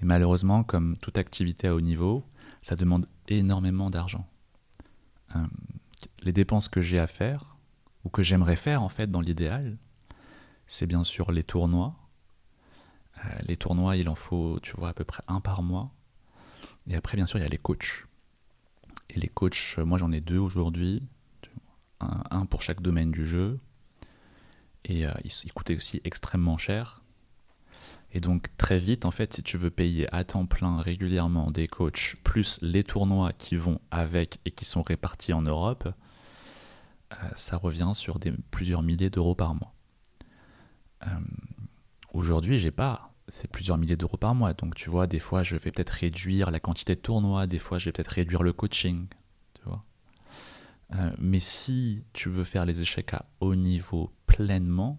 Et 0.00 0.04
malheureusement, 0.04 0.64
comme 0.64 0.96
toute 0.96 1.16
activité 1.18 1.68
à 1.68 1.74
haut 1.76 1.80
niveau, 1.80 2.24
ça 2.60 2.74
demande 2.74 3.06
énormément 3.28 3.88
d'argent. 3.88 4.26
Euh, 5.36 5.46
les 6.22 6.32
dépenses 6.32 6.68
que 6.68 6.80
j'ai 6.80 6.98
à 6.98 7.06
faire, 7.06 7.56
ou 8.04 8.08
que 8.08 8.22
j'aimerais 8.22 8.56
faire 8.56 8.82
en 8.82 8.88
fait 8.88 9.10
dans 9.10 9.20
l'idéal, 9.20 9.78
c'est 10.66 10.86
bien 10.86 11.04
sûr 11.04 11.32
les 11.32 11.42
tournois. 11.42 11.94
Euh, 13.18 13.28
les 13.42 13.56
tournois, 13.56 13.96
il 13.96 14.08
en 14.08 14.14
faut, 14.14 14.58
tu 14.62 14.76
vois, 14.76 14.90
à 14.90 14.94
peu 14.94 15.04
près 15.04 15.22
un 15.28 15.40
par 15.40 15.62
mois. 15.62 15.92
Et 16.88 16.96
après, 16.96 17.16
bien 17.16 17.26
sûr, 17.26 17.38
il 17.38 17.42
y 17.42 17.46
a 17.46 17.48
les 17.48 17.58
coachs. 17.58 18.06
Et 19.10 19.20
les 19.20 19.28
coachs, 19.28 19.76
euh, 19.78 19.84
moi 19.84 19.98
j'en 19.98 20.10
ai 20.12 20.20
deux 20.20 20.38
aujourd'hui, 20.38 21.02
un, 22.00 22.46
pour 22.46 22.62
chaque 22.62 22.82
domaine 22.82 23.12
du 23.12 23.24
jeu. 23.24 23.60
Et 24.84 25.02
ils, 25.02 25.30
ils 25.44 25.52
coûtaient 25.52 25.76
aussi 25.76 26.00
extrêmement 26.02 26.58
cher. 26.58 27.01
Et 28.12 28.20
donc 28.20 28.54
très 28.56 28.78
vite, 28.78 29.04
en 29.04 29.10
fait, 29.10 29.34
si 29.34 29.42
tu 29.42 29.56
veux 29.56 29.70
payer 29.70 30.12
à 30.14 30.24
temps 30.24 30.46
plein 30.46 30.80
régulièrement 30.80 31.50
des 31.50 31.66
coachs, 31.66 32.16
plus 32.22 32.58
les 32.62 32.84
tournois 32.84 33.32
qui 33.32 33.56
vont 33.56 33.80
avec 33.90 34.38
et 34.44 34.50
qui 34.50 34.64
sont 34.64 34.82
répartis 34.82 35.32
en 35.32 35.42
Europe, 35.42 35.88
euh, 37.12 37.16
ça 37.36 37.56
revient 37.56 37.92
sur 37.94 38.18
plusieurs 38.50 38.82
milliers 38.82 39.10
d'euros 39.10 39.34
par 39.34 39.54
mois. 39.54 39.72
Euh, 41.06 41.20
Aujourd'hui, 42.12 42.58
j'ai 42.58 42.70
pas 42.70 43.14
ces 43.28 43.48
plusieurs 43.48 43.78
milliers 43.78 43.96
d'euros 43.96 44.16
par 44.16 44.34
mois. 44.34 44.52
Donc 44.52 44.74
tu 44.74 44.90
vois, 44.90 45.06
des 45.06 45.18
fois, 45.18 45.42
je 45.42 45.56
vais 45.56 45.70
peut-être 45.70 45.90
réduire 45.90 46.50
la 46.50 46.60
quantité 46.60 46.94
de 46.94 47.00
tournois, 47.00 47.46
des 47.46 47.58
fois, 47.58 47.78
je 47.78 47.86
vais 47.86 47.92
peut-être 47.92 48.08
réduire 48.08 48.42
le 48.42 48.52
coaching. 48.52 49.06
Tu 49.54 49.62
vois. 49.64 49.84
Euh, 50.94 51.10
mais 51.18 51.40
si 51.40 52.04
tu 52.12 52.28
veux 52.28 52.44
faire 52.44 52.66
les 52.66 52.82
échecs 52.82 53.14
à 53.14 53.24
haut 53.40 53.54
niveau 53.54 54.12
pleinement, 54.26 54.98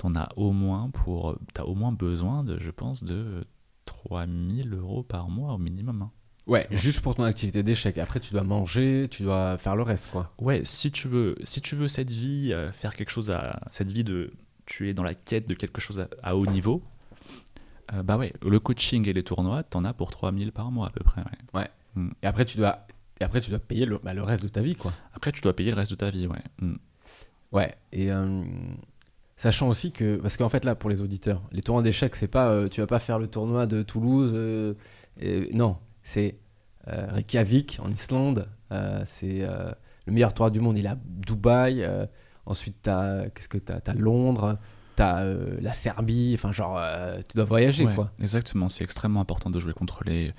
t'en 0.00 0.14
as 0.14 0.28
au 0.36 0.52
moins 0.52 0.88
pour, 0.90 1.36
t'as 1.52 1.64
au 1.64 1.74
moins 1.74 1.92
besoin 1.92 2.42
de, 2.42 2.58
je 2.58 2.70
pense, 2.70 3.04
de 3.04 3.44
3000 3.84 4.72
euros 4.74 5.02
par 5.02 5.28
mois 5.28 5.52
au 5.54 5.58
minimum. 5.58 6.02
hein. 6.02 6.10
Ouais, 6.46 6.66
juste 6.70 7.00
pour 7.02 7.14
ton 7.14 7.22
activité 7.24 7.62
d'échec. 7.62 7.98
Après, 7.98 8.18
tu 8.18 8.32
dois 8.32 8.42
manger, 8.42 9.06
tu 9.10 9.22
dois 9.24 9.58
faire 9.58 9.76
le 9.76 9.82
reste, 9.82 10.10
quoi. 10.10 10.32
Ouais, 10.38 10.62
si 10.64 10.90
tu 10.90 11.06
veux, 11.06 11.36
si 11.44 11.60
tu 11.60 11.76
veux 11.76 11.86
cette 11.86 12.10
vie, 12.10 12.52
euh, 12.52 12.72
faire 12.72 12.94
quelque 12.94 13.10
chose 13.10 13.30
à 13.30 13.60
cette 13.70 13.92
vie 13.92 14.02
de, 14.04 14.32
tu 14.66 14.88
es 14.88 14.94
dans 14.94 15.02
la 15.04 15.14
quête 15.14 15.46
de 15.46 15.54
quelque 15.54 15.80
chose 15.80 16.00
à, 16.00 16.08
à 16.22 16.34
haut 16.36 16.46
niveau, 16.46 16.82
Euh, 17.92 18.02
bah 18.04 18.16
ouais, 18.16 18.32
le 18.42 18.58
coaching 18.60 19.06
et 19.08 19.12
les 19.12 19.22
tournois, 19.24 19.64
t'en 19.64 19.84
as 19.84 19.92
pour 19.92 20.10
3000 20.10 20.50
par 20.52 20.70
mois 20.70 20.86
à 20.86 20.90
peu 20.90 21.02
près. 21.04 21.22
ouais. 21.54 21.68
Et 22.22 22.26
après, 22.26 22.44
tu 22.46 22.56
dois, 22.56 22.86
et 23.20 23.24
après, 23.24 23.40
tu 23.40 23.50
dois 23.50 23.58
payer 23.58 23.84
le, 23.84 23.98
bah, 23.98 24.14
le 24.14 24.22
reste 24.22 24.44
de 24.44 24.48
ta 24.48 24.62
vie, 24.62 24.76
quoi. 24.76 24.92
Après, 25.12 25.32
tu 25.32 25.40
dois 25.42 25.54
payer 25.54 25.70
le 25.72 25.76
reste 25.76 25.90
de 25.90 25.96
ta 25.96 26.08
vie, 26.10 26.26
ouais. 26.26 26.42
Mm. 26.60 26.74
Ouais, 27.52 27.74
et 27.92 28.12
euh, 28.12 28.42
sachant 29.40 29.68
aussi 29.68 29.90
que, 29.90 30.16
parce 30.16 30.36
qu'en 30.36 30.50
fait, 30.50 30.66
là, 30.66 30.74
pour 30.74 30.90
les 30.90 31.00
auditeurs, 31.00 31.40
les 31.50 31.62
tournois 31.62 31.82
d'échecs, 31.82 32.14
c'est 32.14 32.28
pas, 32.28 32.50
euh, 32.50 32.68
tu 32.68 32.82
vas 32.82 32.86
pas 32.86 32.98
faire 32.98 33.18
le 33.18 33.26
tournoi 33.26 33.64
de 33.66 33.82
Toulouse, 33.82 34.32
euh, 34.34 34.74
et- 35.18 35.50
non, 35.54 35.78
c'est 36.02 36.36
euh, 36.88 37.06
Reykjavik 37.10 37.78
en 37.82 37.90
Islande, 37.90 38.48
c'est 39.06 39.40
le 40.06 40.12
meilleur 40.12 40.34
tournoi 40.34 40.50
du 40.50 40.60
monde, 40.60 40.76
il 40.78 40.84
est 40.84 40.90
à 40.90 40.98
Dubaï, 41.04 41.88
ensuite, 42.44 42.76
t'as, 42.82 43.28
qu'est-ce 43.30 43.48
que 43.48 43.56
t'as, 43.58 43.80
t'as 43.80 43.94
Londres, 43.94 44.58
t'as 44.96 45.24
la 45.24 45.72
Serbie, 45.72 46.32
enfin, 46.34 46.52
genre, 46.52 46.78
tu 47.28 47.34
dois 47.36 47.44
voyager, 47.46 47.86
Ouais, 47.86 47.94
quoi. 47.94 48.12
Exactement, 48.20 48.68
c'est 48.68 48.84
extrêmement 48.84 49.20
important 49.20 49.48
de 49.50 49.58
jouer 49.58 49.72
contre 49.72 50.04
les, 50.04 50.32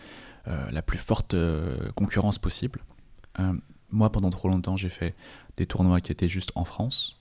la 0.45 0.81
plus 0.81 0.97
forte 0.99 1.35
concurrence 1.95 2.37
possible. 2.37 2.81
Moi, 3.89 4.11
pendant 4.11 4.29
trop 4.29 4.47
longtemps, 4.47 4.75
j'ai 4.77 4.89
fait 4.89 5.15
des 5.57 5.65
tournois 5.65 5.99
qui 6.01 6.11
étaient 6.11 6.29
juste 6.29 6.51
en 6.55 6.63
France. 6.65 7.20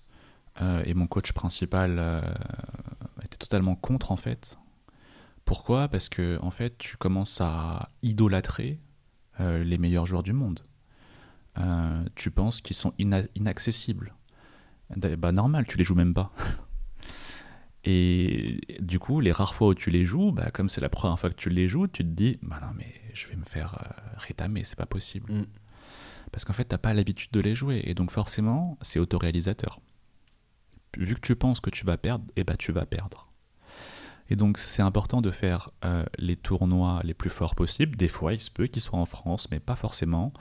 Euh, 0.61 0.83
et 0.85 0.95
mon 0.95 1.07
coach 1.07 1.33
principal 1.33 1.97
euh, 1.99 2.21
était 3.23 3.37
totalement 3.37 3.77
contre, 3.77 4.13
en 4.13 4.17
fait. 4.17 4.59
Pourquoi? 5.45 5.89
Parce 5.89 6.09
que, 6.09 6.39
en 6.43 6.51
fait, 6.51 6.77
tu 6.79 6.97
commences 6.97 7.41
à 7.41 7.89
idolâtrer 8.03 8.79
euh, 9.41 9.65
les 9.65 9.79
meilleurs 9.79 10.07
joueurs 10.07 10.23
du 10.23 10.33
monde. 10.33 10.61
Tu 12.15 12.31
penses 12.31 12.63
qu'ils 12.63 12.77
sont 12.77 12.95
ina- 12.99 13.27
inaccessibles. 13.35 14.15
Bah, 14.97 15.31
normal, 15.31 15.67
tu 15.67 15.77
les 15.77 15.85
joues 15.85 15.95
même 15.95 16.15
pas. 16.15 16.33
Et 17.85 18.61
du 18.81 18.99
coup, 18.99 19.21
les 19.21 19.33
rares 19.33 19.55
fois 19.55 19.69
où 19.69 19.75
tu 19.75 19.91
les 19.91 20.07
joues, 20.07 20.33
bah, 20.33 20.51
comme 20.51 20.71
c'est 20.71 20.81
la 20.81 20.89
première 20.89 21.19
fois 21.19 21.29
que 21.29 21.35
tu 21.35 21.51
les 21.51 21.69
joues, 21.69 21.87
tu 21.87 22.03
te 22.03 22.09
dis, 22.09 22.39
bah 22.43 22.59
non 22.63 22.73
mais 22.77 22.95
je 23.13 23.27
vais 23.29 23.37
me 23.37 23.45
faire 23.45 23.77
rétamer, 24.17 24.65
c'est 24.65 24.77
pas 24.77 24.87
possible. 24.87 25.33
Mm. 25.33 25.47
Parce 26.33 26.45
qu'en 26.45 26.53
fait, 26.53 26.65
t'as 26.65 26.79
pas 26.79 26.95
l'habitude 26.95 27.31
de 27.33 27.41
les 27.41 27.55
jouer, 27.55 27.83
et 27.85 27.95
donc 27.95 28.11
forcément, 28.11 28.79
c'est 28.83 28.99
autoréalisateur. 28.99 29.81
Vu 30.97 31.15
que 31.15 31.21
tu 31.21 31.37
penses 31.37 31.61
que 31.61 31.71
tu 31.71 31.85
vas 31.87 31.97
perdre, 31.97 32.27
et 32.37 32.45
bah 32.45 32.57
tu 32.57 32.73
vas 32.73 32.87
perdre. 32.87 33.31
Et 34.31 34.37
donc 34.37 34.59
c'est 34.59 34.83
important 34.83 35.21
de 35.21 35.33
faire 35.33 35.71
euh, 35.85 36.05
les 36.17 36.37
tournois 36.37 37.01
les 37.03 37.15
plus 37.15 37.31
forts 37.31 37.57
possibles. 37.57 37.97
Des 37.97 38.09
fois, 38.09 38.33
il 38.33 38.41
se 38.41 38.51
peut 38.51 38.69
qu'ils 38.69 38.81
soient 38.81 38.99
en 38.99 39.05
France, 39.05 39.51
mais 39.51 39.59
pas 39.59 39.75
forcément. 39.75 40.33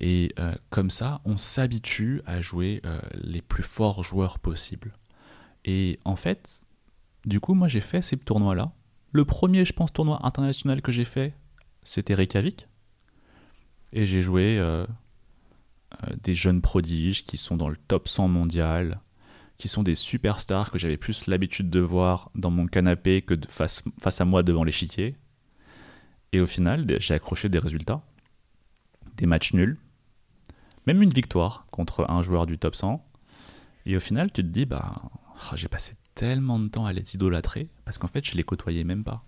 Et 0.00 0.32
euh, 0.38 0.54
comme 0.70 0.90
ça, 0.90 1.20
on 1.24 1.36
s'habitue 1.36 2.22
à 2.26 2.40
jouer 2.40 2.80
euh, 2.84 2.98
les 3.14 3.42
plus 3.42 3.62
forts 3.62 4.02
joueurs 4.02 4.38
possibles. 4.38 4.94
Et 5.66 6.00
en 6.04 6.16
fait, 6.16 6.66
du 7.26 7.40
coup, 7.40 7.54
moi 7.54 7.68
j'ai 7.68 7.80
fait 7.80 8.00
ces 8.00 8.16
tournois-là. 8.16 8.72
Le 9.12 9.24
premier, 9.24 9.64
je 9.64 9.72
pense, 9.72 9.92
tournoi 9.92 10.18
international 10.26 10.80
que 10.80 10.92
j'ai 10.92 11.04
fait, 11.04 11.34
c'était 11.82 12.14
Reykjavik. 12.14 12.68
Et 13.92 14.04
j'ai 14.04 14.20
joué 14.20 14.60
des 16.22 16.34
jeunes 16.34 16.60
prodiges 16.60 17.24
qui 17.24 17.36
sont 17.38 17.56
dans 17.56 17.68
le 17.68 17.76
top 17.76 18.08
100 18.08 18.28
mondial, 18.28 19.00
qui 19.58 19.68
sont 19.68 19.82
des 19.82 19.94
superstars 19.94 20.70
que 20.70 20.78
j'avais 20.78 20.96
plus 20.96 21.26
l'habitude 21.26 21.70
de 21.70 21.80
voir 21.80 22.30
dans 22.34 22.50
mon 22.50 22.66
canapé 22.66 23.22
que 23.22 23.34
de 23.34 23.46
face, 23.46 23.82
face 24.00 24.20
à 24.20 24.24
moi 24.24 24.42
devant 24.42 24.64
l'échiquier. 24.64 25.16
Et 26.32 26.40
au 26.40 26.46
final, 26.46 26.86
j'ai 26.98 27.14
accroché 27.14 27.48
des 27.48 27.58
résultats, 27.58 28.02
des 29.16 29.26
matchs 29.26 29.54
nuls, 29.54 29.78
même 30.86 31.02
une 31.02 31.10
victoire 31.10 31.66
contre 31.70 32.08
un 32.10 32.22
joueur 32.22 32.46
du 32.46 32.58
top 32.58 32.76
100. 32.76 33.02
Et 33.86 33.96
au 33.96 34.00
final, 34.00 34.30
tu 34.32 34.42
te 34.42 34.46
dis, 34.46 34.66
bah, 34.66 35.02
oh, 35.04 35.56
j'ai 35.56 35.68
passé 35.68 35.94
tellement 36.14 36.58
de 36.58 36.68
temps 36.68 36.86
à 36.86 36.92
les 36.92 37.14
idolâtrer 37.14 37.68
parce 37.84 37.98
qu'en 37.98 38.08
fait, 38.08 38.24
je 38.26 38.34
les 38.36 38.42
côtoyais 38.42 38.84
même 38.84 39.04
pas. 39.04 39.24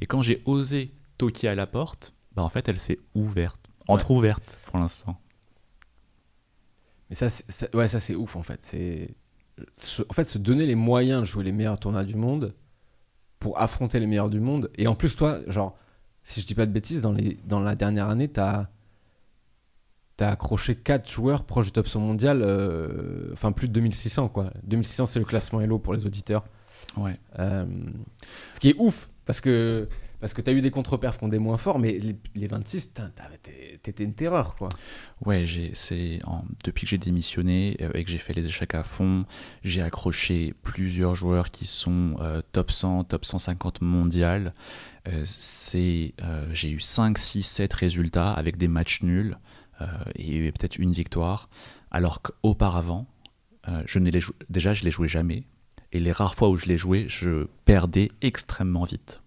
Et 0.00 0.06
quand 0.06 0.20
j'ai 0.22 0.42
osé 0.44 0.90
toquer 1.18 1.48
à 1.48 1.54
la 1.54 1.66
porte, 1.66 2.14
bah 2.34 2.42
en 2.42 2.48
fait, 2.48 2.68
elle 2.68 2.80
s'est 2.80 2.98
ouverte, 3.14 3.60
entre-ouverte 3.88 4.58
pour 4.66 4.78
l'instant. 4.78 5.18
Mais 7.08 7.16
ça, 7.16 7.28
c'est- 7.30 7.48
ça- 7.50 7.68
ouais, 7.74 7.88
ça 7.88 8.00
c'est 8.00 8.14
ouf 8.14 8.36
en 8.36 8.42
fait. 8.42 8.60
C'est 8.62 9.14
se- 9.78 10.02
en 10.08 10.12
fait 10.12 10.24
se 10.24 10.38
donner 10.38 10.66
les 10.66 10.74
moyens 10.74 11.20
de 11.20 11.24
jouer 11.26 11.44
les 11.44 11.52
meilleurs 11.52 11.78
tournois 11.78 12.04
du 12.04 12.16
monde 12.16 12.54
pour 13.38 13.60
affronter 13.60 14.00
les 14.00 14.06
meilleurs 14.06 14.30
du 14.30 14.40
monde. 14.40 14.70
Et 14.76 14.86
en 14.86 14.94
plus, 14.94 15.16
toi, 15.16 15.38
genre, 15.48 15.76
si 16.22 16.40
je 16.40 16.46
dis 16.46 16.54
pas 16.54 16.66
de 16.66 16.72
bêtises, 16.72 17.02
dans, 17.02 17.12
les, 17.12 17.38
dans 17.46 17.60
la 17.60 17.74
dernière 17.74 18.08
année, 18.08 18.28
t'as 18.28 18.68
as 20.20 20.28
accroché 20.30 20.76
4 20.76 21.10
joueurs 21.10 21.44
proches 21.44 21.66
du 21.66 21.72
top 21.72 21.88
100 21.88 21.98
mondial, 22.00 22.40
euh, 22.42 23.30
enfin 23.32 23.50
plus 23.52 23.66
de 23.68 23.72
2600 23.72 24.28
quoi. 24.28 24.52
2600 24.62 25.06
c'est 25.06 25.18
le 25.18 25.24
classement 25.24 25.60
Elo 25.60 25.78
pour 25.78 25.92
les 25.92 26.06
auditeurs. 26.06 26.44
Ouais. 26.96 27.18
Euh, 27.40 27.66
ce 28.52 28.60
qui 28.60 28.70
est 28.70 28.76
ouf, 28.78 29.10
parce 29.24 29.40
que, 29.40 29.88
parce 30.24 30.32
que 30.32 30.40
tu 30.40 30.48
as 30.48 30.54
eu 30.54 30.62
des 30.62 30.70
contre-perfs 30.70 31.18
qui 31.18 31.24
ont 31.24 31.28
des 31.28 31.38
moins 31.38 31.58
forts, 31.58 31.78
mais 31.78 31.98
les, 31.98 32.16
les 32.34 32.46
26, 32.46 32.86
putain, 32.86 33.10
t'avais- 33.14 33.36
t'es- 33.36 33.78
t'étais 33.82 34.04
une 34.04 34.14
terreur, 34.14 34.56
quoi. 34.56 34.70
Ouais, 35.26 35.44
c'est 35.74 36.18
depuis 36.64 36.84
que 36.86 36.88
j'ai 36.88 36.96
démissionné 36.96 37.76
euh, 37.82 37.90
et 37.92 38.04
que 38.04 38.10
j'ai 38.10 38.16
fait 38.16 38.32
les 38.32 38.46
échecs 38.46 38.74
à 38.74 38.84
fond, 38.84 39.26
j'ai 39.62 39.82
accroché 39.82 40.54
plusieurs 40.62 41.14
joueurs 41.14 41.50
qui 41.50 41.66
sont 41.66 42.16
euh, 42.20 42.40
top 42.52 42.70
100, 42.70 43.04
top 43.04 43.26
150 43.26 43.82
mondial. 43.82 44.54
Euh, 45.08 45.20
c'est, 45.26 46.14
j'ai 46.52 46.70
eu 46.70 46.80
5, 46.80 47.18
6, 47.18 47.42
7 47.42 47.74
résultats 47.74 48.32
avec 48.32 48.56
des 48.56 48.68
matchs 48.68 49.02
nuls 49.02 49.36
et 50.16 50.50
peut-être 50.52 50.78
une 50.78 50.92
victoire, 50.92 51.50
alors 51.90 52.22
qu'auparavant, 52.22 53.06
je 53.84 53.98
ne 53.98 54.08
les 54.10 54.20
déjà 54.48 54.72
je 54.72 54.84
les 54.84 54.90
jouais 54.90 55.08
jamais. 55.08 55.44
Et 55.92 56.00
les 56.00 56.12
rares 56.12 56.34
fois 56.34 56.48
où 56.48 56.56
je 56.56 56.64
les 56.64 56.78
jouais, 56.78 57.04
je 57.08 57.46
perdais 57.66 58.10
extrêmement 58.22 58.84
vite. 58.84 59.20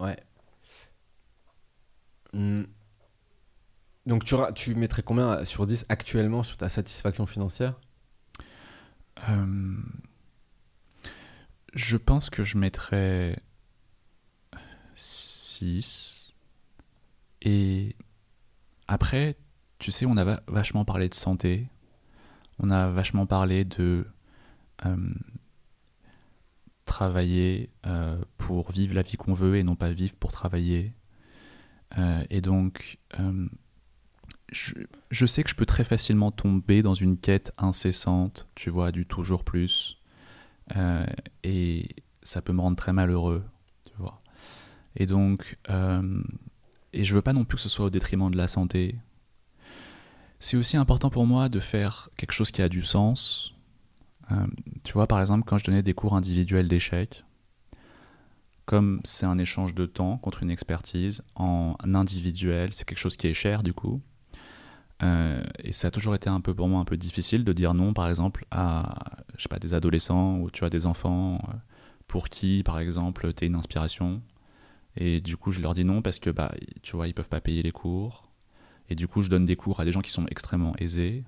Ouais. 0.00 0.16
Hmm. 2.32 2.64
Donc 4.06 4.24
tu, 4.24 4.34
tu 4.54 4.74
mettrais 4.74 5.02
combien 5.02 5.44
sur 5.44 5.66
10 5.66 5.86
actuellement 5.88 6.42
sur 6.42 6.56
ta 6.56 6.68
satisfaction 6.68 7.26
financière? 7.26 7.74
Euh, 9.28 9.76
je 11.74 11.96
pense 11.96 12.28
que 12.30 12.42
je 12.44 12.58
mettrais 12.58 13.38
6. 14.94 16.34
Et 17.42 17.96
après, 18.88 19.36
tu 19.78 19.90
sais, 19.92 20.06
on 20.06 20.16
a 20.16 20.24
va- 20.24 20.42
vachement 20.48 20.84
parlé 20.84 21.08
de 21.08 21.14
santé. 21.14 21.68
On 22.58 22.70
a 22.70 22.88
vachement 22.90 23.26
parlé 23.26 23.64
de 23.64 24.06
euh, 24.86 24.96
travailler 26.84 27.70
euh, 27.86 28.16
pour 28.36 28.70
vivre 28.70 28.94
la 28.94 29.02
vie 29.02 29.16
qu'on 29.16 29.34
veut 29.34 29.56
et 29.56 29.62
non 29.62 29.74
pas 29.74 29.90
vivre 29.90 30.14
pour 30.14 30.32
travailler. 30.32 30.92
Euh, 31.98 32.24
et 32.30 32.40
donc, 32.40 32.98
euh, 33.18 33.48
je, 34.52 34.74
je 35.10 35.26
sais 35.26 35.42
que 35.42 35.50
je 35.50 35.54
peux 35.54 35.66
très 35.66 35.84
facilement 35.84 36.30
tomber 36.30 36.82
dans 36.82 36.94
une 36.94 37.16
quête 37.18 37.52
incessante, 37.58 38.48
tu 38.54 38.70
vois, 38.70 38.92
du 38.92 39.06
toujours 39.06 39.44
plus. 39.44 40.00
Et 41.42 41.88
ça 42.22 42.40
peut 42.40 42.54
me 42.54 42.60
rendre 42.62 42.76
très 42.76 42.94
malheureux, 42.94 43.44
tu 43.84 43.92
vois. 43.98 44.18
Et 44.96 45.04
donc, 45.04 45.58
et 46.94 47.04
je 47.04 47.14
veux 47.14 47.22
pas 47.22 47.34
non 47.34 47.44
plus 47.44 47.56
que 47.56 47.62
ce 47.62 47.68
soit 47.68 47.84
au 47.84 47.90
détriment 47.90 48.30
de 48.30 48.36
la 48.38 48.48
santé. 48.48 48.96
C'est 50.38 50.56
aussi 50.56 50.76
important 50.76 51.10
pour 51.10 51.26
moi 51.26 51.48
de 51.48 51.60
faire 51.60 52.08
quelque 52.16 52.32
chose 52.32 52.50
qui 52.50 52.62
a 52.62 52.68
du 52.68 52.82
sens. 52.82 53.53
Euh, 54.32 54.46
tu 54.82 54.92
vois, 54.92 55.06
par 55.06 55.20
exemple, 55.20 55.44
quand 55.46 55.58
je 55.58 55.64
donnais 55.64 55.82
des 55.82 55.94
cours 55.94 56.14
individuels 56.14 56.68
d'échecs, 56.68 57.24
comme 58.66 59.00
c'est 59.04 59.26
un 59.26 59.36
échange 59.38 59.74
de 59.74 59.86
temps 59.86 60.16
contre 60.18 60.42
une 60.42 60.50
expertise 60.50 61.22
en 61.34 61.76
individuel, 61.82 62.72
c'est 62.72 62.86
quelque 62.86 62.98
chose 62.98 63.16
qui 63.16 63.26
est 63.26 63.34
cher 63.34 63.62
du 63.62 63.74
coup. 63.74 64.00
Euh, 65.02 65.42
et 65.58 65.72
ça 65.72 65.88
a 65.88 65.90
toujours 65.90 66.14
été 66.14 66.30
un 66.30 66.40
peu 66.40 66.54
pour 66.54 66.68
moi 66.68 66.80
un 66.80 66.84
peu 66.84 66.96
difficile 66.96 67.44
de 67.44 67.52
dire 67.52 67.74
non, 67.74 67.92
par 67.92 68.08
exemple, 68.08 68.46
à 68.50 68.94
je 69.36 69.42
sais 69.42 69.48
pas, 69.48 69.58
des 69.58 69.74
adolescents 69.74 70.38
ou 70.38 70.50
tu 70.50 70.64
as 70.64 70.70
des 70.70 70.86
enfants 70.86 71.34
euh, 71.48 71.52
pour 72.06 72.28
qui, 72.28 72.62
par 72.62 72.78
exemple, 72.78 73.32
tu 73.34 73.44
es 73.44 73.48
une 73.48 73.56
inspiration. 73.56 74.22
Et 74.96 75.20
du 75.20 75.36
coup, 75.36 75.52
je 75.52 75.60
leur 75.60 75.74
dis 75.74 75.84
non 75.84 76.02
parce 76.02 76.18
que 76.18 76.30
bah, 76.30 76.54
tu 76.82 76.96
vois, 76.96 77.08
ils 77.08 77.14
peuvent 77.14 77.28
pas 77.28 77.40
payer 77.40 77.62
les 77.62 77.72
cours. 77.72 78.30
Et 78.88 78.94
du 78.94 79.08
coup, 79.08 79.22
je 79.22 79.30
donne 79.30 79.44
des 79.44 79.56
cours 79.56 79.80
à 79.80 79.84
des 79.84 79.92
gens 79.92 80.02
qui 80.02 80.10
sont 80.10 80.26
extrêmement 80.26 80.74
aisés. 80.78 81.24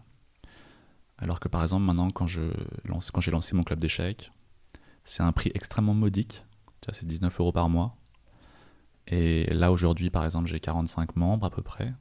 Alors 1.18 1.40
que 1.40 1.48
par 1.48 1.62
exemple, 1.62 1.84
maintenant, 1.84 2.10
quand 2.10 2.26
j'ai 2.26 2.50
lancé 3.30 3.56
mon 3.56 3.62
club 3.62 3.80
d'échecs, 3.80 4.30
c'est 5.04 5.22
un 5.22 5.32
prix 5.32 5.50
extrêmement 5.54 5.94
modique. 5.94 6.44
C'est 6.92 7.06
19 7.06 7.40
euros 7.40 7.52
par 7.52 7.68
mois. 7.68 7.96
Et 9.08 9.52
là, 9.52 9.72
aujourd'hui, 9.72 10.10
par 10.10 10.24
exemple, 10.24 10.48
j'ai 10.48 10.60
45 10.60 11.16
membres 11.16 11.46
à 11.46 11.50
peu 11.50 11.62
près 11.62 11.92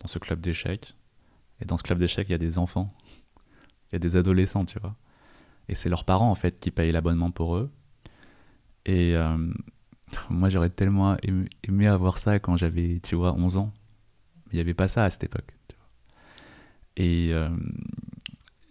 dans 0.00 0.08
ce 0.08 0.18
club 0.18 0.40
d'échecs. 0.40 0.94
Et 1.60 1.64
dans 1.64 1.76
ce 1.76 1.82
club 1.82 1.98
d'échecs, 1.98 2.28
il 2.28 2.32
y 2.32 2.34
a 2.34 2.38
des 2.38 2.58
enfants. 2.58 2.92
Il 3.90 3.96
y 3.96 3.96
a 3.96 3.98
des 3.98 4.16
adolescents, 4.16 4.64
tu 4.64 4.78
vois. 4.78 4.96
Et 5.68 5.74
c'est 5.74 5.90
leurs 5.90 6.06
parents, 6.06 6.30
en 6.30 6.34
fait, 6.34 6.58
qui 6.58 6.70
payent 6.70 6.92
l'abonnement 6.92 7.30
pour 7.30 7.56
eux. 7.56 7.70
Et 8.86 9.14
euh, 9.14 9.52
moi, 10.30 10.48
j'aurais 10.48 10.70
tellement 10.70 11.16
aimé, 11.62 11.86
avoir 11.86 12.16
ça 12.16 12.38
quand 12.38 12.56
j'avais, 12.56 13.00
tu 13.02 13.16
vois, 13.16 13.34
11 13.34 13.58
ans. 13.58 13.72
Il 14.50 14.54
n'y 14.54 14.60
avait 14.60 14.72
pas 14.72 14.88
ça 14.88 15.04
à 15.04 15.10
cette 15.10 15.24
époque. 15.24 15.54
Et 16.96 17.30
euh, 17.32 17.50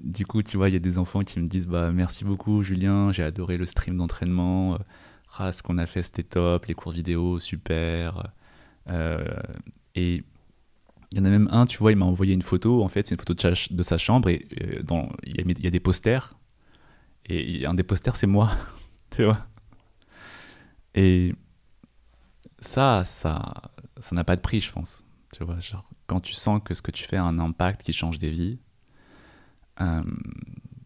du 0.04 0.26
coup, 0.26 0.44
tu 0.44 0.58
vois, 0.58 0.70
il 0.70 0.74
y 0.74 0.76
a 0.76 0.80
des 0.80 0.98
enfants 0.98 1.24
qui 1.24 1.40
me 1.40 1.48
disent 1.48 1.68
bah, 1.68 1.92
Merci 1.92 2.24
beaucoup, 2.26 2.64
Julien, 2.64 3.12
j'ai 3.12 3.24
adoré 3.24 3.58
le 3.58 3.66
stream 3.66 3.98
d'entraînement. 3.98 4.76
Euh, 4.76 4.78
ah, 5.38 5.52
ce 5.52 5.62
qu'on 5.62 5.78
a 5.78 5.86
fait 5.86 6.04
c'était 6.04 6.24
top, 6.24 6.66
les 6.66 6.74
cours 6.74 6.92
vidéo 6.92 7.40
super. 7.40 8.32
Euh, 8.90 9.26
et 9.96 10.24
il 11.12 11.18
y 11.18 11.22
en 11.22 11.26
a 11.26 11.30
même 11.30 11.48
un, 11.52 11.66
tu 11.66 11.78
vois, 11.78 11.92
il 11.92 11.98
m'a 11.98 12.06
envoyé 12.06 12.34
une 12.34 12.42
photo. 12.42 12.84
En 12.84 12.88
fait, 12.88 13.08
c'est 13.08 13.16
une 13.16 13.20
photo 13.20 13.34
de, 13.34 13.84
sa 13.84 13.98
chambre 13.98 14.30
et 14.30 14.48
euh, 14.62 14.82
il, 15.24 15.64
y 15.64 15.68
a, 15.68 15.70
des 15.70 15.80
posters. 15.80 16.38
Et 17.26 17.66
un 17.66 17.74
des 17.74 17.84
posters, 17.84 18.16
c'est 18.18 18.28
moi, 18.28 18.52
tu 19.12 19.24
vois. 19.24 19.46
Et 20.96 21.34
ça, 22.60 23.04
ça, 23.04 23.72
ça 24.00 24.16
n'a 24.16 24.24
pas 24.24 24.36
de 24.36 24.42
prix, 24.42 24.62
je 24.62 24.72
pense. 24.72 25.06
Tu 25.34 25.44
vois, 25.44 25.60
genre, 25.60 25.90
quand 26.08 26.20
tu 26.20 26.34
sens 26.34 26.62
que 26.64 26.74
ce 26.74 26.82
que 26.82 26.92
tu 26.92 27.04
fais 27.04 27.18
a 27.18 27.24
un 27.24 27.40
impact 27.40 27.84
qui 27.84 27.94
change 27.94 28.20
des 28.20 28.30
vies, 28.32 28.60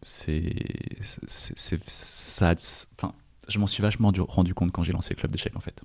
c'est, 0.02 0.54
ça, 1.86 2.54
enfin, 2.96 3.14
je 3.48 3.58
m'en 3.58 3.66
suis 3.66 3.82
vachement 3.82 4.12
rendu 4.28 4.54
compte 4.54 4.72
quand 4.72 4.82
j'ai 4.82 4.92
lancé 4.92 5.14
le 5.14 5.16
club 5.16 5.32
d'échecs 5.32 5.56
en 5.56 5.60
fait. 5.60 5.82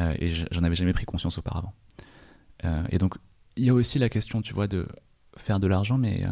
Euh, 0.00 0.14
et 0.18 0.30
j'en 0.30 0.64
avais 0.64 0.74
jamais 0.74 0.92
pris 0.92 1.04
conscience 1.04 1.38
auparavant. 1.38 1.72
Euh, 2.64 2.82
et 2.90 2.98
donc, 2.98 3.14
il 3.56 3.64
y 3.64 3.70
a 3.70 3.74
aussi 3.74 3.98
la 3.98 4.08
question, 4.08 4.42
tu 4.42 4.52
vois, 4.52 4.66
de 4.66 4.88
faire 5.36 5.58
de 5.60 5.66
l'argent, 5.66 5.98
mais 5.98 6.26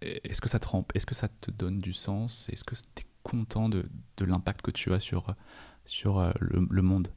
est-ce 0.00 0.40
que 0.40 0.48
ça 0.48 0.58
te 0.58 0.66
est-ce 0.94 1.06
que 1.06 1.14
ça 1.14 1.28
te 1.28 1.50
donne 1.50 1.80
du 1.80 1.92
sens? 1.92 2.48
Est-ce 2.50 2.64
que 2.64 2.74
tu 2.74 3.02
es 3.02 3.06
content 3.22 3.68
de, 3.68 3.88
de 4.16 4.24
l'impact 4.24 4.62
que 4.62 4.70
tu 4.70 4.92
as 4.92 5.00
sur 5.00 5.34
sur 5.84 6.32
le, 6.40 6.66
le 6.70 6.82
monde? 6.82 7.08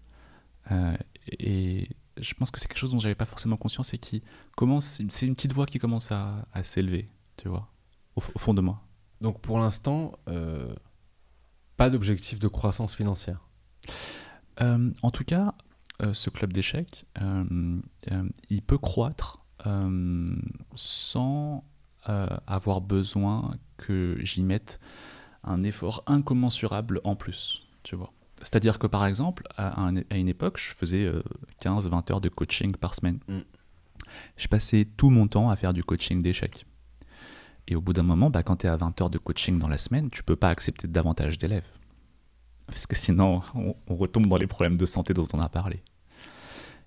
Et 1.39 1.87
je 2.17 2.33
pense 2.33 2.51
que 2.51 2.59
c'est 2.59 2.67
quelque 2.67 2.77
chose 2.77 2.91
dont 2.91 2.99
j'avais 2.99 3.15
pas 3.15 3.25
forcément 3.25 3.57
conscience 3.57 3.93
et 3.93 3.97
qui 3.97 4.23
commence, 4.55 5.01
c'est 5.09 5.25
une 5.25 5.35
petite 5.35 5.53
voix 5.53 5.65
qui 5.65 5.79
commence 5.79 6.11
à, 6.11 6.45
s'élever, 6.63 7.09
tu 7.37 7.49
vois, 7.49 7.69
au, 8.15 8.21
fond 8.21 8.53
de 8.53 8.61
moi. 8.61 8.81
Donc 9.21 9.41
pour 9.41 9.59
l'instant, 9.59 10.13
euh, 10.27 10.73
pas 11.77 11.89
d'objectif 11.89 12.39
de 12.39 12.47
croissance 12.47 12.95
financière. 12.95 13.47
Euh, 14.61 14.91
en 15.01 15.11
tout 15.11 15.23
cas, 15.23 15.55
euh, 16.01 16.13
ce 16.13 16.29
club 16.29 16.53
d'échecs, 16.53 17.05
il 18.49 18.61
peut 18.61 18.77
croître 18.77 19.39
sans 20.75 21.63
avoir 22.05 22.81
besoin 22.81 23.55
que 23.77 24.17
j'y 24.19 24.43
mette 24.43 24.79
un 25.43 25.63
effort 25.63 26.03
incommensurable 26.05 27.01
en 27.03 27.15
plus, 27.15 27.65
tu 27.83 27.95
vois. 27.95 28.13
C'est-à-dire 28.43 28.77
que 28.77 28.87
par 28.87 29.05
exemple, 29.05 29.43
à, 29.57 29.89
une 30.11 30.27
époque, 30.27 30.59
je 30.59 30.73
faisais 30.75 31.09
15-20 31.61 32.11
euh, 32.11 32.13
heures 32.13 32.21
de 32.21 32.29
coaching 32.29 32.75
par 32.75 32.93
semaine. 32.93 33.19
Mm. 33.27 33.39
Je 34.37 34.47
passais 34.47 34.85
tout 34.97 35.09
mon 35.09 35.27
temps 35.27 35.49
à 35.49 35.55
faire 35.55 35.73
du 35.73 35.83
coaching 35.83 36.21
d'échecs. 36.21 36.65
Et 37.67 37.75
au 37.75 37.81
bout 37.81 37.93
d'un 37.93 38.03
moment, 38.03 38.29
bah, 38.29 38.43
quand 38.43 38.57
tu 38.57 38.67
es 38.67 38.69
à 38.69 38.75
20 38.75 39.01
heures 39.01 39.09
de 39.09 39.17
coaching 39.17 39.57
dans 39.57 39.69
la 39.69 39.77
semaine, 39.77 40.09
tu 40.09 40.23
peux 40.23 40.35
pas 40.35 40.49
accepter 40.49 40.87
davantage 40.87 41.37
d'élèves. 41.37 41.67
Parce 42.67 42.85
que 42.85 42.95
sinon, 42.95 43.41
on, 43.55 43.95
retombe 43.95 44.27
dans 44.27 44.37
les 44.37 44.47
problèmes 44.47 44.77
de 44.77 44.85
santé 44.85 45.13
dont 45.13 45.27
on 45.33 45.39
a 45.39 45.49
parlé. 45.49 45.81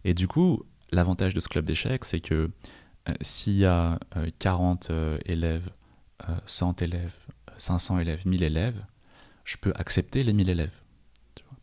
Et 0.05 0.12
du 0.12 0.28
coup, 0.28 0.62
l'avantage 0.93 1.33
de 1.33 1.41
ce 1.41 1.49
club 1.49 1.65
d'échecs, 1.65 2.05
c'est 2.05 2.20
que 2.20 2.51
euh, 3.09 3.15
s'il 3.23 3.57
y 3.57 3.65
a 3.65 3.99
40 4.39 4.91
euh, 4.91 5.19
élèves, 5.24 5.70
100 6.47 6.83
élèves, 6.83 7.16
500 7.57 8.01
élèves, 8.01 8.27
1000 8.27 8.43
élèves, 8.43 8.85
je 9.45 9.57
peux 9.57 9.73
accepter 9.77 10.23
les 10.23 10.33
1000 10.33 10.49
élèves 10.51 10.83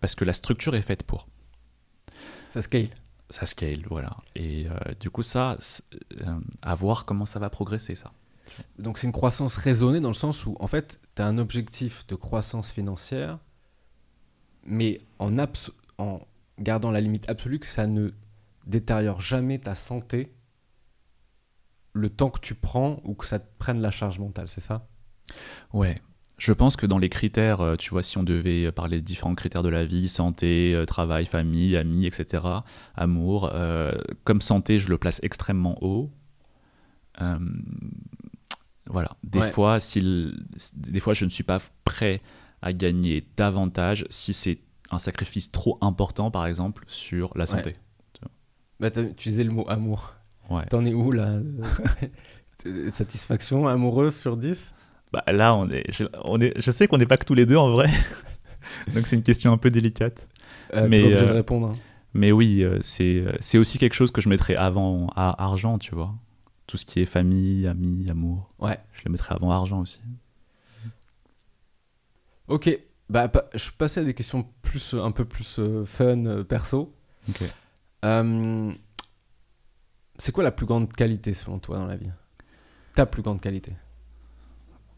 parce 0.03 0.15
que 0.15 0.25
la 0.25 0.33
structure 0.33 0.75
est 0.75 0.81
faite 0.81 1.03
pour. 1.03 1.29
Ça 2.53 2.61
scale. 2.61 2.89
Ça 3.29 3.45
scale, 3.45 3.85
voilà. 3.87 4.17
Et 4.35 4.67
euh, 4.67 4.75
du 4.99 5.09
coup, 5.09 5.23
ça, 5.23 5.57
euh, 6.19 6.39
à 6.61 6.75
voir 6.75 7.05
comment 7.05 7.25
ça 7.25 7.39
va 7.39 7.49
progresser, 7.49 7.95
ça. 7.95 8.11
Donc 8.77 8.97
c'est 8.97 9.07
une 9.07 9.13
croissance 9.13 9.55
raisonnée 9.55 10.01
dans 10.01 10.09
le 10.09 10.13
sens 10.13 10.45
où, 10.45 10.57
en 10.59 10.67
fait, 10.67 10.99
tu 11.15 11.21
as 11.21 11.25
un 11.25 11.37
objectif 11.37 12.05
de 12.07 12.15
croissance 12.15 12.69
financière, 12.69 13.39
mais 14.65 14.99
en, 15.19 15.33
en 15.97 16.27
gardant 16.59 16.91
la 16.91 16.99
limite 16.99 17.29
absolue 17.29 17.59
que 17.59 17.67
ça 17.67 17.87
ne 17.87 18.11
détériore 18.67 19.21
jamais 19.21 19.57
ta 19.57 19.73
santé 19.73 20.35
le 21.93 22.09
temps 22.09 22.29
que 22.29 22.41
tu 22.41 22.55
prends 22.55 22.99
ou 23.05 23.13
que 23.13 23.25
ça 23.25 23.39
te 23.39 23.47
prenne 23.57 23.81
la 23.81 23.89
charge 23.89 24.19
mentale, 24.19 24.49
c'est 24.49 24.59
ça? 24.59 24.85
Ouais, 25.71 26.01
je 26.43 26.51
pense 26.51 26.75
que 26.75 26.85
dans 26.85 26.97
les 26.97 27.07
critères, 27.07 27.61
euh, 27.61 27.77
tu 27.77 27.91
vois, 27.91 28.03
si 28.03 28.17
on 28.17 28.23
devait 28.23 28.69
parler 28.73 28.99
de 28.99 29.05
différents 29.05 29.33
critères 29.33 29.63
de 29.63 29.69
la 29.69 29.85
vie, 29.85 30.09
santé, 30.09 30.75
euh, 30.75 30.85
travail, 30.85 31.25
famille, 31.25 31.77
amis, 31.77 32.05
etc., 32.05 32.43
amour, 32.95 33.49
euh, 33.53 33.93
comme 34.25 34.41
santé, 34.41 34.77
je 34.77 34.89
le 34.89 34.97
place 34.97 35.21
extrêmement 35.23 35.81
haut. 35.81 36.11
voilà. 38.87 39.15
Des, 39.23 39.41
fois, 39.51 39.79
si 39.79 40.33
des 40.75 40.99
fois, 40.99 41.13
je 41.13 41.23
ne 41.23 41.29
suis 41.29 41.45
pas 41.45 41.59
prêt 41.85 42.19
à 42.61 42.73
gagner 42.73 43.25
davantage 43.37 44.05
si 44.09 44.33
c'est 44.33 44.59
un 44.91 44.99
sacrifice 44.99 45.49
trop 45.49 45.77
important, 45.79 46.29
par 46.29 46.45
exemple, 46.45 46.83
sur 46.87 47.31
la 47.37 47.45
santé. 47.45 47.77
Bah, 48.81 48.91
tu 48.91 48.99
utilisais 48.99 49.45
le 49.45 49.51
mot 49.51 49.63
amour. 49.69 50.13
Ouais. 50.49 50.65
T'en 50.65 50.83
es 50.83 50.93
où 50.93 51.13
là 51.13 51.39
Satisfaction 52.91 53.65
amoureuse 53.65 54.17
sur 54.17 54.35
10 54.35 54.72
bah, 55.13 55.23
là, 55.27 55.55
on 55.55 55.69
est, 55.69 55.85
je, 55.91 56.05
on 56.23 56.41
est, 56.41 56.59
je 56.59 56.71
sais 56.71 56.87
qu'on 56.87 56.97
n'est 56.97 57.05
pas 57.05 57.17
que 57.17 57.25
tous 57.25 57.35
les 57.35 57.45
deux 57.45 57.55
en 57.55 57.69
vrai. 57.69 57.87
Donc 58.95 59.05
c'est 59.05 59.15
une 59.15 59.21
question 59.21 59.53
un 59.53 59.57
peu 59.57 59.69
délicate. 59.69 60.27
Euh, 60.73 60.87
mais, 60.89 61.13
euh, 61.13 61.25
répondre. 61.25 61.67
Hein. 61.67 61.77
Mais 62.15 62.31
oui, 62.31 62.63
euh, 62.63 62.79
c'est, 62.81 63.23
c'est 63.39 63.59
aussi 63.59 63.77
quelque 63.77 63.93
chose 63.93 64.09
que 64.09 64.21
je 64.21 64.29
mettrais 64.29 64.55
avant 64.55 65.07
à 65.15 65.43
argent, 65.43 65.77
tu 65.77 65.93
vois. 65.93 66.15
Tout 66.65 66.77
ce 66.77 66.85
qui 66.85 66.99
est 66.99 67.05
famille, 67.05 67.67
amis, 67.67 68.07
amour. 68.09 68.51
Ouais. 68.57 68.79
Je 68.93 69.03
le 69.05 69.11
mettrais 69.11 69.35
avant 69.35 69.51
argent 69.51 69.81
aussi. 69.81 70.01
Ok. 72.47 72.75
Bah, 73.09 73.31
je 73.53 73.69
passais 73.69 73.99
à 73.99 74.03
des 74.03 74.15
questions 74.15 74.47
plus, 74.63 74.95
un 74.95 75.11
peu 75.11 75.25
plus 75.25 75.59
fun, 75.85 76.43
perso. 76.49 76.91
Ok. 77.29 77.43
c'est 80.17 80.31
quoi 80.31 80.43
la 80.43 80.51
plus 80.51 80.65
grande 80.65 80.91
qualité 80.91 81.35
selon 81.35 81.59
toi 81.59 81.77
dans 81.77 81.85
la 81.85 81.97
vie? 81.97 82.09
Ta 82.95 83.05
plus 83.05 83.21
grande 83.21 83.41
qualité 83.41 83.73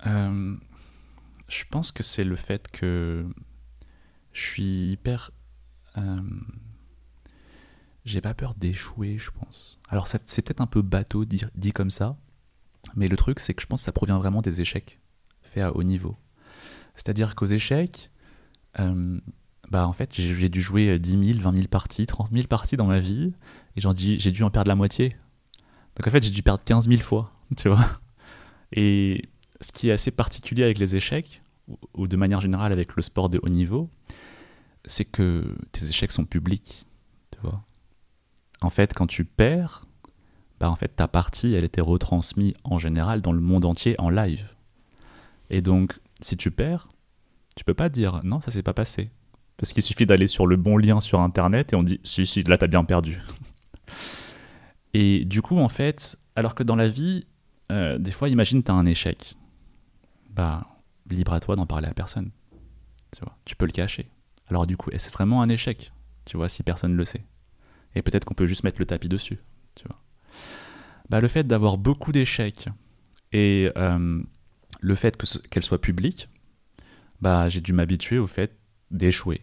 euh, 0.05 0.55
je 1.47 1.63
pense 1.69 1.91
que 1.91 2.03
c'est 2.03 2.23
le 2.23 2.35
fait 2.35 2.69
que 2.71 3.25
je 4.33 4.41
suis 4.41 4.91
hyper. 4.91 5.31
Euh, 5.97 6.21
j'ai 8.03 8.21
pas 8.21 8.33
peur 8.33 8.53
d'échouer, 8.55 9.17
je 9.17 9.31
pense. 9.31 9.79
Alors, 9.89 10.07
c'est 10.07 10.41
peut-être 10.41 10.61
un 10.61 10.67
peu 10.67 10.81
bateau 10.81 11.25
dit, 11.25 11.43
dit, 11.55 11.71
comme 11.71 11.89
ça, 11.89 12.17
mais 12.95 13.07
le 13.07 13.17
truc, 13.17 13.39
c'est 13.39 13.53
que 13.53 13.61
je 13.61 13.67
pense 13.67 13.81
que 13.81 13.85
ça 13.85 13.91
provient 13.91 14.19
vraiment 14.19 14.41
des 14.41 14.61
échecs 14.61 14.99
faits 15.41 15.63
à 15.63 15.75
haut 15.75 15.83
niveau. 15.83 16.17
C'est-à-dire 16.95 17.35
qu'aux 17.35 17.47
échecs, 17.47 18.11
euh, 18.79 19.19
bah 19.69 19.87
en 19.87 19.93
fait, 19.93 20.13
j'ai 20.13 20.49
dû 20.49 20.61
jouer 20.61 20.99
10 20.99 21.11
000, 21.33 21.39
20 21.39 21.53
000 21.55 21.67
parties, 21.67 22.05
30 22.05 22.31
000 22.31 22.47
parties 22.47 22.77
dans 22.77 22.85
ma 22.85 22.99
vie, 22.99 23.33
et 23.75 23.81
j'ai 23.81 24.31
dû 24.31 24.43
en 24.43 24.51
perdre 24.51 24.69
la 24.69 24.75
moitié. 24.75 25.15
Donc 25.95 26.07
en 26.07 26.11
fait, 26.11 26.23
j'ai 26.23 26.31
dû 26.31 26.43
perdre 26.43 26.63
15 26.63 26.87
000 26.87 27.01
fois, 27.01 27.31
tu 27.57 27.69
vois. 27.69 27.85
Et 28.71 29.29
ce 29.65 29.71
qui 29.71 29.89
est 29.89 29.91
assez 29.91 30.11
particulier 30.11 30.63
avec 30.63 30.77
les 30.77 30.95
échecs, 30.95 31.41
ou, 31.95 32.07
de 32.07 32.15
manière 32.15 32.39
générale 32.39 32.71
avec 32.71 32.95
le 32.95 33.01
sport 33.01 33.29
de 33.29 33.39
haut 33.41 33.49
niveau, 33.49 33.89
c'est 34.85 35.05
que 35.05 35.55
tes 35.71 35.85
échecs 35.85 36.11
sont 36.11 36.25
publics. 36.25 36.85
En 38.61 38.69
fait, 38.69 38.93
quand 38.93 39.07
tu 39.07 39.25
perds, 39.25 39.85
bah 40.59 40.69
en 40.69 40.75
fait, 40.75 40.95
ta 40.95 41.07
partie, 41.07 41.53
elle 41.53 41.63
était 41.63 41.81
retransmise 41.81 42.53
en 42.63 42.79
général 42.79 43.21
dans 43.21 43.33
le 43.33 43.41
monde 43.41 43.65
entier 43.65 43.95
en 43.99 44.09
live. 44.09 44.47
Et 45.49 45.61
donc, 45.61 45.99
si 46.21 46.37
tu 46.37 46.49
perds, 46.49 46.87
tu 47.55 47.63
peux 47.63 47.73
pas 47.73 47.89
dire 47.89 48.21
non, 48.23 48.41
ça 48.41 48.51
s'est 48.51 48.63
pas 48.63 48.73
passé. 48.73 49.09
Parce 49.57 49.73
qu'il 49.73 49.83
suffit 49.83 50.05
d'aller 50.05 50.27
sur 50.27 50.47
le 50.47 50.55
bon 50.55 50.77
lien 50.77 50.99
sur 50.99 51.19
Internet 51.19 51.73
et 51.73 51.75
on 51.75 51.83
dit 51.83 51.99
si, 52.03 52.25
si, 52.25 52.43
là, 52.43 52.57
t'as 52.57 52.67
bien 52.67 52.83
perdu. 52.83 53.21
et 54.93 55.25
du 55.25 55.41
coup, 55.41 55.57
en 55.57 55.69
fait, 55.69 56.17
alors 56.35 56.55
que 56.55 56.63
dans 56.63 56.75
la 56.75 56.87
vie, 56.87 57.25
euh, 57.71 57.97
des 57.97 58.11
fois, 58.11 58.29
imagine, 58.29 58.63
t'as 58.63 58.73
un 58.73 58.85
échec 58.85 59.35
bah, 60.35 60.67
libre 61.09 61.33
à 61.33 61.39
toi 61.39 61.55
d'en 61.55 61.65
parler 61.65 61.87
à 61.87 61.93
personne. 61.93 62.31
Tu 63.15 63.21
vois, 63.21 63.37
tu 63.45 63.55
peux 63.55 63.65
le 63.65 63.71
cacher. 63.71 64.09
Alors 64.47 64.67
du 64.67 64.77
coup, 64.77 64.89
c'est 64.97 65.11
vraiment 65.11 65.41
un 65.41 65.49
échec, 65.49 65.91
tu 66.25 66.37
vois, 66.37 66.49
si 66.49 66.63
personne 66.63 66.91
ne 66.91 66.97
le 66.97 67.05
sait? 67.05 67.25
Et 67.95 68.01
peut-être 68.01 68.25
qu'on 68.25 68.33
peut 68.33 68.47
juste 68.47 68.63
mettre 68.63 68.79
le 68.79 68.85
tapis 68.85 69.07
dessus, 69.07 69.39
tu 69.75 69.87
vois. 69.87 69.99
Bah, 71.09 71.21
le 71.21 71.27
fait 71.27 71.43
d'avoir 71.43 71.77
beaucoup 71.77 72.11
d'échecs 72.11 72.67
et 73.31 73.71
euh, 73.77 74.21
le 74.81 74.95
fait 74.95 75.17
qu'elle 75.49 75.63
soit 75.63 75.79
publique, 75.79 76.29
bah, 77.21 77.47
j'ai 77.47 77.61
dû 77.61 77.73
m'habituer 77.73 78.17
au 78.17 78.27
fait 78.27 78.57
d'échouer 78.91 79.41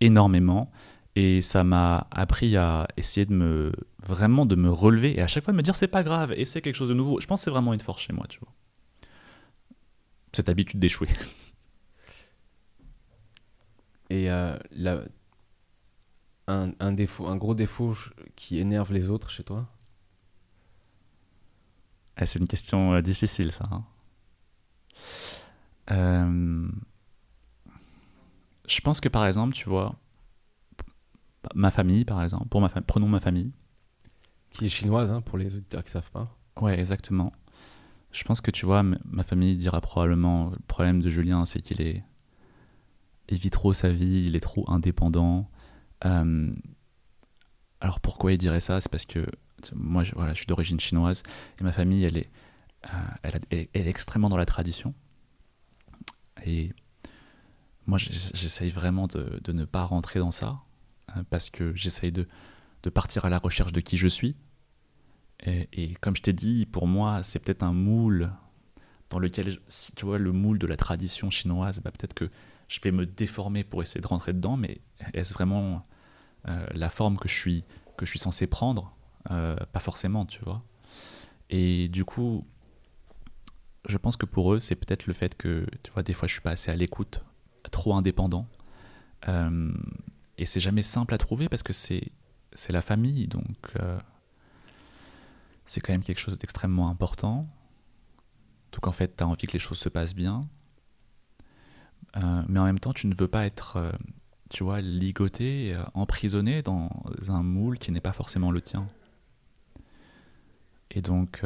énormément 0.00 0.70
et 1.14 1.40
ça 1.40 1.64
m'a 1.64 2.06
appris 2.10 2.56
à 2.56 2.86
essayer 2.96 3.24
de 3.24 3.32
me 3.32 3.72
vraiment 4.04 4.44
de 4.44 4.54
me 4.54 4.70
relever 4.70 5.16
et 5.16 5.22
à 5.22 5.26
chaque 5.26 5.44
fois 5.44 5.52
de 5.52 5.56
me 5.56 5.62
dire 5.62 5.74
c'est 5.74 5.88
pas 5.88 6.02
grave 6.02 6.32
et 6.36 6.44
c'est 6.44 6.60
quelque 6.60 6.74
chose 6.74 6.90
de 6.90 6.94
nouveau. 6.94 7.20
Je 7.20 7.26
pense 7.26 7.42
c'est 7.42 7.50
vraiment 7.50 7.72
une 7.72 7.80
force 7.80 8.02
chez 8.02 8.12
moi, 8.12 8.26
tu 8.28 8.38
vois 8.40 8.52
cette 10.36 10.48
habitude 10.48 10.78
d'échouer. 10.78 11.08
Et 14.10 14.30
euh, 14.30 14.56
un, 16.46 16.92
défaut, 16.92 17.26
un 17.26 17.36
gros 17.36 17.54
défaut 17.54 17.94
qui 18.36 18.58
énerve 18.58 18.92
les 18.92 19.10
autres 19.10 19.30
chez 19.30 19.42
toi? 19.42 19.66
Ah, 22.16 22.24
C'est 22.24 22.38
une 22.38 22.46
question 22.46 22.94
euh, 22.94 23.02
difficile, 23.02 23.50
ça. 23.52 23.68
Hein. 23.70 23.84
Euh, 25.90 26.68
je 28.66 28.80
pense 28.80 29.00
que 29.00 29.08
par 29.08 29.26
exemple, 29.26 29.54
tu 29.54 29.68
vois, 29.68 29.96
ma 31.54 31.70
famille, 31.70 32.04
par 32.04 32.22
exemple, 32.22 32.48
pour 32.48 32.60
ma 32.60 32.68
prenons 32.68 33.08
ma 33.08 33.20
famille. 33.20 33.52
Qui 34.50 34.66
est 34.66 34.68
chinoise, 34.68 35.12
hein, 35.12 35.20
pour 35.20 35.38
les 35.38 35.56
auditeurs 35.56 35.84
qui 35.84 35.90
savent 35.90 36.10
pas. 36.10 36.34
Ouais, 36.60 36.78
exactement. 36.78 37.32
Je 38.16 38.24
pense 38.24 38.40
que 38.40 38.50
tu 38.50 38.64
vois, 38.64 38.82
ma 38.82 39.22
famille 39.22 39.56
dira 39.56 39.80
probablement 39.82 40.48
le 40.50 40.58
problème 40.66 41.02
de 41.02 41.10
Julien, 41.10 41.44
c'est 41.44 41.60
qu'il 41.60 41.82
est. 41.82 42.02
Vit 43.30 43.50
trop 43.50 43.72
sa 43.72 43.90
vie, 43.90 44.24
il 44.26 44.36
est 44.36 44.40
trop 44.40 44.64
indépendant. 44.70 45.50
Alors 47.80 48.00
pourquoi 48.00 48.32
il 48.32 48.38
dirait 48.38 48.60
ça? 48.60 48.80
C'est 48.80 48.90
parce 48.90 49.04
que 49.04 49.26
moi, 49.74 50.02
je, 50.02 50.12
voilà, 50.14 50.32
je 50.32 50.38
suis 50.38 50.46
d'origine 50.46 50.80
chinoise 50.80 51.22
et 51.60 51.64
ma 51.64 51.72
famille, 51.72 52.04
elle 52.04 52.16
est, 52.18 52.30
euh, 52.86 52.88
elle, 53.22 53.40
est- 53.50 53.88
extrêmement 53.88 54.28
dans 54.28 54.36
la 54.36 54.46
tradition. 54.46 54.94
Et 56.46 56.72
moi, 57.86 57.98
j'ess- 57.98 58.32
j'essaye 58.34 58.70
vraiment 58.70 59.06
de, 59.06 59.40
ne 59.52 59.64
pas 59.64 59.84
rentrer 59.84 60.20
dans 60.20 60.30
ça 60.30 60.60
euh, 61.16 61.22
parce 61.30 61.50
que 61.50 61.74
j'essaye 61.74 62.12
de 62.12 62.26
partir 62.94 63.24
à 63.24 63.30
la 63.30 63.38
recherche 63.38 63.72
de 63.72 63.80
qui 63.80 63.96
je 63.96 64.08
suis. 64.08 64.36
Et, 65.44 65.94
comme 66.00 66.16
je 66.16 66.22
t'ai 66.22 66.32
dit, 66.32 66.66
pour 66.66 66.86
moi, 66.86 67.22
c'est 67.22 67.38
peut-être 67.38 67.62
un 67.62 67.72
moule 67.72 68.32
dans 69.10 69.18
lequel, 69.18 69.58
si 69.68 69.92
tu 69.94 70.04
vois, 70.04 70.18
le 70.18 70.32
moule 70.32 70.58
de 70.58 70.66
la 70.66 70.76
tradition 70.76 71.30
chinoise, 71.30 71.80
bah, 71.80 71.90
peut-être 71.90 72.14
que 72.14 72.28
je 72.68 72.80
vais 72.80 72.90
me 72.90 73.06
déformer 73.06 73.62
pour 73.62 73.82
essayer 73.82 74.00
de 74.00 74.06
rentrer 74.06 74.32
dedans, 74.32 74.56
mais 74.56 74.80
est-ce 75.14 75.34
vraiment 75.34 75.86
euh, 76.48 76.66
la 76.74 76.90
forme 76.90 77.16
que 77.16 77.28
je 77.28 77.34
suis, 77.34 77.64
que 77.96 78.06
je 78.06 78.10
suis 78.10 78.18
censé 78.18 78.46
prendre? 78.46 78.96
Euh, 79.30 79.56
Pas 79.72 79.80
forcément, 79.80 80.26
tu 80.26 80.42
vois. 80.42 80.64
Et 81.50 81.88
du 81.88 82.04
coup, 82.04 82.44
je 83.88 83.98
pense 83.98 84.16
que 84.16 84.26
pour 84.26 84.52
eux, 84.54 84.58
c'est 84.58 84.74
peut-être 84.74 85.06
le 85.06 85.12
fait 85.12 85.36
que, 85.36 85.66
tu 85.82 85.92
vois, 85.92 86.02
des 86.02 86.14
fois, 86.14 86.26
je 86.26 86.32
suis 86.32 86.42
pas 86.42 86.52
assez 86.52 86.70
à 86.70 86.76
l'écoute, 86.76 87.22
trop 87.70 87.94
indépendant. 87.94 88.48
Euh, 89.28 89.72
et 90.38 90.46
c'est 90.46 90.60
jamais 90.60 90.82
simple 90.82 91.14
à 91.14 91.18
trouver 91.18 91.48
parce 91.48 91.62
que 91.62 91.72
c'est 91.72 92.10
c'est 92.52 92.72
la 92.72 92.80
famille, 92.80 93.26
donc 93.28 93.56
euh, 93.80 93.98
c'est 95.66 95.80
quand 95.80 95.92
même 95.92 96.02
quelque 96.02 96.18
chose 96.18 96.38
d'extrêmement 96.38 96.88
important. 96.88 97.48
Donc 98.72 98.86
en 98.86 98.92
fait, 98.92 99.16
tu 99.16 99.24
as 99.24 99.26
envie 99.26 99.46
que 99.46 99.52
les 99.52 99.58
choses 99.58 99.78
se 99.78 99.88
passent 99.88 100.14
bien. 100.14 100.48
Euh, 102.16 102.42
mais 102.48 102.60
en 102.60 102.64
même 102.64 102.78
temps, 102.78 102.92
tu 102.92 103.06
ne 103.06 103.14
veux 103.14 103.28
pas 103.28 103.46
être, 103.46 103.76
euh, 103.76 103.92
tu 104.50 104.64
vois, 104.64 104.80
ligoté, 104.80 105.74
euh, 105.74 105.82
emprisonné 105.94 106.62
dans 106.62 106.90
un 107.28 107.42
moule 107.42 107.78
qui 107.78 107.92
n'est 107.92 108.00
pas 108.00 108.12
forcément 108.12 108.50
le 108.50 108.60
tien. 108.60 108.88
Et 110.90 111.02
donc, 111.02 111.42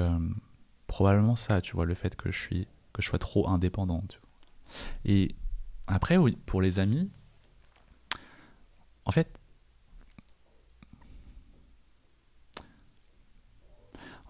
probablement 0.86 1.34
ça, 1.34 1.60
tu 1.60 1.74
vois, 1.74 1.86
le 1.86 1.94
fait 1.94 2.14
que 2.14 2.30
je, 2.30 2.40
suis, 2.40 2.68
que 2.92 3.02
je 3.02 3.08
sois 3.08 3.18
trop 3.18 3.48
indépendant. 3.48 4.04
Et 5.04 5.34
après, 5.88 6.18
pour 6.46 6.62
les 6.62 6.78
amis, 6.78 7.10
en 9.06 9.10
fait, 9.10 9.39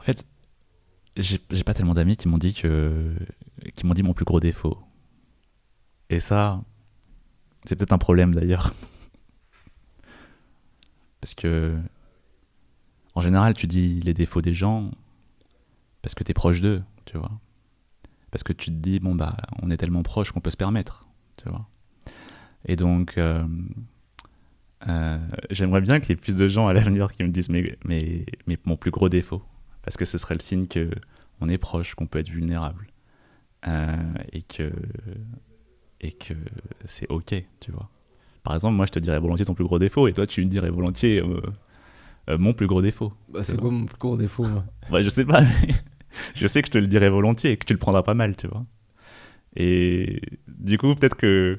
en 0.01 0.03
fait, 0.03 0.27
j'ai 1.15 1.39
pas 1.63 1.75
tellement 1.75 1.93
d'amis 1.93 2.17
qui 2.17 2.27
m'ont 2.27 2.39
dit 2.39 2.55
que, 2.55 3.15
qui 3.75 3.85
m'ont 3.85 3.93
dit 3.93 4.03
mon 4.03 4.15
plus 4.15 4.25
gros 4.25 4.41
défaut. 4.41 4.79
Et 6.09 6.21
ça, 6.21 6.65
c'est 7.67 7.77
peut-être 7.77 7.93
un 7.93 7.99
problème 7.99 8.35
d'ailleurs. 8.35 8.73
Parce 11.21 11.35
que, 11.35 11.79
en 13.15 13.21
général, 13.21 13.53
tu 13.53 13.67
dis 13.67 14.01
les 14.01 14.15
défauts 14.15 14.41
des 14.41 14.55
gens 14.55 14.91
parce 16.01 16.15
que 16.15 16.25
t'es 16.25 16.33
proche 16.33 16.63
d'eux, 16.63 16.83
tu 17.05 17.19
vois. 17.19 17.33
Parce 18.31 18.43
que 18.43 18.55
tu 18.55 18.71
te 18.71 18.77
dis, 18.77 19.01
bon, 19.01 19.15
bah, 19.15 19.37
on 19.61 19.71
est 19.71 19.77
tellement 19.77 20.03
proche 20.03 20.33
qu'on 20.33 20.41
peut 20.41 20.51
se 20.51 20.57
permettre, 20.57 21.07
tu 21.37 21.51
vois. 21.51 21.69
Et 22.65 22.77
donc, 22.77 23.19
euh, 23.19 23.47
euh, 24.89 25.19
j'aimerais 25.51 25.83
bien 25.83 26.01
qu'il 26.01 26.09
y 26.09 26.13
ait 26.13 26.17
plus 26.17 26.37
de 26.37 26.49
gens 26.49 26.69
à 26.69 26.73
l'avenir 26.73 27.13
qui 27.13 27.23
me 27.23 27.29
disent 27.29 27.51
mais, 27.51 27.77
mais, 27.85 28.25
mais 28.47 28.57
mon 28.65 28.79
plus 28.79 28.91
gros 28.91 29.11
défaut. 29.11 29.43
Parce 29.83 29.97
que 29.97 30.05
ce 30.05 30.19
serait 30.19 30.35
le 30.35 30.41
signe 30.41 30.67
que 30.67 30.91
on 31.41 31.49
est 31.49 31.59
proche, 31.59 31.95
qu'on 31.95 32.07
peut 32.07 32.19
être 32.19 32.29
vulnérable. 32.29 32.87
Euh, 33.67 33.97
et 34.33 34.43
que, 34.43 34.73
et 36.01 36.13
que 36.13 36.35
c'est 36.87 37.11
ok, 37.11 37.35
tu 37.61 37.73
vois. 37.73 37.91
Par 38.43 38.55
exemple, 38.55 38.77
moi, 38.77 38.87
je 38.87 38.93
te 38.93 38.99
dirais 38.99 39.19
volontiers 39.19 39.45
ton 39.45 39.55
plus 39.55 39.65
gros 39.65 39.79
défaut, 39.79 40.09
et 40.09 40.13
toi, 40.13 40.27
tu 40.27 40.43
me 40.43 40.49
dirais 40.49 40.71
volontiers 40.71 41.21
euh, 41.21 41.43
euh, 42.31 42.39
mon 42.39 42.53
plus 42.53 42.67
gros 42.67 42.81
défaut. 42.81 43.13
Bah, 43.33 43.43
C'est 43.43 43.59
quoi 43.59 43.71
mon 43.71 43.87
plus 43.87 43.99
gros 43.99 44.17
défaut 44.17 44.45
moi? 44.45 44.65
Je 45.03 45.09
sais 45.09 45.25
pas, 45.25 45.43
mais 45.43 45.75
je 46.35 46.47
sais 46.47 46.63
que 46.63 46.67
je 46.67 46.73
te 46.73 46.79
le 46.79 46.87
dirais 46.87 47.11
volontiers 47.11 47.53
et 47.53 47.57
que 47.57 47.67
tu 47.67 47.73
le 47.73 47.79
prendras 47.79 48.03
pas 48.03 48.15
mal, 48.15 48.37
tu 48.37 48.47
vois. 48.47 48.65
Et 49.57 50.21
du 50.49 50.79
coup, 50.79 50.95
peut-être 50.95 51.17
que 51.17 51.59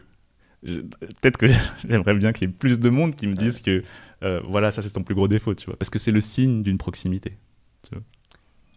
peut-être 0.64 1.38
que 1.38 1.48
j'aimerais 1.88 2.14
bien 2.14 2.32
qu'il 2.32 2.48
y 2.48 2.52
ait 2.52 2.54
plus 2.54 2.80
de 2.80 2.90
monde 2.90 3.16
qui 3.16 3.28
me 3.28 3.34
disent 3.34 3.62
que 3.62 3.84
euh, 4.24 4.42
voilà, 4.48 4.72
ça 4.72 4.82
c'est 4.82 4.92
ton 4.92 5.04
plus 5.04 5.16
gros 5.16 5.28
défaut, 5.28 5.56
tu 5.56 5.66
vois. 5.66 5.78
Parce 5.78 5.90
que 5.90 6.00
c'est 6.00 6.12
le 6.12 6.22
signe 6.22 6.64
d'une 6.64 6.78
proximité. 6.78 7.38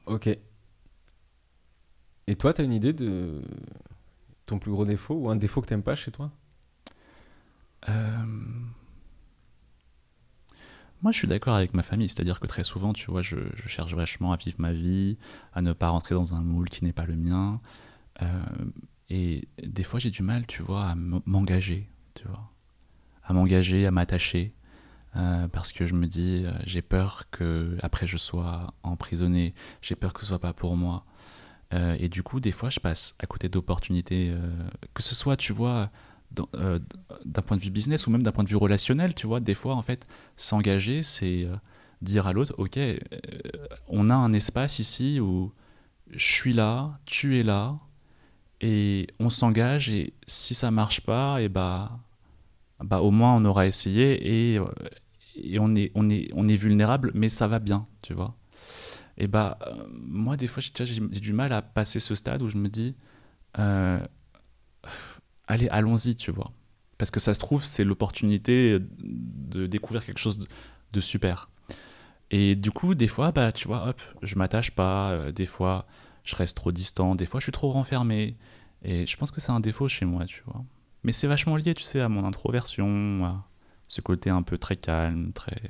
Ok. 0.07 0.27
Et 2.27 2.37
toi, 2.37 2.53
t'as 2.53 2.65
une 2.65 2.73
idée 2.73 2.93
de 2.93 3.41
ton 4.47 4.59
plus 4.59 4.71
gros 4.73 4.85
défaut 4.87 5.15
ou 5.17 5.29
un 5.31 5.37
défaut 5.37 5.61
que 5.61 5.67
t'aimes 5.67 5.83
pas 5.83 5.95
chez 5.95 6.11
toi? 6.11 6.31
Euh, 7.89 8.25
Moi, 11.03 11.13
je 11.13 11.19
suis 11.19 11.29
d'accord 11.29 11.55
avec 11.55 11.75
ma 11.75 11.83
famille, 11.83 12.09
c'est-à-dire 12.09 12.41
que 12.41 12.47
très 12.47 12.65
souvent, 12.65 12.93
tu 12.93 13.11
vois, 13.11 13.21
je, 13.21 13.37
je 13.55 13.69
cherche 13.69 13.95
vachement 13.95 14.33
à 14.33 14.37
vivre 14.37 14.57
ma 14.59 14.73
vie, 14.73 15.19
à 15.53 15.61
ne 15.61 15.73
pas 15.73 15.89
rentrer 15.89 16.15
dans 16.15 16.35
un 16.35 16.41
moule 16.41 16.69
qui 16.71 16.83
n'est 16.85 16.95
pas 16.95 17.05
le 17.05 17.17
mien. 17.17 17.61
Euh, 18.23 18.43
et 19.11 19.49
des 19.63 19.83
fois, 19.85 20.01
j'ai 20.01 20.11
du 20.11 20.23
mal, 20.23 20.47
tu 20.47 20.63
vois, 20.63 20.87
à 20.87 20.95
m'engager, 20.97 21.89
tu 22.15 22.29
vois, 22.29 22.51
à 23.25 23.33
m'engager, 23.35 23.87
à 23.87 23.93
m'attacher, 23.93 24.55
euh, 25.17 25.47
parce 25.49 25.73
que 25.73 25.87
je 25.87 25.95
me 25.95 26.07
dis, 26.07 26.43
euh, 26.45 26.53
j'ai 26.65 26.83
peur 26.83 27.25
que 27.31 27.77
après 27.83 28.07
je 28.07 28.17
sois 28.17 28.75
emprisonné, 28.83 29.55
j'ai 29.81 29.95
peur 29.95 30.13
que 30.13 30.21
ce 30.21 30.27
soit 30.27 30.41
pas 30.41 30.53
pour 30.53 30.77
moi. 30.77 31.05
Euh, 31.73 31.97
et 32.01 32.09
du 32.09 32.23
coup, 32.23 32.41
des 32.41 32.53
fois, 32.53 32.71
je 32.71 32.81
passe 32.81 33.15
à 33.19 33.27
côté 33.27 33.49
d'opportunités, 33.49 34.33
que 34.95 35.03
ce 35.03 35.15
soit, 35.15 35.37
tu 35.37 35.53
vois, 35.53 35.91
d'un 36.33 37.43
point 37.43 37.57
de 37.57 37.63
vue 37.63 37.71
business 37.71 38.07
ou 38.07 38.11
même 38.11 38.23
d'un 38.23 38.33
point 38.33 38.45
de 38.45 38.49
vue 38.49 38.57
relationnel, 38.57 39.15
tu 39.15 39.27
vois, 39.27 39.41
des 39.41 39.55
fois, 39.55 39.75
en 39.75 39.83
fait, 39.83 40.07
s'engager, 40.37 41.03
c'est 41.03 41.49
dire 42.03 42.27
à 42.27 42.33
l'autre, 42.33 42.55
ok, 42.59 42.79
on 43.89 44.11
a 44.11 44.15
un 44.15 44.33
espace 44.33 44.79
ici 44.79 45.21
où 45.21 45.53
je 46.11 46.25
suis 46.25 46.53
là, 46.53 46.99
tu 47.07 47.41
es 47.41 47.43
là, 47.43 47.79
et 48.61 49.07
on 49.19 49.31
s'engage, 49.31 49.91
et 49.91 50.13
si 50.27 50.55
ça 50.55 50.71
marche 50.71 51.01
pas, 51.01 51.41
et 51.41 51.49
bah, 51.49 51.99
bah 52.81 53.01
au 53.01 53.11
moins 53.11 53.35
on 53.37 53.45
aura 53.45 53.67
essayé, 53.67 54.55
et, 54.55 54.61
et 55.37 55.59
on, 55.59 55.75
est, 55.75 55.91
on, 55.95 56.09
est, 56.09 56.31
on 56.35 56.47
est 56.47 56.57
vulnérable, 56.57 57.11
mais 57.15 57.29
ça 57.29 57.47
va 57.49 57.59
bien, 57.59 57.87
tu 58.03 58.15
vois. 58.15 58.37
Et 59.17 59.27
bah, 59.27 59.59
euh, 59.67 59.87
moi, 59.91 60.37
des 60.37 60.47
fois, 60.47 60.63
j'ai 60.63 61.01
du 61.01 61.33
mal 61.33 61.53
à 61.53 61.63
passer 61.63 62.01
ce 62.01 62.15
stade 62.15 62.43
où 62.43 62.49
je 62.49 62.57
me 62.57 62.69
dis, 62.69 62.95
euh, 63.59 64.01
allez, 65.47 65.69
allons-y, 65.69 66.17
tu 66.17 66.31
vois. 66.31 66.53
Parce 66.99 67.11
que 67.11 67.21
ça 67.21 67.35
se 67.35 67.41
trouve, 67.41 67.65
c'est 67.65 67.85
l'opportunité 67.85 68.79
de 68.81 69.67
découvrir 69.67 70.05
quelque 70.05 70.19
chose 70.19 70.47
de, 70.93 71.01
super. 71.01 71.49
Et 72.31 72.57
du 72.57 72.71
coup, 72.71 72.95
des 72.95 73.09
fois, 73.09 73.33
bah, 73.33 73.53
tu 73.53 73.69
vois, 73.69 73.89
hop, 73.89 74.01
je 74.23 74.37
m'attache 74.37 74.71
pas, 74.71 75.11
euh, 75.11 75.33
des 75.33 75.47
fois, 75.47 75.87
je 76.25 76.37
reste 76.37 76.57
trop 76.57 76.73
distant, 76.73 77.15
des 77.15 77.27
fois, 77.27 77.41
je 77.41 77.45
suis 77.45 77.53
trop 77.53 77.71
renfermé. 77.71 78.37
Et 78.83 79.07
je 79.07 79.17
pense 79.17 79.31
que 79.31 79.41
c'est 79.41 79.53
un 79.53 79.61
défaut 79.61 79.89
chez 79.89 80.05
moi, 80.05 80.25
tu 80.27 80.43
vois. 80.47 80.65
Mais 81.03 81.13
c'est 81.13 81.27
vachement 81.27 81.57
lié, 81.57 81.75
tu 81.75 81.83
sais, 81.83 82.01
à 82.01 82.09
mon 82.09 82.25
introversion, 82.25 83.43
ce 83.95 84.01
côté 84.01 84.29
un 84.29 84.43
peu 84.43 84.59
très 84.59 84.77
calme, 84.77 85.33
très. 85.33 85.63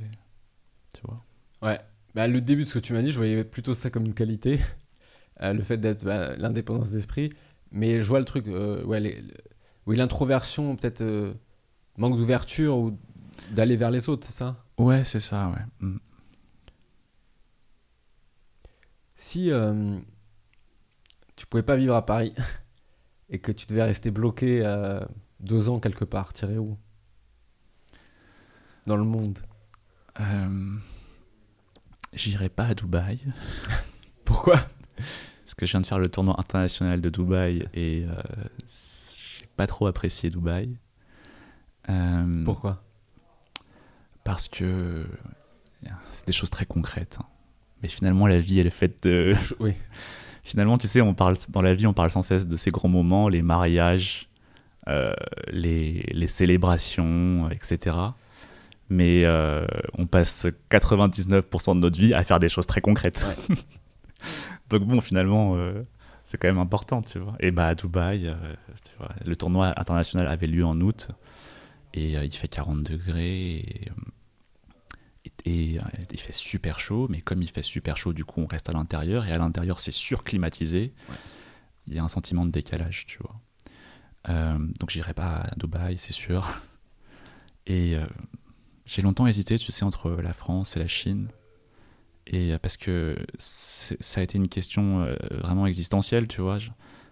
Tu 0.94 1.01
vois. 1.05 1.22
Ouais. 1.60 1.78
Bah, 2.14 2.26
le 2.26 2.40
début 2.40 2.64
de 2.64 2.68
ce 2.68 2.74
que 2.74 2.78
tu 2.78 2.94
m'as 2.94 3.02
dit, 3.02 3.10
je 3.10 3.18
voyais 3.18 3.44
plutôt 3.44 3.74
ça 3.74 3.90
comme 3.90 4.06
une 4.06 4.14
qualité, 4.14 4.60
euh, 5.42 5.52
le 5.52 5.62
fait 5.62 5.76
d'être 5.76 6.05
bah, 6.05 6.34
l'indépendance 6.36 6.90
d'esprit. 6.90 7.30
Mais 7.70 8.02
je 8.02 8.09
vois 8.09 8.20
le 8.20 8.24
truc, 8.24 8.46
euh, 8.48 8.82
ouais, 8.84 9.01
les- 9.01 9.20
le- 9.20 9.34
oui, 9.86 9.96
l'introversion, 9.96 10.74
peut-être 10.76 11.02
euh, 11.02 11.34
manque 11.98 12.16
d'ouverture 12.16 12.78
ou 12.78 12.98
d'aller 13.51 13.76
vers 13.76 13.90
les 13.90 14.09
autres, 14.09 14.26
c'est 14.26 14.32
ça? 14.32 14.64
Ouais, 14.78 15.05
c'est 15.05 15.20
ça, 15.20 15.48
ouais. 15.51 15.86
Mm. 15.86 15.98
Si 19.16 19.51
tu 21.36 21.46
pouvais 21.46 21.62
pas 21.62 21.76
vivre 21.76 21.94
à 21.94 22.06
Paris 22.06 22.32
et 23.30 23.38
que 23.38 23.52
tu 23.52 23.66
devais 23.66 23.82
rester 23.82 24.10
bloqué 24.10 24.62
deux 25.40 25.68
ans 25.68 25.80
quelque 25.80 26.05
part, 26.05 26.32
tirer 26.32 26.59
où? 26.59 26.78
Dans 28.86 28.97
le 28.97 29.05
monde. 29.05 29.39
Euh, 30.20 30.77
J'irai 32.12 32.48
pas 32.48 32.66
à 32.66 32.74
Dubaï. 32.74 33.19
Pourquoi? 34.24 34.56
Parce 34.56 35.55
que 35.56 35.66
je 35.66 35.73
viens 35.73 35.81
de 35.81 35.86
faire 35.86 35.98
le 35.98 36.06
tournoi 36.09 36.35
international 36.39 37.01
de 37.01 37.11
Dubaï 37.11 37.66
et 37.74 38.06
euh, 38.09 38.15
j'ai 39.39 39.47
pas 39.56 39.66
trop 39.66 39.86
apprécié 39.86 40.31
Dubaï. 40.31 40.77
Euh, 41.89 42.44
Pourquoi? 42.44 42.82
Parce 44.23 44.48
que 44.48 45.06
c'est 46.12 46.27
des 46.27 46.32
choses 46.32 46.51
très 46.51 46.65
concrètes. 46.66 47.19
hein. 47.20 47.27
Mais 47.82 47.89
finalement, 47.89 48.27
la 48.27 48.39
vie, 48.40 48.61
elle 48.61 48.66
est 48.66 48.70
faite 48.70 49.02
de. 49.02 49.35
Oui. 49.61 49.74
Finalement, 50.43 50.77
tu 50.78 50.86
sais, 50.89 51.01
on 51.01 51.15
parle 51.15 51.36
dans 51.51 51.62
la 51.62 51.74
vie, 51.74 51.86
on 51.86 51.94
parle 51.94 52.11
sans 52.11 52.23
cesse 52.23 52.47
de 52.47 52.56
ces 52.56 52.70
grands 52.70 52.89
moments, 52.89 53.28
les 53.31 53.40
mariages, 53.40 54.28
les, 55.51 56.02
les, 56.12 56.27
célébrations, 56.27 57.48
etc. 57.51 57.97
Mais 58.90 59.27
on 59.97 60.06
passe 60.06 60.47
99% 60.70 61.74
de 61.77 61.81
notre 61.81 61.98
vie 61.98 62.15
à 62.15 62.23
faire 62.24 62.39
des 62.39 62.48
choses 62.48 62.66
très 62.66 62.81
concrètes. 62.81 63.27
Donc 64.70 64.82
bon, 64.85 65.01
finalement, 65.01 65.56
c'est 66.23 66.39
quand 66.39 66.48
même 66.48 66.59
important, 66.59 67.02
tu 67.02 67.19
vois. 67.19 67.35
Et 67.40 67.51
bah 67.51 67.69
à 67.69 67.74
Dubaï, 67.74 68.35
tu 68.85 68.93
vois, 68.98 69.11
le 69.24 69.36
tournoi 69.36 69.73
international 69.77 70.28
avait 70.28 70.47
lieu 70.47 70.65
en 70.65 70.81
août 70.81 71.09
et 71.94 72.12
il 72.12 72.31
fait 72.32 72.48
40 72.48 72.82
degrés. 72.82 73.56
Et, 73.56 73.90
et, 75.47 75.78
il 76.11 76.20
fait 76.20 76.32
super 76.32 76.81
chaud, 76.81 77.06
mais 77.09 77.20
comme 77.20 77.43
il 77.43 77.51
fait 77.51 77.62
super 77.62 77.97
chaud, 77.97 78.12
du 78.12 78.24
coup, 78.24 78.40
on 78.40 78.47
reste 78.47 78.69
à 78.69 78.73
l'intérieur, 78.73 79.27
et 79.27 79.32
à 79.32 79.39
l'intérieur, 79.39 79.81
c'est 79.81 79.93
surclimatisé. 79.93 80.93
Il 81.86 81.94
y 81.94 81.98
a 81.98 82.05
un 82.05 82.09
sentiment 82.09 82.44
de 82.44 82.51
décalage, 82.51 83.06
tu 83.06 83.19
vois. 83.19 83.40
Euh, 84.31 84.59
donc, 84.81 84.90
j'irai 84.90 85.15
pas 85.15 85.36
à 85.36 85.55
Dubaï, 85.56 85.98
c'est 85.98 86.12
sûr. 86.12 86.48
Et 87.66 87.94
euh, 87.97 88.06
j'ai 88.86 89.02
longtemps 89.02 89.27
hésité, 89.27 89.59
tu 89.59 89.73
sais, 89.73 89.85
entre 89.85 90.11
la 90.11 90.32
France 90.32 90.77
et 90.77 90.81
la 90.81 90.86
Chine. 90.86 91.28
Et 92.27 92.52
euh, 92.52 92.59
parce 92.59 92.77
que 92.77 93.16
ça 93.39 94.20
a 94.20 94.24
été 94.24 94.39
une 94.39 94.48
question 94.48 95.01
euh, 95.01 95.15
vraiment 95.31 95.66
existentielle, 95.66 96.28
tu 96.28 96.40
vois. 96.40 96.59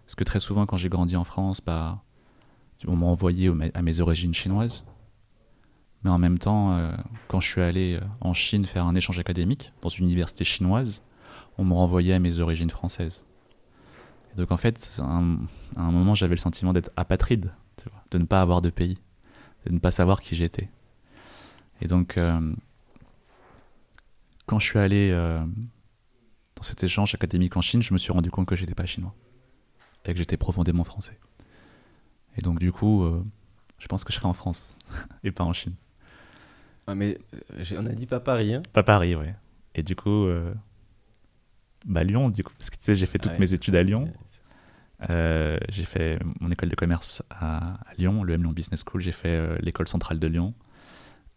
Parce 0.06 0.14
que 0.16 0.24
très 0.24 0.40
souvent, 0.40 0.66
quand 0.66 0.76
j'ai 0.76 0.88
grandi 0.88 1.16
en 1.16 1.24
France, 1.24 1.60
bah, 1.64 2.02
on 2.86 2.96
m'a 2.96 3.06
envoyé 3.06 3.50
à 3.74 3.82
mes 3.82 4.00
origines 4.00 4.34
chinoises. 4.34 4.84
Mais 6.04 6.10
en 6.10 6.18
même 6.18 6.38
temps, 6.38 6.76
euh, 6.76 6.92
quand 7.28 7.40
je 7.40 7.48
suis 7.48 7.60
allé 7.60 7.94
euh, 7.94 8.00
en 8.20 8.34
Chine 8.34 8.66
faire 8.66 8.86
un 8.86 8.94
échange 8.94 9.18
académique 9.18 9.72
dans 9.82 9.88
une 9.88 10.06
université 10.06 10.44
chinoise, 10.44 11.02
on 11.58 11.64
me 11.64 11.74
renvoyait 11.74 12.14
à 12.14 12.18
mes 12.18 12.40
origines 12.40 12.70
françaises. 12.70 13.26
Donc 14.36 14.50
en 14.50 14.56
fait, 14.56 14.98
à 14.98 15.04
un, 15.04 15.90
moment, 15.90 16.14
j'avais 16.14 16.34
le 16.34 16.40
sentiment 16.40 16.72
d'être 16.72 16.90
apatride, 16.96 17.52
de 18.10 18.18
ne 18.18 18.24
pas 18.24 18.40
avoir 18.40 18.62
de 18.62 18.70
pays, 18.70 18.98
de 19.66 19.72
ne 19.72 19.78
pas 19.78 19.90
savoir 19.90 20.20
qui 20.20 20.34
j'étais. 20.34 20.70
Et 21.82 21.86
donc, 21.86 22.16
euh, 22.16 22.54
quand 24.46 24.58
je 24.58 24.66
suis 24.66 24.78
allé 24.78 25.10
dans 25.12 26.62
cet 26.62 26.82
échange 26.82 27.14
académique 27.14 27.56
en 27.56 27.60
Chine, 27.60 27.82
je 27.82 27.92
me 27.92 27.98
suis 27.98 28.12
rendu 28.12 28.30
compte 28.30 28.46
que 28.46 28.56
j'étais 28.56 28.74
pas 28.74 28.86
chinois 28.86 29.14
et 30.06 30.12
que 30.12 30.18
j'étais 30.18 30.36
profondément 30.38 30.84
français. 30.84 31.18
Et 32.36 32.40
donc 32.40 32.58
du 32.58 32.72
coup, 32.72 33.06
je 33.78 33.88
pense 33.88 34.04
que 34.04 34.12
je 34.12 34.18
serai 34.18 34.28
en 34.28 34.32
France 34.32 34.78
et 35.24 35.32
pas 35.32 35.44
en 35.44 35.52
Chine. 35.52 35.74
Ah, 36.86 36.94
mais 36.94 37.18
euh, 37.54 37.64
on 37.78 37.86
a 37.86 37.92
dit 37.92 38.06
pas 38.06 38.20
Paris, 38.20 38.54
hein 38.54 38.62
Pas 38.72 38.82
Paris, 38.82 39.14
ouais. 39.14 39.34
Et 39.74 39.82
du 39.82 39.96
coup, 39.96 40.26
euh, 40.26 40.52
bah 41.84 42.04
Lyon, 42.04 42.30
du 42.30 42.42
coup, 42.42 42.52
parce 42.56 42.70
que 42.70 42.76
tu 42.76 42.82
sais, 42.82 42.94
j'ai 42.94 43.06
fait 43.06 43.18
toutes 43.18 43.38
mes 43.38 43.52
études 43.52 43.76
à 43.76 43.82
Lyon. 43.82 44.04
Euh, 45.10 45.58
j'ai 45.68 45.84
fait 45.84 46.18
mon 46.40 46.50
école 46.50 46.68
de 46.68 46.74
commerce 46.74 47.22
à, 47.30 47.78
Lyon, 47.98 48.22
le 48.22 48.34
M 48.34 48.42
Lyon 48.42 48.52
Business 48.52 48.84
School. 48.86 49.00
J'ai 49.00 49.12
fait 49.12 49.60
l'école 49.60 49.88
centrale 49.88 50.18
de 50.18 50.26
Lyon. 50.26 50.54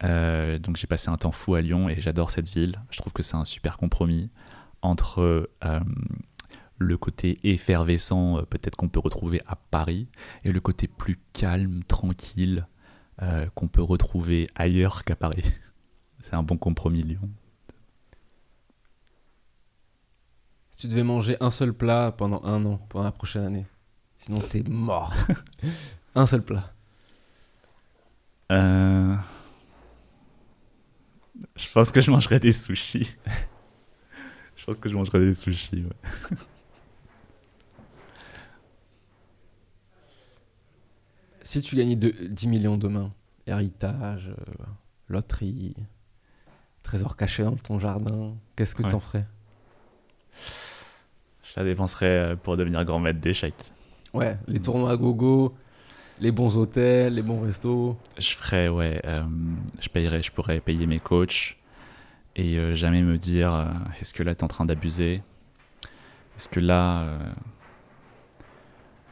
Donc 0.01 0.77
j'ai 0.77 0.87
passé 0.87 1.09
un 1.09 1.17
temps 1.17 1.31
fou 1.31 1.55
à 1.55 1.61
Lyon 1.61 1.89
et 1.89 1.99
j'adore 1.99 2.31
cette 2.31 2.47
ville. 2.47 2.81
Je 2.91 2.97
trouve 2.97 3.13
que 3.13 3.23
c'est 3.23 3.35
un 3.35 3.45
super 3.45 3.77
compromis 3.77 4.29
entre 4.81 5.49
le 6.77 6.97
côté 6.97 7.39
effervescent, 7.43 8.43
peut-être 8.49 8.75
qu'on 8.75 8.89
peut 8.89 8.99
retrouver 8.99 9.41
à 9.47 9.55
Paris, 9.55 10.07
et 10.43 10.51
le 10.51 10.59
côté 10.59 10.87
plus 10.87 11.19
calme, 11.33 11.83
tranquille, 11.83 12.67
euh, 13.21 13.47
qu'on 13.55 13.69
peut 13.69 13.81
retrouver 13.81 14.47
ailleurs 14.55 15.05
qu'à 15.05 15.15
Paris. 15.15 15.43
C'est 16.19 16.33
un 16.33 16.43
bon 16.43 16.57
compromis, 16.57 17.01
Lyon. 17.01 17.29
Si 20.71 20.81
tu 20.81 20.87
devais 20.87 21.03
manger 21.03 21.37
un 21.39 21.49
seul 21.49 21.73
plat 21.73 22.11
pendant 22.11 22.43
un 22.43 22.65
an, 22.65 22.77
pendant 22.89 23.05
la 23.05 23.13
prochaine 23.13 23.45
année, 23.45 23.65
sinon 24.17 24.39
t'es 24.39 24.63
mort. 24.63 25.13
un 26.15 26.25
seul 26.25 26.41
plat. 26.41 26.73
Euh, 28.51 29.15
je 31.55 31.71
pense 31.71 31.91
que 31.91 32.01
je 32.01 32.11
mangerais 32.11 32.39
des 32.39 32.51
sushis. 32.51 33.15
je 34.55 34.65
pense 34.65 34.79
que 34.79 34.89
je 34.89 34.95
mangerais 34.95 35.19
des 35.19 35.33
sushis, 35.33 35.83
ouais. 35.83 36.37
Si 41.43 41.61
tu 41.61 41.75
gagnais 41.75 41.95
10 41.95 42.47
millions 42.47 42.77
demain, 42.77 43.13
héritage, 43.45 44.29
euh, 44.29 44.63
loterie, 45.09 45.75
trésor 46.81 47.15
caché 47.15 47.43
dans 47.43 47.55
ton 47.55 47.79
jardin, 47.79 48.35
qu'est-ce 48.55 48.73
que 48.73 48.81
tu 48.81 48.93
en 48.93 48.99
ferais? 48.99 49.27
Je 51.43 51.53
la 51.57 51.63
dépenserais 51.63 52.05
euh, 52.05 52.35
pour 52.35 52.57
devenir 52.57 52.83
grand 52.83 52.99
maître 52.99 53.19
d'échecs. 53.19 53.71
Ouais, 54.13 54.37
les 54.47 54.59
tournois 54.59 54.91
à 54.91 54.97
gogo, 54.97 55.55
les 56.19 56.31
bons 56.31 56.57
hôtels, 56.57 57.13
les 57.13 57.21
bons 57.21 57.41
restos. 57.41 57.97
Je 58.17 58.35
ferais, 58.35 58.67
ouais, 58.67 59.01
euh, 59.05 59.23
je 59.79 59.89
payerais, 59.89 60.23
je 60.23 60.31
pourrais 60.31 60.59
payer 60.59 60.87
mes 60.87 60.99
coachs 60.99 61.57
et 62.37 62.75
jamais 62.75 63.01
me 63.01 63.17
dire 63.17 63.71
est-ce 64.01 64.13
que 64.13 64.21
là 64.21 64.35
tu 64.35 64.41
es 64.41 64.43
en 64.43 64.49
train 64.49 64.65
d'abuser? 64.65 65.21
Est-ce 66.35 66.49
que 66.49 66.59
là 66.59 67.17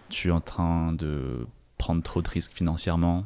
tu 0.09 0.27
es 0.27 0.31
en 0.31 0.41
train 0.41 0.93
de 0.93 1.47
prendre 1.77 2.03
trop 2.03 2.21
de 2.21 2.29
risques 2.29 2.53
financièrement, 2.53 3.25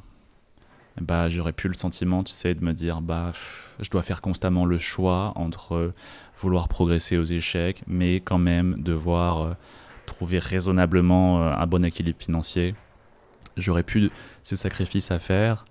bah, 0.99 1.29
j'aurais 1.29 1.53
plus 1.53 1.67
le 1.67 1.75
sentiment, 1.75 2.23
tu 2.23 2.33
sais, 2.33 2.55
de 2.55 2.63
me 2.63 2.73
dire, 2.73 3.01
bah, 3.01 3.31
je 3.79 3.89
dois 3.89 4.01
faire 4.01 4.21
constamment 4.21 4.65
le 4.65 4.77
choix 4.77 5.33
entre 5.35 5.93
vouloir 6.39 6.67
progresser 6.67 7.17
aux 7.17 7.23
échecs, 7.23 7.83
mais 7.87 8.15
quand 8.15 8.39
même 8.39 8.81
devoir 8.81 9.41
euh, 9.41 9.53
trouver 10.05 10.39
raisonnablement 10.39 11.43
euh, 11.43 11.53
un 11.53 11.67
bon 11.67 11.85
équilibre 11.85 12.19
financier. 12.19 12.73
J'aurais 13.57 13.83
plus 13.83 14.11
ces 14.43 14.55
sacrifices 14.55 15.11
à 15.11 15.19
faire 15.19 15.65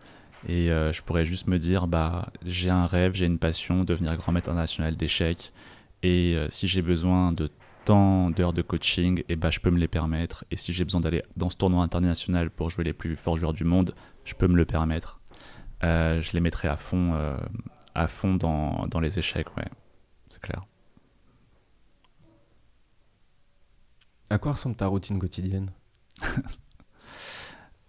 et 0.49 0.71
euh, 0.71 0.93
je 0.93 1.03
pourrais 1.03 1.25
juste 1.25 1.47
me 1.47 1.59
dire, 1.59 1.87
bah, 1.87 2.31
j'ai 2.45 2.71
un 2.71 2.87
rêve, 2.87 3.15
j'ai 3.15 3.27
une 3.27 3.39
passion, 3.39 3.85
devenir 3.85 4.17
grand 4.17 4.33
maître 4.33 4.49
international 4.51 4.97
d'échecs. 4.97 5.53
Et 6.03 6.37
si 6.51 6.69
j'ai 6.69 6.83
besoin 6.83 7.33
de 7.33 7.51
d'heures 7.87 8.53
de 8.53 8.63
coaching, 8.63 9.21
et 9.21 9.25
eh 9.31 9.37
ben, 9.37 9.51
je 9.51 9.61
peux 9.61 9.71
me 9.71 9.79
les 9.79 9.89
permettre. 9.89 10.45
Et 10.51 10.57
si 10.57 10.73
j'ai 10.73 10.85
besoin 10.85 11.01
d'aller 11.01 11.23
dans 11.37 11.51
ce 11.51 11.57
tournoi 11.57 11.83
international 11.83 12.51
pour 12.51 12.71
jouer 12.71 12.85
les 12.85 12.93
plus 12.93 13.17
forts 13.17 13.37
joueurs 13.37 13.53
du 13.53 13.65
monde, 13.65 13.95
je 14.25 14.35
peux 14.35 14.49
me 14.49 14.57
le 14.57 14.65
permettre. 14.65 15.21
Euh, 15.85 16.21
je 16.21 16.33
les 16.33 16.41
mettrai 16.41 16.69
à 16.69 16.77
fond, 16.77 17.15
euh, 17.15 17.37
à 17.95 18.09
fond 18.09 18.35
dans, 18.35 18.87
dans, 18.89 19.01
les 19.01 19.19
échecs, 19.19 19.57
ouais, 19.57 19.69
c'est 20.29 20.41
clair. 20.41 20.67
À 24.31 24.39
quoi 24.39 24.53
ressemble 24.53 24.75
ta 24.75 24.89
routine 24.89 25.19
quotidienne? 25.19 25.71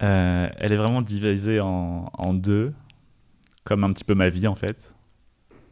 euh, 0.03 0.49
Elle 0.57 0.71
est 0.71 0.77
vraiment 0.77 1.01
divisée 1.01 1.59
en, 1.59 2.33
deux, 2.33 2.73
comme 3.63 3.83
un 3.83 3.93
petit 3.93 4.03
peu 4.03 4.15
ma 4.15 4.29
vie 4.29 4.47
en 4.47 4.55
fait. 4.55 4.93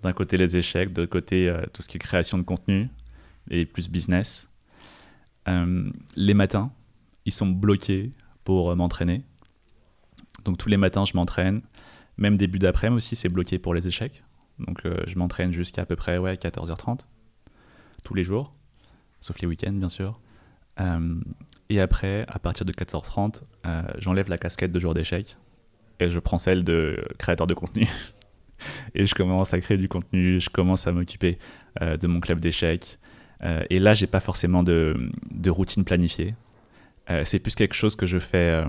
D'un 0.03 0.13
côté 0.13 0.37
les 0.37 0.57
échecs, 0.57 0.93
de 0.93 1.05
côté 1.05 1.53
tout 1.73 1.81
ce 1.81 1.87
qui 1.87 1.97
est 1.97 1.99
création 1.99 2.37
de 2.37 2.43
contenu 2.43 2.89
et 3.49 3.65
plus 3.65 3.89
business. 3.89 4.49
Euh, 5.47 5.91
les 6.15 6.33
matins, 6.33 6.71
ils 7.25 7.33
sont 7.33 7.47
bloqués 7.47 8.13
pour 8.43 8.71
euh, 8.71 8.75
m'entraîner. 8.75 9.23
Donc 10.43 10.57
tous 10.57 10.69
les 10.69 10.77
matins, 10.77 11.05
je 11.05 11.15
m'entraîne. 11.15 11.61
Même 12.17 12.37
début 12.37 12.59
d'après-midi 12.59 12.97
aussi, 12.97 13.15
c'est 13.15 13.29
bloqué 13.29 13.59
pour 13.59 13.73
les 13.73 13.87
échecs. 13.87 14.23
Donc 14.59 14.85
euh, 14.85 15.03
je 15.07 15.17
m'entraîne 15.17 15.51
jusqu'à 15.51 15.83
à 15.83 15.85
peu 15.85 15.95
près 15.95 16.17
ouais, 16.17 16.35
14h30, 16.35 17.01
tous 18.03 18.13
les 18.13 18.23
jours, 18.23 18.55
sauf 19.19 19.39
les 19.39 19.47
week-ends 19.47 19.73
bien 19.73 19.89
sûr. 19.89 20.19
Et 21.69 21.79
après, 21.79 22.25
à 22.27 22.39
partir 22.39 22.65
de 22.65 22.71
14h30, 22.71 23.41
j'enlève 23.97 24.29
la 24.29 24.37
casquette 24.37 24.71
de 24.71 24.79
joueur 24.79 24.93
d'échecs 24.93 25.37
et 25.99 26.09
je 26.09 26.19
prends 26.19 26.39
celle 26.39 26.63
de 26.63 27.03
créateur 27.17 27.47
de 27.47 27.53
contenu. 27.53 27.87
et 28.95 29.05
je 29.05 29.15
commence 29.15 29.53
à 29.53 29.59
créer 29.59 29.77
du 29.77 29.87
contenu, 29.87 30.39
je 30.39 30.49
commence 30.49 30.87
à 30.87 30.91
m'occuper 30.91 31.39
de 31.81 32.07
mon 32.07 32.19
club 32.19 32.39
d'échecs, 32.39 32.99
euh, 33.43 33.63
et 33.69 33.79
là, 33.79 33.93
j'ai 33.93 34.07
pas 34.07 34.19
forcément 34.19 34.63
de, 34.63 35.09
routine 35.47 35.83
planifiée. 35.83 36.35
Euh, 37.09 37.23
c'est 37.25 37.39
plus 37.39 37.55
quelque 37.55 37.75
chose 37.75 37.95
que 37.95 38.05
je 38.05 38.17
fais 38.17 38.37
euh, 38.37 38.65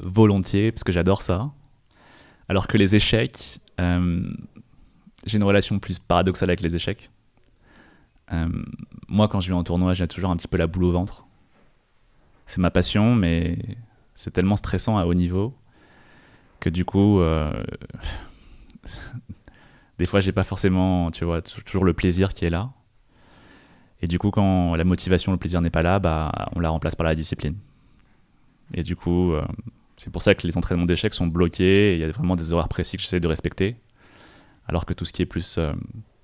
volontiers 0.00 0.70
parce 0.70 0.84
que 0.84 0.92
j'adore 0.92 1.22
ça. 1.22 1.50
Alors 2.48 2.66
que 2.66 2.76
les 2.76 2.94
échecs, 2.94 3.58
j'ai 3.78 5.36
une 5.38 5.44
relation 5.44 5.78
plus 5.78 5.98
paradoxale 5.98 6.50
avec 6.50 6.60
les 6.60 6.76
échecs. 6.76 7.10
moi, 9.08 9.28
quand 9.28 9.40
je 9.40 9.48
vais 9.48 9.54
en 9.54 9.64
tournoi, 9.64 9.94
j'ai 9.94 10.06
toujours 10.06 10.30
un 10.30 10.36
petit 10.36 10.48
peu 10.48 10.58
la 10.58 10.66
boule 10.66 10.84
au 10.84 10.92
ventre. 10.92 11.26
C'est 12.46 12.58
ma 12.58 12.70
passion, 12.70 13.14
mais 13.14 13.58
c'est 14.14 14.32
tellement 14.32 14.56
stressant 14.56 14.98
à 14.98 15.06
haut 15.06 15.14
niveau 15.14 15.54
que 16.60 16.70
du 16.70 16.84
coup, 16.84 17.20
des 19.98 20.06
fois, 20.06 20.20
j'ai 20.20 20.32
pas 20.32 20.44
forcément, 20.44 21.10
tu 21.10 21.24
vois, 21.24 21.42
toujours 21.42 21.84
le 21.84 21.92
plaisir 21.92 22.34
qui 22.34 22.44
est 22.44 22.50
là. 22.50 22.70
Et 24.02 24.08
du 24.08 24.18
coup, 24.18 24.30
quand 24.30 24.74
la 24.74 24.84
motivation, 24.84 25.32
le 25.32 25.38
plaisir 25.38 25.60
n'est 25.60 25.70
pas 25.70 25.82
là, 25.82 26.00
bah, 26.00 26.32
on 26.54 26.60
la 26.60 26.70
remplace 26.70 26.96
par 26.96 27.06
la 27.06 27.14
discipline. 27.14 27.56
Et 28.74 28.82
du 28.82 28.96
coup, 28.96 29.32
euh, 29.32 29.44
c'est 29.96 30.10
pour 30.10 30.22
ça 30.22 30.34
que 30.34 30.46
les 30.46 30.58
entraînements 30.58 30.84
d'échecs 30.84 31.14
sont 31.14 31.28
bloqués. 31.28 31.94
Il 31.94 32.00
y 32.00 32.04
a 32.04 32.10
vraiment 32.10 32.34
des 32.34 32.52
horaires 32.52 32.68
précis 32.68 32.96
que 32.96 33.02
j'essaie 33.02 33.20
de 33.20 33.28
respecter. 33.28 33.76
Alors 34.66 34.86
que 34.86 34.92
tout 34.92 35.04
ce 35.04 35.12
qui 35.12 35.22
est 35.22 35.26
plus, 35.26 35.56
euh, 35.58 35.72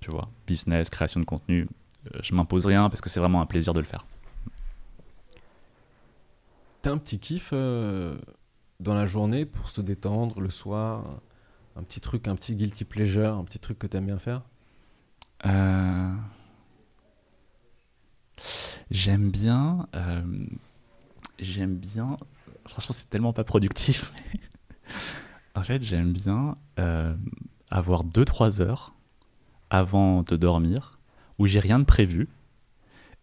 tu 0.00 0.10
vois, 0.10 0.28
business, 0.46 0.90
création 0.90 1.20
de 1.20 1.24
contenu, 1.24 1.68
euh, 2.06 2.18
je 2.22 2.34
m'impose 2.34 2.66
rien 2.66 2.88
parce 2.88 3.00
que 3.00 3.08
c'est 3.08 3.20
vraiment 3.20 3.40
un 3.40 3.46
plaisir 3.46 3.72
de 3.72 3.80
le 3.80 3.86
faire. 3.86 4.06
T'as 6.82 6.90
un 6.92 6.98
petit 6.98 7.18
kiff 7.18 7.50
euh, 7.52 8.16
dans 8.80 8.94
la 8.94 9.06
journée 9.06 9.44
pour 9.44 9.70
se 9.70 9.80
détendre 9.80 10.40
le 10.40 10.50
soir 10.50 11.20
Un 11.76 11.82
petit 11.82 12.00
truc, 12.00 12.28
un 12.28 12.36
petit 12.36 12.54
guilty 12.54 12.84
pleasure, 12.84 13.34
un 13.34 13.44
petit 13.44 13.58
truc 13.58 13.78
que 13.78 13.86
t'aimes 13.86 14.06
bien 14.06 14.18
faire? 14.18 14.42
Euh, 15.46 16.12
J'aime 18.90 19.30
bien. 19.30 19.86
euh, 19.94 20.22
J'aime 21.38 21.76
bien. 21.76 22.16
Franchement, 22.66 22.92
c'est 22.92 23.10
tellement 23.10 23.32
pas 23.32 23.44
productif. 23.44 24.12
en 25.54 25.62
fait, 25.62 25.82
j'aime 25.82 26.12
bien 26.12 26.56
avoir 27.70 28.04
2-3 28.04 28.60
heures 28.62 28.94
avant 29.70 30.22
de 30.22 30.36
dormir 30.36 30.98
où 31.38 31.46
j'ai 31.46 31.60
rien 31.60 31.78
de 31.78 31.84
prévu 31.84 32.28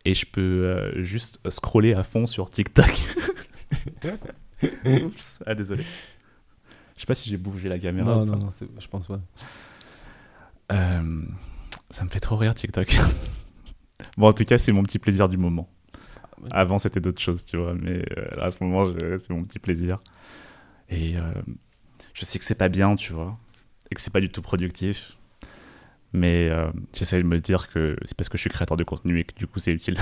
et 0.05 0.13
je 0.13 0.25
peux 0.25 1.01
juste 1.01 1.39
scroller 1.49 1.93
à 1.93 2.03
fond 2.03 2.25
sur 2.27 2.49
TikTok. 2.49 2.91
Oups, 5.03 5.43
ah 5.45 5.55
désolé. 5.55 5.83
Je 6.95 7.01
sais 7.01 7.05
pas 7.05 7.15
si 7.15 7.29
j'ai 7.29 7.37
bougé 7.37 7.67
la 7.67 7.77
caméra. 7.79 8.11
Non, 8.15 8.21
ou 8.21 8.25
non, 8.25 8.33
pas. 8.37 8.45
non, 8.45 8.51
c'est- 8.51 8.67
je 8.79 8.87
pense 8.87 9.07
pas. 9.07 9.19
Euh, 10.71 11.21
ça 11.91 12.03
me 12.05 12.09
fait 12.09 12.19
trop 12.19 12.35
rire 12.35 12.55
TikTok. 12.55 12.95
bon, 14.17 14.27
en 14.29 14.33
tout 14.33 14.45
cas, 14.45 14.57
c'est 14.57 14.71
mon 14.71 14.83
petit 14.83 14.99
plaisir 14.99 15.29
du 15.29 15.37
moment. 15.37 15.69
ouais. 16.41 16.49
Avant, 16.51 16.79
c'était 16.79 17.01
d'autres 17.01 17.21
choses, 17.21 17.45
tu 17.45 17.57
vois, 17.57 17.73
mais 17.75 18.03
euh, 18.17 18.35
là, 18.37 18.45
à 18.45 18.51
ce 18.51 18.63
moment, 18.63 18.83
je- 18.85 19.17
c'est 19.17 19.31
mon 19.31 19.43
petit 19.43 19.59
plaisir. 19.59 19.99
Et 20.89 21.17
euh, 21.17 21.21
je 22.13 22.25
sais 22.25 22.39
que 22.39 22.45
c'est 22.45 22.55
pas 22.55 22.69
bien, 22.69 22.95
tu 22.95 23.13
vois, 23.13 23.37
et 23.91 23.95
que 23.95 24.01
c'est 24.01 24.13
pas 24.13 24.21
du 24.21 24.29
tout 24.29 24.41
productif. 24.41 25.17
Mais 26.13 26.49
j'essaie 26.93 27.17
de 27.21 27.27
me 27.27 27.39
dire 27.39 27.67
que 27.67 27.97
c'est 28.05 28.15
parce 28.15 28.29
que 28.29 28.37
je 28.37 28.41
suis 28.41 28.49
créateur 28.49 28.77
de 28.77 28.85
contenu 28.85 29.19
et 29.19 29.25
que 29.25 29.35
du 29.35 29.47
coup, 29.47 29.59
c'est 29.59 29.73
utile. 29.73 29.97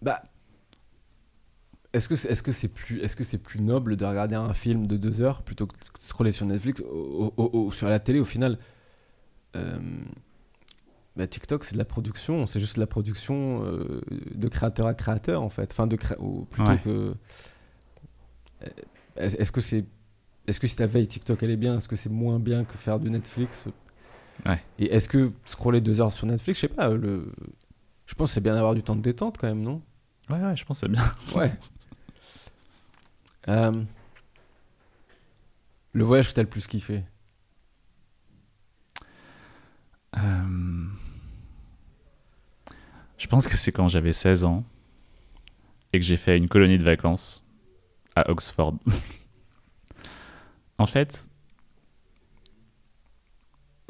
Bah, 0.00 0.22
est-ce 1.94 2.08
que 2.08 2.16
c'est 2.16 2.28
est 2.30 2.34
-ce 2.46 2.52
c'est 2.52 2.68
plus, 2.68 3.00
est 3.00 3.06
-ce 3.06 3.22
c'est 3.24 3.38
plus 3.38 3.60
noble 3.60 3.96
de 3.96 4.04
regarder 4.04 4.34
un 4.34 4.52
film 4.54 4.86
de 4.86 4.96
deux 4.96 5.20
heures 5.22 5.42
plutôt 5.42 5.66
que 5.66 5.74
de 5.76 5.84
scroller 6.00 6.30
sur 6.32 6.44
Netflix 6.46 6.82
ou, 6.92 7.32
ou- 7.36 7.50
ou 7.52 7.72
sur 7.72 7.88
la 7.88 7.98
télé 8.00 8.18
au 8.20 8.24
final 8.24 8.58
euh, 9.56 9.78
bah, 11.16 11.26
TikTok, 11.28 11.64
c'est 11.64 11.74
de 11.74 11.78
la 11.78 11.84
production, 11.84 12.46
c'est 12.46 12.58
juste 12.58 12.74
de 12.76 12.80
la 12.80 12.88
production 12.88 13.64
euh, 13.64 14.00
de 14.34 14.48
créateur 14.48 14.88
à 14.88 14.94
créateur 14.94 15.42
en 15.42 15.48
fait. 15.50 15.70
Enfin, 15.70 15.86
de 15.86 15.94
cré- 15.96 16.16
ou 16.18 16.44
plutôt 16.46 16.72
Ouais. 16.72 16.80
que. 16.80 17.14
Euh, 18.62 18.68
Est-ce 19.16 19.36
est-ce 19.36 19.52
que 19.52 19.60
c'est. 19.60 19.84
Est-ce 20.48 20.58
que 20.58 20.66
si 20.66 20.74
ta 20.76 20.86
veille 20.86 21.06
TikTok 21.06 21.40
elle 21.44 21.52
est 21.52 21.56
bien, 21.56 21.76
est-ce 21.76 21.86
que 21.88 21.94
c'est 21.96 22.10
moins 22.10 22.40
bien 22.40 22.64
que 22.64 22.76
faire 22.76 22.98
du 22.98 23.10
Netflix? 23.10 23.66
Ouais. 24.44 24.60
Et 24.80 24.86
est-ce 24.92 25.08
que 25.08 25.30
scroller 25.44 25.80
deux 25.80 26.00
heures 26.00 26.12
sur 26.12 26.26
Netflix, 26.26 26.58
je 26.58 26.66
sais 26.66 26.74
pas, 26.74 26.88
le... 26.88 27.30
je 28.06 28.14
pense 28.16 28.30
que 28.30 28.34
c'est 28.34 28.40
bien 28.42 28.54
d'avoir 28.54 28.74
du 28.74 28.82
temps 28.82 28.96
de 28.96 29.00
détente 29.00 29.38
quand 29.38 29.46
même, 29.46 29.62
non? 29.62 29.80
Ouais, 30.28 30.40
ouais, 30.42 30.56
je 30.56 30.64
pense 30.64 30.80
que 30.80 30.86
c'est 30.86 30.92
bien. 30.92 31.04
Ouais. 31.36 31.52
Euh, 33.48 33.84
le 35.92 36.04
voyage 36.04 36.30
que 36.30 36.34
t'as 36.34 36.42
le 36.42 36.48
plus 36.48 36.66
kiffé? 36.66 37.02
Euh, 40.16 40.88
Je 43.24 43.26
pense 43.26 43.48
que 43.48 43.56
c'est 43.56 43.72
quand 43.72 43.88
j'avais 43.88 44.12
16 44.12 44.44
ans 44.44 44.64
et 45.94 45.98
que 45.98 46.04
j'ai 46.04 46.18
fait 46.18 46.36
une 46.36 46.46
colonie 46.46 46.76
de 46.76 46.84
vacances 46.84 47.46
à 48.14 48.30
Oxford. 48.30 48.74
en 50.78 50.84
fait, 50.84 51.24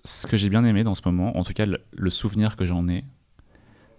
ce 0.05 0.28
que 0.28 0.36
j'ai 0.36 0.48
bien 0.48 0.64
aimé 0.64 0.85
dans 0.85 0.94
ce 0.94 1.02
moment, 1.05 1.36
en 1.36 1.43
tout 1.43 1.52
cas 1.52 1.66
le, 1.66 2.10
souvenir 2.10 2.56
que 2.56 2.64
j'en 2.64 2.86
ai, 2.86 3.05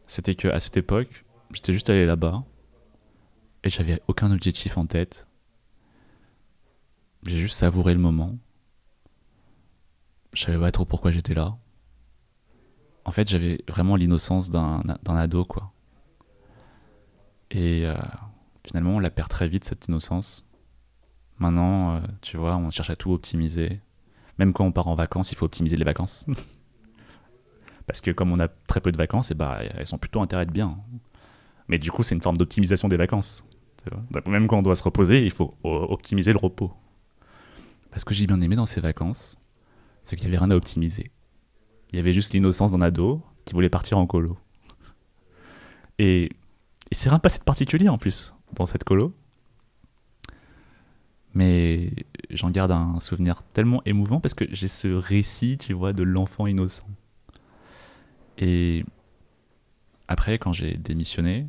c'était 0.07 0.35
que 0.35 0.47
à 0.47 0.61
cette 0.61 0.77
époque, 0.77 1.25
j'étais 1.51 1.73
juste 1.73 1.89
allé 1.89 2.05
là-bas 2.05 2.45
et 3.65 3.69
j'avais 3.69 4.01
aucun 4.07 4.31
objectif 4.31 4.77
en 4.77 4.85
tête. 4.85 5.27
J'ai 7.25 7.39
juste 7.39 7.57
savouré 7.57 7.93
le 7.93 7.99
moment. 7.99 8.37
Je 10.33 10.43
savais 10.43 10.59
pas 10.59 10.71
trop 10.71 10.85
pourquoi 10.85 11.11
j'étais 11.11 11.33
là 11.33 11.57
en 13.05 13.11
fait, 13.11 13.29
j'avais 13.29 13.63
vraiment 13.69 13.95
l'innocence 13.95 14.49
d'un 14.49 14.81
ado, 15.07 15.45
quoi. 15.45 15.71
Et 17.51 17.85
euh, 17.85 17.95
finalement, 18.67 18.95
on 18.95 18.99
la 18.99 19.11
perd 19.11 19.29
très 19.29 19.47
vite, 19.47 19.63
cette 19.63 19.87
innocence. 19.87 20.43
Maintenant, 21.37 21.95
euh, 21.95 21.99
tu 22.21 22.37
vois, 22.37 22.57
on 22.57 22.71
cherche 22.71 22.89
à 22.89 22.95
tout 22.95 23.13
optimiser. 23.13 23.79
Même 24.39 24.53
quand 24.53 24.65
on 24.65 24.71
part 24.71 24.87
en 24.87 24.95
vacances, 24.95 25.31
il 25.31 25.35
faut 25.35 25.45
optimiser 25.45 25.77
les 25.77 25.85
vacances. 25.85 26.25
Parce 27.85 28.01
que 28.01 28.09
comme 28.09 28.31
on 28.31 28.39
a 28.39 28.47
très 28.47 28.81
peu 28.81 28.91
de 28.91 28.97
vacances, 28.97 29.29
et 29.29 29.35
bah, 29.35 29.59
elles 29.61 29.85
sont 29.85 29.99
plutôt 29.99 30.21
intérêt 30.21 30.47
de 30.47 30.51
bien. 30.51 30.79
Mais 31.67 31.77
du 31.77 31.91
coup, 31.91 32.01
c'est 32.01 32.15
une 32.15 32.21
forme 32.21 32.37
d'optimisation 32.37 32.87
des 32.87 32.97
vacances. 32.97 33.45
même 34.25 34.47
quand 34.47 34.57
on 34.57 34.63
doit 34.63 34.75
se 34.75 34.83
reposer, 34.83 35.23
il 35.23 35.31
faut 35.31 35.55
optimiser 35.63 36.33
le 36.33 36.39
repos. 36.39 36.73
Parce 37.95 38.03
que 38.03 38.13
j'ai 38.13 38.27
bien 38.27 38.41
aimé 38.41 38.57
dans 38.57 38.65
ces 38.65 38.81
vacances, 38.81 39.37
c'est 40.03 40.17
qu'il 40.17 40.27
n'y 40.27 40.35
avait 40.35 40.43
rien 40.43 40.51
à 40.51 40.57
optimiser. 40.57 41.11
Il 41.93 41.95
y 41.95 41.99
avait 41.99 42.11
juste 42.11 42.33
l'innocence 42.33 42.73
d'un 42.73 42.81
ado 42.81 43.23
qui 43.45 43.53
voulait 43.53 43.69
partir 43.69 43.97
en 43.97 44.05
colo. 44.05 44.37
Et 45.97 46.29
il 46.91 46.97
s'est 46.97 47.07
rien 47.07 47.19
passé 47.19 47.39
de 47.39 47.45
particulier 47.45 47.87
en 47.87 47.97
plus 47.97 48.33
dans 48.51 48.65
cette 48.65 48.83
colo. 48.83 49.13
Mais 51.35 51.93
j'en 52.31 52.51
garde 52.51 52.71
un 52.71 52.99
souvenir 52.99 53.43
tellement 53.53 53.81
émouvant 53.85 54.19
parce 54.19 54.33
que 54.33 54.43
j'ai 54.51 54.67
ce 54.67 54.89
récit, 54.89 55.57
tu 55.57 55.71
vois, 55.71 55.93
de 55.93 56.03
l'enfant 56.03 56.47
innocent. 56.47 56.89
Et 58.37 58.83
après, 60.09 60.37
quand 60.37 60.51
j'ai 60.51 60.75
démissionné, 60.75 61.47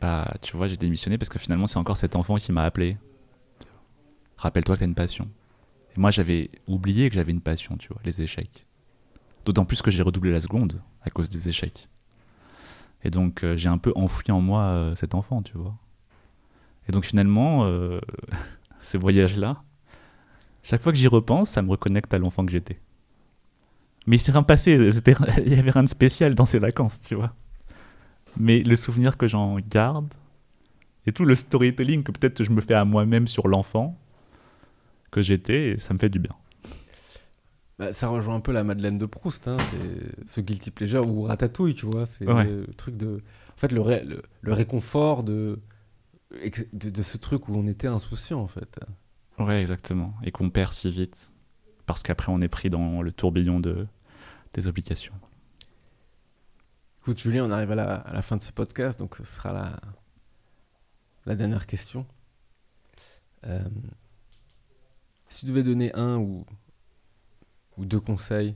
bah, 0.00 0.32
tu 0.42 0.56
vois, 0.56 0.68
j'ai 0.68 0.76
démissionné 0.76 1.18
parce 1.18 1.28
que 1.28 1.40
finalement, 1.40 1.66
c'est 1.66 1.78
encore 1.78 1.96
cet 1.96 2.14
enfant 2.14 2.36
qui 2.36 2.52
m'a 2.52 2.62
appelé. 2.62 2.98
Rappelle-toi 4.40 4.76
que 4.76 4.80
t'as 4.80 4.86
une 4.86 4.94
passion. 4.94 5.28
Et 5.94 6.00
moi, 6.00 6.10
j'avais 6.10 6.50
oublié 6.66 7.10
que 7.10 7.14
j'avais 7.14 7.30
une 7.32 7.42
passion, 7.42 7.76
tu 7.76 7.88
vois, 7.88 8.00
les 8.04 8.22
échecs. 8.22 8.66
D'autant 9.44 9.66
plus 9.66 9.82
que 9.82 9.90
j'ai 9.90 10.02
redoublé 10.02 10.30
la 10.30 10.40
seconde 10.40 10.80
à 11.02 11.10
cause 11.10 11.28
des 11.28 11.48
échecs. 11.50 11.88
Et 13.04 13.10
donc, 13.10 13.44
euh, 13.44 13.56
j'ai 13.56 13.68
un 13.68 13.76
peu 13.76 13.92
enfoui 13.94 14.30
en 14.32 14.40
moi 14.40 14.62
euh, 14.62 14.94
cet 14.94 15.14
enfant, 15.14 15.42
tu 15.42 15.58
vois. 15.58 15.74
Et 16.88 16.92
donc, 16.92 17.04
finalement, 17.04 17.64
euh, 17.64 18.00
ce 18.80 18.96
voyage-là, 18.96 19.62
chaque 20.62 20.80
fois 20.80 20.92
que 20.92 20.98
j'y 20.98 21.06
repense, 21.06 21.50
ça 21.50 21.60
me 21.60 21.70
reconnecte 21.70 22.12
à 22.14 22.18
l'enfant 22.18 22.44
que 22.46 22.52
j'étais. 22.52 22.80
Mais 24.06 24.16
il 24.16 24.20
s'est 24.20 24.32
rien 24.32 24.42
passé, 24.42 24.90
c'était- 24.90 25.14
il 25.44 25.52
y 25.54 25.58
avait 25.58 25.70
rien 25.70 25.82
de 25.82 25.88
spécial 25.88 26.34
dans 26.34 26.46
ces 26.46 26.58
vacances, 26.58 27.00
tu 27.00 27.14
vois. 27.14 27.34
Mais 28.38 28.60
le 28.60 28.76
souvenir 28.76 29.18
que 29.18 29.28
j'en 29.28 29.58
garde, 29.60 30.14
et 31.06 31.12
tout 31.12 31.26
le 31.26 31.34
storytelling 31.34 32.02
que 32.02 32.12
peut-être 32.12 32.42
je 32.42 32.50
me 32.50 32.62
fais 32.62 32.74
à 32.74 32.86
moi-même 32.86 33.28
sur 33.28 33.48
l'enfant 33.48 33.98
que 35.10 35.22
j'étais, 35.22 35.76
ça 35.76 35.94
me 35.94 35.98
fait 35.98 36.08
du 36.08 36.18
bien. 36.18 36.34
Bah, 37.78 37.92
Ça 37.92 38.08
rejoint 38.08 38.34
un 38.36 38.40
peu 38.40 38.52
la 38.52 38.62
Madeleine 38.64 38.98
de 38.98 39.06
Proust, 39.06 39.48
hein, 39.48 39.56
ce 40.26 40.40
guilty 40.40 40.70
pleasure 40.70 41.06
ou 41.08 41.22
Ratatouille, 41.22 41.74
tu 41.74 41.86
vois. 41.86 42.06
C'est 42.06 42.26
Ouais. 42.26 42.44
le 42.44 42.66
truc 42.74 42.96
de. 42.96 43.22
En 43.54 43.56
fait, 43.56 43.72
le, 43.72 43.80
ré- 43.80 44.04
le, 44.04 44.22
le 44.42 44.52
réconfort 44.52 45.22
de, 45.24 45.58
de, 46.72 46.90
de 46.90 47.02
ce 47.02 47.16
truc 47.18 47.48
où 47.48 47.54
on 47.56 47.64
était 47.64 47.86
insouciant, 47.88 48.40
en 48.40 48.48
fait. 48.48 48.78
Ouais, 49.38 49.60
exactement. 49.60 50.14
Et 50.22 50.30
qu'on 50.30 50.50
perd 50.50 50.72
si 50.72 50.90
vite. 50.90 51.32
Parce 51.86 52.02
qu'après, 52.02 52.30
on 52.30 52.40
est 52.40 52.48
pris 52.48 52.70
dans 52.70 53.02
le 53.02 53.10
tourbillon 53.12 53.58
de, 53.60 53.86
des 54.54 54.66
obligations. 54.66 55.14
Écoute, 57.02 57.18
Julien, 57.18 57.44
on 57.46 57.50
arrive 57.50 57.72
à 57.72 57.74
la, 57.74 57.94
à 57.94 58.12
la 58.12 58.22
fin 58.22 58.36
de 58.36 58.42
ce 58.42 58.52
podcast, 58.52 58.98
donc 58.98 59.16
ce 59.16 59.24
sera 59.24 59.52
la, 59.52 59.80
la 61.26 61.34
dernière 61.34 61.66
question. 61.66 62.06
Euh, 63.46 63.58
si 65.30 65.46
tu 65.46 65.46
devais 65.46 65.62
donner 65.62 65.94
un 65.94 66.18
ou, 66.18 66.44
ou 67.78 67.86
deux 67.86 68.00
conseils 68.00 68.54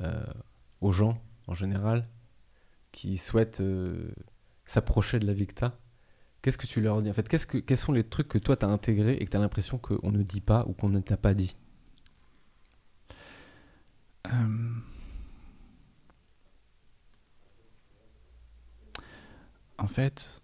euh, 0.00 0.24
aux 0.80 0.92
gens 0.92 1.22
en 1.48 1.54
général 1.54 2.08
qui 2.92 3.18
souhaitent 3.18 3.60
euh, 3.60 4.10
s'approcher 4.64 5.18
de 5.18 5.26
la 5.26 5.34
Victa, 5.34 5.78
qu'est-ce 6.40 6.56
que 6.58 6.66
tu 6.66 6.80
leur 6.80 7.02
dis? 7.02 7.10
En 7.10 7.12
fait, 7.12 7.28
que, 7.28 7.58
quels 7.58 7.76
sont 7.76 7.92
les 7.92 8.04
trucs 8.04 8.28
que 8.28 8.38
toi 8.38 8.56
tu 8.56 8.64
as 8.64 8.68
intégrés 8.68 9.14
et 9.14 9.26
que 9.26 9.30
tu 9.30 9.36
as 9.36 9.40
l'impression 9.40 9.76
qu'on 9.78 10.10
ne 10.10 10.22
dit 10.22 10.40
pas 10.40 10.64
ou 10.66 10.72
qu'on 10.72 10.88
ne 10.88 11.00
t'a 11.00 11.18
pas 11.18 11.34
dit? 11.34 11.56
Euh, 14.26 14.80
En 19.80 19.86
fait, 19.86 20.42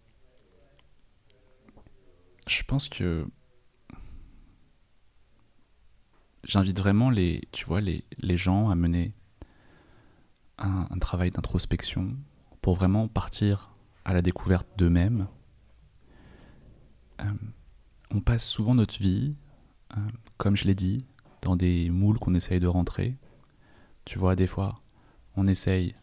je 2.48 2.62
pense 2.62 2.88
que 2.88 3.26
j'invite 6.46 6.78
vraiment 6.78 7.10
les, 7.10 7.42
tu 7.52 7.66
vois, 7.66 7.80
les, 7.80 8.04
les 8.18 8.36
gens 8.36 8.70
à 8.70 8.74
mener 8.74 9.12
un, 10.58 10.98
travail 10.98 11.30
d'introspection 11.30 12.16
pour 12.62 12.76
vraiment 12.76 13.08
partir 13.08 13.74
à 14.04 14.14
la 14.14 14.20
découverte 14.20 14.66
d'eux-mêmes. 14.78 15.28
Euh, 17.20 17.24
on 18.10 18.20
passe 18.20 18.48
souvent 18.48 18.74
notre 18.74 18.98
vie, 18.98 19.36
euh, 19.96 20.00
comme 20.38 20.56
je 20.56 20.64
l'ai 20.64 20.74
dit, 20.74 21.04
dans 21.42 21.56
des 21.56 21.90
moules 21.90 22.18
qu'on 22.18 22.34
essaye 22.34 22.60
de 22.60 22.66
rentrer. 22.66 23.16
Tu 24.04 24.18
vois, 24.18 24.36
des 24.36 24.46
fois, 24.46 24.80
on 25.36 25.46
essaye 25.46 25.94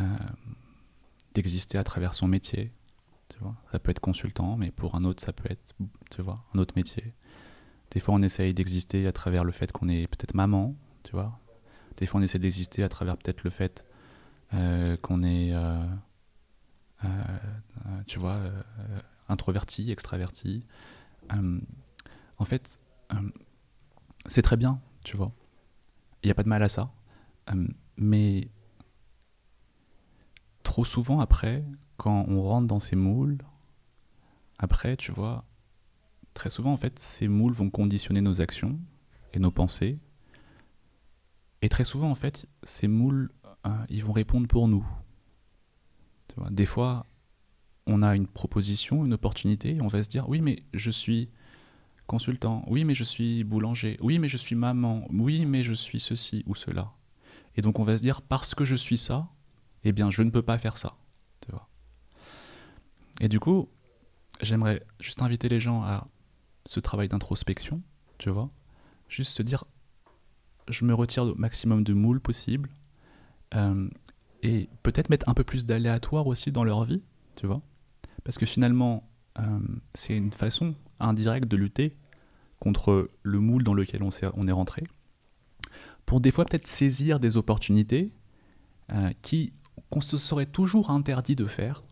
euh, 0.00 0.16
d'exister 1.34 1.78
à 1.78 1.84
travers 1.84 2.14
son 2.14 2.28
métier. 2.28 2.72
Tu 3.28 3.38
vois, 3.40 3.56
ça 3.72 3.78
peut 3.78 3.90
être 3.90 4.00
consultant, 4.00 4.56
mais 4.56 4.70
pour 4.70 4.94
un 4.94 5.04
autre, 5.04 5.22
ça 5.22 5.32
peut 5.32 5.50
être, 5.50 5.74
tu 6.10 6.22
vois, 6.22 6.44
un 6.54 6.58
autre 6.58 6.74
métier. 6.76 7.12
Des 7.90 8.00
fois, 8.00 8.14
on 8.14 8.22
essaye 8.22 8.52
d'exister 8.52 9.06
à 9.06 9.12
travers 9.12 9.44
le 9.44 9.52
fait 9.52 9.72
qu'on 9.72 9.88
est 9.88 10.06
peut-être 10.06 10.34
maman, 10.34 10.74
tu 11.02 11.12
vois. 11.12 11.38
Des 11.96 12.06
fois, 12.06 12.20
on 12.20 12.22
essaie 12.22 12.38
d'exister 12.38 12.82
à 12.82 12.88
travers 12.88 13.16
peut-être 13.16 13.42
le 13.44 13.50
fait 13.50 13.86
euh, 14.54 14.96
qu'on 14.98 15.22
est, 15.22 15.52
euh, 15.52 15.84
euh, 17.04 17.08
tu 18.06 18.18
vois, 18.18 18.40
introverti, 19.28 19.90
extraverti. 19.90 20.64
en 21.30 22.44
fait, 22.44 22.78
c'est 24.26 24.42
très 24.42 24.56
bien, 24.56 24.80
tu 25.04 25.16
vois. 25.16 25.32
Il 26.22 26.26
n'y 26.26 26.30
a 26.30 26.34
pas 26.34 26.42
de 26.42 26.48
mal 26.48 26.62
à 26.62 26.68
ça. 26.68 26.90
mais 27.96 28.48
trop 30.62 30.84
souvent, 30.84 31.20
après, 31.20 31.64
quand 31.96 32.26
on 32.28 32.42
rentre 32.42 32.66
dans 32.66 32.80
ces 32.80 32.96
moules, 32.96 33.38
après, 34.58 34.96
tu 34.96 35.12
vois, 35.12 35.44
très 36.36 36.50
souvent, 36.50 36.72
en 36.72 36.76
fait, 36.76 36.98
ces 36.98 37.28
moules 37.28 37.54
vont 37.54 37.70
conditionner 37.70 38.20
nos 38.20 38.40
actions 38.40 38.78
et 39.32 39.38
nos 39.38 39.50
pensées. 39.50 39.98
Et 41.62 41.68
très 41.68 41.82
souvent, 41.82 42.10
en 42.10 42.14
fait, 42.14 42.46
ces 42.62 42.88
moules, 42.88 43.32
euh, 43.66 43.70
ils 43.88 44.04
vont 44.04 44.12
répondre 44.12 44.46
pour 44.46 44.68
nous. 44.68 44.86
Tu 46.28 46.38
vois, 46.38 46.50
des 46.50 46.66
fois, 46.66 47.06
on 47.86 48.02
a 48.02 48.14
une 48.14 48.26
proposition, 48.26 49.06
une 49.06 49.14
opportunité, 49.14 49.76
et 49.76 49.80
on 49.80 49.88
va 49.88 50.02
se 50.02 50.10
dire, 50.10 50.28
oui, 50.28 50.42
mais 50.42 50.62
je 50.74 50.90
suis 50.90 51.30
consultant, 52.06 52.64
oui, 52.68 52.84
mais 52.84 52.94
je 52.94 53.02
suis 53.02 53.42
boulanger, 53.42 53.96
oui, 54.02 54.18
mais 54.18 54.28
je 54.28 54.36
suis 54.36 54.54
maman, 54.54 55.08
oui, 55.10 55.46
mais 55.46 55.62
je 55.62 55.72
suis 55.72 56.00
ceci 56.00 56.44
ou 56.46 56.54
cela. 56.54 56.92
Et 57.56 57.62
donc, 57.62 57.78
on 57.78 57.84
va 57.84 57.96
se 57.96 58.02
dire, 58.02 58.20
parce 58.20 58.54
que 58.54 58.66
je 58.66 58.76
suis 58.76 58.98
ça, 58.98 59.30
eh 59.84 59.92
bien, 59.92 60.10
je 60.10 60.22
ne 60.22 60.28
peux 60.28 60.42
pas 60.42 60.58
faire 60.58 60.76
ça. 60.76 60.98
Tu 61.40 61.50
vois. 61.50 61.66
Et 63.22 63.28
du 63.28 63.40
coup, 63.40 63.70
j'aimerais 64.42 64.84
juste 65.00 65.22
inviter 65.22 65.48
les 65.48 65.60
gens 65.60 65.82
à 65.82 66.06
ce 66.66 66.80
travail 66.80 67.08
d'introspection, 67.08 67.80
tu 68.18 68.30
vois. 68.30 68.50
Juste 69.08 69.32
se 69.32 69.42
dire, 69.42 69.64
je 70.68 70.84
me 70.84 70.94
retire 70.94 71.22
au 71.22 71.34
maximum 71.34 71.84
de 71.84 71.94
moules 71.94 72.20
possible. 72.20 72.70
Euh, 73.54 73.88
et 74.42 74.68
peut-être 74.82 75.08
mettre 75.08 75.28
un 75.28 75.34
peu 75.34 75.44
plus 75.44 75.64
d'aléatoire 75.64 76.26
aussi 76.26 76.52
dans 76.52 76.64
leur 76.64 76.84
vie, 76.84 77.02
tu 77.36 77.46
vois. 77.46 77.62
Parce 78.24 78.38
que 78.38 78.46
finalement, 78.46 79.08
euh, 79.38 79.58
c'est 79.94 80.16
une 80.16 80.32
façon 80.32 80.74
indirecte 81.00 81.48
de 81.48 81.56
lutter 81.56 81.96
contre 82.58 83.10
le 83.22 83.40
moule 83.40 83.62
dans 83.62 83.74
lequel 83.74 84.02
on, 84.02 84.10
est, 84.10 84.52
rentré. 84.52 84.84
Pour 86.04 86.20
des 86.20 86.30
fois 86.30 86.44
peut-être 86.44 86.66
saisir 86.66 87.20
des 87.20 87.36
opportunités 87.36 88.12
euh, 88.92 89.12
qui 89.22 89.52
qu'on 89.90 90.00
se 90.00 90.16
serait 90.16 90.46
toujours 90.46 90.90
interdit 90.90 91.36
de 91.36 91.46
faire, 91.46 91.84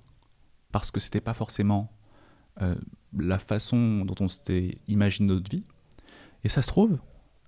parce 0.73 0.91
que 0.91 1.01
c'était 1.01 1.21
pas 1.21 1.35
forcément 1.35 1.93
la 3.19 3.39
façon 3.39 4.05
dont 4.05 4.15
on 4.21 4.29
s'était 4.29 4.79
imaginé 4.89 5.33
notre 5.33 5.51
vie. 5.51 5.67
Et 6.45 6.49
ça 6.49 6.63
se 6.63 6.69
trouve, 6.69 6.99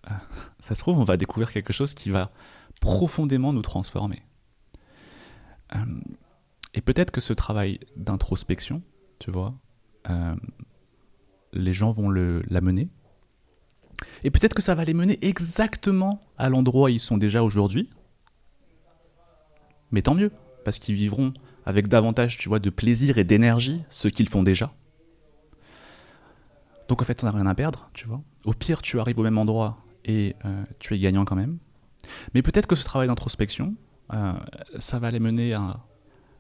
ça 0.59 0.75
se 0.75 0.81
trouve, 0.81 0.99
on 0.99 1.05
va 1.05 1.17
découvrir 1.17 1.53
quelque 1.53 1.73
chose 1.73 1.95
qui 1.95 2.11
va 2.11 2.31
profondément 2.81 3.53
nous 3.53 3.63
transformer. 3.63 4.23
Euh, 5.75 5.79
et 6.75 6.81
peut-être 6.81 7.11
que 7.11 7.21
ce 7.21 7.33
travail 7.33 7.81
d'introspection, 7.97 8.83
tu 9.19 9.31
vois, 9.31 9.55
euh, 10.11 10.37
les 11.53 11.73
gens 11.73 11.93
vont 11.93 12.09
le, 12.09 12.43
la 12.49 12.61
mener. 12.61 12.89
Et 14.25 14.31
peut-être 14.31 14.55
que 14.55 14.63
ça 14.63 14.75
va 14.75 14.85
les 14.85 14.95
mener 14.95 15.19
exactement 15.23 16.21
à 16.37 16.49
l'endroit 16.51 16.85
où 16.85 16.93
ils 16.93 17.01
sont 17.01 17.17
déjà 17.17 17.43
aujourd'hui. 17.43 17.91
Mais 19.91 20.03
tant 20.03 20.15
mieux, 20.15 20.33
parce 20.65 20.79
qu'ils 20.79 20.95
vivront 20.95 21.33
avec 21.65 21.89
davantage, 21.89 22.37
tu 22.37 22.49
vois, 22.49 22.59
de 22.59 22.71
plaisir 22.71 23.19
et 23.19 23.25
d'énergie 23.25 23.83
ce 23.89 24.09
qu'ils 24.09 24.29
font 24.29 24.43
déjà. 24.43 24.73
Donc 26.89 27.03
en 27.03 27.05
fait, 27.05 27.23
on 27.23 27.27
n'a 27.27 27.33
rien 27.33 27.47
à 27.47 27.55
perdre, 27.55 27.91
tu 27.95 28.07
vois. 28.07 28.23
Au 28.45 28.53
pire, 28.53 28.83
tu 28.83 29.01
arrives 29.01 29.19
au 29.19 29.23
même 29.23 29.39
endroit 29.39 29.79
et 30.05 30.37
euh, 30.45 30.65
tu 30.79 30.95
es 30.95 30.99
gagnant 30.99 31.25
quand 31.25 31.37
même. 31.37 31.59
Mais 32.35 32.43
peut-être 32.43 32.67
que 32.67 32.77
ce 32.77 32.85
travail 32.85 33.09
d'introspection, 33.09 33.75
euh, 34.13 34.33
ça 34.79 34.99
va 34.99 35.11
les 35.11 35.21
mener 35.21 35.55
à 35.55 35.81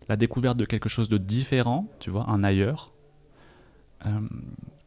la 0.08 0.16
découverte 0.16 0.56
de 0.56 0.64
quelque 0.64 0.88
chose 0.88 1.08
de 1.08 1.18
différent, 1.18 1.90
tu 1.98 2.10
vois, 2.10 2.30
un 2.30 2.44
ailleurs, 2.44 2.92
euh, 4.06 4.20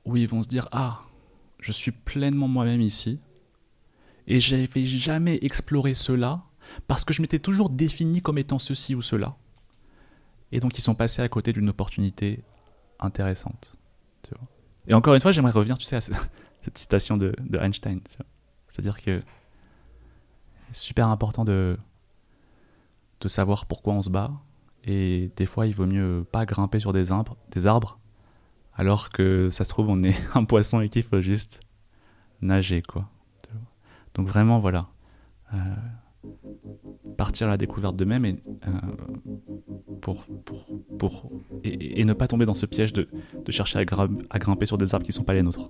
où 0.06 0.16
ils 0.16 0.28
vont 0.28 0.44
se 0.44 0.48
dire 0.48 0.70
ah, 0.72 1.02
je 1.60 1.72
suis 1.74 1.92
pleinement 1.92 2.48
moi-même 2.48 2.82
ici, 2.82 3.20
et 4.28 4.40
j'avais 4.40 4.86
jamais 4.86 5.40
exploré 5.42 5.94
cela 5.94 6.44
parce 6.88 7.04
que 7.04 7.14
je 7.14 7.22
m'étais 7.22 7.40
toujours 7.40 7.70
défini 7.70 8.22
comme 8.22 8.38
étant 8.38 8.60
ceci 8.60 8.96
ou 8.96 9.02
cela. 9.02 9.36
Et 10.52 10.60
donc 10.60 10.78
ils 10.78 10.82
sont 10.82 10.96
passés 10.96 11.22
à 11.22 11.30
côté 11.30 11.52
d'une 11.52 11.70
opportunité 11.70 12.44
intéressante. 13.00 13.79
Et 14.90 14.94
encore 14.94 15.14
une 15.16 15.22
fois, 15.22 15.32
j'aimerais 15.32 15.52
revenir, 15.52 15.78
tu 15.78 15.86
sais, 15.86 15.96
à 15.96 16.02
cette 16.02 16.78
citation 16.78 17.18
de, 17.18 17.34
Einstein. 17.54 18.02
C'est-à-dire 18.68 19.02
que 19.02 19.22
c'est 20.72 20.88
super 20.88 21.08
important 21.08 21.46
de, 21.46 21.78
de 23.22 23.28
savoir 23.28 23.66
pourquoi 23.66 23.94
on 23.94 24.02
se 24.02 24.10
bat. 24.10 24.32
Et 24.84 25.32
des 25.36 25.46
fois, 25.46 25.68
il 25.68 25.74
vaut 25.74 25.86
mieux 25.86 26.26
pas 26.32 26.46
grimper 26.46 26.80
sur 26.80 26.94
des 26.94 27.12
arbres, 27.12 27.38
des 27.52 27.68
arbres 27.68 28.00
alors 28.80 29.10
que 29.10 29.50
ça 29.50 29.66
se 29.66 29.70
trouve, 29.70 29.90
on 29.90 30.04
est 30.04 30.16
un 30.36 30.46
poisson 30.46 30.80
et 30.80 30.88
qu'il 30.88 31.04
faut 31.04 31.20
juste 31.20 31.60
nager, 32.42 32.82
quoi. 32.82 33.10
Donc 34.16 34.26
vraiment, 34.26 34.60
voilà. 34.60 34.88
Euh, 35.54 35.58
partir 37.20 37.48
à 37.48 37.50
la 37.50 37.58
découverte 37.58 37.98
d'eux-mêmes 37.98 38.24
et, 38.24 38.38
euh, 38.66 38.70
et, 41.66 42.06
ne 42.06 42.14
pas 42.14 42.30
tomber 42.30 42.46
dans 42.46 42.54
ce 42.54 42.66
piège 42.66 42.94
de, 42.94 43.10
de 43.46 43.52
chercher 43.52 43.80
à, 43.80 43.82
à, 44.30 44.40
grimper 44.40 44.66
sur 44.66 44.78
des 44.78 44.96
arbres 44.96 45.04
qui 45.04 45.10
ne 45.10 45.16
sont 45.16 45.26
pas 45.26 45.34
les 45.34 45.44
nôtres. 45.44 45.70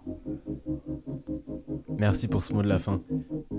Merci 1.98 2.28
pour 2.28 2.44
ce 2.44 2.54
mot 2.54 2.62
de 2.62 2.68
la 2.68 2.78
fin. 2.78 3.02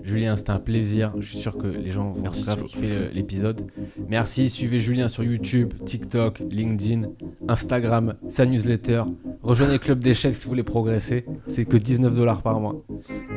Julien, 0.02 0.36
c'était 0.36 0.50
un 0.50 0.58
plaisir. 0.58 1.12
Je 1.18 1.28
suis 1.28 1.38
sûr 1.38 1.56
que 1.56 1.66
les 1.66 1.90
gens 1.90 2.12
vont 2.12 2.22
Merci, 2.22 2.44
grave 2.44 2.64
kiffer 2.64 2.90
euh, 2.90 3.08
l'épisode. 3.12 3.62
Merci. 4.08 4.48
Suivez 4.50 4.80
Julien 4.80 5.08
sur 5.08 5.22
YouTube, 5.22 5.72
TikTok, 5.84 6.40
LinkedIn, 6.50 7.08
Instagram, 7.48 8.14
sa 8.28 8.46
newsletter. 8.46 9.04
Rejoignez 9.42 9.74
le 9.74 9.78
Club 9.78 10.00
d'échecs 10.00 10.36
si 10.36 10.44
vous 10.44 10.50
voulez 10.50 10.62
progresser. 10.62 11.24
C'est 11.48 11.64
que 11.64 11.76
19 11.76 12.14
dollars 12.14 12.42
par 12.42 12.60
mois. 12.60 12.82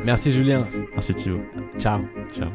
Merci 0.05 0.31
Julien. 0.31 0.67
Merci 0.93 1.13
Thibaut. 1.13 1.41
Ciao. 1.79 2.01
Ciao. 2.35 2.49